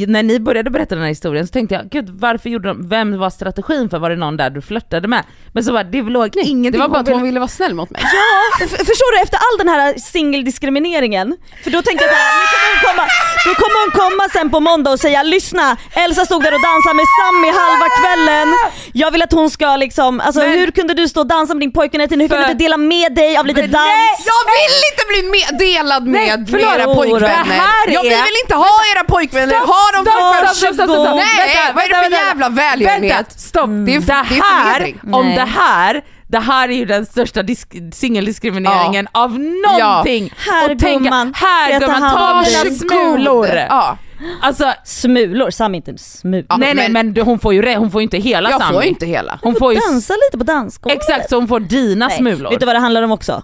När 0.05 0.23
ni 0.23 0.39
började 0.39 0.69
berätta 0.69 0.95
den 0.95 1.01
här 1.01 1.09
historien 1.09 1.47
så 1.47 1.51
tänkte 1.51 1.75
jag, 1.75 1.89
gud 1.89 2.09
varför 2.09 2.49
gjorde 2.49 2.67
de, 2.67 2.89
vem 2.89 3.17
var 3.19 3.29
strategin 3.29 3.89
för, 3.89 3.99
var 3.99 4.09
det 4.09 4.15
någon 4.15 4.37
där 4.37 4.49
du 4.49 4.61
flörtade 4.61 5.07
med? 5.07 5.23
Men 5.53 5.63
så 5.63 5.73
var 5.73 5.83
det 5.83 6.01
låg 6.01 6.35
ingenting, 6.37 6.71
Det 6.71 6.77
var 6.77 6.87
bara 6.89 6.99
att 6.99 7.07
hon 7.09 7.23
ville- 7.23 7.39
vara 7.39 7.47
snäll 7.47 7.73
mot 7.75 7.89
mig. 7.89 8.01
Ja, 8.03 8.67
förstår 8.67 9.11
du 9.17 9.21
efter 9.23 9.37
all 9.37 9.57
den 9.57 9.69
här 9.69 9.93
singeldiskrimineringen, 9.99 11.37
för 11.63 11.69
då 11.71 11.81
tänkte 11.81 12.03
jag 12.05 12.13
såhär, 12.13 12.33
nu 12.39 12.45
kommer 12.53 12.69
hon 12.73 12.79
komma, 12.89 13.05
då 13.45 13.53
kommer 13.61 13.79
hon 13.83 13.91
komma 14.01 14.23
sen 14.33 14.49
på 14.49 14.59
måndag 14.59 14.91
och 14.91 14.99
säga 14.99 15.23
lyssna, 15.23 15.77
Elsa 15.93 16.25
stod 16.25 16.43
där 16.43 16.53
och 16.53 16.61
dansade 16.61 16.95
med 16.95 17.05
Sammy 17.19 17.49
halva 17.59 17.87
kvällen, 17.99 18.47
jag 18.93 19.11
vill 19.11 19.21
att 19.21 19.31
hon 19.31 19.49
ska 19.49 19.75
liksom, 19.75 20.19
alltså 20.19 20.41
Men- 20.41 20.51
hur 20.51 20.71
kunde 20.71 20.93
du 20.93 21.07
stå 21.07 21.19
och 21.21 21.27
dansa 21.27 21.53
med 21.53 21.61
din 21.61 21.71
pojkvän 21.71 22.01
hela 22.01 22.09
tiden, 22.09 22.21
hur 22.21 22.27
kan 22.27 22.37
du 22.37 22.43
inte 22.51 22.63
dela 22.63 22.77
med 22.77 23.15
dig 23.15 23.37
av 23.37 23.45
lite 23.45 23.61
dans? 23.61 23.73
nej, 23.73 24.09
Jag 24.31 24.43
vill 24.55 24.75
inte 24.91 25.03
bli 25.11 25.21
med, 25.35 25.59
delad 25.67 26.03
med, 26.07 26.45
Nej, 26.51 26.61
med 26.61 26.79
era 26.79 26.85
pojkvänner. 26.95 27.61
Jag 27.87 28.05
är- 28.05 28.09
vill 28.25 28.37
inte 28.43 28.55
ha 28.55 28.75
era 28.95 29.03
pojkvänner, 29.03 29.59
ha 29.59 29.83
dem 29.95 30.05
stopp, 30.05 30.35
för 30.35 30.73
stopp, 30.73 30.89
stopp. 30.89 31.15
Nej, 31.15 31.25
Vänta, 31.55 31.73
vad 31.75 31.83
är 31.83 31.87
det 31.87 31.93
vänta, 31.93 32.03
för 32.03 32.09
vänta. 32.09 32.27
jävla 32.27 32.49
välgörenhet? 32.49 33.15
Vänta, 33.17 33.31
stopp! 33.31 33.69
Det 33.69 33.95
är, 33.95 33.99
Det 33.99 34.05
det 34.05 34.13
är 34.13 34.41
här, 34.43 34.93
om 35.13 35.25
det 35.35 35.41
här, 35.41 36.01
det 36.27 36.39
här 36.39 36.69
är 36.69 36.73
ju 36.73 36.85
den 36.85 37.05
största 37.05 37.41
disk- 37.43 37.93
singeldiskrimineringen 37.93 39.07
av 39.11 39.39
någonting. 39.39 40.33
Här, 40.37 40.71
och 40.71 40.79
tänka, 40.79 41.03
gumman, 41.03 41.33
här 41.35 41.71
jag 41.71 41.81
gumman, 41.81 42.01
ta 42.01 42.43
mina 42.47 42.75
smulor. 42.75 43.49
Ja. 43.69 43.97
Alltså, 44.41 44.73
Smulor, 44.85 45.49
Sammy 45.49 45.77
inte 45.77 45.97
smulor. 45.97 46.45
Ja, 46.49 46.57
nej 46.57 46.73
nej 46.75 46.89
men- 46.89 47.15
hon 47.21 47.39
får 47.39 47.53
ju, 47.53 47.75
hon 47.75 47.91
får 47.91 48.01
ju 48.01 48.03
inte 48.03 48.17
hela 48.17 48.49
Jag 48.49 48.61
Sammy. 48.61 48.73
får 48.73 48.83
inte 48.83 49.05
hela. 49.05 49.39
Hon 49.41 49.55
får 49.55 49.73
ju, 49.73 49.79
Dansa 49.79 50.13
lite 50.13 50.37
på 50.37 50.43
dansgolvet. 50.43 50.97
exakt 50.99 51.29
så 51.29 51.35
hon 51.35 51.47
får 51.47 51.59
dina 51.59 52.07
Nej, 52.07 52.17
smulor. 52.17 52.49
Vet 52.49 52.59
du 52.59 52.65
vad 52.65 52.75
det 52.75 52.79
handlar 52.79 53.01
om 53.01 53.11
också? 53.11 53.43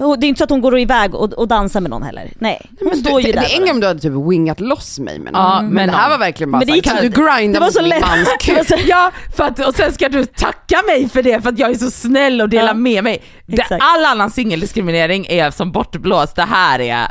Det 0.00 0.26
är 0.26 0.28
inte 0.28 0.38
så 0.38 0.44
att 0.44 0.50
hon 0.50 0.60
går 0.60 0.78
iväg 0.78 1.14
och, 1.14 1.32
och 1.32 1.48
dansar 1.48 1.80
med 1.80 1.90
någon 1.90 2.02
heller. 2.02 2.30
Nej, 2.38 2.60
hon 2.78 2.88
Men 2.88 2.98
står 2.98 3.20
du, 3.20 3.26
ju 3.26 3.32
det, 3.32 3.40
där 3.40 3.48
det 3.48 3.54
är 3.56 3.60
en 3.60 3.66
gång 3.66 3.80
du 3.80 3.86
hade 3.86 4.00
typ 4.00 4.12
wingat 4.30 4.60
loss 4.60 4.98
mig 4.98 5.18
med 5.18 5.32
någon. 5.32 5.42
Ja, 5.42 5.62
men, 5.62 5.72
men 5.74 5.88
det 5.88 5.96
här 5.96 6.10
var 6.10 6.18
verkligen 6.18 6.50
bara 6.52 6.58
Men 6.58 6.66
det 6.66 6.72
såhär, 6.84 7.02
gick 7.02 7.14
kan 7.14 7.24
du 7.24 7.38
grinda 7.38 7.52
det 7.52 7.60
var 7.60 7.66
mot 7.66 7.74
så 7.74 7.82
min 7.82 8.00
mans 8.00 8.28
kuk? 8.40 8.80
Ja, 8.86 9.10
för 9.36 9.44
att, 9.44 9.66
och 9.66 9.74
sen 9.74 9.92
ska 9.92 10.08
du 10.08 10.24
tacka 10.24 10.82
mig 10.86 11.08
för 11.08 11.22
det, 11.22 11.42
för 11.42 11.48
att 11.48 11.58
jag 11.58 11.70
är 11.70 11.74
så 11.74 11.90
snäll 11.90 12.40
och 12.40 12.48
delar 12.48 12.66
Ja, 12.68 12.74
med 12.74 13.04
mig. 13.04 13.22
Det, 13.46 13.78
all 13.80 14.04
annan 14.04 14.30
singeldiskriminering 14.30 15.26
är 15.26 15.50
som 15.50 15.72
bortblåst, 15.72 16.36
det 16.36 16.42
här 16.42 16.78
är 16.80 17.08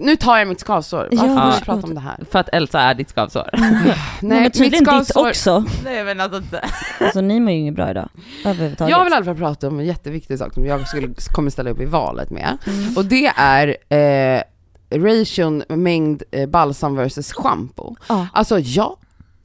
Nu 0.00 0.16
tar 0.16 0.38
jag 0.38 0.48
mitt 0.48 0.60
skavsår. 0.60 1.08
Varför 1.12 1.26
Ja, 1.26 1.44
vill 1.44 1.52
förlåt. 1.52 1.64
prata 1.64 1.86
om 1.86 1.94
det 1.94 2.00
här? 2.00 2.24
för 2.30 2.38
att 2.38 2.48
Elsa 2.52 2.80
är 2.80 2.94
ditt 2.94 3.10
skavsår. 3.10 3.50
Nej, 3.52 3.94
men 4.20 4.42
mitt 4.42 4.54
tydligen 4.54 4.98
ditt 4.98 5.16
också. 5.16 5.64
Nej 5.84 6.04
men 6.04 6.20
alltså 6.20 6.38
inte. 6.38 6.64
Alltså 7.00 7.20
ni 7.20 7.40
mår 7.40 7.52
ju 7.52 7.58
inget 7.58 7.74
bra 7.74 7.90
idag. 7.90 8.08
Överhuvudtaget. 8.44 8.90
Jag 8.90 9.04
vill 9.04 9.12
i 9.12 9.16
alla 9.16 9.24
fall 9.24 9.36
prata 9.36 9.68
om 9.68 9.78
en 9.78 9.86
jätteviktig 9.86 10.38
sak 10.38 10.54
som 10.54 10.64
jag 10.66 10.88
skulle, 10.88 11.08
kommer 11.34 11.50
ställa 11.50 11.70
upp 11.70 11.80
i 11.80 11.84
valet 11.84 12.30
med. 12.30 12.58
Mm. 12.66 12.96
Och 12.96 13.04
det 13.04 13.26
är 13.36 13.76
eh, 13.88 14.42
ration 14.98 15.62
mängd 15.68 16.22
eh, 16.30 16.48
balsam 16.48 16.96
versus 16.96 17.32
shampoo. 17.32 17.96
Ja, 18.08 18.28
Alltså 18.32 18.58
ja, 18.58 18.96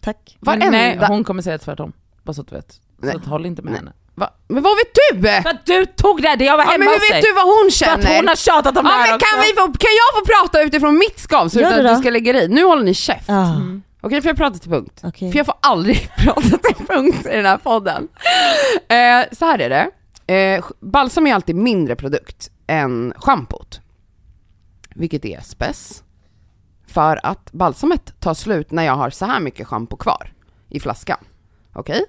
tack. 0.01 0.38
Men 0.39 0.60
varenda... 0.60 0.72
nej, 0.78 0.99
hon 1.08 1.24
kommer 1.24 1.41
säga 1.41 1.58
tvärtom. 1.58 1.91
Bara 2.24 2.34
så 2.34 2.41
att 2.41 2.47
du 2.47 2.56
vet. 2.56 2.72
Så 2.72 2.80
Nej. 3.06 3.16
att 3.16 3.26
håll 3.26 3.45
inte 3.45 3.62
med 3.62 3.72
Nej. 3.72 3.80
henne. 3.80 3.93
Va? 4.16 4.30
Men 4.47 4.63
vad 4.63 4.78
vet 4.78 4.95
du? 5.11 5.22
För 5.41 5.49
att 5.49 5.66
du 5.66 5.86
tog 5.86 6.22
det, 6.22 6.36
det 6.36 6.45
jag 6.45 6.57
var 6.57 6.63
Ja, 6.63 6.70
hemma 6.72 6.86
men 6.86 6.93
hur 6.93 7.13
vet 7.13 7.24
du 7.24 7.34
vad 7.34 7.43
hon 7.45 7.63
För 7.72 7.78
känner? 7.78 8.09
att 8.09 8.16
hon 8.16 8.28
har 8.28 8.36
tjatat 8.36 8.78
om 8.78 8.84
det 8.84 8.89
ja, 8.89 8.95
här 8.95 9.05
men 9.07 9.16
också. 9.16 9.28
kan, 9.32 9.39
vi 9.41 9.47
få, 9.47 9.61
kan 9.61 9.91
jag 10.01 10.20
få 10.20 10.26
prata 10.26 10.61
utifrån 10.61 10.97
mitt 10.97 11.20
skav 11.20 11.49
så 11.49 11.59
utan 11.59 11.72
det 11.84 11.91
att 11.91 11.97
du 11.97 12.01
ska 12.01 12.09
lägga 12.09 12.34
dig? 12.34 12.47
Nu 12.47 12.63
håller 12.63 12.84
ni 12.84 12.93
käft. 12.93 13.28
Ja, 13.28 13.61
Okej, 14.01 14.22
för 14.22 14.30
jag 14.30 14.38
pratar 14.38 14.59
till 14.59 14.70
punkt. 14.72 15.01
okej. 15.03 15.32
För 15.32 15.38
jag 15.38 15.45
får 15.45 15.55
aldrig 15.61 16.09
prata 16.18 16.41
till 16.57 16.86
punkt 16.88 17.26
i 17.26 17.36
den 17.36 17.45
här 17.45 17.57
podden. 17.57 18.07
Eh, 18.88 19.36
så 19.38 19.45
här 19.45 19.59
är 19.59 19.70
det. 19.70 19.89
Eh, 20.34 20.66
balsam 20.80 21.28
är 21.28 21.34
alltid 21.36 21.55
mindre 21.55 21.95
produkt 21.95 22.49
än 22.68 23.13
schampot. 23.18 23.80
Vilket 24.95 25.26
är 25.26 25.39
spess. 25.41 26.03
För 26.88 27.20
att 27.24 27.51
balsamet 27.51 28.20
tar 28.20 28.34
slut 28.34 28.72
när 28.72 28.84
jag 28.84 28.95
har 28.95 29.09
så 29.09 29.26
här 29.26 29.39
mycket 29.39 29.68
schampo 29.68 29.97
kvar 29.97 30.34
i 30.70 30.80
flaskan. 30.80 31.18
Okej? 31.74 32.05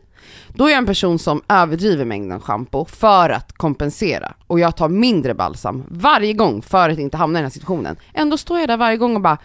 Då 0.48 0.66
är 0.66 0.70
jag 0.70 0.78
en 0.78 0.86
person 0.86 1.18
som 1.18 1.42
överdriver 1.48 2.04
mängden 2.04 2.40
schampo 2.40 2.84
för 2.84 3.30
att 3.30 3.52
kompensera. 3.52 4.34
Och 4.46 4.60
jag 4.60 4.76
tar 4.76 4.88
mindre 4.88 5.34
balsam 5.34 5.84
varje 5.88 6.32
gång 6.32 6.62
för 6.62 6.88
att 6.90 6.98
inte 6.98 7.16
hamna 7.16 7.38
i 7.38 7.40
den 7.40 7.44
här 7.44 7.50
situationen. 7.50 7.96
Ändå 8.14 8.36
står 8.36 8.58
jag 8.58 8.68
där 8.68 8.76
varje 8.76 8.96
gång 8.96 9.14
och 9.14 9.22
bara 9.22 9.38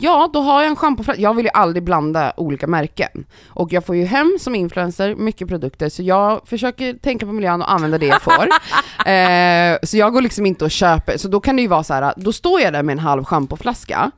Ja, 0.00 0.30
då 0.32 0.40
har 0.40 0.62
jag 0.62 0.70
en 0.70 0.76
schampoflaska. 0.76 1.22
Jag 1.22 1.34
vill 1.34 1.44
ju 1.44 1.50
aldrig 1.54 1.82
blanda 1.82 2.32
olika 2.36 2.66
märken. 2.66 3.24
Och 3.46 3.72
jag 3.72 3.84
får 3.86 3.96
ju 3.96 4.04
hem 4.04 4.36
som 4.40 4.54
influencer 4.54 5.14
mycket 5.14 5.48
produkter, 5.48 5.88
så 5.88 6.02
jag 6.02 6.48
försöker 6.48 6.94
tänka 6.94 7.26
på 7.26 7.32
miljön 7.32 7.62
och 7.62 7.72
använda 7.72 7.98
det 7.98 8.06
jag 8.06 8.22
får. 8.22 8.48
eh, 9.10 9.78
så 9.82 9.96
jag 9.96 10.12
går 10.12 10.22
liksom 10.22 10.46
inte 10.46 10.64
och 10.64 10.70
köper, 10.70 11.16
så 11.16 11.28
då 11.28 11.40
kan 11.40 11.56
det 11.56 11.62
ju 11.62 11.68
vara 11.68 11.84
så 11.84 11.94
här, 11.94 12.14
då 12.16 12.32
står 12.32 12.60
jag 12.60 12.72
där 12.72 12.82
med 12.82 12.92
en 12.92 12.98
halv 12.98 13.24
schampoflaska, 13.24 14.10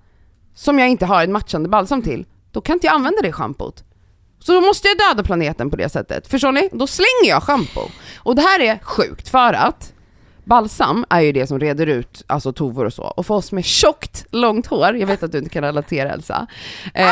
som 0.55 0.79
jag 0.79 0.89
inte 0.89 1.07
har 1.07 1.25
en 1.25 1.33
matchande 1.33 1.68
balsam 1.68 2.03
till. 2.03 2.27
Då 2.53 2.61
kan 2.61 2.75
inte 2.75 2.87
jag 2.87 2.95
använda 2.95 3.23
det 3.23 3.33
schampot. 3.33 3.85
Så 4.45 4.53
då 4.53 4.61
måste 4.61 4.88
jag 4.88 4.99
döda 4.99 5.22
planeten 5.22 5.70
på 5.70 5.76
det 5.76 5.88
sättet. 5.88 6.26
Förstår 6.26 6.53
ni? 6.53 6.68
Då 6.72 6.86
slänger 6.86 7.28
jag 7.28 7.43
schampo. 7.43 7.80
Och 8.18 8.34
det 8.34 8.43
här 8.43 8.61
är 8.61 8.78
sjukt 8.82 9.28
för 9.28 9.53
att 9.53 9.93
balsam 10.45 11.05
är 11.11 11.20
ju 11.20 11.32
det 11.32 11.47
som 11.47 11.59
reder 11.61 11.86
ut 11.86 12.22
alltså 12.26 12.53
tovor 12.53 12.84
och 12.84 12.93
så. 12.93 13.03
Och 13.03 13.26
för 13.26 13.34
oss 13.34 13.53
med 13.53 13.64
tjockt, 13.64 14.26
långt 14.30 14.66
hår, 14.66 14.97
jag 14.97 15.07
vet 15.07 15.22
att 15.22 15.32
du 15.32 15.38
inte 15.38 15.51
kan 15.51 15.64
relatera 15.64 16.11
Elsa, 16.11 16.47
eh, 16.95 17.09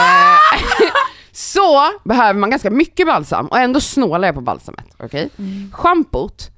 så 1.32 1.90
behöver 2.04 2.40
man 2.40 2.50
ganska 2.50 2.70
mycket 2.70 3.06
balsam 3.06 3.46
och 3.46 3.58
ändå 3.58 3.80
snålar 3.80 4.28
jag 4.28 4.34
på 4.34 4.40
balsamet. 4.40 4.86
Okej? 4.98 5.30
Schampot, 5.72 6.50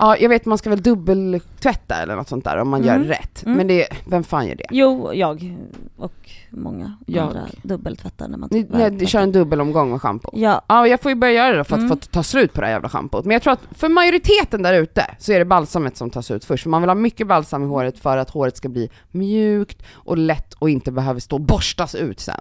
ja 0.00 0.16
jag 0.16 0.28
vet 0.28 0.44
man 0.46 0.58
ska 0.58 0.70
väl 0.70 0.82
dubbeltvätta 0.82 1.94
eller 1.94 2.16
något 2.16 2.28
sånt 2.28 2.44
där 2.44 2.56
om 2.56 2.68
man 2.68 2.84
Mm. 2.84 3.02
gör 3.02 3.08
rätt. 3.08 3.42
Mm. 3.46 3.56
Men 3.56 3.66
det, 3.66 3.86
vem 4.06 4.24
fan 4.24 4.46
gör 4.48 4.54
det? 4.54 4.64
Jo, 4.70 5.12
jag 5.14 5.56
och 5.96 6.12
många 6.50 6.96
Jag. 7.06 7.26
andra 7.26 7.46
dubbeltvättar 7.62 8.28
när 8.28 8.38
man 8.38 8.48
Ni, 8.52 8.62
väl 8.62 8.92
ni 8.92 8.98
tvättar. 8.98 9.06
kör 9.10 9.20
en 9.20 9.32
dubbelomgång 9.32 9.90
med 9.90 10.00
schampo. 10.02 10.30
Ja, 10.32 10.62
Ja, 10.68 10.86
jag 10.86 11.00
får 11.00 11.10
ju 11.10 11.14
börja 11.14 11.32
göra 11.32 11.56
det 11.56 11.64
för 11.64 11.74
att 11.74 11.80
Mm. 11.82 11.88
få 11.90 11.96
ta 11.96 12.22
slut 12.22 12.52
på 12.52 12.60
det 12.60 12.66
här 12.66 12.74
jävla 12.74 12.88
schampot. 12.88 13.24
Men 13.24 13.32
jag 13.32 13.42
tror 13.42 13.52
att 13.52 13.60
för 13.70 13.88
majoriteten 13.88 14.62
där 14.62 14.74
ute 14.74 15.06
så 15.18 15.32
är 15.32 15.38
det 15.38 15.44
balsamet 15.44 15.96
som 15.96 16.10
tas 16.10 16.30
ut 16.30 16.44
först. 16.44 16.62
För 16.62 16.70
man 16.70 16.82
vill 16.82 16.88
ha 16.90 16.94
mycket 16.94 17.26
balsam 17.26 17.62
i 17.62 17.66
håret 17.66 17.98
för 17.98 18.16
att 18.16 18.30
håret 18.30 18.56
ska 18.56 18.68
bli 18.68 18.90
mjukt 19.10 19.82
och 19.92 20.18
lätt 20.18 20.54
och 20.54 20.70
inte 20.70 20.92
behöver 20.92 21.20
stå 21.20 21.36
och 21.36 21.40
borstas 21.42 21.94
ut 21.94 22.20
sen. 22.20 22.40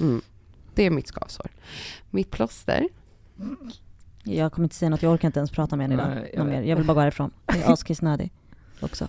Mm. 0.00 0.20
Det 0.74 0.86
är 0.86 0.90
mitt 0.90 1.08
skavsår. 1.08 1.46
Mitt 2.10 2.30
plåster. 2.30 2.88
Jag 4.26 4.52
kommer 4.52 4.64
inte 4.66 4.76
säga 4.76 4.88
något, 4.88 5.02
jag 5.02 5.12
orkar 5.12 5.28
inte 5.28 5.38
ens 5.40 5.50
prata 5.50 5.76
med 5.76 5.84
henne 5.90 5.94
idag. 6.02 6.08
Nej, 6.14 6.30
jag 6.36 6.46
mer. 6.46 6.62
jag 6.62 6.76
vill 6.76 6.86
bara 6.86 6.94
gå 6.94 7.00
härifrån. 7.00 7.30
Jag 7.46 7.56
är 7.58 7.72
askissnödig 7.72 8.32
också. 8.80 9.08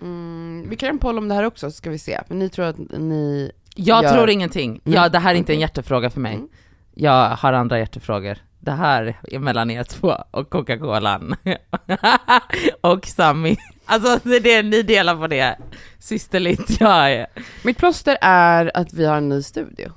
Mm, 0.00 0.66
vi 0.70 0.76
kan 0.76 0.86
göra 0.86 0.92
en 0.94 0.98
poll 0.98 1.18
om 1.18 1.28
det 1.28 1.34
här 1.34 1.44
också 1.44 1.70
så 1.70 1.76
ska 1.76 1.90
vi 1.90 1.98
se. 1.98 2.20
Men 2.28 2.38
ni 2.38 2.48
tror 2.48 2.64
att 2.66 2.76
ni... 2.98 3.52
Jag 3.74 4.02
gör- 4.04 4.12
tror 4.12 4.30
ingenting. 4.30 4.80
Ja, 4.84 5.00
Mm. 5.00 5.12
det 5.12 5.18
här 5.18 5.30
är 5.34 5.38
inte 5.38 5.52
en 5.52 5.60
hjärtefråga 5.60 6.10
för 6.10 6.20
mig. 6.20 6.34
Mm. 6.34 6.48
Jag 6.94 7.30
har 7.30 7.52
andra 7.52 7.78
hjärtefrågor. 7.78 8.38
Det 8.60 8.70
här 8.72 9.18
är 9.22 9.38
mellan 9.38 9.70
er 9.70 9.84
två 9.84 10.14
och 10.30 10.50
Coca-Colan. 10.50 11.36
och 12.80 13.06
Sammy. 13.06 13.56
Alltså 13.84 14.18
det 14.28 14.36
är 14.36 14.40
det 14.40 14.62
ni 14.62 14.82
delar 14.82 15.16
på 15.16 15.26
det. 15.26 15.56
Systerligt 15.98 16.80
jag 16.80 17.12
är. 17.12 17.26
Mitt 17.64 17.78
plåster 17.78 18.18
är 18.20 18.70
att 18.76 18.92
vi 18.92 19.04
har 19.06 19.16
en 19.16 19.28
ny 19.28 19.42
studio. 19.42 19.92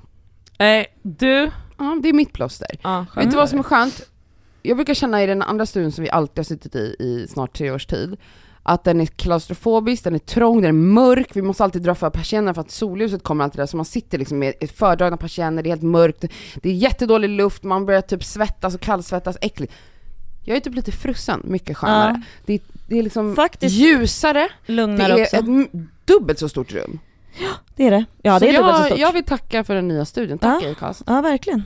Eh, 0.58 0.84
du? 1.02 1.50
Ja, 1.78 1.98
det 2.02 2.08
är 2.08 2.12
mitt 2.12 2.32
plåster. 2.32 2.68
Ja, 2.82 3.06
Vet 3.16 3.30
du 3.30 3.36
vad 3.36 3.48
som 3.48 3.58
är 3.58 3.62
skönt? 3.62 4.08
Jag 4.62 4.76
brukar 4.76 4.94
känna 4.94 5.22
i 5.22 5.26
den 5.26 5.42
andra 5.42 5.66
studion 5.66 5.92
som 5.92 6.04
vi 6.04 6.10
alltid 6.10 6.38
har 6.38 6.44
suttit 6.44 6.74
i 6.76 6.96
i 6.98 7.26
snart 7.28 7.56
tre 7.56 7.70
års 7.70 7.86
tid, 7.86 8.16
att 8.62 8.84
den 8.84 9.00
är 9.00 9.06
klaustrofobisk, 9.06 10.04
den 10.04 10.14
är 10.14 10.18
trång, 10.18 10.62
den 10.62 10.68
är 10.68 10.72
mörk, 10.72 11.28
vi 11.34 11.42
måste 11.42 11.64
alltid 11.64 11.82
dra 11.82 11.94
för 11.94 12.10
persiennerna 12.10 12.54
för 12.54 12.60
att 12.60 12.70
solljuset 12.70 13.22
kommer 13.22 13.44
alltid 13.44 13.60
där, 13.60 13.66
så 13.66 13.76
man 13.76 13.86
sitter 13.86 14.18
liksom 14.18 14.38
med 14.38 14.54
fördragna 14.74 15.16
persienner, 15.16 15.62
det 15.62 15.68
är 15.68 15.70
helt 15.70 15.82
mörkt, 15.82 16.24
det 16.62 16.68
är 16.68 16.74
jättedålig 16.74 17.28
luft, 17.28 17.62
man 17.62 17.86
börjar 17.86 18.00
typ 18.00 18.24
svettas 18.24 18.74
och 18.74 18.80
kallsvettas, 18.80 19.36
äckligt. 19.40 19.72
Jag 20.44 20.56
är 20.56 20.60
typ 20.60 20.74
lite 20.74 20.92
frusen, 20.92 21.42
mycket 21.44 21.76
skönare. 21.76 22.12
Ja. 22.16 22.22
Det, 22.46 22.62
det 22.88 22.98
är 22.98 23.02
liksom 23.02 23.36
Faktiskt 23.36 23.74
ljusare, 23.76 24.48
det 24.66 24.72
lugnare 24.72 25.12
är 25.12 25.22
också. 25.22 25.36
ett 25.36 25.70
dubbelt 26.04 26.38
så 26.38 26.48
stort 26.48 26.72
rum. 26.72 26.98
Det 27.76 27.86
är 27.86 27.90
det. 27.90 28.04
Ja, 28.22 28.32
det 28.32 28.38
så 28.38 28.46
är 28.46 28.52
dubbelt 28.52 28.76
så 28.76 28.82
jag, 28.82 28.86
stort. 28.86 28.98
jag 28.98 29.12
vill 29.12 29.24
tacka 29.24 29.64
för 29.64 29.74
den 29.74 29.88
nya 29.88 30.04
studion, 30.04 30.38
tack 30.38 30.62
Ja. 30.62 30.70
Acast. 30.70 31.02
Ja, 31.06 31.20
verkligen. 31.20 31.62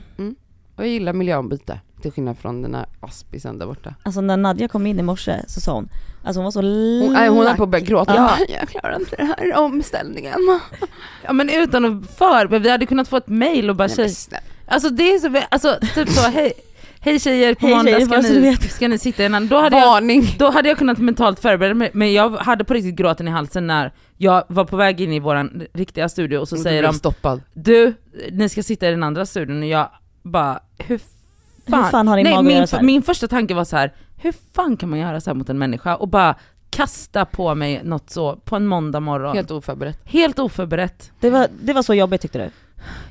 Och 0.75 0.83
jag 0.83 0.87
gillar 0.87 1.13
miljöombyte, 1.13 1.79
till 2.01 2.11
skillnad 2.11 2.37
från 2.37 2.61
den 2.61 2.75
här 2.75 2.85
aspisen 2.99 3.57
där 3.57 3.65
borta. 3.65 3.93
Alltså 4.03 4.21
när 4.21 4.37
Nadja 4.37 4.67
kom 4.67 4.85
in 4.87 4.99
i 4.99 5.03
morse 5.03 5.41
så 5.47 5.61
sa 5.61 5.73
hon, 5.73 5.89
alltså 6.23 6.39
hon 6.39 6.43
var 6.43 6.51
så 6.51 6.61
Hon, 6.61 7.13
nej, 7.13 7.29
hon 7.29 7.45
höll 7.47 7.55
på 7.57 7.63
att 7.63 7.69
börja 7.69 7.85
gråta. 7.85 8.15
Ja. 8.15 8.37
Ja, 8.39 8.55
jag 8.59 8.69
klarar 8.69 8.95
inte 8.99 9.15
den 9.15 9.27
här 9.27 9.55
omställningen. 9.57 10.39
Ja 11.23 11.33
men 11.33 11.49
utan 11.49 11.85
att 11.85 12.11
för, 12.17 12.47
men 12.47 12.61
vi 12.61 12.69
hade 12.69 12.85
kunnat 12.85 13.07
få 13.07 13.17
ett 13.17 13.27
mail 13.27 13.69
och 13.69 13.75
bara 13.75 13.87
Nej, 13.97 14.09
snälla. 14.09 14.43
alltså 14.67 14.89
det 14.89 15.03
är 15.13 15.19
så, 15.19 15.41
alltså 15.49 15.77
typ 15.95 16.09
så, 16.09 16.29
hej, 16.29 16.53
hej 16.99 17.19
tjejer 17.19 17.53
på 17.55 17.65
Hej 17.67 17.75
måndag 17.75 17.91
tjejer, 17.91 18.05
ska, 18.05 18.21
ni, 18.21 18.29
du 18.29 18.39
vet. 18.41 18.71
ska 18.71 18.87
ni 18.87 18.97
sitta 18.97 19.25
innan, 19.25 19.47
då 19.47 19.57
hade 19.61 19.77
jag 19.77 19.85
Varning. 19.87 20.35
Då 20.39 20.49
hade 20.49 20.69
jag 20.69 20.77
kunnat 20.77 20.97
mentalt 20.97 21.39
förbereda 21.39 21.73
mig, 21.73 21.89
men 21.93 22.13
jag 22.13 22.29
hade 22.29 22.63
på 22.63 22.73
riktigt 22.73 22.95
gråten 22.95 23.27
i 23.27 23.31
halsen 23.31 23.67
när 23.67 23.91
jag 24.17 24.43
var 24.47 24.65
på 24.65 24.75
väg 24.75 25.01
in 25.01 25.13
i 25.13 25.19
våran 25.19 25.63
riktiga 25.73 26.09
studio 26.09 26.37
och 26.37 26.47
så 26.49 26.55
Och 26.55 26.61
säger 26.61 26.83
de 26.83 26.93
stoppad. 26.93 27.41
Du, 27.53 27.93
ni 28.31 28.49
ska 28.49 28.63
sitta 28.63 28.87
i 28.87 28.91
den 28.91 29.03
andra 29.03 29.25
studion 29.25 29.59
och 29.61 29.67
jag 29.67 29.89
bara, 30.23 30.59
hur 30.77 30.99
fan? 31.69 31.83
Hur 31.83 31.91
fan 31.91 32.07
har 32.07 32.17
din 32.17 32.23
Nej, 32.23 32.33
mage 32.33 32.39
att 32.39 32.45
min, 32.45 32.55
göra 32.57 32.67
så 32.67 32.75
här? 32.75 32.83
min 32.83 33.01
första 33.01 33.27
tanke 33.27 33.53
var 33.53 33.63
så 33.65 33.77
här: 33.77 33.93
hur 34.17 34.33
fan 34.53 34.77
kan 34.77 34.89
man 34.89 34.99
göra 34.99 35.21
så 35.21 35.29
här 35.29 35.35
mot 35.35 35.49
en 35.49 35.57
människa 35.57 35.95
och 35.95 36.07
bara 36.07 36.35
kasta 36.69 37.25
på 37.25 37.55
mig 37.55 37.81
något 37.83 38.09
så 38.09 38.35
på 38.35 38.55
en 38.55 38.67
måndag 38.67 38.99
morgon? 38.99 39.35
Helt, 39.35 39.51
oförberett. 39.51 39.99
Helt 40.05 40.39
oförberett. 40.39 41.11
Det 41.19 41.29
var, 41.29 41.47
det 41.61 41.73
var 41.73 41.81
så 41.81 41.93
jobbigt 41.93 42.21
tyckte 42.21 42.37
du? 42.39 42.49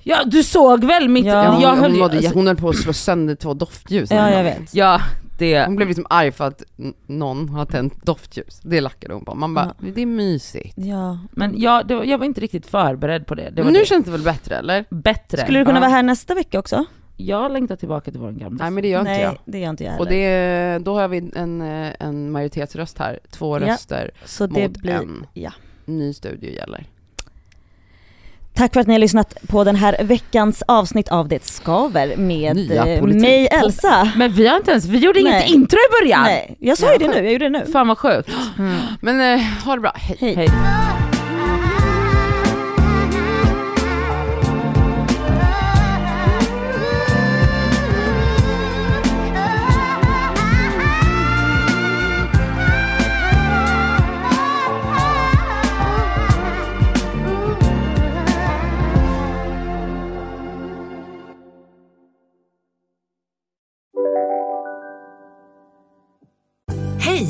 Ja 0.02 0.24
du 0.26 0.42
såg 0.42 0.84
väl 0.84 1.09
mitt... 1.09 1.24
Ja, 1.26 1.32
Ja, 1.44 1.61
jag 1.62 1.70
hon, 1.70 1.78
höll, 1.78 1.90
hon, 1.90 2.00
mådde, 2.00 2.16
alltså, 2.16 2.34
hon 2.34 2.46
höll 2.46 2.57
på 2.57 2.68
att 2.68 2.76
slå 2.76 2.92
sönder 2.92 3.34
två 3.34 3.54
doftljus. 3.54 4.11
Ja, 4.11 4.30
jag 4.30 4.44
vet. 4.44 4.74
Ja, 4.74 5.00
det... 5.38 5.64
Hon 5.66 5.76
blev 5.76 5.88
liksom 5.88 6.07
arg 6.11 6.32
för 6.32 6.46
att 6.46 6.62
någon 7.07 7.48
har 7.48 7.64
tänt 7.64 8.07
doftljus. 8.07 8.61
Det 8.62 8.80
lackade 8.80 9.14
hon 9.14 9.24
på. 9.24 9.34
Man 9.34 9.54
bara, 9.54 9.74
det 9.94 10.02
är 10.02 10.07
mysigt. 10.07 10.74
Ja. 10.78 11.18
Men 11.32 11.61
jag, 11.61 11.86
det 11.88 11.94
var, 11.94 12.04
jag 12.04 12.18
var 12.18 12.26
inte 12.26 12.40
riktigt 12.40 12.66
förberedd 12.66 13.26
på 13.26 13.34
det. 13.34 13.50
det 13.50 13.57
var 13.57 13.64
Men 13.64 13.72
nu 13.72 13.78
det. 13.80 13.86
känns 13.86 14.04
det 14.07 14.11
väl 14.12 14.22
bättre 14.22 14.57
eller? 14.57 14.84
Bättre. 14.90 15.38
Skulle 15.38 15.59
du 15.59 15.64
kunna 15.64 15.76
Ja. 15.76 15.80
vara 15.80 15.90
här 15.90 16.02
nästa 16.02 16.34
vecka 16.34 16.59
också? 16.59 16.84
Jag 17.16 17.52
längtar 17.52 17.76
tillbaka 17.76 18.10
till 18.10 18.20
vår 18.20 18.30
gamla. 18.32 18.64
Nej 18.64 18.70
men 18.70 18.82
det 18.82 18.88
gör 18.88 18.98
inte 19.00 19.10
Nej, 19.12 19.22
jag. 19.22 19.36
det 19.44 19.58
gör 19.58 19.70
inte 19.70 19.84
jag 19.84 19.90
heller. 19.90 20.04
Och 20.04 20.10
det, 20.10 20.78
då 20.84 20.98
har 21.00 21.08
vi 21.08 21.30
en, 21.36 21.62
eh, 21.62 21.92
en 22.00 22.30
majoritetsröst 22.30 22.98
här. 22.98 23.18
Två 23.30 23.58
Ja. 23.60 23.66
röster 23.66 24.10
så 24.24 24.46
det 24.46 24.62
mot 24.68 24.76
blir... 24.78 24.92
en. 24.92 25.26
ja. 25.34 25.52
Ny 25.84 26.12
studio 26.14 26.50
gäller. 26.50 26.84
Tack 28.54 28.72
för 28.72 28.80
att 28.80 28.86
ni 28.86 28.94
har 28.94 28.98
lyssnat 28.98 29.34
på 29.48 29.64
den 29.64 29.76
här 29.76 30.04
veckans 30.04 30.62
avsnitt 30.68 31.08
av 31.08 31.28
Det 31.28 31.44
skaver 31.44 32.16
med 32.16 32.56
Nya 32.56 32.86
eh, 32.86 33.00
politik. 33.00 33.22
mig 33.22 33.46
Elsa. 33.46 34.12
Men 34.16 34.32
vi 34.32 34.46
har 34.48 34.56
inte 34.56 34.70
ens, 34.70 34.84
vi 34.84 34.98
gjorde 34.98 35.20
inget 35.20 35.32
Nej. 35.32 35.52
intro 35.52 35.76
i 35.78 36.02
början! 36.02 36.22
Nej, 36.22 36.56
jag 36.60 36.78
sa 36.78 36.92
ju 36.92 36.98
det 36.98 37.08
nu, 37.08 37.14
jag 37.16 37.32
gjorde 37.32 37.44
det 37.48 37.58
nu. 37.58 37.72
Fan 37.72 37.88
vad 37.88 37.98
sjukt. 37.98 38.30
Mm. 38.58 38.78
Men 39.00 39.20
eh, 39.38 39.40
ha 39.64 39.74
det 39.74 39.80
bra, 39.80 39.92
hej. 39.96 40.16
Hej. 40.20 40.34
Hej. 40.34 40.48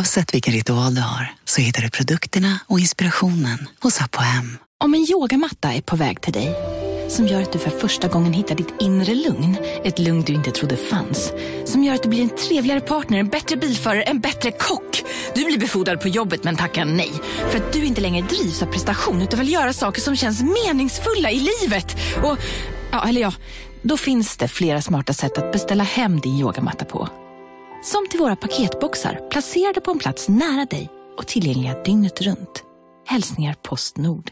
Oavsett 0.00 0.34
vilken 0.34 0.52
ritual 0.52 0.94
du 0.94 1.00
har 1.00 1.34
så 1.44 1.60
hittar 1.60 1.82
du 1.82 1.90
produkterna 1.90 2.58
och 2.66 2.80
inspirationen 2.80 3.68
hos 3.80 4.00
Apohem. 4.00 4.58
Om 4.84 4.94
en 4.94 5.06
yogamatta 5.10 5.72
är 5.72 5.80
på 5.80 5.96
väg 5.96 6.20
till 6.20 6.32
dig, 6.32 6.54
som 7.08 7.26
gör 7.26 7.42
att 7.42 7.52
du 7.52 7.58
för 7.58 7.70
första 7.70 8.08
gången 8.08 8.32
hittar 8.32 8.54
ditt 8.54 8.74
inre 8.80 9.14
lugn, 9.14 9.56
ett 9.84 9.98
lugn 9.98 10.22
du 10.22 10.32
inte 10.32 10.50
trodde 10.50 10.76
fanns, 10.76 11.32
som 11.64 11.84
gör 11.84 11.94
att 11.94 12.02
du 12.02 12.08
blir 12.08 12.22
en 12.22 12.36
trevligare 12.36 12.80
partner, 12.80 13.18
en 13.18 13.28
bättre 13.28 13.56
bilförare, 13.56 14.02
en 14.02 14.20
bättre 14.20 14.50
kock. 14.50 15.02
Du 15.34 15.44
blir 15.44 15.58
befordrad 15.58 16.00
på 16.00 16.08
jobbet 16.08 16.44
men 16.44 16.56
tackar 16.56 16.84
nej, 16.84 17.12
för 17.50 17.58
att 17.58 17.72
du 17.72 17.84
inte 17.84 18.00
längre 18.00 18.26
drivs 18.26 18.62
av 18.62 18.66
prestation 18.66 19.22
utan 19.22 19.40
vill 19.40 19.52
göra 19.52 19.72
saker 19.72 20.00
som 20.00 20.16
känns 20.16 20.42
meningsfulla 20.42 21.30
i 21.30 21.48
livet. 21.60 21.96
Och, 22.22 22.38
ja, 22.92 23.08
eller 23.08 23.20
ja, 23.20 23.32
då 23.82 23.96
finns 23.96 24.36
det 24.36 24.48
flera 24.48 24.82
smarta 24.82 25.12
sätt 25.12 25.38
att 25.38 25.52
beställa 25.52 25.84
hem 25.84 26.20
din 26.20 26.38
yogamatta 26.38 26.84
på. 26.84 27.08
Som 27.82 28.08
till 28.08 28.20
våra 28.20 28.36
paketboxar 28.36 29.28
placerade 29.30 29.80
på 29.80 29.90
en 29.90 29.98
plats 29.98 30.28
nära 30.28 30.64
dig 30.64 30.88
och 31.16 31.26
tillgängliga 31.26 31.82
dygnet 31.82 32.20
runt. 32.20 32.64
Hälsningar 33.06 33.54
Postnord. 33.62 34.30